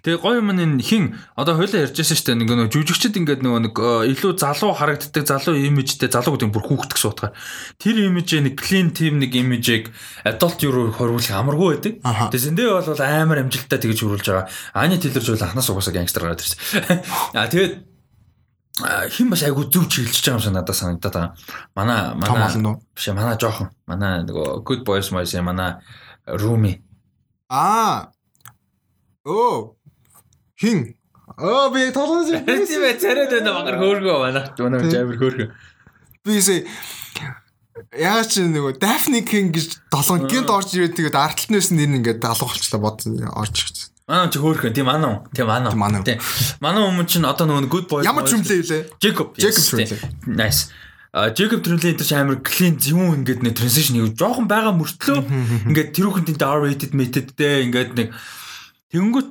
[0.01, 3.61] Тэгээ гоё юм энэ хин одоо хойлоо ярьжсэн шүү дээ нэг нөгөө жүжигчд ингээд нөгөө
[3.69, 3.77] нэг
[4.17, 7.37] илүү залуу харагддаг залуу имижтэй залуу гэдэг бүр хүүхдэх суутгаар
[7.77, 9.93] тэр имижээ нэг clean team нэг имижийг
[10.25, 11.95] adult юу хөрвүүлэх амаргүй байдаг.
[12.01, 14.49] Тэгээ зөндөө бол амар амжилттай тэгж хөрвүүлж байгаа.
[14.87, 17.03] Ани Тейлор жуул анханаас угаасаа гангстер гараад ирсэн.
[17.35, 17.75] А тэгээд
[19.11, 21.35] хэн бас айгу зөв чиглэж байгаа юм шиг надад санагдаад байгаа.
[21.75, 25.83] Манай манай биш манай жоохон манай нөгөө Good Boys Boys манай
[26.27, 26.85] Руми.
[27.51, 28.13] Аа.
[29.27, 29.75] Оо.
[30.55, 30.95] Хин.
[31.39, 32.31] Оо би толгоос
[32.71, 34.45] тийм ээ царайд байна багар хөөргөө манай.
[34.55, 35.51] Манай жамир хөөргөө.
[36.23, 36.63] Бисээ
[37.93, 42.25] Яаж ч нөгөө Daphne King гэж долоон гинт орж ирээд тэгээд артталтнаас нэр нь ингээд
[42.25, 43.96] алга болчлаа бодсон орж ирсэн.
[44.07, 45.19] Аа чи хөөрхөн тийм манай.
[45.35, 46.03] Тийм манай.
[46.07, 46.23] Тийм.
[46.63, 48.07] Манай хүмүүс чинь одоо нөгөө good boy.
[48.07, 48.87] Ямар ч юм лээ?
[49.03, 49.35] Jacob.
[49.35, 49.99] Jacob.
[50.31, 50.71] Nice.
[51.35, 55.27] Jacob Tremblay энэ ч амар clean юм ингээд нэг transition нэг жоохон байгаа мөртлөө
[55.73, 58.09] ингээд тэр хүн тэнд R rated meted дээ ингээд нэг
[58.93, 59.31] тэгэнгүүт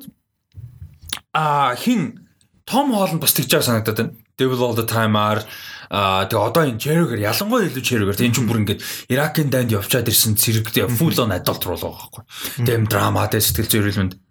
[1.38, 2.26] а хин
[2.66, 4.18] Том Холланд бас тэгж байгаа санагдаад байна.
[4.36, 5.46] Devil all the time are
[5.94, 8.82] а тэгээ одоо энэ Cherry-гэр ялангуяа илүү Cherry-гэр энэ ч бүр ингээд
[9.14, 12.24] Иракийн дайнд явчаад ирсэн цэрэгтэй full on adult руу л байгаа байхгүй.
[12.66, 14.25] Тэм драматай сэтгэл зүйрлэмэнд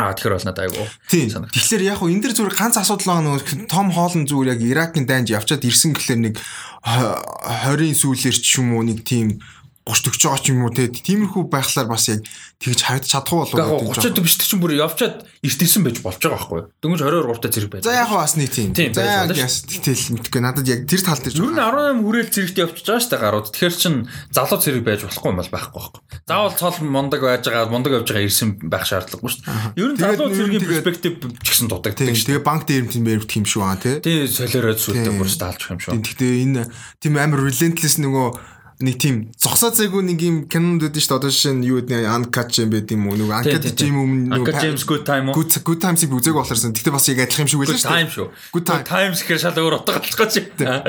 [0.00, 0.72] Аа тэгэхээр бол надад.
[1.04, 1.28] Тийм.
[1.28, 5.04] Тэгэхээр яг хуу энэ дэр зүгээр ганц асуудал байгаа нөгөө Том Холланд зүгээр яг Иракийн
[5.04, 6.34] дайнд явчаад ирсэн гэхэлэр нэг
[6.80, 9.44] 20-ийн сүүлээр ч юм уу нэг тийм
[9.82, 12.22] 30 40 байгаа ч юм уу те тиймэрхүү байхлаар бас яг
[12.62, 16.60] тэгж харагдаж чадахгүй болов уу 30 биш чинь бүр явчаад эртэлсэн байж болж байгаа байхгүй
[16.78, 17.82] дөнгөж 22 та зэрэг байж.
[17.82, 18.70] За яг бас нэг тийм.
[18.94, 21.34] За яг тэгэл мэдгүй надад яг тэр тал дээр.
[21.34, 23.50] Юу н 18 хүрээл зэрэгт явчихж байгаа дээ гарууд.
[23.50, 23.94] Тэгэхээр чин
[24.30, 26.02] залуу зэрэг байж болохгүй юм бол байхгүй байхгүй.
[26.30, 29.82] Заавал цол мундаг байж байгаа мундаг явж байгаа ирсэн байх шаардлагагүй шүү дээ.
[29.82, 32.30] Ер нь залуу зэргийн перспектив ч гэсэн шүү.
[32.30, 33.98] Тэгээ банк дээр юм мэрвт юм шүү аа тий.
[33.98, 35.98] Тий солиороод сүлдээ бүр таалж юм шүү.
[35.98, 36.62] Тэгтээ энэ
[37.02, 41.18] тийм амар relentless нөгөө нэг тийм зогсоо зайгүй нэг юм кинонд үүдэн шүү дээ.
[41.22, 43.16] Одоо жишээ нь юу гэдэг Uncut юм байд юм уу?
[43.16, 45.36] Нөгөө Uncut Gem өмнө нөгөө James Good Time уу?
[45.38, 46.74] Good Good Times-ийг үзег болохоорсон.
[46.74, 47.96] Тэгтээ бас яг адилхан юм шиг байлаа шүү дээ.
[47.96, 48.26] Time шүү.
[48.52, 50.40] Good Time Times гэхээр шал өөр утга болчихгоо чи.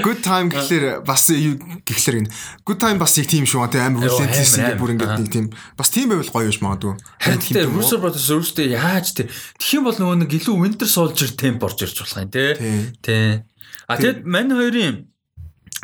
[0.01, 1.55] Good Time гэхэлэр бас юу
[1.85, 2.29] гэхэлэр гин.
[2.65, 3.69] Good Time бас яг тийм шүү.
[3.69, 5.45] Тэ амар relentless ингэ бүр ингэ нэг тийм
[5.77, 6.93] бас тийм байвал гоё биш магадгүй.
[7.21, 11.63] Харин тийм Russo Brothers өөрсдөө яаж тэгэх юм бол нөгөө нэг илүү Winter Soldier темп
[11.69, 12.57] орж ирж болох юм те.
[13.05, 13.45] Тэ.
[13.87, 15.12] А тэгэд мань хоёрын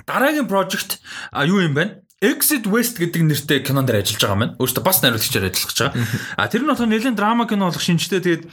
[0.06, 1.00] дараагийн project
[1.34, 2.04] юу юм бэ?
[2.20, 4.56] Exit West гэдэг нэртэй кинон дээр ажиллаж байгаа маань.
[4.60, 5.94] Өөрөөсөө бас найруулагчаар ажиллаж байгаа.
[6.36, 8.20] А тэр нь болохоор нэлээд драма кино болох шинжтэй.
[8.20, 8.44] Тэгээд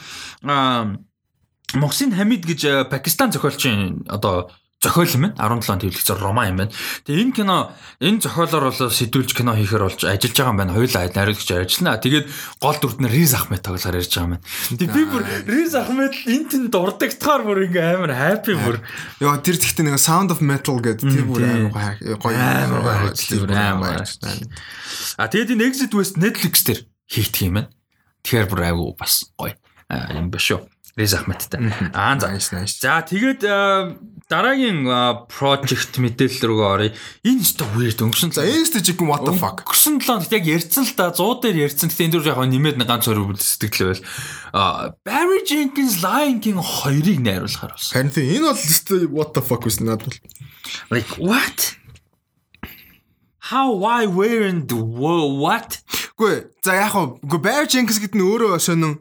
[1.74, 5.36] Моксин Хамид гэж Пакистан зохиолчийн одоо зохиол юм байна.
[5.40, 6.72] 17 төвлөгцөөр роман юм байна.
[7.08, 7.56] Тэгээ энэ кино
[8.00, 10.76] энэ зохиолоор бол сэтүүлж кино хийхээр болж ажиллаж байгаа юм байна.
[10.76, 11.96] Хоёулаа найруулагч ажиллана.
[11.96, 12.26] Тэгээд
[12.60, 14.44] гол дүрд нь Риз Ахмед тоглохоор ярьж байгаа юм байна.
[14.76, 18.76] Тэгээ би бүр Риз Ахмед энэ тэнд дурдагтахаар бүр ингээ амар happy бүр.
[19.24, 23.16] Йоо тэр тэгтээ нэг Sound of Metal гэдэг тэр бүр амар гоё амар гоё.
[25.16, 27.72] А тэгээд энэ Exit West Netflix дээр хийгдэх юм байна.
[28.22, 29.56] Тэгэхээр бүр айгу бас гоё
[30.12, 30.68] юм ба шүү.
[30.96, 31.60] Риз Ахмедтай.
[31.92, 32.32] Аа за.
[32.66, 33.44] За тэгээд
[34.26, 34.82] дараагийн
[35.30, 36.90] project мэдээлэл рүү оръё.
[37.22, 38.34] Энэ ч та weird өнгөрсөн.
[38.34, 39.62] За энэ ч чиг what the fuck.
[39.62, 41.86] Өнгөрсөн 7 хоногт яг ярьсан л да 100 дээр ярьсан.
[41.86, 44.02] Гэтэ энэ дөр яг нэмээд нэг ганц хоёр сэтгэл байл.
[44.50, 47.94] А Barry Jenkins Lion King 2-ыг найруулахаар болсон.
[47.94, 50.18] Харин тийм энэ бол what the fuck үс надад бол.
[50.90, 51.78] Like what?
[53.54, 54.66] How why where and
[55.38, 55.86] what?
[56.18, 58.98] Гүй за яг гоо Barry Jenkins гэдэг нь өөрөө сонин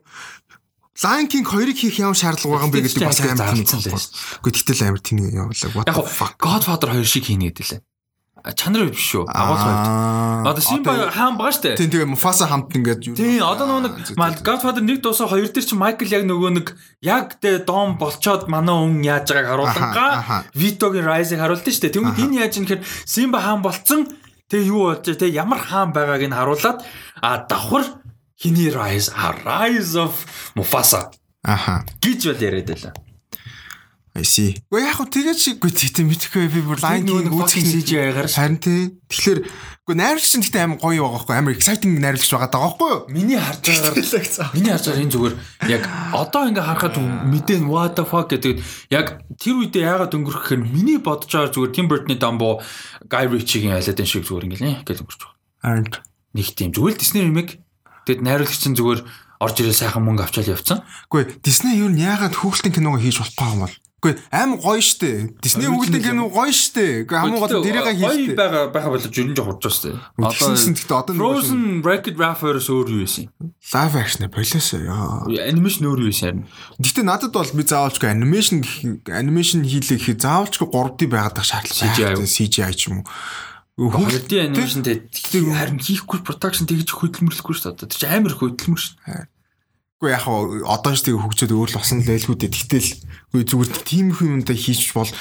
[1.03, 3.99] Lion King 2-ыг хийх ямар шаардлага байгаа юм бэ гэдэг бас амар тийм байна.
[4.39, 6.39] Гэхдээ тэгтэл амар тийм the fuck.
[6.39, 7.81] Godfather 2 шиг хийнэ гэдэг лээ.
[8.55, 9.25] Чанар биш шүү.
[9.25, 10.47] Агуулгад.
[10.53, 11.75] Одоо Симба хаан байгаа штэ.
[11.75, 13.15] Тийм тэгээ Mufasa хамт ингээд юу.
[13.17, 13.83] Тийм одоо нөгөө
[14.21, 16.67] нэг Godfather 1 дуусаа 2 дээр чи Michael яг нөгөө нэг
[17.01, 20.45] яг тэ дом болцоод манай хүн яаж байгааг харуулгаа.
[20.53, 21.89] Vito-гийн Rise-ыг харуулсан штэ.
[21.89, 24.13] Тэгвэл энэ яаж юм гэхээр Симба хаан болцсон.
[24.45, 26.85] Тэгээ юу болж тэ ямар хаан байгааг нь харуулад
[27.25, 28.04] а давхар
[28.35, 29.11] Хиний Rise,
[29.45, 30.25] Rise of
[30.55, 31.11] Mufasa.
[31.45, 31.85] Аха.
[32.01, 32.93] гэж бол яриад байлаа.
[34.23, 34.55] See.
[34.71, 38.95] Гэхдээ яг хөө тэгээд чиггүй тийм мэдхгүй би бүр Lion King үзэх CGI-гаар харин тий.
[39.11, 42.89] Тэгэхээр үгүй найруулагч нь гэхдээ амар гоё байгаа байхгүй амар exciting найруулагч байгаа даа байхгүй
[42.95, 43.01] юу?
[43.11, 45.35] Миний харж байгаагаар миний харж байгаа энэ зүгээр
[45.67, 45.83] яг
[46.15, 46.95] одоо ингээ харахад
[47.27, 51.75] мэдэн what the fuck гэдэг яг тэр үедээ яагаад өнгөрөх гэхээр миний бодож байгаа зүгээр
[51.75, 52.63] Tim Burton-ы Dumbo
[53.11, 55.35] Guy Ritchie-гийн айлаад энэ шиг зүгээр ингээл гэж өнгөрч байгаа.
[55.59, 55.91] Харин
[56.35, 57.63] Нэг тийм зүгээр Disney remake
[58.05, 59.01] тэгэд найруулагч нь зүгээр
[59.41, 60.79] орж ирээ сайхан мөнгө авчаал явцсан.
[61.11, 63.75] үгүй Disney юу н яагаад хүүхэлдэйн киногоо хийж болохгүй юм бол?
[64.05, 65.33] Үгүй амар гоё штэ.
[65.41, 67.03] Disney хүүхэлдэйн кино гоё штэ.
[67.03, 68.69] Үгүй хамгийн гол дэрийгээ гоё хийхдээ.
[68.71, 69.97] байгаа болж ер нь жоох урж дээ.
[70.21, 73.27] Тэгсэн гэхдээ одоо Frozen Wreck-It Ralph-оос өөр юу байсан?
[73.73, 75.25] live action болоосоо яа.
[75.49, 76.45] Анимашн өөр юу харин.
[76.77, 78.61] Гэтэ надад бол би заавалчгүй анимашн
[79.09, 82.29] анимашн хийлээ гэхэд заавалчгүй 3D байгаад байх CGI шаардлага.
[82.29, 83.09] CGI ч юм уу.
[83.75, 87.73] Хоёрдын анимашн тэгээд харин хийхгүй production тэгж хөдөлмөрлөхгүй шүү дээ.
[87.75, 89.27] Одоо тэр чинь амар хөдөлмөр шүү дээ.
[89.99, 90.25] Гэхдээ яг
[90.63, 92.51] одоо ч тэгээ хөгжөөд өөр л болсон л байлгүй дээ.
[92.55, 92.89] Гэтэл
[93.35, 95.11] үгүй зүгээр тийм их юмдаа хийчих бол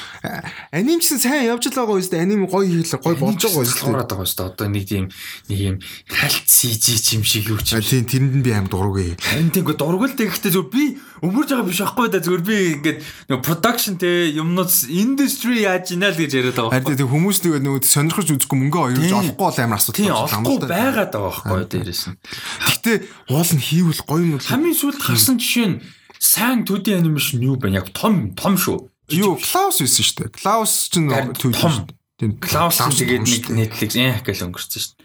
[0.71, 3.91] анимчсан сайн явж л байгаа үстэй аним гоё хийлээ гоё болж байгаа үстэй.
[3.91, 4.51] Ороод байгаа шүү дээ.
[4.55, 5.05] Одоо нэг тийм
[5.51, 5.77] нэг юм
[6.07, 7.83] халт CG юм шиг юу ч юм.
[7.83, 9.19] Тийм тэрэнд нь би аим дургуй.
[9.19, 10.85] Харин тийгөө дургуул тэгэхдээ зүгээр би
[11.27, 12.99] өмөрж байгаа биш аахгүй да зүгээр би ингээд
[13.35, 16.79] нэг production те юмнууд industry яаж ийна л гэж яриад байгаа.
[16.79, 20.33] Харин тийм хүмүүс тэгээ нөгөө сонирхож үзэхгүй мөнгө оёж олохгүй бол амар асуудал Тийм болж
[20.39, 22.17] олохгүй байгаад байгаа байхгүй дээрээс нь.
[22.63, 22.93] Гэтэ
[23.33, 24.45] уул нь хийвэл гоё юм уу?
[24.45, 25.79] Хамгийн сүүлд гарсан жишээ нь
[26.25, 27.85] сайн 2D animation юу байна?
[27.85, 28.89] Яг том том шүү.
[29.13, 30.31] Юу Клаус байсан шүү дээ.
[30.41, 31.53] Клаус ч н Том.
[31.53, 31.97] шүү дээ.
[32.17, 33.45] Тийм Клаус тэгээд нэг.
[33.53, 35.05] Netflix ээ гэж өнгөрсөн шүү дээ.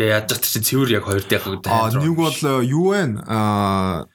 [0.00, 3.20] Тэгээ яаж ч чинь цэвэр яг хоёр дахь Аа нэг бол э, юу вэ?
[3.28, 4.08] Аа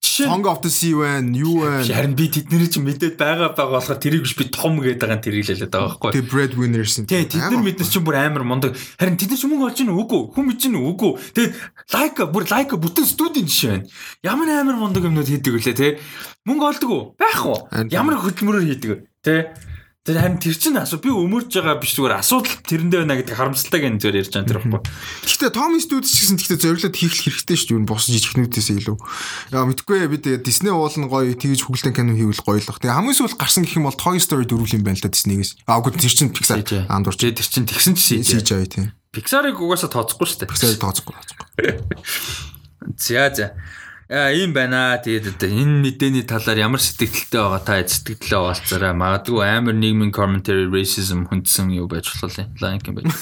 [0.00, 1.26] Song of the Sea вэ?
[1.34, 1.90] Юу вэ?
[1.90, 5.26] харин би тэдний чинь мэдээд байгаа байгаа болохоор тэрийг биш би том гэдэг байгаа нь
[5.26, 6.10] л хэлээд байгаа байхгүй.
[6.14, 7.06] Тэгээ Breadwinners нь.
[7.10, 8.78] Тий, тэд нар мэднес чинь бүр амар мундаг.
[8.94, 10.22] Харин тэд нар ч мөнгө олж ийн үгүй.
[10.34, 11.12] Хүн мэдж ийн үгүй.
[11.34, 11.52] Тэгээд
[11.90, 13.86] лайка бүр лайка бүтэн студийн жишээ байна.
[14.22, 15.98] Ямар амар мундаг юмнууд хийдэг вүлээ те.
[16.46, 17.02] Мөнгө олдог уу?
[17.18, 17.66] Байх уу?
[17.66, 18.98] Харин Ямар хөдөлмөрөөр хийдэг вэ?
[19.22, 19.34] Те.
[20.08, 23.80] Тэр харин тэр чинь асуу би өмөрж байгаа биш зүгээр асуудал тэрэндээ байна гэдэг харамсалтай
[23.84, 24.80] гэн зүгээр ярьж байгаа юм тэр байхгүй.
[25.28, 25.52] Гэхдээ
[25.84, 27.76] Studios ч гэсэн гэхдээ зориглоод хийх хэрэгтэй шүү дээ.
[27.76, 28.96] Юу бос жижигнүүдээс илүү.
[29.52, 32.80] Яа мэдгүй би тэгээ Disney уул нь гоё тэгж хөглөн кино хийвэл гоё л бах.
[32.80, 35.68] Тэгээ хамгийн сүүл гарсан гэх юм бол Toy Story дөрвөл юм байна л да Disney-гээс.
[35.68, 38.96] Аа үгүй тэр чинь Pixar андуурч Тэр чинь тэгсэн чи CGI тийм.
[39.12, 40.52] Pixar-ыг угаасаа тооцохгүй шүү дээ.
[40.56, 41.44] Pixar тооцохгүй тооцохгүй.
[42.96, 43.52] За за.
[44.08, 44.96] Аа ийм байна.
[45.04, 48.96] Тэгээд одоо энэ мэдээний талаар ямар сэтгэлтэй байгаа та сэтгэлдээ оолцаарай.
[48.96, 52.48] Магадгүй амар нийгмийн commentary racism хүндсэн юу байж болох юм.
[52.56, 53.12] Lion King байж.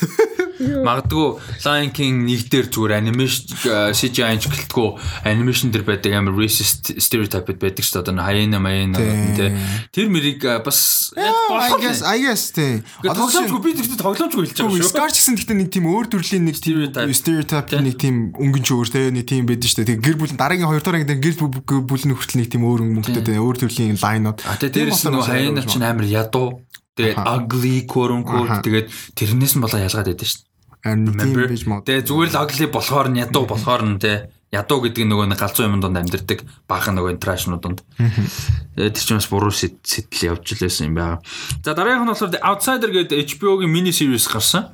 [0.57, 1.27] Магадгүй
[1.67, 3.51] Lion King нэг дээр зүгээр animation
[3.99, 8.03] CGI ч гэлтгүү animation дээр байдаг амар racist stereotype байдаг шүү дээ.
[8.07, 9.03] Одоо хаяна маяна
[9.37, 9.51] тий.
[9.91, 12.87] Тэр мэрийг а, бас болох guess I guess тийм.
[13.03, 14.91] Одоо тоглоомжгүй би тэгтээ тоглоомжгүй хэлж байгаа шүү.
[14.95, 17.75] Scar гэсэн гэхдээ нэг тийм өөр төрлийн нэг Stereotype.
[17.83, 19.89] нэг тийм өнгөн ч өөр те нэг тийм байдаг шүү дээ.
[19.93, 22.81] Тэгээ гэр бүл дараагийн хоёр дахь анги гэр бүл бүл нь хүртэл нэг тийм өөр
[22.85, 24.39] өнгөтэй те өөр төрлийн лайнууд.
[24.45, 26.61] А тэгээ дээрээс нь хаяна чинь амар ядуу.
[26.97, 28.87] Тэгээд ugly quote unquote тэгээд
[29.17, 30.45] тэрнээс нь болоо ялгаад байдаг тийм
[30.87, 31.51] Remember?
[31.83, 35.41] Тэгээ зүгээр л ugly болохоор нь ядуу болохоор нь те ядуу гэдэг нь нөгөө нэг
[35.43, 37.83] галзуу юм донд амьдэрдэг баахан нөгөө трашнууд донд.
[38.79, 41.19] Тэр чинь бас буруу сэт- сэтэл явж лээсэн юм байна.
[41.67, 44.71] За дараагийнх нь болохоор Outsider гэдэг HBO-гийн mini series гарсан.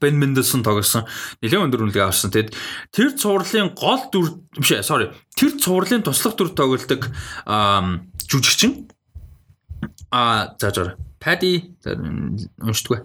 [0.00, 1.04] Ben Mendelsohn тоглосон.
[1.42, 2.32] Нэлээд өндөр үнэлгээ авсан.
[2.32, 2.56] Тэгэд
[2.94, 4.26] тэр цувралын гол дүр
[4.56, 5.12] биш ээ, sorry.
[5.36, 7.10] Тэр цувралын туслах дүр тоглодог
[7.44, 8.88] аа жүжигчин
[10.10, 12.98] а за за Пади уншдаггүй.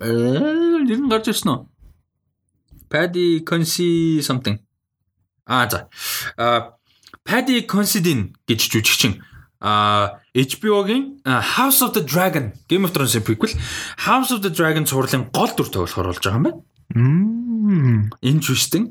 [0.00, 0.10] Э
[0.84, 1.60] нэр нь гарч ирсэн үү?
[2.90, 4.58] Пади Consi something.
[5.46, 5.88] А за.
[6.36, 6.76] А
[7.24, 9.22] Пади Considine гэж жүжигчин
[9.64, 13.54] а HBO-гийн House of the Dragon Game of Thrones-ийн prequel
[14.02, 16.60] House of the Dragon цувралын гол дүр тоглохоор болж байгаа юм байна.
[18.18, 18.90] Interesting.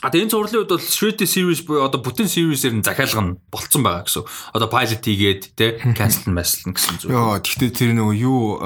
[0.00, 3.36] А тэгээ энэ цувралын үед бол Shredder series буюу одоо бүтэн series-ээр нь захиалга нь
[3.52, 4.24] болцсон байгаа гэсэн.
[4.56, 7.12] Одоо pilot хийгээд те cancel маслна гэсэн зүйл.
[7.12, 8.56] Йоо, гэхдээ тэр нөгөө юу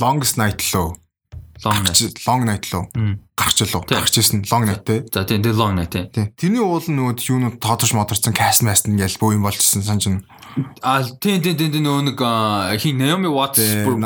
[0.00, 0.96] Longest Night лөө.
[1.64, 2.16] Long night.
[2.26, 2.84] Long Night лөө.
[3.36, 3.84] Гарч лөө.
[3.88, 5.04] Гарч ирсэн Long Night те.
[5.12, 6.32] За тийм тэр long night тийм.
[6.32, 10.24] Тэрний уул нь нөгөө юунууд тоодорч модорсон cast mast ял бөө юм болчихсон санаж байна.
[10.80, 12.20] А тийм тийм тийм нөгөө нэг
[12.80, 14.00] хин Naomi Watts бүр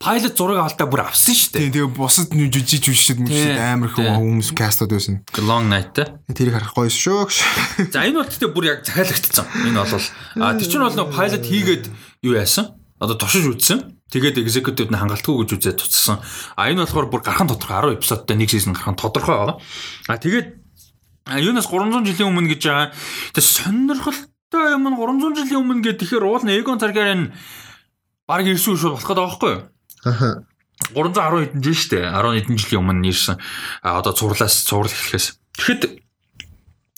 [0.00, 1.60] pilot зураг алдаа бүр авсан шүү дээ.
[1.60, 3.60] Тийм тэгээ бусад жижиг мүжид Тийм.
[3.60, 5.20] амар хүмүүс кастууд байсан.
[5.44, 6.08] Long night те.
[6.32, 7.28] Тэрийг харах гоё шүү.
[7.92, 9.44] За энэ бол тэгтээ бүр яг захиалагдсан.
[9.68, 10.08] Энэ бол
[10.40, 11.84] а тэр чинь бол нөгөө pilot хийгээд
[12.24, 12.74] юу яасан?
[12.98, 13.94] Одоо тушиж үтсэн.
[14.14, 16.22] Тэгээд executive нь хангалтгүй гэж үзээд туцсан.
[16.54, 19.58] А энэ болохоор бүр гархан тодорхой 10 эпизодтай нэг season гархан тодорхой байгаа.
[20.06, 20.54] А тэгээд
[21.34, 22.94] юунаас 300 жилийн өмнө гэж байгаа.
[23.34, 27.34] Тэгээд сонирхолтой юм нь 300 жилийн өмнө гэдэг тэгэхээр уул нь Egon Targaryen
[28.30, 29.62] баг ирсэн шүү болох гэдэг байхгүй юу?
[30.06, 30.46] Аха.
[30.94, 32.06] 310 хэдэн жил шүү дээ.
[32.14, 33.36] 10 хэдэн жилийн өмнө нэрсэн.
[33.82, 35.26] А одоо цуурлаас цуврал эхлэхээс.
[35.58, 36.03] Тэгэхэд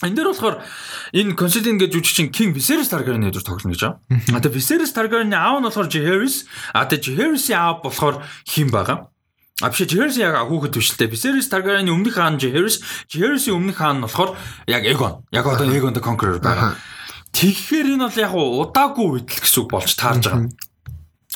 [0.05, 0.61] энэ дээр болохоор
[1.17, 3.97] энэ Constantine гэж жүжигчин King Viserys Targaryen гэж тоглоно гэж байгаа.
[4.37, 6.45] А тэгээ Viserys Targaryen-ийн аав нь болохоор Jaehaerys,
[6.77, 9.09] а тэгээ Jaehaerys-ийн аав болохоор хин байгаа.
[9.65, 11.09] А биш Jaehaerys яг хүүхэд дээ.
[11.09, 14.37] Viserys Targaryen-ийн өмнөх хаан Jaehaerys, Jaehaerys-ийн өмнөх хаан нь болохоор
[14.69, 15.25] яг Aegon.
[15.33, 16.77] Яг одоо Aegon the Conqueror байгаа.
[17.33, 20.53] Тэгэхээр энэ бол яг удаагүй үйл гэсэн үг болж таарж байгаа.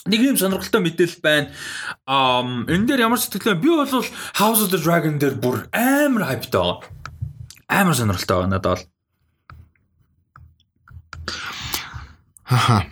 [0.04, 1.48] Нэг юм сонирхолтой мэдээлэл байна.
[2.04, 3.88] Um энэ дээр ямар сэтгэлээ би бол
[4.36, 6.99] House of the Dragon дээр бүр амар хайптай байгаа.
[7.70, 8.84] Амар сонирхолтой байгаа надад бол.
[12.51, 12.86] Хаха.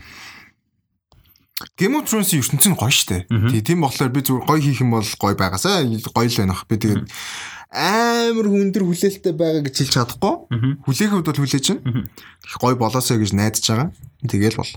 [1.75, 3.27] Game of Thrones-ийн ертөнцийн гоё штэ.
[3.27, 6.55] Тэгээ тийм болохоор би зүгээр гоё хийх юм бол гоё байгаасаа гоё л байна.
[6.71, 7.11] Би тэгээд
[7.75, 10.35] амар хүндэр хүлээлттэй байгаа гэж хэлж чадахгүй.
[10.87, 12.07] Хүлээхэд бол хүлээж байна.
[12.47, 13.91] Их гоё болоосоо гэж найдаж байгаа.
[14.19, 14.73] Тэгээл бол.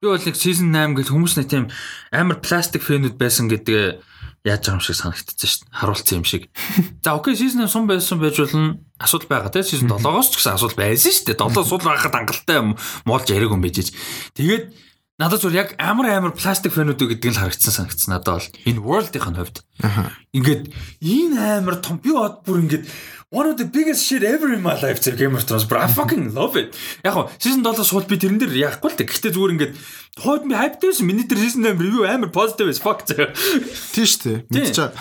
[0.00, 1.64] Би бол нэг season 8 гэж хүмүүс нэг тийм
[2.08, 4.00] амар пластик фэнүүд байсан гэдэг
[4.48, 5.76] яаж байгаа юм шиг санагдчихсан шүү дээ.
[5.76, 6.42] Харуулсан юм шиг.
[7.04, 8.80] За окей season 8 сум байсан байж болно.
[8.96, 11.36] Асуудал байгаа те season 7-оос ч гэсэн асуудал байсан шүү дээ.
[11.36, 12.58] 7 сул байхад хангалттай
[13.04, 13.92] муулж яриг юм байж.
[14.32, 14.72] Тэгээд
[15.18, 19.34] надад зүгээр яг амар амар пластик фэнүүд гэдэг нь харагдсан санагдсан надад бол энэ world-ийн
[19.34, 19.66] хувьд.
[20.30, 20.70] Ингээд
[21.02, 22.86] энэ амар том би бод бүр ингээд
[23.34, 25.90] one of the biggest shit ever in my life зэрэг Game of Thrones bro I
[25.90, 26.70] fucking love it.
[27.02, 29.10] Яг гоо season 7-оос шууд би тэрэн дээр яахгүй л дээ.
[29.10, 29.74] Гэхдээ зүгээр ингээд
[30.22, 31.06] хойд би хайптай байсан.
[31.10, 33.34] Миний тэр season 8 review амар positive as fuck зэрэг.
[33.34, 34.38] Тийм шүү дээ.
[34.54, 34.94] Мэдчихэ.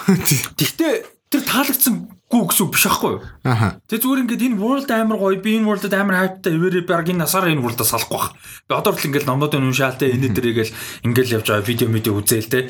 [0.57, 0.93] Гэхдээ
[1.29, 3.21] тэр таалагдсан гүү гэсэн биш аахгүй юу?
[3.47, 3.79] Аха.
[3.87, 7.23] Тэг зүгээр ингээд энэ world амар гоё би энэ world-д амар хайптай ивэрэ баг энэ
[7.23, 8.35] насаараа энэ world-аас салахгүй бах.
[8.67, 10.75] Би одоо л ингээд номнуудын уншаалтай энэ дээргээл
[11.07, 12.67] ингээд явж байгаа видео медиа үзээл те.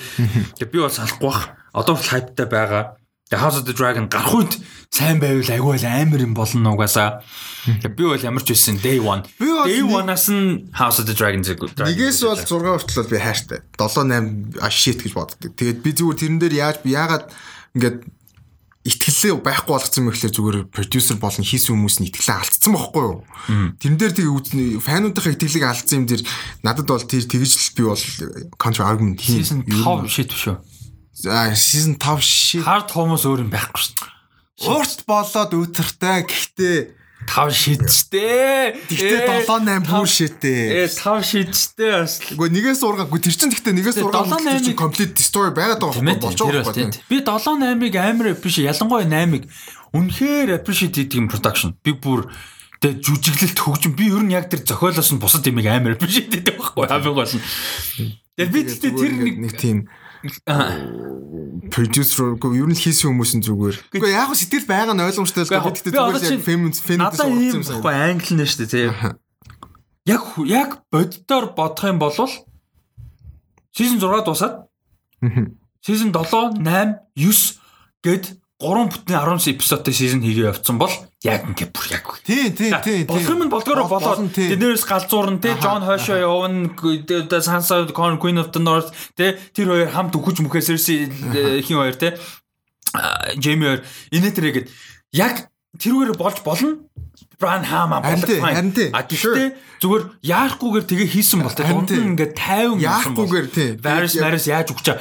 [0.61, 1.57] Тэг би бол салахгүй бах.
[1.73, 3.01] Одоо л хайптай байгаа.
[3.27, 4.53] The House of the Dragon гарах үед
[4.93, 7.25] сайн байвал агүй л амар юм болно угаасаа.
[7.65, 9.25] Би бол ямар ч байсан day 1.
[9.41, 11.75] Day 1-аас нь House of the Dragon зэрэг.
[11.75, 13.59] Нэгээс бол 6 хүртэл би хайртай.
[13.75, 14.05] 7
[14.55, 15.43] 8 а shit гэж боддог.
[15.59, 17.27] Тэгээд би зүгээр тэрэн дээр яаж би яагаад
[17.75, 17.97] ингээд
[18.87, 23.19] итгэлээ байхгүй болгоцсон юм гэхлээр зүгээр продюсер болон хийсэн хүмүүс нь итгэлээ алдсан байхгүй юу.
[23.83, 26.23] Тэрэн дээр тэгээ фануудынхаа итгэлийг алдсан юм дэр
[26.63, 28.03] надад бол тэр тэгж л би бол
[28.55, 29.43] counter argument хийн.
[29.43, 30.57] Season 5 shit биш үү?
[31.19, 32.63] За season 5 shit.
[32.63, 34.07] Hard хүмүүс өөр юм байхгүй шүү.
[34.71, 36.77] Уурт болоод өтөртэй гэхдээ
[37.27, 38.73] 5 шидчтэй.
[38.87, 40.61] Гэхдээ 7 8 бүр шидтэй.
[40.73, 42.23] Э 5 шидчтэй бас.
[42.23, 46.63] Гэхдээ нэгээс ургаагүй тэр чинь гэхдээ нэгээс ургаагүй чинь complete story байгаад байгаа болж байгаа
[46.63, 46.89] байхгүй.
[47.11, 49.43] Би 7 8-ыг амар appreciate ялангуяа 8-ыг
[49.91, 51.75] үнэхээр appreciate хийдэг юм production.
[51.83, 52.31] Би бүр
[52.79, 56.55] тэгээ жүжиглэлт хөгжим би ер нь яг тэр зохиолоос нь бусад юмыг амар appreciate хийдэг
[56.55, 56.87] байхгүй.
[56.87, 57.43] Хамгийн гол нь.
[58.39, 59.13] Тэгээ би тэр
[59.43, 59.91] нэг тийм
[61.71, 63.77] продюсер үгүй ер нь хийсэн хүмүүс нь зүгээр.
[63.97, 67.61] Үгүй яг сэтгэл байгаа нь ойлгомжтой л би гэхдээ зүгээр яг феминс феминс орсон юм.
[67.61, 68.93] Надаа англи нэ шүү дээ тийм.
[70.07, 72.15] Яг яг боддоор бодох юм бол
[73.75, 74.65] season 6 дуусаад
[75.85, 77.59] season 7 8 9
[78.01, 78.25] гэд
[78.57, 80.89] 3 бүтний 19 эпизодтой season хийгээ явцсан бол
[81.21, 82.09] яг ингээ бүр яг.
[82.25, 83.05] Тий, тий, тий.
[83.05, 86.73] Болох юм нь болдгороо болоод тэрнээс галзуурн тий Джон Хошо явна
[87.37, 91.05] Sansa Queen of the North тий тэр хоёр хамт өгөж мөхөөс Cersei
[91.61, 92.17] хин хоёр тий
[93.37, 94.65] Jamie хоёр инээтэрэгэд
[95.13, 96.81] яг тэрүүгээр болж болно.
[97.37, 98.73] Бран хаама болох файн.
[98.89, 99.53] А гэхдээ
[99.85, 103.69] зүгээр яахгүйгээр тэгээ хийсэн бол тий дунд нь ингээ 50 яахгүйгээр тий.
[103.77, 104.97] Varys Varys яаж өгч чаа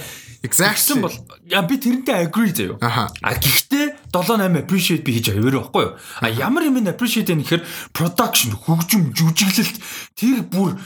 [0.46, 3.10] Exactly бол яа би тэрнтэй agree заяа.
[3.22, 5.98] А гэхдээ 7 8 appreciate би хийж авъя байхгүй юу?
[6.22, 9.76] А ямар юм appreciate юм гэхээр production, хөгжим, жүжиглэлт
[10.14, 10.78] тэр бүр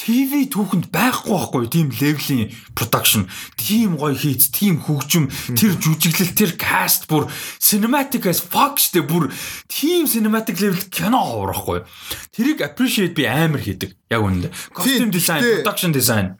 [0.00, 3.28] ТV түүхэнд байхгүй байхгүй тийм левелийн production,
[3.60, 7.28] тийм гоё хийц, тийм хөгжим, тэр жүжиглэл, тэр cast бүр
[7.60, 9.28] cinematic as fuck штэ бүр
[9.68, 11.84] тийм cinematic level кино хоорохгүй.
[12.32, 13.92] Тэрийг appreciate би амар хийдэг.
[14.08, 14.52] Яг үнэндээ.
[14.72, 16.39] Costume design, production design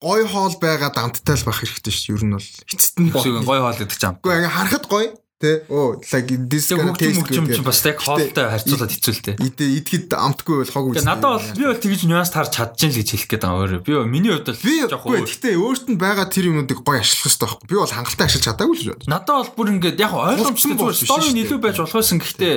[0.00, 2.14] гой хоол байгаа дамттай л байх хэрэгтэй шүү.
[2.16, 4.18] Ер нь бол эцэст нь гой хоол гэдэг чинь.
[4.22, 5.06] Үгүй ингээ харахад гой
[5.36, 9.36] Тэ оо like this kind of taste гэж бас яг хоолтой харьцуулаад хэцүүлтэй.
[9.36, 11.04] Идэ идэхэд амтгүй бол хог үстэй.
[11.04, 13.80] Надад бол би бол тэгж нюанс харж чадчихна л гэж хэлэх гээд байгаа өөрөө.
[13.84, 15.20] Би миний хувьд бол жоох уу.
[15.28, 17.68] Гэхдээ өөрт нь байгаа тэр юмнуудыг гоё ашиглах хэрэгтэй байхгүй.
[17.68, 18.96] Би бол хангалттай ашиглаж чадаагүй л шүү.
[19.12, 22.16] Надад бол бүр ингээд яг ойлгомжтой зүгээр story илүү байж болох байсан.
[22.16, 22.54] Гэхдээ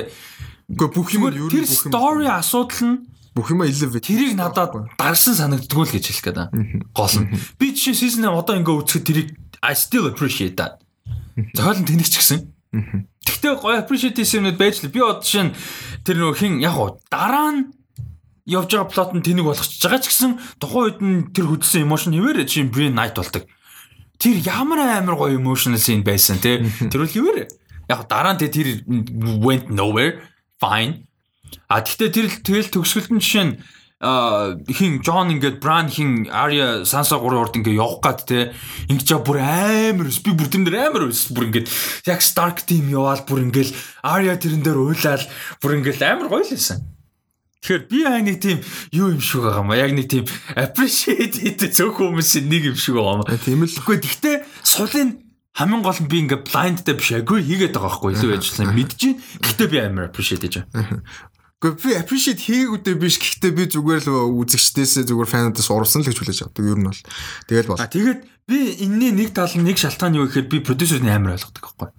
[0.72, 2.96] үгүй бүх юм юу тэр story асуудал нь
[3.34, 6.52] бүх юм elevate тэрийг надад дарсан санагддгүй л гэж хэлэх гээд байна.
[6.90, 7.30] Гол нь.
[7.58, 9.28] Би жишээ season одоо ингээ үзэхэд тэрийг
[9.62, 10.82] I still appreciate that.
[11.54, 12.38] Зохиол нь тэнэг ч гэсэн.
[13.22, 15.54] Гэхдээ гоё appreciate юмнууд байж л би одоо жишээ нь
[16.02, 17.62] тэр нөгөө хин яг уу дараа нь
[18.50, 22.10] явж байгаа плот нь тэнэг болгочихж байгаа ч гэсэн тухайн үед нь тэр хөдөлсөн emotion
[22.18, 23.46] хэвээр чинь brain night болдог.
[24.18, 26.66] Тэр ямар амар гоё emotional scene байсан те.
[26.90, 27.46] Тэр үл хэвээр.
[27.86, 28.82] Яг дараа нь тэр
[29.38, 30.18] went nowhere
[30.58, 31.06] fine
[31.68, 33.54] А тэгтээ тэр тэгэл төгсгөлт нь жишээ нь
[34.00, 38.56] хин Джон ингээд Бран хин Ария Санса 3 урд ингээд явах гад те
[38.88, 41.68] ингэж бүр амар би бүр тэрэн дээр амар бүр ингээд
[42.08, 45.24] яг Stark team яваал бүр ингээд Ария тэрэн дээр уйлал
[45.60, 46.80] бүр ингээд амар гоё лсэн
[47.60, 50.24] Тэгэхээр би аа нэг тийм юу юм шиг байгаа юм а яг нэг тийм
[50.56, 53.76] appreciate хийдэг зөв хүмүүсийн нэг юм шиг байгаа юм а Тийм л.
[53.84, 55.20] Гэхдээ сулын
[55.52, 57.12] хамгийн гол нь би ингээ дээр биш.
[57.12, 59.20] Агүй хийгээд байгаа байхгүй илүү ажилласан мэдэж байна.
[59.44, 61.04] Гэхдээ би амар appreciate хийж байгаа.
[61.60, 66.16] Гэхдээ би appreciate хийгүүдээ биш гэхдээ би зүгээр л үзэгчдээс зүгээр фануудаас урсан л гэж
[66.16, 66.64] хүлээж авдаг.
[66.64, 67.00] Ер нь бол
[67.52, 67.76] тэгэл бол.
[67.76, 71.60] А тэгээд би энэний нэг тал нь нэг шалтгаан юу гэхээр би продюсерны амар ойлгодог
[71.60, 71.92] байхгүй.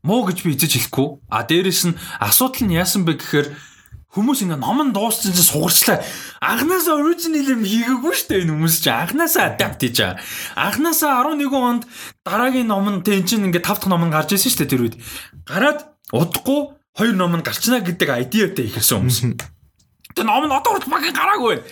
[0.00, 1.28] Муу гэж би эзэж хэлэхгүй.
[1.28, 3.52] А дээрэс нь асуудал нь яасан бэ гэхээр
[4.16, 6.00] хүмүүс ингээ ном нь дууссан чинь сугарчлаа.
[6.40, 10.24] Анханасаа original юм хийгээгүй шүү дээ энэ хүмүүс чинь анханасаа adapt хийж байгаа.
[10.56, 11.84] Анханасаа 11 онд
[12.24, 14.84] дараагийн ном нь тэн чинь ингээ 5 дахь ном нь гарч ирсэн шүү дээ тэр
[14.88, 14.96] үед.
[15.44, 15.80] Гараад
[16.16, 19.18] удахгүй хоёр ном нь гарчна гэдэг айдиатай ихсэн хүмүүс.
[20.12, 21.64] Тэгээ ном нь одоо хүртэл багийн гараагүй байна.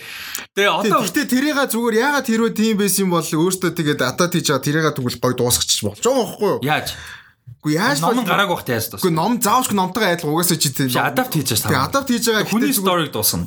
[0.57, 4.65] Тэгээ одоо Гэхдээ тэрийга зүгээр ягаад тэрөө тийм байсан бол өөртөө тэгээд атат хийж байгаа
[4.65, 6.59] тэрийга тэгвэл гой дуусгачих болж байгаа байхгүй юу?
[6.65, 6.89] яаж
[7.61, 9.17] Үгүй яаж ном гараагүй бахт яаж Үгүй тус.
[9.21, 10.89] ном заавч номтойгоо адилхан угаасаа чи тийм.
[10.89, 11.69] Adapt хийж байгаа.
[11.69, 13.45] Тэгээ адапт хийж байгаа Хүний сториг дуусна.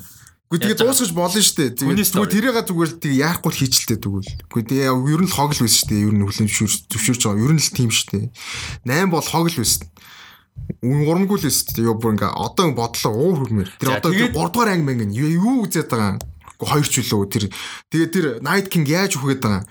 [0.55, 1.71] Үгүй тэгээ дуусгаж болно шүү дээ.
[1.83, 2.31] Тэгээд story.
[2.71, 4.31] зүгээр тэгээ яахгүй л хийчлээ тэгвэл.
[4.55, 6.05] Үгүй тэгээ ер нь л хог л байсан шүү дээ.
[6.07, 7.43] Ер нь зөвшөөр зөвшөөрч байгаа.
[7.43, 8.27] Ер нь л тийм шүү дээ.
[8.87, 9.83] 8 бол хог л байсан.
[10.85, 11.67] Урамгүй л байсан.
[11.75, 13.71] Тэгээ бүр ингээ одоо бодлоо уур хүрмээр.
[13.81, 16.19] Тэр одоо тэгээд- 3 дугаар анги манган юу үзээд байгаа юм.
[16.55, 17.45] Үгүй хоёр ч үлээ тэр.
[17.91, 19.69] Тэгээ тэр Night King яаж үхгээд байгаа юм.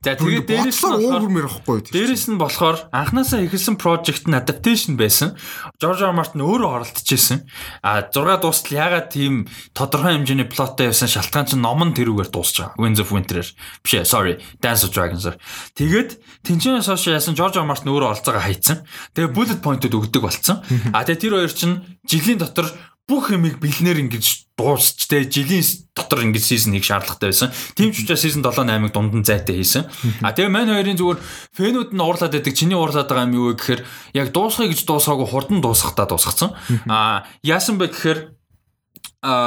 [0.00, 1.84] За тэгээд дээрэс нь болохоор.
[1.92, 5.36] Дээрэс нь болохоор анханасаа эхэлсэн project нь adaptation байсан.
[5.76, 6.16] George R.
[6.16, 7.36] Martin өөрөө оролцож
[7.84, 9.44] А 6 дуустал ягаад тийм
[9.76, 12.80] тодорхой хэмжээний плоттой явсан шалтгаан чинь ном нь тэрүүгээр дуусч байгаа.
[12.80, 13.52] Winds of Winter-ээр.
[13.84, 14.40] Биш ээ, sorry.
[14.64, 15.36] Dance of Dragons-аар.
[15.76, 16.16] Тэгээд
[16.48, 17.68] тэнцэнээс хойш яасан George R.
[17.68, 18.88] Martin өөрөө олцоогоо хайцсан.
[19.12, 20.64] Тэгээ bullet point-ууд өгдөг болцсон.
[20.96, 22.72] А тэгээ тэр хоёр чинь жилийн дотор
[23.08, 25.64] бүх юмыг бэлнээр ингэж дуусч тэ жилийн
[25.96, 27.50] дотор ингэж сизон хийх шаардлагатай байсан.
[27.74, 29.88] Тим ч учраас сизон 7 8-ыг дунд нь зайтай хийсэн.
[30.22, 31.18] А тэгээ мань хоёрын зүгээр
[31.56, 32.54] фэнүүд нь уурлаад байдаг.
[32.54, 33.80] Чиний уурлаад байгаа юм юу вэ гэхээр
[34.14, 36.54] яг дуусгая гэж дуусгаагүй хурдан дуусгахтаа дуусгацсан.
[36.86, 38.18] А яасан бэ гэхээр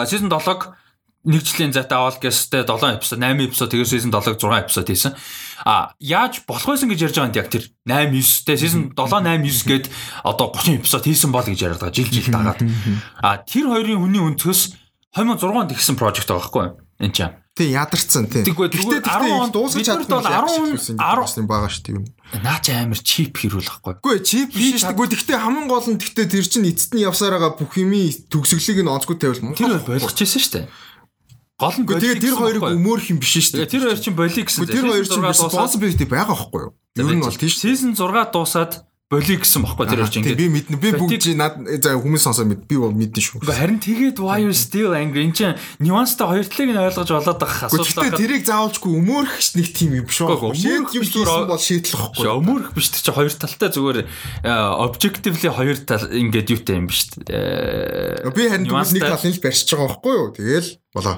[0.09, 0.73] сизон 7-г
[1.23, 5.13] нэг жилийн зайтай авал гэстэй 7 эпизод 8 эпизод тэгээ season 7-г 6 эпизод хийсэн.
[5.63, 9.23] А яаж болох байсан гэж ярьж байгаа юм яг тэр 8 9 тэ season 7
[9.23, 9.85] 8 9 гээд
[10.27, 12.59] одоо 30 эпизод хийсэн бол гэж яриад байгаа жил жил дагаад.
[13.23, 14.61] А тэр хоёрын хүний өнцгөөс
[15.15, 16.75] 2006 онд ихсэн project байгаа байхгүй юу?
[16.99, 17.33] Энд чинь.
[17.53, 18.41] Тий ядарсан тий.
[18.41, 22.05] Тэгвэл Гэхдээ зүгээр 10 тэгтээ онд дуусгаж чадахгүй 10 10 байгаа шүү дээ юм.
[22.41, 23.93] Наа чи амар cheap хэрүүл байхгүй.
[24.01, 25.13] Үгүй чип биш шүү дээ.
[25.13, 28.89] Тэгтээ хамгийн гол нь тэгтээ тэр чинь эцэст нь явсаар байгаа бүх юмий төгсгөлийг нь
[28.89, 29.53] онцгой тавил мөн.
[29.53, 30.65] Тэр бол болгож ирсэн шүү дээ.
[31.59, 33.69] Гол нь тэгээ тэр хоёрыг өмөөрөх юм биш шүү дээ.
[33.69, 34.65] тэр хоёр чинь боли гэсэн.
[34.65, 36.73] Тэр хоёр чинь responsibility байгаа байхгүй юу?
[36.97, 37.61] Ер нь бол тийм шүү.
[37.61, 38.73] Season 6 дуусаад
[39.13, 40.81] боли гэсэн баггүй тэр хоёр чинь би мэднэ.
[40.81, 42.65] Би бүгд чи над за хүмүүс сонсоо мэд.
[42.65, 43.45] Би бол мэднэ шүү.
[43.45, 47.69] Харин тэгээд why you still angry энэ чинь нюанстай хоёр талыг нь ойлгож болоод байгаа
[47.69, 50.57] Гэхдээ асуудал тэгтээ тэрийг заавалжгүй өмөөрөх нэг тийм юм биш Үгүй, үү?
[50.57, 52.25] өмөөрөх Шийд юм зүгээр бол шийдлэх байхгүй.
[52.41, 54.51] өмөрөх биш тэр чинь хоёр талтай зүгээр э,
[54.81, 57.13] objectively хоёр тал ингээд юутай юм биш.
[57.29, 59.05] Э, Би харин нэг нюанстай.
[59.05, 60.27] талын л барьж байгаа байхгүй юу?
[60.33, 61.17] Тэгэл болоо.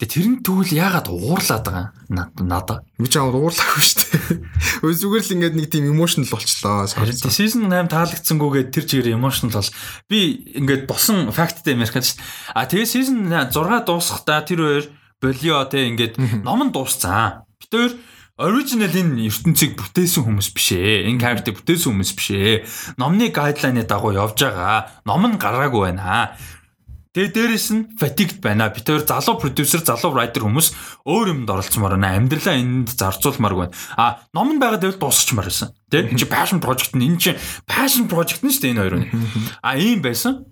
[0.00, 2.80] Тэгээ тэр нь тэгвэл яагаад уурлаад байгаа над- надаа.
[2.96, 4.40] Би ч амар уурлаагүй шүү дээ.
[4.88, 6.88] Өө зүгээр л ингээд нэг тийм emotional болчлоо.
[6.88, 9.70] Харин season 8 таалагдсангүйгээд тэр чигээр emotional бол
[10.08, 10.18] би
[10.56, 12.16] ингээд босон факттай ярих гэж.
[12.56, 13.52] А тэгээ season 6
[13.84, 14.84] дуусахдаа тэр хоёр
[15.20, 16.16] болио те ингээд
[16.48, 17.44] ном нь дууссан.
[17.60, 17.92] Бид хоёр
[18.40, 21.12] original энэ ертөнцийг бүтээсэн хүмүүс биш ээ.
[21.12, 22.64] Энэ character бүтээсэн хүмүүс биш ээ.
[22.96, 25.04] Номны guideline-ы дагуу явж байгаа.
[25.04, 26.32] Ном нь гараагүй байна.
[27.10, 28.70] Тэгээ дээрэс нь fatigued байна.
[28.70, 32.14] Бид хоёр залуу продюсер, залуу writer хүмүүс өөр юмд оролцмоор байна.
[32.14, 33.74] Амьдралаа энд зарцуулмаар байна.
[33.98, 35.74] А ном нь байгаад байвал дуусчихмаар байсан.
[35.90, 36.06] Тэ?
[36.06, 37.34] Энд чи passion project нь энэ чи
[37.66, 39.06] passion project нь шүү дээ энэ хоёр нь.
[39.58, 40.46] А ийм байсан.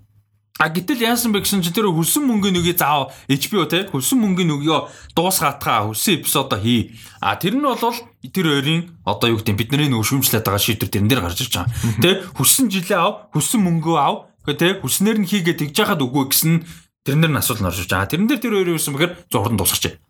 [0.59, 4.59] А гэтэл яасан бэ гэсэн чинь тэр хөлсөн мөнгөний үгийг заав HBO те хөлсөн мөнгөний
[4.59, 6.99] өгөө дуусгаатгаа хөлсөн эпизодо хий.
[7.23, 11.07] А тэр нь бол тэр хоёрын одоо юу гэдэг бидний нөгөө шүүмжлээд байгаа шийдвэр тэрэн
[11.07, 11.71] дээр гарч ирж байгаа.
[12.03, 14.28] Тэ хөлсөн жилээ ав, хөлсөн мөнгөө ав.
[14.49, 16.65] Гэхдээ тэ хөлснээр нь хийгээд тэгж яхад үгүй гэсэн
[17.05, 18.09] тэрнэр нь асуулт орж ирж байгаа.
[18.09, 20.01] Тэрэн дээр тэр хоёр юу гэсэн бэхээр зурдан дуусгач.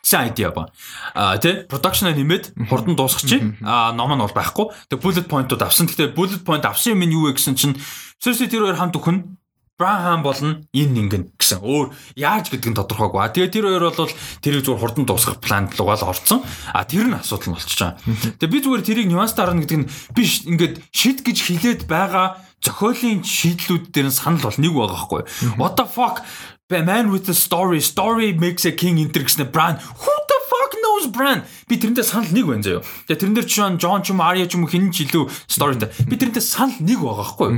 [0.00, 0.72] Сайн idea ба.
[1.12, 3.60] А тий production нэмээд хурдан дуусгачих.
[3.60, 4.72] А ном нь бол байхгүй.
[4.88, 5.84] Тэг bullet point-ууд авсан.
[5.84, 7.76] Гэхдээ bullet point авсан юм нь юу вэ гэсэн чинь
[8.16, 9.36] Cersei тэр хоёр хамт өхөн
[9.78, 11.62] Брахам болно энэ ингэн гэсэн.
[11.62, 13.20] Өөр яаж гэдэг нь тодорхойгүй.
[13.22, 14.10] А тэгээ тэр хоёр бол
[14.42, 16.42] тэрийг зүгээр хурдан дуусгах планд руугаа л орцсон.
[16.74, 17.94] А тэр нь асуудал нь байгаа.
[18.42, 23.22] Тэгээ би зүгээр тэрийг нюанс дарна гэдэг нь биш ингээд шид гэж хилээд байгаа зохиолын
[23.22, 25.22] шийдлүүд дээр нь санал бол нэг байгаа байхгүй.
[25.60, 26.24] What the fuck?
[26.68, 29.80] The man with the story, story makes a king enter гэсэн brand.
[29.80, 31.46] Who the fuck knows brand?
[31.70, 32.82] Би тэрнтэй санал нэг байна заяа.
[33.08, 35.88] Тэгээ тэрэн дээр чинь Джон ч юм Ария ч юм уу хин ч илүү storyтай.
[36.04, 37.50] Би тэрнтэй санал нэг байгаа байхгүй.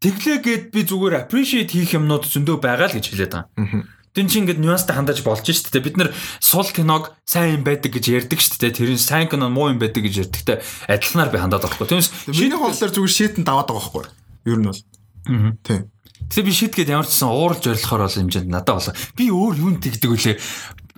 [0.00, 3.84] Тэглээгээд би зүгээр appreciate хийх юмнууд зөндөө байгаа л гэж хэлээд байгаа.
[4.10, 5.86] Тин чи ингээд нюанстай хандаж болж шүү дээ.
[5.86, 6.10] Бид нар
[6.42, 8.74] сул киног сайн юм байдаг гэж ярьдаг шүү дээ.
[8.74, 10.58] Тэр нь сайн кино муу юм байдаг гэж ярьдагтай
[10.90, 11.86] адилханаар би хандаад байхгүй.
[11.86, 14.04] Түүнээс Миний бодлоор зүгээр шийтэн даваад байгаа байхгүй.
[14.50, 14.82] Ер нь бол.
[15.30, 15.54] Аа.
[15.62, 15.82] Тийм.
[16.26, 18.94] Тэгээ би шийд гээд ямар ч сан уурж орилохоор бол хэмжээнд надад болоо.
[19.14, 20.36] Би өөр юунд тэгдэг үлээ.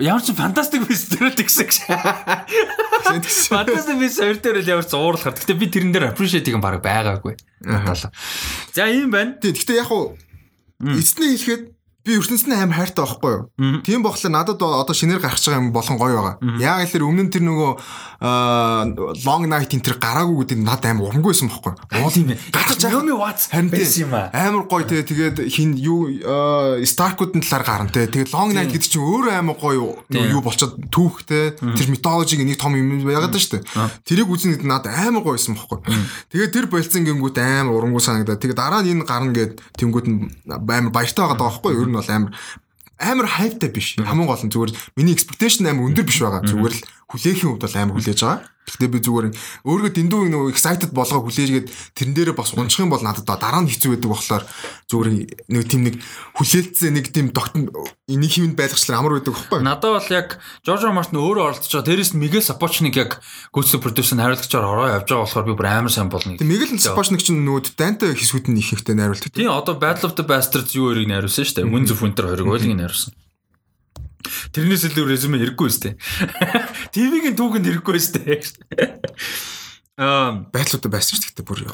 [0.01, 1.77] Ямар ч фантастик вестерд гэсэн гэж.
[3.49, 5.37] Фантастик вес хоёр дээр л ямар ч уурлахар.
[5.37, 7.37] Гэтэ би тэрэн дээр appreciate юм баг байгаагүй.
[8.73, 9.37] За ийм байна.
[9.41, 9.57] Тийм.
[9.57, 10.17] Гэхдээ яг хуу
[10.83, 11.72] эцний хэлэхэд
[12.03, 13.43] би ертөнцийн амар хайртай байхгүй юу?
[13.87, 16.37] Тийм болохоор надад одоо шинээр гарч байгаа юм болгон гоё байгаа.
[16.59, 17.71] Яг л тэр өмнө нь тэр нөгөө
[18.23, 22.07] long night энэ гараагүй гэдэг надад амар урамгүйсэн байхгүй юу?
[22.07, 22.31] Уул юм.
[22.55, 24.31] Гарч Yomi Watts байсан юм аа.
[24.31, 26.07] Амар гоё тэгээ тэгээд хин юу
[26.83, 28.07] Stark-уудын талаар гарна те.
[28.07, 32.79] Тэгээд long night гэдэг чинь өөрөө амар гоё юу болчиход түүхтэй тэр mythology-г нэг том
[32.79, 33.91] юм байгаад шүү дээ.
[34.07, 36.07] Тэрийг үзнэ гэдэг надад амар гоёсэн байхгүй юу?
[36.31, 38.39] Тэгээд тэр болцсон гингүүт амар урамгүй санагдаа.
[38.39, 41.91] Тэгээд дараа нь энэ гарна гэд тэнгүүд нь амар баяртай байгаа байхгүй юу?
[41.91, 42.33] нь бол амар
[43.03, 43.97] амар хайптай биш.
[43.99, 46.47] Хамгийн гол нь зүгээр миний expectation амар өндөр биш байгаа.
[46.47, 46.83] Зүгээр л
[47.13, 48.53] хүлээхийн хувьд бол амар хүлээж байгаа.
[48.63, 49.27] Гэхдээ би зүгээр
[49.67, 51.67] өөргөө дэндүү нөгөө excited болгоо хүлээжгээд
[51.99, 54.45] тэрэн дээрээ бас унчих юм бол надад дараа нь хэцүү байдаг болохоор
[54.87, 55.09] зүгээр
[55.51, 55.99] нэг тийм нэг
[56.39, 57.75] хүлээлтсээ нэг тийм тогтн
[58.07, 59.61] энийг хийвэнд байлгачлаар амар байдаг байхгүй.
[59.67, 61.89] Надад бол яг Жорж Мартин өөрөө оролцож байгаа.
[61.91, 63.19] Дээрээс нь Мигэл Сапочник яг
[63.51, 66.39] гүйцэтгэх продюсер хариуцлагчаар ороо явж байгаа болохоор би бүр амар сайн болно.
[66.39, 69.35] Мигэл Сапочник чинь нөгөө Данте хэсгүүд нь их ихтэй найруулдаг.
[69.35, 71.67] Тийм одоо Battle of the Bastards юу хоёрыг найруулсан шүү дээ.
[71.67, 73.11] Winds of Winter хоёрыг ойлгийг найруулсан.
[74.53, 75.97] Тэрнээс илүү резюме хэрэггүй сте.
[76.95, 78.43] ТV-гийн түүхэнд хэрэггүй сте.
[80.01, 81.69] Аа, Battle of the Bastards гэдэг бүр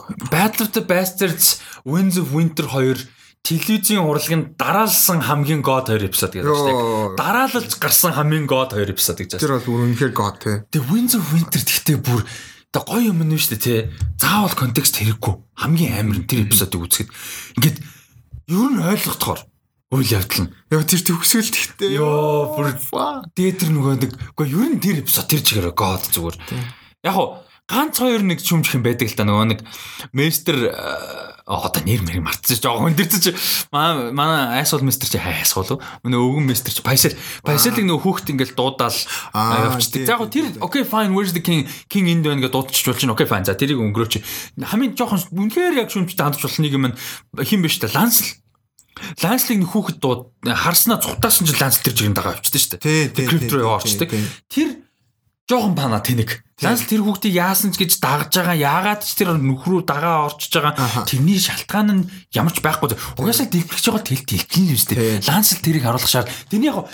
[0.74, 3.06] the Bastards Winds of Winter 2
[3.46, 7.16] телевизийн урлагийн дараалсан хамгийн god 2 эпизод гэдэг шүү дээ.
[7.16, 9.42] Дараалалж гарсан хамгийн god 2 эпизод гэж байна.
[9.46, 10.52] Тэр бол үнэхээр god те.
[10.68, 12.20] Тэгээ Winds of Winter гэхдээ бүр
[12.74, 13.76] тэг гоё юм нь шүү дээ те.
[14.20, 15.34] Заавал контекст хэрэггүй.
[15.64, 17.10] Хамгийн амар нь тэр эпизодыг үзэхэд
[17.56, 17.78] ингээд
[18.52, 19.40] ер нь ойлгохдохоор
[19.88, 20.52] үйл явдал нь.
[20.68, 21.96] Яа тэр төгсгөл тэгтээ.
[21.96, 22.76] Йоо бүр
[23.32, 26.36] дээд тэр нөгөө нэг үгүй ер нь тэр эпизод тэр чигээр гоод зүгээр.
[27.08, 29.60] Яг хуу ганц хоёр нэг чүмжих юм байдаг л да нөгөө нэг
[30.16, 30.56] мистер
[31.44, 36.72] одоо нэр мэр мартчих жоо хөндөрч манай манай айсуул мистер чи хайсуул өнөө өвгөн мистер
[36.72, 40.04] чи пайсал пайсалыг нөгөө хүүхд ингээл дуудаал явчихдаг.
[40.04, 43.12] За яг тэр okay fine where's the king king in дэ ингээд дуудчих болж чинь
[43.12, 44.20] okay fine за тэрийг өнгөрөөч.
[44.64, 46.92] Хамгийн жоохон үнэхээр яг шүмжтэй хандж болох нэг юм
[47.44, 48.32] хин биш та лансл
[49.22, 53.28] Ланслиг хүүхэд дууд харснаа цухтаасан чинь ланс тэр жигэнд дагаа авчдаг шүү дээ.
[53.28, 54.10] Крипт руу яваачдаг.
[54.50, 54.68] Тэр
[55.48, 56.44] жоохон пана тэнэг.
[56.60, 58.58] Ланс тэр хүүхдийг яасан ч гэж дагж байгаа.
[58.58, 61.06] Яагаад ч тэр нөхрөө дагаа орчиж байгаа.
[61.08, 62.98] Тэрний шалтгаан нь ямар ч байхгүй.
[63.16, 65.24] Угаасаа дэлбэрч байгаа тэл тэлтэн юм шүү дээ.
[65.24, 66.28] Ланс тэрийг харуулах шаар.
[66.52, 66.90] Тэрний яг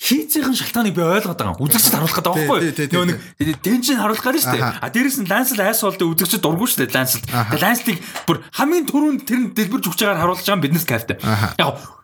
[0.00, 1.60] хийцийн шалтгааныг би ойлгоод байгаа.
[1.60, 2.58] Үзэгчд харуулах гэдэг байхгүй
[2.88, 3.04] юу?
[3.04, 4.80] Нөгөө нэг дэнжин харуулах гэдэг шүү дээ.
[4.80, 7.20] А дээрэс нь Лансл айс болдог үзэгчд дурггүй шүү дээ Лансл.
[7.20, 11.20] Тэгээ Ланслыг бүр хамгийн түрүүнд тэр нь дэлбэрж өгч байгааг харуулж байгаа биднес кайфтай.
[11.60, 12.00] Яг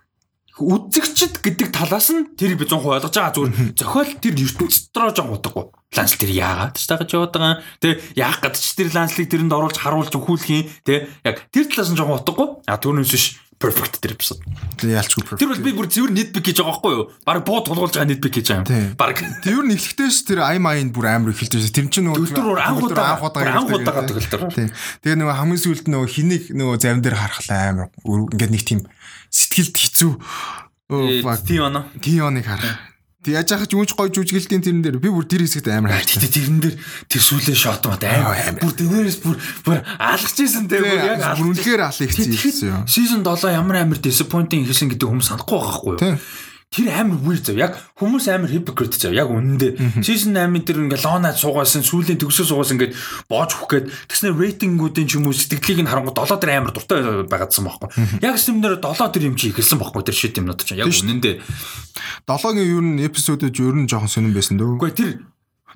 [0.56, 3.32] үзэгчд гэдэг талаас нь тэр би 100% ойлгож байгаа.
[3.32, 5.64] Зүгээр зохиол тэр ертөнцийн дотроо жоон удаггүй.
[5.96, 7.60] Лансл тэр яагаад ч тагаж яваад байгаа.
[7.80, 10.68] Тэ яах гэдэг ч тэр Ланслыг тэрэнд оруулж харуулж өгүүлэх юм.
[10.80, 12.48] Тэ яг тэр талаас нь жоон удаггүй.
[12.64, 13.24] А түүнээс биш
[13.56, 14.40] perfect тэр эпизод.
[14.84, 15.40] Яалчгүй perfect.
[15.40, 17.04] Тэр бол би бүр цэвэр нитпик гэж байгаа байхгүй юу?
[17.24, 18.92] Бараг буу тулгуулж байгаа нитпик гэж байгаа юм.
[19.00, 19.18] Бараг.
[19.40, 21.72] Тэр нь эхлэхтэйс тэр ай майн бүр амар эхэлж байсан.
[21.72, 24.40] Тэр чинь нөгөө төлтөр анхудаа анхудаа анхудаа төгөлтөр.
[24.52, 24.68] Тийм.
[25.00, 28.80] Тэгээ нөгөө хамгийн сүүлд нөгөө хинийг нөгөө зарим дээр харахлаа амар ингээд нэг тийм
[29.32, 30.12] сэтгэлд хэцүү.
[31.48, 31.84] Тийм оноо.
[32.04, 32.95] Тийм оныг харах.
[33.26, 36.22] Тэг яаж яхаж үүж гой жүжиглэлтийн тэрэн дээр би бүр тэр хэсэгт амар хайртай.
[36.22, 36.76] Тэг тэрэн дээр
[37.10, 38.62] тэр сүлээ шот мат амар.
[38.62, 39.34] Бүр тэрнээс бүр
[39.66, 42.86] бүр алгаж исэн тэг бүр яг бүр үнэхээр алах хийсэн.
[42.86, 46.22] Season 7 ямар амар disappointing хийсэн гэдэг хүмүүс санахгүй байгаа хгүй юу?
[46.74, 47.56] Тэр амар weird зав.
[47.56, 49.14] Яг хүмүүс амар hypocrite зав.
[49.14, 50.02] Яг үнэндээ.
[50.02, 52.94] Season 8-ын тэр ингээ лоонаад суугаасан, сүүлийн төгсөө суугаасан ингээд
[53.30, 57.22] боож хөх гээд тэгснэ рейтингүүдийн ч юм уу сэтгэлийг нь харангуй 7 тэр амар дуртай
[57.30, 57.88] байгаадсан байхгүй.
[58.20, 60.82] Яг сэмнэр 7 тэр юм чи ихэлсэн байхгүй тэр шит юмнууд чинь.
[60.82, 61.34] Яг үнэндээ.
[62.26, 64.76] 7-гийн ер нь эпизодод ер нь жоохон сонирн байсан дөө.
[64.76, 65.10] Үгүй тэр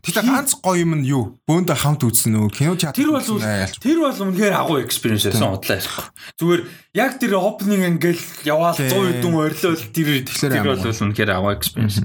[0.00, 1.36] Тэгэхээр ганц гоё юм нь юу?
[1.44, 2.96] Бөөндө хамт үзсэн нөгөө кино театр.
[2.96, 6.08] Тэр бол тэр бол үнэхээр агуу experience байсан удлаа яахгүй.
[6.40, 6.62] Зүгээр
[6.96, 12.00] яг тэр opening ингээл яваал 100 хэдэн орилол тэр тэр бол үнэхээр агуу experience.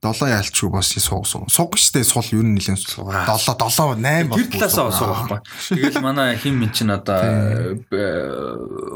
[0.00, 1.50] Долоо ялчгүй бас сууг сууг.
[1.52, 3.12] Сууг штэ сул ер нь нэлээд сул.
[3.12, 4.40] 7 7 8 бол.
[4.40, 5.40] Тэр талаасаа сууг байхгүй.
[5.76, 7.20] Тэгэл манай хин min чин одоо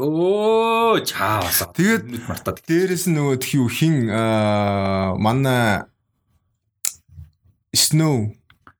[0.01, 1.61] оо чаавас.
[1.77, 2.57] Тэгээд мартаад.
[2.65, 4.09] Дээрээс нь нөгөө тхий хин
[5.21, 5.85] манай
[7.75, 8.33] Snow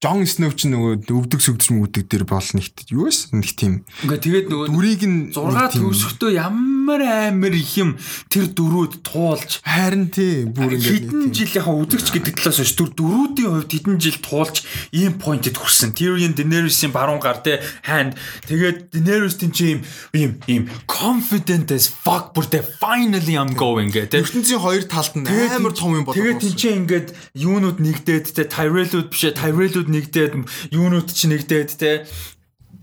[0.03, 3.15] Жон Snow ч нөгөө өвдөг сүгдэж мүгдэг дээр бол нэгт юу вэ?
[3.33, 3.81] Нэг тийм.
[4.05, 7.97] Ингээ тэгээд нөгөө дүрийг нь 6 төвсөхдөө ямар амар амар их юм
[8.29, 12.89] тэр дөрүүд туулж Харин тий бүр ингээд хэдэн жил яхаа үзэгч гэдэг талаас нь түр
[12.93, 14.61] дөрүүдийн хувьд хэдэн жил туулж
[14.93, 15.97] ийм поинтэд хүрсэн.
[15.97, 18.13] Tyrion Daenerys-ийн баруун гар те hand
[18.45, 19.81] тэгээд Daenerys тийм чи ийм
[20.13, 24.05] ийм ийм confident as fuck бүр те finally I'm going те.
[24.21, 26.13] ертөнцийн хоёр талд нь амар том юм болоо.
[26.21, 30.33] Тэгээд тийм чи ингээд юунууд нэгдээд те Tyrell-ууд биш ээ Tyrell-ууд нэгдээд
[30.69, 32.05] юунууд ч нэгдээд те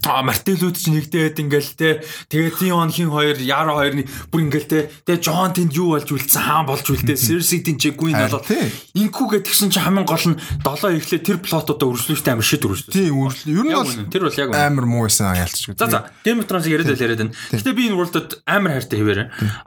[0.03, 1.89] А мартелүүд ч нэгдээд ингээл те
[2.27, 4.03] тэгээд Тион хин хоёр Яра хоёрны
[4.35, 7.95] бүр ингээл те тэгээд Жон тэнд юу болж үлдсэн хаан болж үлдээ Серси тэн чи
[7.95, 8.51] гүн болоод
[8.99, 12.91] инкүү гэдгсэн чи хамгийн гол нь долоо ихлэ тэр плотуудаа өршлөөстэй амар шид өршлөө.
[12.91, 15.79] Тийм үргэлж ер нь бол тэр бол яг амар муу байсан ялцчих.
[15.79, 17.37] За за Game of Thrones яриад байл яриад байна.
[17.55, 19.21] Гэтэ би энэ World-д амар хайртай хэвээр.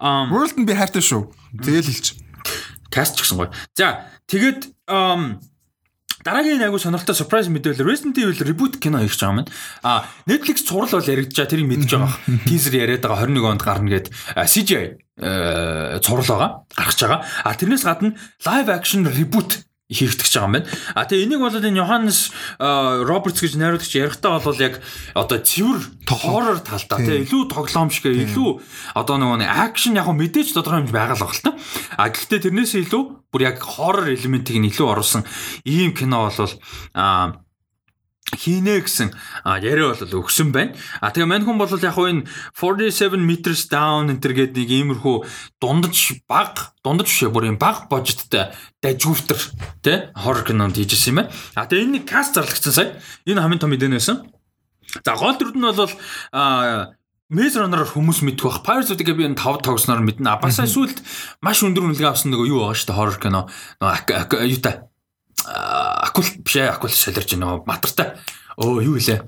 [0.04, 1.32] Аа World нь би хайртай шүү.
[1.64, 2.20] Тэгэл хэлчих.
[2.92, 3.56] Каст ч гэсэн гоё.
[3.80, 4.68] За тэгээд
[6.26, 9.48] Дараагийн айгу сонирхолтой surprise мэдээлэл Resident Evil reboot кино хийж байгаа юм.
[9.86, 12.18] А Netflix цуврал бол яригдж байгаа тэрийг мэдж байгаа.
[12.50, 14.98] Teaser яриад байгаа 21 онд гарна гэд CGI
[16.02, 16.50] цуврал байгаа.
[16.74, 17.20] Гарч байгаа.
[17.46, 20.70] А тэрнээс гадна live action reboot хийгдэж байгаа юм байна.
[20.98, 22.20] А тэгээ энийг бол энэ Йоханнес
[22.58, 24.82] Робертс гэж найруулагч ярихдаа бол яг
[25.14, 25.80] одоо цэвэр
[26.10, 28.50] хоррор талдаа тэгээ илүү тоглоомшиг илүү
[28.98, 31.54] одоо нөгөө акшн яг мэдээж тодорхой хэмжээ байгаа л байна.
[32.02, 35.22] А гэхдээ тэрнээс илүү бүр яг хоррор элементийг нь илүү оруулсан
[35.70, 36.50] ийм кино бол
[36.98, 37.45] а
[38.34, 39.14] хийнэ гэсэн
[39.62, 40.74] яриа бол өгсөн байна.
[40.98, 42.26] А тэгээ мань хүн бол яг энэ
[42.58, 45.16] 47 meters down энэ гэдэг нэг иймэрхүү
[45.62, 48.50] дундаж баг дундаж бишээ бүр юм баг божиттай
[48.82, 49.40] дажгүйфтер
[49.86, 51.32] тий хоррор кинонд хийжсэн юм байна.
[51.54, 52.90] А тэгээ энэ каст зарлагдсан сая.
[53.30, 54.26] Энэ хамгийн том мэдээ нэсэн.
[55.06, 55.94] За гол дүрд нь бол
[56.34, 58.62] а Maze Runner-аар хүмүүс мэдэх бах.
[58.62, 60.30] Pirates of the Caribbean 5 тогсноор мэднэ.
[60.30, 61.02] А бас сүүлд
[61.42, 63.42] маш өндөр үнэлгээ авсан нөгөө юу байгаа шүү дээ horror кино.
[63.82, 64.86] Нөгөө юу та
[65.46, 68.18] акул биш ээ акул солирч байна матартай.
[68.58, 69.24] Оо юу илээ.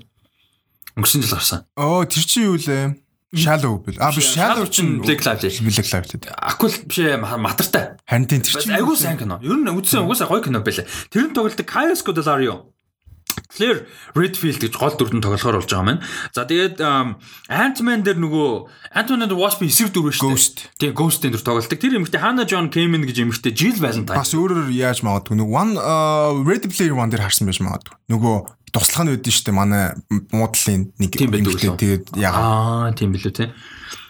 [0.96, 1.66] Өнгөрсөн жил гарсан.
[1.76, 2.98] Оо тэр чи юу лээ?
[3.34, 3.96] Shallow бил.
[4.00, 5.52] А биш Shallow чинь Black Lively.
[5.60, 6.18] Black Lively.
[6.32, 6.98] Акул биш
[7.36, 7.98] матартай.
[8.08, 9.38] Харин тэр чи айгуу сайн кино.
[9.44, 10.88] Ер нь үзсэн угаасаа гоё кино байлаа.
[11.12, 12.72] Тэр нь тоглолт Kyle Scodelario.
[13.46, 13.86] Claire
[14.18, 16.02] Redfield гэж гол дүрдэн тоглохоор болж байгаа юм.
[16.34, 18.50] За тэгээд Ant-Man дээр нөгөө
[18.98, 20.92] Ant-Man and the Wasp-ийн эсрэг дүр шүү дээ.
[20.92, 21.78] Тэгээ Ghost-ийн дүр тоглолдог.
[21.78, 24.18] Тэр эмэгтэй Hannah John Kamen гэж эмэгтэй Jill Valentine.
[24.18, 25.72] Бас өөрөөр яаж магадгүй нөгөө One
[26.44, 27.96] Ready Player One дээр харсан байж магадгүй.
[28.12, 28.36] Нөгөө
[28.74, 29.56] туслах нь үүдэн шүү дээ.
[29.56, 29.84] Манай
[30.34, 32.88] муудлын нэг эмэгтэй тэгээд ягаа.
[32.88, 33.52] Аа тийм билүү те.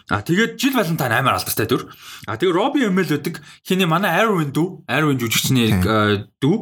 [0.09, 1.85] А тэгээд Жил Валентайн амар алдартай дүр.
[2.25, 3.45] А тэгээд Роби Эмэл байдаг.
[3.61, 5.69] Хиний манай Arwen дүү, Arwen жүжигчний
[6.41, 6.57] дүү,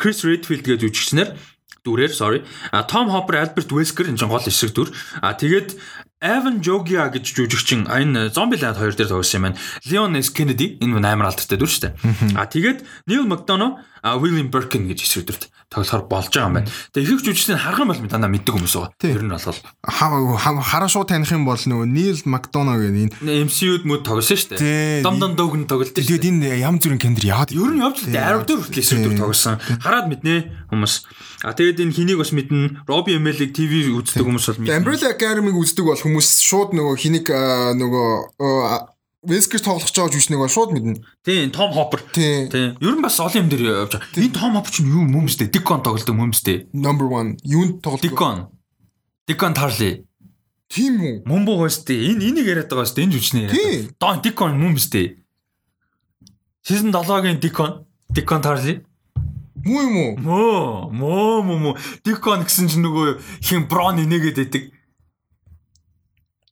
[0.00, 1.36] Крис Redfield гэж жүжигчнэр
[1.84, 2.44] дүрээр sorry.
[2.72, 4.88] А Том Хоппер, Альберт Вескер энэ гол эсрэг дүр.
[5.20, 5.76] А тэгээд
[6.20, 9.58] Evan Jogia гэж жүжигчин энэ Zombieland 2 дээр тоглосон юм байна.
[9.88, 11.94] Leon S Kennedy энэ амар алдартай дүр шүү дээ.
[12.36, 13.80] А тэгээд Neil McDonough,
[14.20, 16.70] William Birkin гэж эсрэг дүрт тоглохоор болж байгаа юм байна.
[16.90, 18.90] Тэгээ ихэнх жүжигчдийн харах юм бол дандаа мэддэг хүмүүс байгаа.
[18.98, 22.90] Тэр нь бол хараа шууд таних юм бол нөгөө Neil McDonough гэх
[23.22, 25.06] энэ MCU-д мөд тоглосон шүү дээ.
[25.06, 25.94] Дом дом дөөг нь тоглолт.
[25.94, 28.18] Тэгээд энэ ям зүрийн кендер яагаад ер нь явж л.
[28.18, 29.62] Арав дээр хүртэл эсрэг тоглосон.
[29.62, 30.34] Хараад мэднэ
[30.74, 30.94] хүмүүс.
[31.46, 32.90] А тэгээд энэ хэнийг бас мэднэ.
[32.90, 34.74] Роби Эмелиг ТV үздэг хүмүүс бол мэднэ.
[34.74, 38.10] Umbrella Academy-г үздэг бол хүмүүс шууд нөгөө хэнийг нөгөө
[39.20, 41.04] Вескер тоглох гэж байгаа жүжигчнийг бол шууд мэднэ.
[41.20, 42.00] Тийм, Том Хоппер.
[42.16, 42.48] Тийм.
[42.80, 44.16] Ер нь бас олон юм дээр явж байгаа.
[44.16, 45.52] Энэ Том Хоппер чинь юу мөмстэй?
[45.52, 46.72] Дикон тоглодог мөмстэй.
[46.72, 47.44] Number 1.
[47.44, 48.08] Юунд тоглодог?
[48.08, 48.48] Дикон.
[49.28, 50.08] Дикон Тарли.
[50.72, 51.28] Тийм үү?
[51.28, 52.16] Мөн боо өстэй.
[52.16, 53.04] Энэ энийг яриад байгаа өстэй.
[53.04, 53.92] Энэ жүжигчний яриад.
[54.00, 55.20] Дон Дикон мөмстэй.
[56.64, 57.84] Season 7-гийн Дикон.
[58.08, 58.80] Дикон Тарли.
[59.60, 60.12] Муу юм уу?
[60.16, 61.74] Мөө, мөө, мөө, мөө.
[62.08, 64.62] Дикон гэсэн чинь нөгөө хин Брон инээгээд байдаг.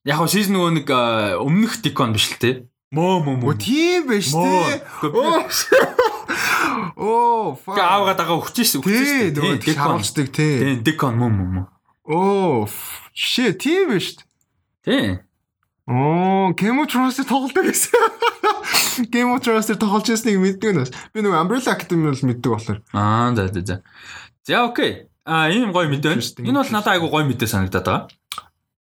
[0.08, 0.88] Яг нь season нөгөө нэг
[1.44, 2.50] өмнөх Дикон биш л те.
[2.96, 3.56] Мөө, мөө, мөө.
[3.60, 4.80] Тийм байж тээ.
[6.96, 7.76] Оо, фа.
[7.76, 9.36] Аавга дагаа өгчээш өгчээш.
[9.36, 10.56] Тийм, нөгөө харуулцдаг тий.
[10.64, 11.66] Тийм, Дикон мөө, мөө, мөө.
[12.08, 12.64] Оо,
[13.12, 14.24] shit, тийм байж.
[14.80, 15.20] Тийм.
[15.84, 17.92] Оо, Game of Thrones тоглолдог гэсэн.
[19.12, 20.92] Game of Thrones тоглож байсныг мэддэг нь бас.
[21.12, 22.80] Би нөгөө Umbrella Academy бол мэддэг болохоор.
[22.96, 23.76] Аа, за за за.
[24.48, 25.12] За окей.
[25.28, 26.24] А ийм гоё мэдээ байна.
[26.24, 28.08] Энэ бол надад айгу гоё мэдээ санагдаад байгаа.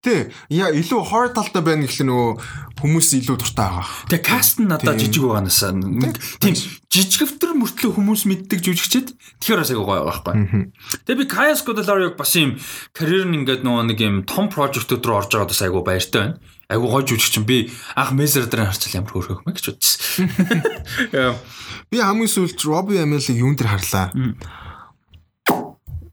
[0.06, 0.30] Тий.
[0.54, 2.30] Яа илүү horror талтай байна гэхэл нөгөө
[2.78, 4.06] хүмүүс илүү дуртай байгаа.
[4.06, 5.74] Тэгээ каст нь надад жижиг байгаа насаа.
[5.74, 6.54] Тийм
[6.94, 9.10] жижигвтер мөртлөө хүмүүс мэддэг жүжигчэд
[9.42, 10.70] тэгэхээр бас айгу гоё байхгүй.
[11.10, 12.54] Тэгээ би Kaya Scodelario бас ийм
[12.94, 16.38] карьер нь ингээд нөгөө нэг ийм том прожектууд руу орж байгаад бас айгу баяртай байна.
[16.70, 17.66] Айгу гоё жүжигчин би
[17.98, 20.30] анх Messer дээр харчил ямар хөөрхөх мэ гэж бодчихсон.
[21.90, 24.10] Би хамгийн сүүлд Robbie Amell-ийг юун дээр харлаа.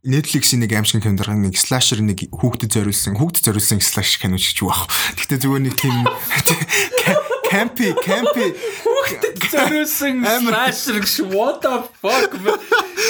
[0.03, 4.67] Netflix-ийн нэг аимшиг кино дэр нэг слашер нэг хүүхдэд зориулсан хүүхдэд зориулсан слаш кино юу
[4.67, 4.91] аах.
[5.15, 5.95] Гэхдээ зүгээр нэг тийм
[7.53, 8.51] Campy, campy.
[8.83, 12.35] Хүүхдэд зориулсан слашер гэж what the fuck?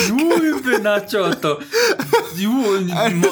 [0.06, 1.58] Юу юм бэ наа чи одоо?
[2.38, 2.78] Юу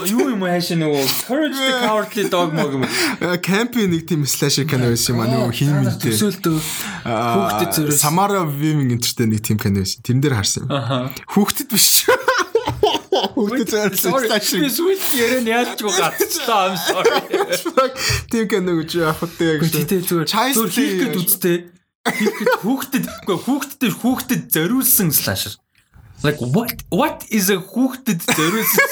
[0.09, 2.89] юу юм хаашаа нөгөө Courage the Cowardly Dog мог юм.
[3.45, 6.17] Campy нэг тийм слэшер кино байсан юм аа нөгөө хиймэлтэй.
[6.17, 6.57] Төсөөлтөө
[7.05, 8.01] хүүхдэд зориулсан.
[8.01, 10.01] Samara Weaving энтертэй нэг тийм кино байсан.
[10.01, 11.13] Тэрэн дээр харсан юм.
[11.29, 12.07] Хүүхдэд биш.
[12.09, 12.30] Хүүхдэд
[13.71, 14.59] зориулсан слэшер.
[14.61, 15.45] Би сүлд ярен
[15.77, 17.91] ч гацлаа I'm sorry.
[18.31, 19.71] Тийм кино гэж яахтай гэж.
[19.71, 21.57] Тэгтээ зүгээр Child хийх гээд үзтээ.
[22.01, 25.53] Хийх гээд хүүхдэд үгүй хүүхдэд хүүхдэд зориулсан слашер.
[26.23, 28.87] Like what what is a хүүхдэд зориулсан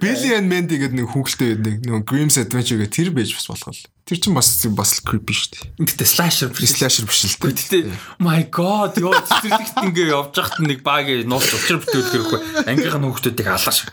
[0.00, 3.70] Billy and Mandy гэдэг нэг хүүхэлтэй нэг нөгөө Grimm's Adventure гэх тэр байж бас болох
[3.70, 3.86] л.
[4.04, 5.86] Тэр чинь бас бас creepy шүү дээ.
[5.86, 6.76] Гэтэ слашер биш.
[6.76, 7.54] Slasher биш л дээ.
[7.54, 7.78] Гэтэ
[8.20, 12.40] my god ёо цэцэрлэгт ингээ явж хахад нэг баг нууц учир бүтээлэх хэрэггүй.
[12.68, 13.88] Ангийнхан хүүхдүүдийг алгаш.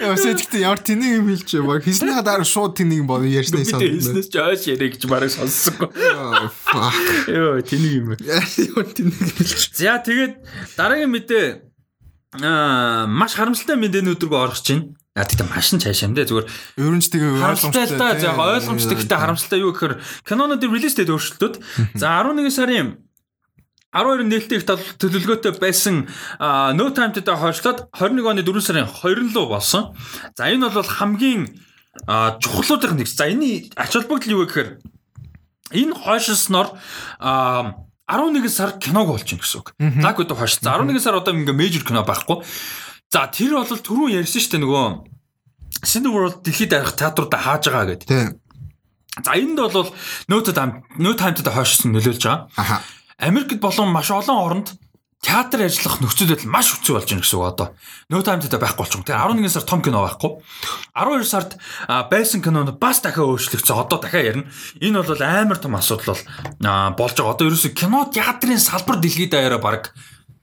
[0.00, 4.00] Яа сэтгэхдээ ямар тэнийг юм хэлж баг хийсний хадаар шууд тэнийг бод ярьснаа санагдав.
[4.00, 5.92] хийснээс ч ойш ярэ гэж барыг сонссонгүй.
[7.28, 8.08] Йоо тэнийг юм.
[8.16, 9.76] Ямар тэнийг хэлж.
[9.76, 10.40] За тэгээд
[10.78, 11.69] дараагийн мэдээ
[12.38, 14.94] аа маш харамсалтай мэдээнүүд рүү орох чинь.
[15.18, 16.46] А тэгтээ маш нь цааш юм дээ зүгээр
[16.78, 17.42] Ер нь ч тэгээ
[17.90, 21.54] л да яг ойлгомжтой гэхдээ харамсалтай юу гэхээр кинонуудын релиз дэйт өөрчлөлтүүд
[21.98, 23.02] за 11 сарын
[23.90, 26.06] 12 нээлттэй их төлөвлөгөөтэй байсан
[26.78, 29.98] No Time to Die хойшлоод 21 оны 4 сарын 2 руу болсон.
[30.38, 31.50] За энэ бол хамгийн
[32.06, 33.10] чухлуудын нэг.
[33.10, 34.78] За энэ ач холбогдол юу гэхээр
[35.74, 36.78] энэ хойшлсноор
[37.18, 39.74] а 11 сар киног байна гэсэн үг.
[39.78, 40.58] Лаг өдөө хойш.
[40.58, 42.42] За 11 сар одоо ингээ мейжер кино байхгүй.
[43.10, 44.86] За тэр бол түрүүн ярьсан шүү дээ нөгөө
[45.80, 48.08] Cineworld дэлхийд арих театруудаа хааж байгаа гэдэг.
[48.10, 48.26] Тий.
[49.24, 49.94] За энд бол
[50.28, 52.50] No Time to Die хойшсон нөлөөлж байгаа.
[52.56, 52.82] Аха.
[53.18, 54.68] Америкт болон маш олон оронд
[55.20, 57.68] театр ажиллах нөхцөл байдал маш хэцүү болж байна гэсэн үг одоо.
[58.08, 59.04] No time to байхгүй болчихсон.
[59.04, 60.40] Тэгээ 11 сар том кино байхгүй.
[60.96, 61.50] 12 сард
[62.08, 63.76] байсан кинонууд бас дахиад өөрчлөгдсөн.
[63.76, 64.48] Одоо дахиад ярина.
[64.80, 66.24] Энэ бол амар том асуудал бол
[66.96, 67.36] болж байгаа.
[67.36, 69.92] Одоо ерөөсө кино театрын салбар дэлхийд даяараа баг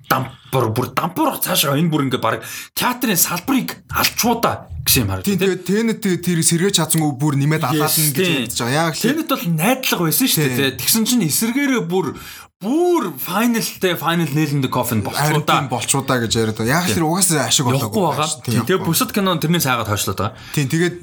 [0.08, 2.46] дампур бүр дампур цаашаа энэ бүр ингээ баг
[2.78, 5.28] театрын салбарыг алчуудаа гэсэн юм харагдав.
[5.28, 8.88] Тийм тэгээ тэнэт тэр сэргээж чадсангүй бүр нэмээд алаална гэж ярьж байгаа.
[8.88, 10.80] Яг л Тэнэт бол найдлага байсан шүү дээ.
[10.80, 12.16] Тэгсэн чинь эсэргээрээ бүр
[12.58, 15.70] бүр файналтай файнал нээлэндэ кофен харин болцоо да.
[15.70, 16.82] болчуудаа гэж яриад байгаа.
[16.82, 18.66] Яг тэр угаасаа ашиг Явахгүй байгаа.
[18.66, 20.42] Тэгээ бусад кинон тэрнээс хаагаад хойшлоод байгаа.
[20.58, 20.96] Тийм тэгээд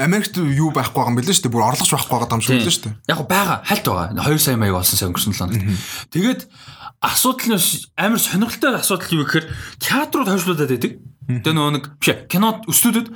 [0.00, 1.52] Америкт юу байхгүй байгаа юм бэлээ шүү дээ.
[1.52, 2.96] Бүр орлогч байхгүй байгаа юм шиг үлээ шүү дээ.
[3.12, 4.16] Яг байгаа хальт байгаа.
[4.16, 5.84] 2 сая маяг болсон сая өнгөрсөн 7 хоногт.
[6.08, 6.40] Тэгээд
[7.04, 7.60] асуудал нь
[8.00, 9.46] амар сонирхолтой асуудал юу гэхээр
[9.84, 10.92] театрууд хойшлуулад байдаг.
[11.28, 13.12] Тэгээ нөгөө нэг биш ээ, кино студиуд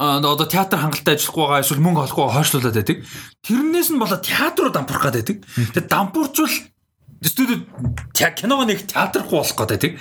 [0.00, 3.04] а одоо театр хангалттай ажиллахгүй байгаа эсвэл мөнгө олохгүй хойшлуулад байдаг.
[3.44, 5.36] Тэрнээс нь болоод театруу дампуурах гээд байдаг.
[5.76, 6.54] Тэгээ дампуурчвал
[7.22, 7.66] студиуд
[8.14, 9.92] те- киногоо нэг театрахгүй болох гээд байдаг.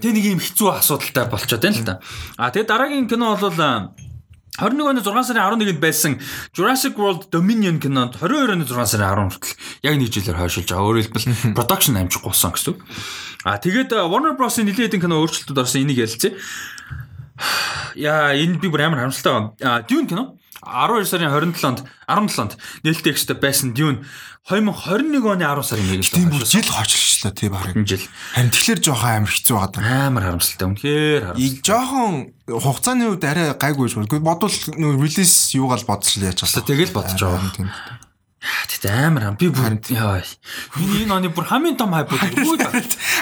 [0.00, 1.94] Тэгээ нэг юм хэцүү асуудалтай болчиход байна л та.
[2.36, 3.92] А тэгээ дараагийн кино бол а,
[4.58, 6.18] 21 оны 6 сарын 11-нд байсан
[6.50, 9.54] Jurassic World Dominion кинонд 22 оны 6 сарын 10 хүртэл
[9.86, 10.86] яг нэг жилээр хойшилж байгаа.
[10.90, 12.82] Өөрөөр хэлбэл production амжихгүй болсон гэсэн үг.
[13.46, 16.34] А тэгээд Warner Bros-ийн нэлээд хэдэн кино өөрчлөлтүүд орсон энийг ярилцъя.
[17.94, 19.54] Яа, энэ би бүр амар харамсалтай байна.
[19.62, 20.34] А Dune кино
[20.68, 22.52] 12 сарын 27-нд 17-нд
[22.84, 24.04] нээлттэй байсан Dune
[24.48, 28.04] 2021 оны 10 сарын 1-нд тийм бүр жил хойшлчлаа тийм харин жил.
[28.32, 30.06] Харин тэгэхээр жоохон амар хэцүү байгаа даа.
[30.08, 30.66] Амар харамсалтай.
[30.68, 31.64] Үнэхээр харамсалтай.
[31.68, 32.14] Жоохон
[32.48, 34.08] хугацааны үед арай гайгүй шүү.
[34.24, 36.64] Бодвол нөө релиз юугаал бодчихлаа яаж байна.
[36.64, 37.52] Тэгэл бодож байгаа.
[37.56, 37.68] Тийм.
[38.38, 40.22] Тэгт амар хам би бүр яа.
[40.78, 42.56] Миний энэ оны бүр хамгийн том хайп үү.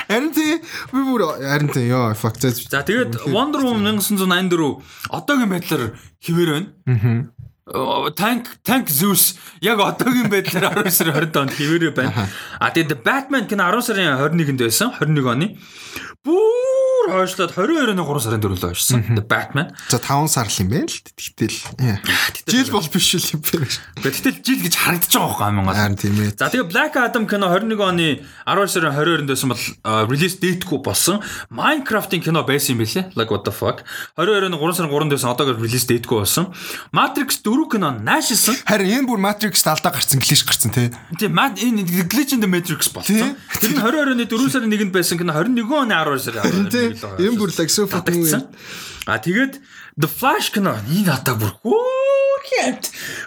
[0.06, 0.60] Харин тий
[0.92, 2.36] би бүр харин тий ёо fuck.
[2.36, 6.68] За тэгээд Wonder Woman 1984 одоогийн байдлаар хിവэр байна.
[6.84, 7.35] Аа.
[7.66, 12.30] Tank Tank Zeus яг одоогийн байдлаар 12 сарын 20-нд онд хിവэрэ байна.
[12.62, 14.94] А тэгээд Batman кино 10 сарын 21-нд байсан.
[14.94, 15.58] 21 оны.
[17.06, 19.02] Бүр хойшлоод 22 оны 3 сарын 4-нд хойшсон.
[19.14, 19.70] The Batman.
[19.86, 21.54] За 5 сар л юм байна л тэгтэл.
[22.50, 23.70] Жил бол биш л юм байна.
[24.02, 25.78] Гэтэл жил гэж харагдаж байгаа байхгүй гол.
[25.78, 26.34] Харин тийм ээ.
[26.34, 29.62] За тэгээ Black Adam кино 21 оны 12 сарын 22-нд байсан бол
[30.10, 31.22] релиз дэйтгүй болсон.
[31.54, 33.14] Minecraft-ийн кино байсан юм билээ.
[33.14, 33.86] Like what the fuck.
[34.18, 36.50] 22 оны 3 сарын 3-нд байсан одоогоор релиз дэйтгүй болсон.
[36.90, 38.58] Matrix 4 кино наашилсан.
[38.66, 40.90] Харин энэ бүр Matrix алдаа гарцсан глиш гарцсан тий.
[41.22, 43.38] Тийм энэ Glitch in the Matrix болсон.
[43.62, 47.04] Тэр нь 22 оны 4 сарын 1-нд байсан кино 21 оны 12 сарын 12-нд л
[47.04, 47.20] байгаа.
[47.20, 48.02] Эм бүр саксофон.
[49.06, 49.60] А тэгээд
[49.96, 52.84] The Flash кино энэ надаа бүр хөөрхөн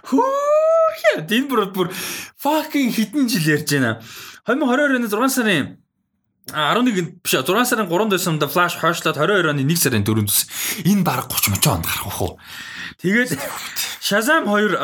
[0.09, 1.87] хөөрхөн энэ бүр бүр
[2.37, 4.03] fucking хэдэн жил ярьж байна.
[4.45, 5.77] 2022 оны 6 сарын
[6.51, 10.29] 11-нд биш 6 сарын 3-нд байсан да Flash хойшлоод 22 оны 1 сарын 4-нд
[10.85, 12.37] энэ баг 30 30 онд гарах уу.
[13.01, 13.37] Тэгээд
[14.01, 14.77] Shazam 2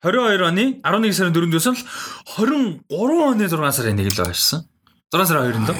[0.00, 1.84] 22 оны 11 сарын 4-нд байсан л
[2.38, 2.86] 23
[3.34, 4.60] оны 6 сарын 1-нд л байшсан.
[5.10, 5.74] 6 сарын 2-нд.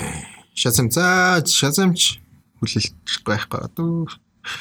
[0.56, 2.20] Shazam цаа Shazam ч
[2.60, 4.06] хүлээлт байхгүй одоо.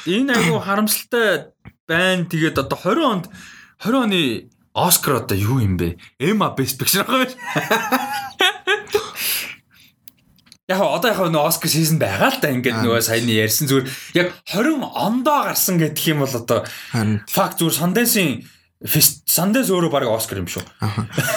[0.08, 1.52] Энэ айгу харамсалтай
[1.88, 2.24] байна.
[2.24, 3.24] Тэгээд одоо 20 онд
[3.84, 4.22] 20 оны
[4.72, 5.98] Оскар одоо юу юм бэ?
[6.18, 7.36] Emma Best Picture байгаа юм.
[10.70, 14.28] Яг одоо яг нөгөө Оскар season байгаа л да ингээд нөгөө саяны ярьсан зүгээр яг
[14.46, 16.62] 20 ондоо гарсан гэдэг юм бол одоо
[17.26, 18.46] факт зүгээр Sundance-ийн
[19.26, 20.62] Sundance өөрөө баг Оскар юм шүү.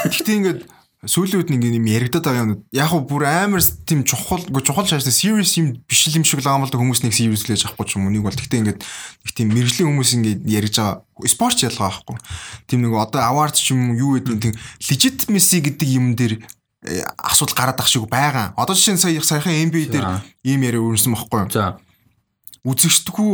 [0.05, 0.61] Гэхдээ ингээд
[1.05, 2.63] сүүлийн үед нэг юм яригадаад байгаа юм.
[2.71, 6.63] Яг уу бүр амар тийм чухал чухал шааштай serious юм биш юм шиг л байгаа
[6.63, 8.15] юм л да хүмүүс нэг serious лээж авахгүй ч юм уу.
[8.15, 12.17] Нэг бол гэхдээ ингээд нэг тийм мэрэгжлийн хүмүүс ингээд ярьж байгаа спорт ялгаа байхгүй.
[12.67, 14.53] Тийм нэг одоо award ч юм уу юу гэдэг тийм
[14.87, 16.39] legitimacy гэдэг юм дээр
[16.83, 18.51] Э, асуудал гараад ах шиг байгаа.
[18.59, 20.07] Одоо жишээ нь сая саяхан NBA дээр
[20.43, 21.51] ийм яриа өрнөсөн байхгүй юу?
[21.55, 21.79] За.
[22.63, 23.33] Үзэгчдгүү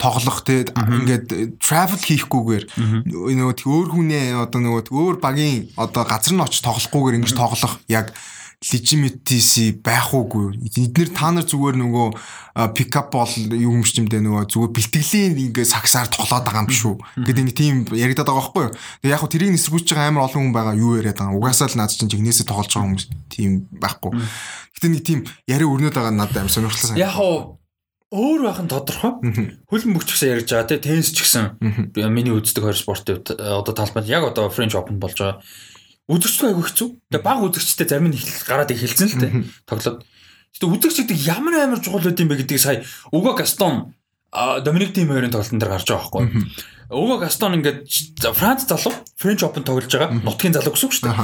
[0.00, 2.64] тоглох те ингээд travel хийхгүйгээр
[3.12, 8.16] нөгөө өөр хүнээ одоо нөгөө өөр багийн одоо газар нь очиж тоглохгүйгээр ингэж тоглох яг
[8.60, 10.52] legitimacy байх уугүй.
[10.68, 12.08] Эднэр та нар зүгээр нөгөө
[12.76, 16.96] пикап бол юу юм чимдээ нөгөө зүгээр бэлтгэлийн ингээ саксаар тоглоод байгаа юм биш үү.
[17.24, 18.76] Ингээд ингээ тийм яригадаад байгаа байхгүй юу.
[19.00, 21.36] Тэгээ яг хөө тэрийг нисэргүүж байгаа амар олон хүн байгаа юу яриад байгаа.
[21.40, 23.50] Угаасаа л наад чинь жигнэсээ тоглож байгаа хүмүүс тийм
[23.80, 24.12] байхгүй.
[24.76, 27.00] Гэтэ нэг тийм яриа өрнөд байгаа надад амар сонирхолтой.
[27.00, 27.59] Яг хөө
[28.10, 29.22] өөр байх нь тодорхой.
[29.70, 31.62] Хөлн бүгч гэсэн ярьж байгаа те теннис ч гэсэн
[32.10, 35.38] миний үздэг хоёр спортын одоо талбайд яг одоо French Open болж байгаа
[36.10, 36.88] үзэгчтэй айгүй хэцүү.
[37.06, 39.32] Тэгээ баг үзэгчтэй зарим нь гараад эхэлсэн л тээ.
[39.62, 40.02] Тоглоод.
[40.58, 42.82] Гэтэ үзэгчдэг ямар амар чухал байд юм бэ гэдгийг сая
[43.14, 43.94] Уго Гастон
[44.34, 46.26] Доминик Тим хоёрын тоглолтын дээр гарч байгаа байхгүй.
[46.90, 47.86] Уго Гастон ингээд
[48.34, 50.18] Франц залуу French Open тоглож байгаа.
[50.26, 51.18] Нутгийн залуу гэсэн үг шүү дээ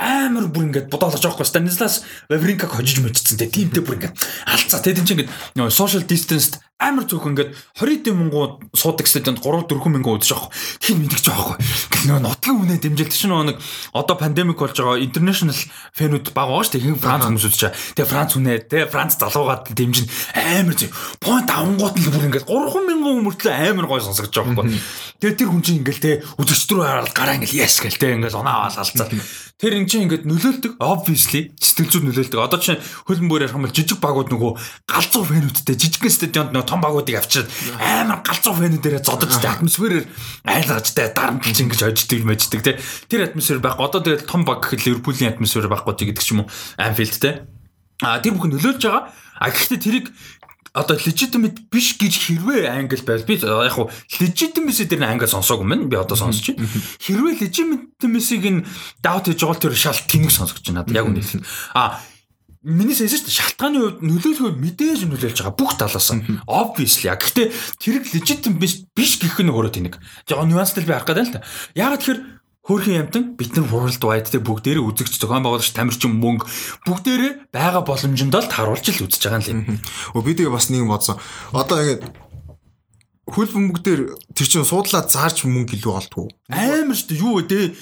[0.00, 2.00] амар бүр ингээд бодоолж байгаа байхгүй Станислас
[2.32, 3.52] Вавринкаг хожиж мэдчихсэн те.
[3.52, 4.16] Тимтэй бүр ингээд
[4.48, 9.44] алцаа те тийм чинь ингээд social distance амар зүг ингээд 20 дэм мөнгө суудаг стадионд
[9.44, 10.48] 3 4 мянган удаж авах
[10.80, 13.60] хин мэдгэж байгаа байхгүй нөгөө нутгийн үнэ дэмжэлт чинь нэг
[13.92, 15.60] одоо пандемик болж байгаа international
[15.92, 17.76] фэнүүд баг байгаа шүү дээ Франц хүмүүс үзэж байгаа.
[18.00, 20.08] Тэгээ Франц үнэ те Франц залуугаад дэмжин.
[20.32, 20.90] Амар зүг
[21.20, 24.80] point авангууд л бүр ингээд 3 мянган хүмүүртлээ амар гой сонсогдож байгаа байхгүй
[25.20, 28.40] тэгээ тэр хүн чинь ингээд те үзэгч рүү хараад гараа ингээд yes гэл те ингээд
[28.40, 29.08] оноо аваад алцаа
[29.60, 30.80] Тэр эн чинь ингээд нөлөөлдөг.
[30.80, 32.40] Obviously сэтгэл зүйн нөлөөлдөг.
[32.40, 34.56] Одоо чинь хөлбөмбөр ярих юм бол жижиг багууд нөгөө
[34.88, 37.50] галзуу фэнүүдтэй жижиг стадионд нөгөө том багуудыг авчираад
[37.82, 40.06] амар галзуу фэнүүдээрээ зодож тэ атмосферээр
[40.46, 42.78] айлгаж тэ дарамтлж ингэж хождөг мэждэг тэ.
[43.10, 43.84] Тэр атмосфер байхгүй.
[43.90, 46.50] Одоо тэгээд том баг гэхэл Ливерпулийн атмосфер байхгүй гэдэг ч юм уу.
[46.78, 47.50] Anfield тэ.
[48.06, 49.10] А тэр бүхэн нөлөөлж байгаа.
[49.42, 50.06] А гэхдээ тэрийг
[50.72, 53.90] одоо legitimate биш гэж хэрвээ англи байл би яг хуу
[54.22, 56.70] legitimacy дээр англи сонсоогүй мэн би одоо сонсож байна.
[57.02, 58.62] Хэрвээ legitimacy-г нь
[59.02, 61.42] doubt хийж байгаа тэр шал тэнэг сонсож байна яг үнэ хэлсэн.
[61.74, 61.98] А
[62.60, 67.08] миний шүү дээ шалтгааны хувьд нөлөөлөхөөр мэдээж нөлөөлж байгаа бүх талаас нь obviously.
[67.08, 67.48] Гэхдээ
[67.80, 69.94] тэр legitimate биш биш гэх нь өөрөө тэнэг.
[70.28, 71.46] Яг нюанстай би харах гэдэг л та.
[71.72, 76.44] Яг тэгэхээр Хөөрхөн ямтан бид нар World Wide дээр бүгдээрээ үзэгч зохион байгуулагч тамирчин мөнгө
[76.84, 79.80] бүгдээрээ байгаа боломжинд л таруулж л үзэж байгаа юм.
[80.12, 81.16] Өө би тэгээ бас нэг юм бодсон.
[81.56, 82.04] Одоо ингээд
[83.30, 84.02] хөл бөмбөг дээр
[84.34, 86.26] тэр чинь суудлаа заарч мөнгө илүү олдгоо.
[86.50, 87.22] Амар шүү дээ.
[87.22, 87.74] Юу вэ?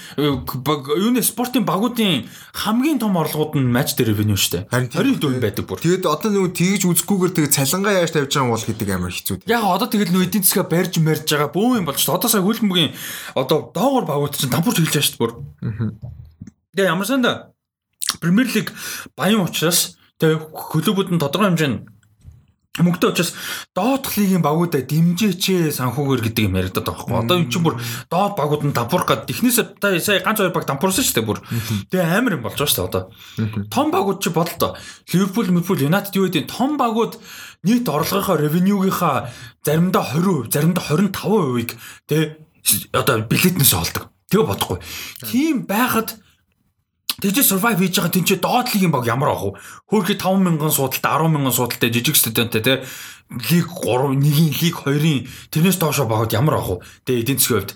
[1.01, 4.93] Юуны спортын багуудын хамгийн том орлогууд нь матч дээр ревеню шүү дээ.
[4.93, 5.81] 20 дөрөв байдаг бүр.
[5.81, 9.37] Тэгэд одоо нэг тэгж үзэхгүйгээр тэгээ цалингаа яаж тавьж байгаа бол гэдэг амар хэцүү.
[9.49, 12.15] Яг одоо тэгэл нөө эдийн засгаа барьж марьж байгаа бөө юм болж шүү.
[12.15, 12.93] Одоо сая хөл бөмбөгийн
[13.33, 15.33] одоо доогор багууд чинь дампуурч хэлж байгаа шүү дээ бүр.
[16.77, 17.33] Тэгээ ямар санда
[18.21, 18.73] Премьер лиг
[19.17, 21.98] баян учраас тэгээ клубүүд нь тодорхой хэмжээнд
[22.83, 23.33] мөнгөтэй учраас
[23.75, 27.19] доодх лигийн багуудаа дэмжээч санхүүгээр гэдэг юм яриад байгаа байхгүй.
[27.19, 27.77] Одоо энэ чинь бүр
[28.11, 31.41] доод багууд нь дампуурах гад технээсээ та сая ганц хоёр баг дампуурсан шүү дээ бүр.
[31.91, 33.03] Тэгээ амар юм болж байгаа шүү дээ одоо.
[33.73, 34.79] Том багууд чи бодлоо.
[35.11, 37.19] Ливерпул, Ливерпул, Юнайтед юу гэдэг том багууд
[37.67, 39.31] нийт орлогынхаа ревенюгийнхаа
[39.67, 41.71] заримдаа 20%, заримдаа 25%-ийг
[42.07, 42.39] тэ
[42.93, 44.13] одоо билетнээс олдог.
[44.31, 44.79] Тэгээ бодохгүй.
[45.27, 46.21] Тийм байхад
[47.19, 49.59] Тэгж survive хийж байгаа тэнцээ доод лигийн баг ямар ах вэ?
[49.91, 52.75] Хөөхи 5000 суудалтай 10000 суудалтай жижиг стадионтай те
[53.35, 56.77] лиг 3 1-ийн лиг 2-ын тэрнээс доошо багууд ямар ах вэ?
[57.11, 57.75] Тэгээ эдийн засгийн хувьд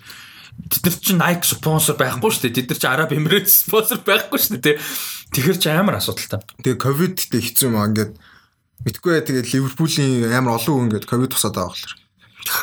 [0.62, 2.54] бид нар чинь Nike спонсор байхгүй шүү дээ.
[2.54, 4.78] Бид нар чинь Arab Emirates спонсор байхгүй шүү дээ.
[5.34, 6.38] Тэгэхэр чи амар асуудалтай.
[6.62, 8.14] Тэгээ ковидтэй хэцүү маа ингээд
[8.86, 11.98] мэдгүй тэгээ Ливерпулийн амар олон хүн ингээд ковид тусаад байгаа болохоор.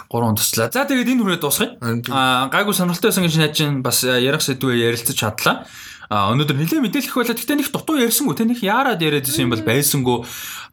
[0.07, 0.71] 3 туслаа.
[0.71, 1.75] За тэгээд энэ хүрээ дуусгая.
[2.11, 5.67] Аа гайгүй сонирхолтой байсан гэж найж чинь бас ярих сэдвээ ярилцаж чадлаа.
[6.09, 7.37] А өнөөдөр нэлээд мэдээлэх байлаа.
[7.37, 10.17] Гэтэ нэг дутуу ярьсангүй те нэг яарад яриад байсан юм бол байсангүй.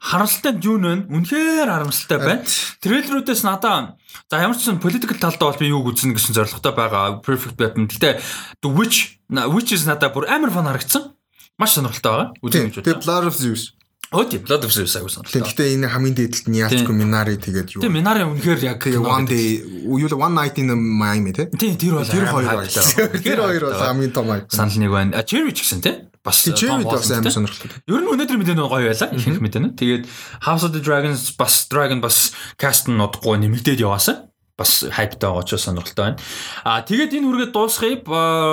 [0.01, 1.05] Харамсалтай нь юу нэ?
[1.13, 2.41] Үнэхээр харамсалтай байна.
[2.81, 7.21] Трейлерүүдээс надаа за ямар ч сан political талдаа бол би юуг үзнэ гэсэн зорилготой байгаа.
[7.21, 7.85] Perfect Batman.
[7.85, 8.17] Гэтэ
[8.65, 11.13] The Witch Witch is надаа бүр амар фан харагдсан.
[11.61, 12.27] Маш сонирхолтой байгаа.
[12.41, 12.81] Үзэн гэж.
[12.81, 13.76] Тэгээ Blood of Zeus
[14.11, 15.43] Оо тийм Blood of Zeus аягүй сонирхолтой.
[15.43, 17.83] Гэхдээ энэ хамгийн дээдлэлт нь яачгүй Minari тэгээд юу.
[17.83, 21.51] Тийм Minari үнэхээр яг One Day юу One Night in Miami тий.
[21.51, 22.83] Тийм тэр бол тэр хоёр байлаа.
[23.19, 24.47] Тэр хоёр бол хамгийн том аяг.
[24.47, 25.11] Санал нэг байна.
[25.11, 26.07] А Cherry ч гэсэн тий.
[26.23, 27.83] Бас Cherry бас амар сонирхолтой.
[27.83, 29.11] Ер нь өнөөдөр мэдээ нэг гоё байлаа.
[29.11, 29.75] Ихэнх мэдээ нь.
[29.75, 30.03] Тэгээд
[30.47, 34.31] House of the Dragons бас Dragon бас cast нь нодохгүй нэмэгдээд яваасан.
[34.57, 36.17] Бас хайптай байгаа ч сонирхолтой байна.
[36.65, 38.01] А тэгээд энэ хүргээд дуусгая.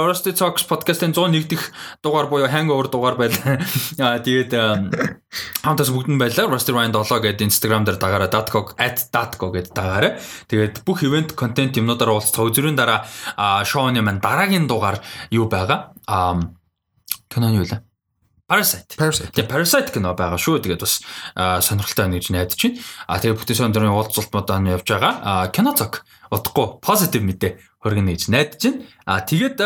[0.05, 1.73] Rusty Talks podcast-ын 101 дэх
[2.05, 3.65] дугаар буюу hangover дугаар байлаа.
[4.05, 4.53] А тэгээд
[5.65, 6.53] хамтаас бүгд нь байлаа.
[6.53, 10.21] Rusty Ryan 7 гэдэг Instagram дээр дагаараа datco @datco гэдэг дагаараа.
[10.53, 13.09] Тэгээд бүх event контент юмнуудаар уулзах үзрийн дараа
[13.65, 15.01] шоуны маань дараагийн дугаар
[15.33, 15.97] юу байгаа?
[16.05, 16.37] А
[17.33, 17.94] киноны юу вэ?
[18.45, 18.93] Parasite.
[19.33, 20.61] Тэгээ Parasite кино байгаа шүү.
[20.61, 21.01] Тэгээд бас
[21.65, 22.77] сонирхолтой байна гэж найдаж байна.
[23.09, 25.15] А тэгээ бүтээсэн өдрийн уулзалт модаа нь явж байгаа.
[25.25, 28.85] А кино цог удахгүй positive мэдээ хөргөнө гэж найдаж байна.
[29.09, 29.57] А тэгээд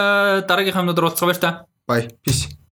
[0.46, 1.50] дараагийн хамнуудаар уулзгаа баяр та.
[1.90, 2.06] Bye.
[2.22, 2.58] Peace.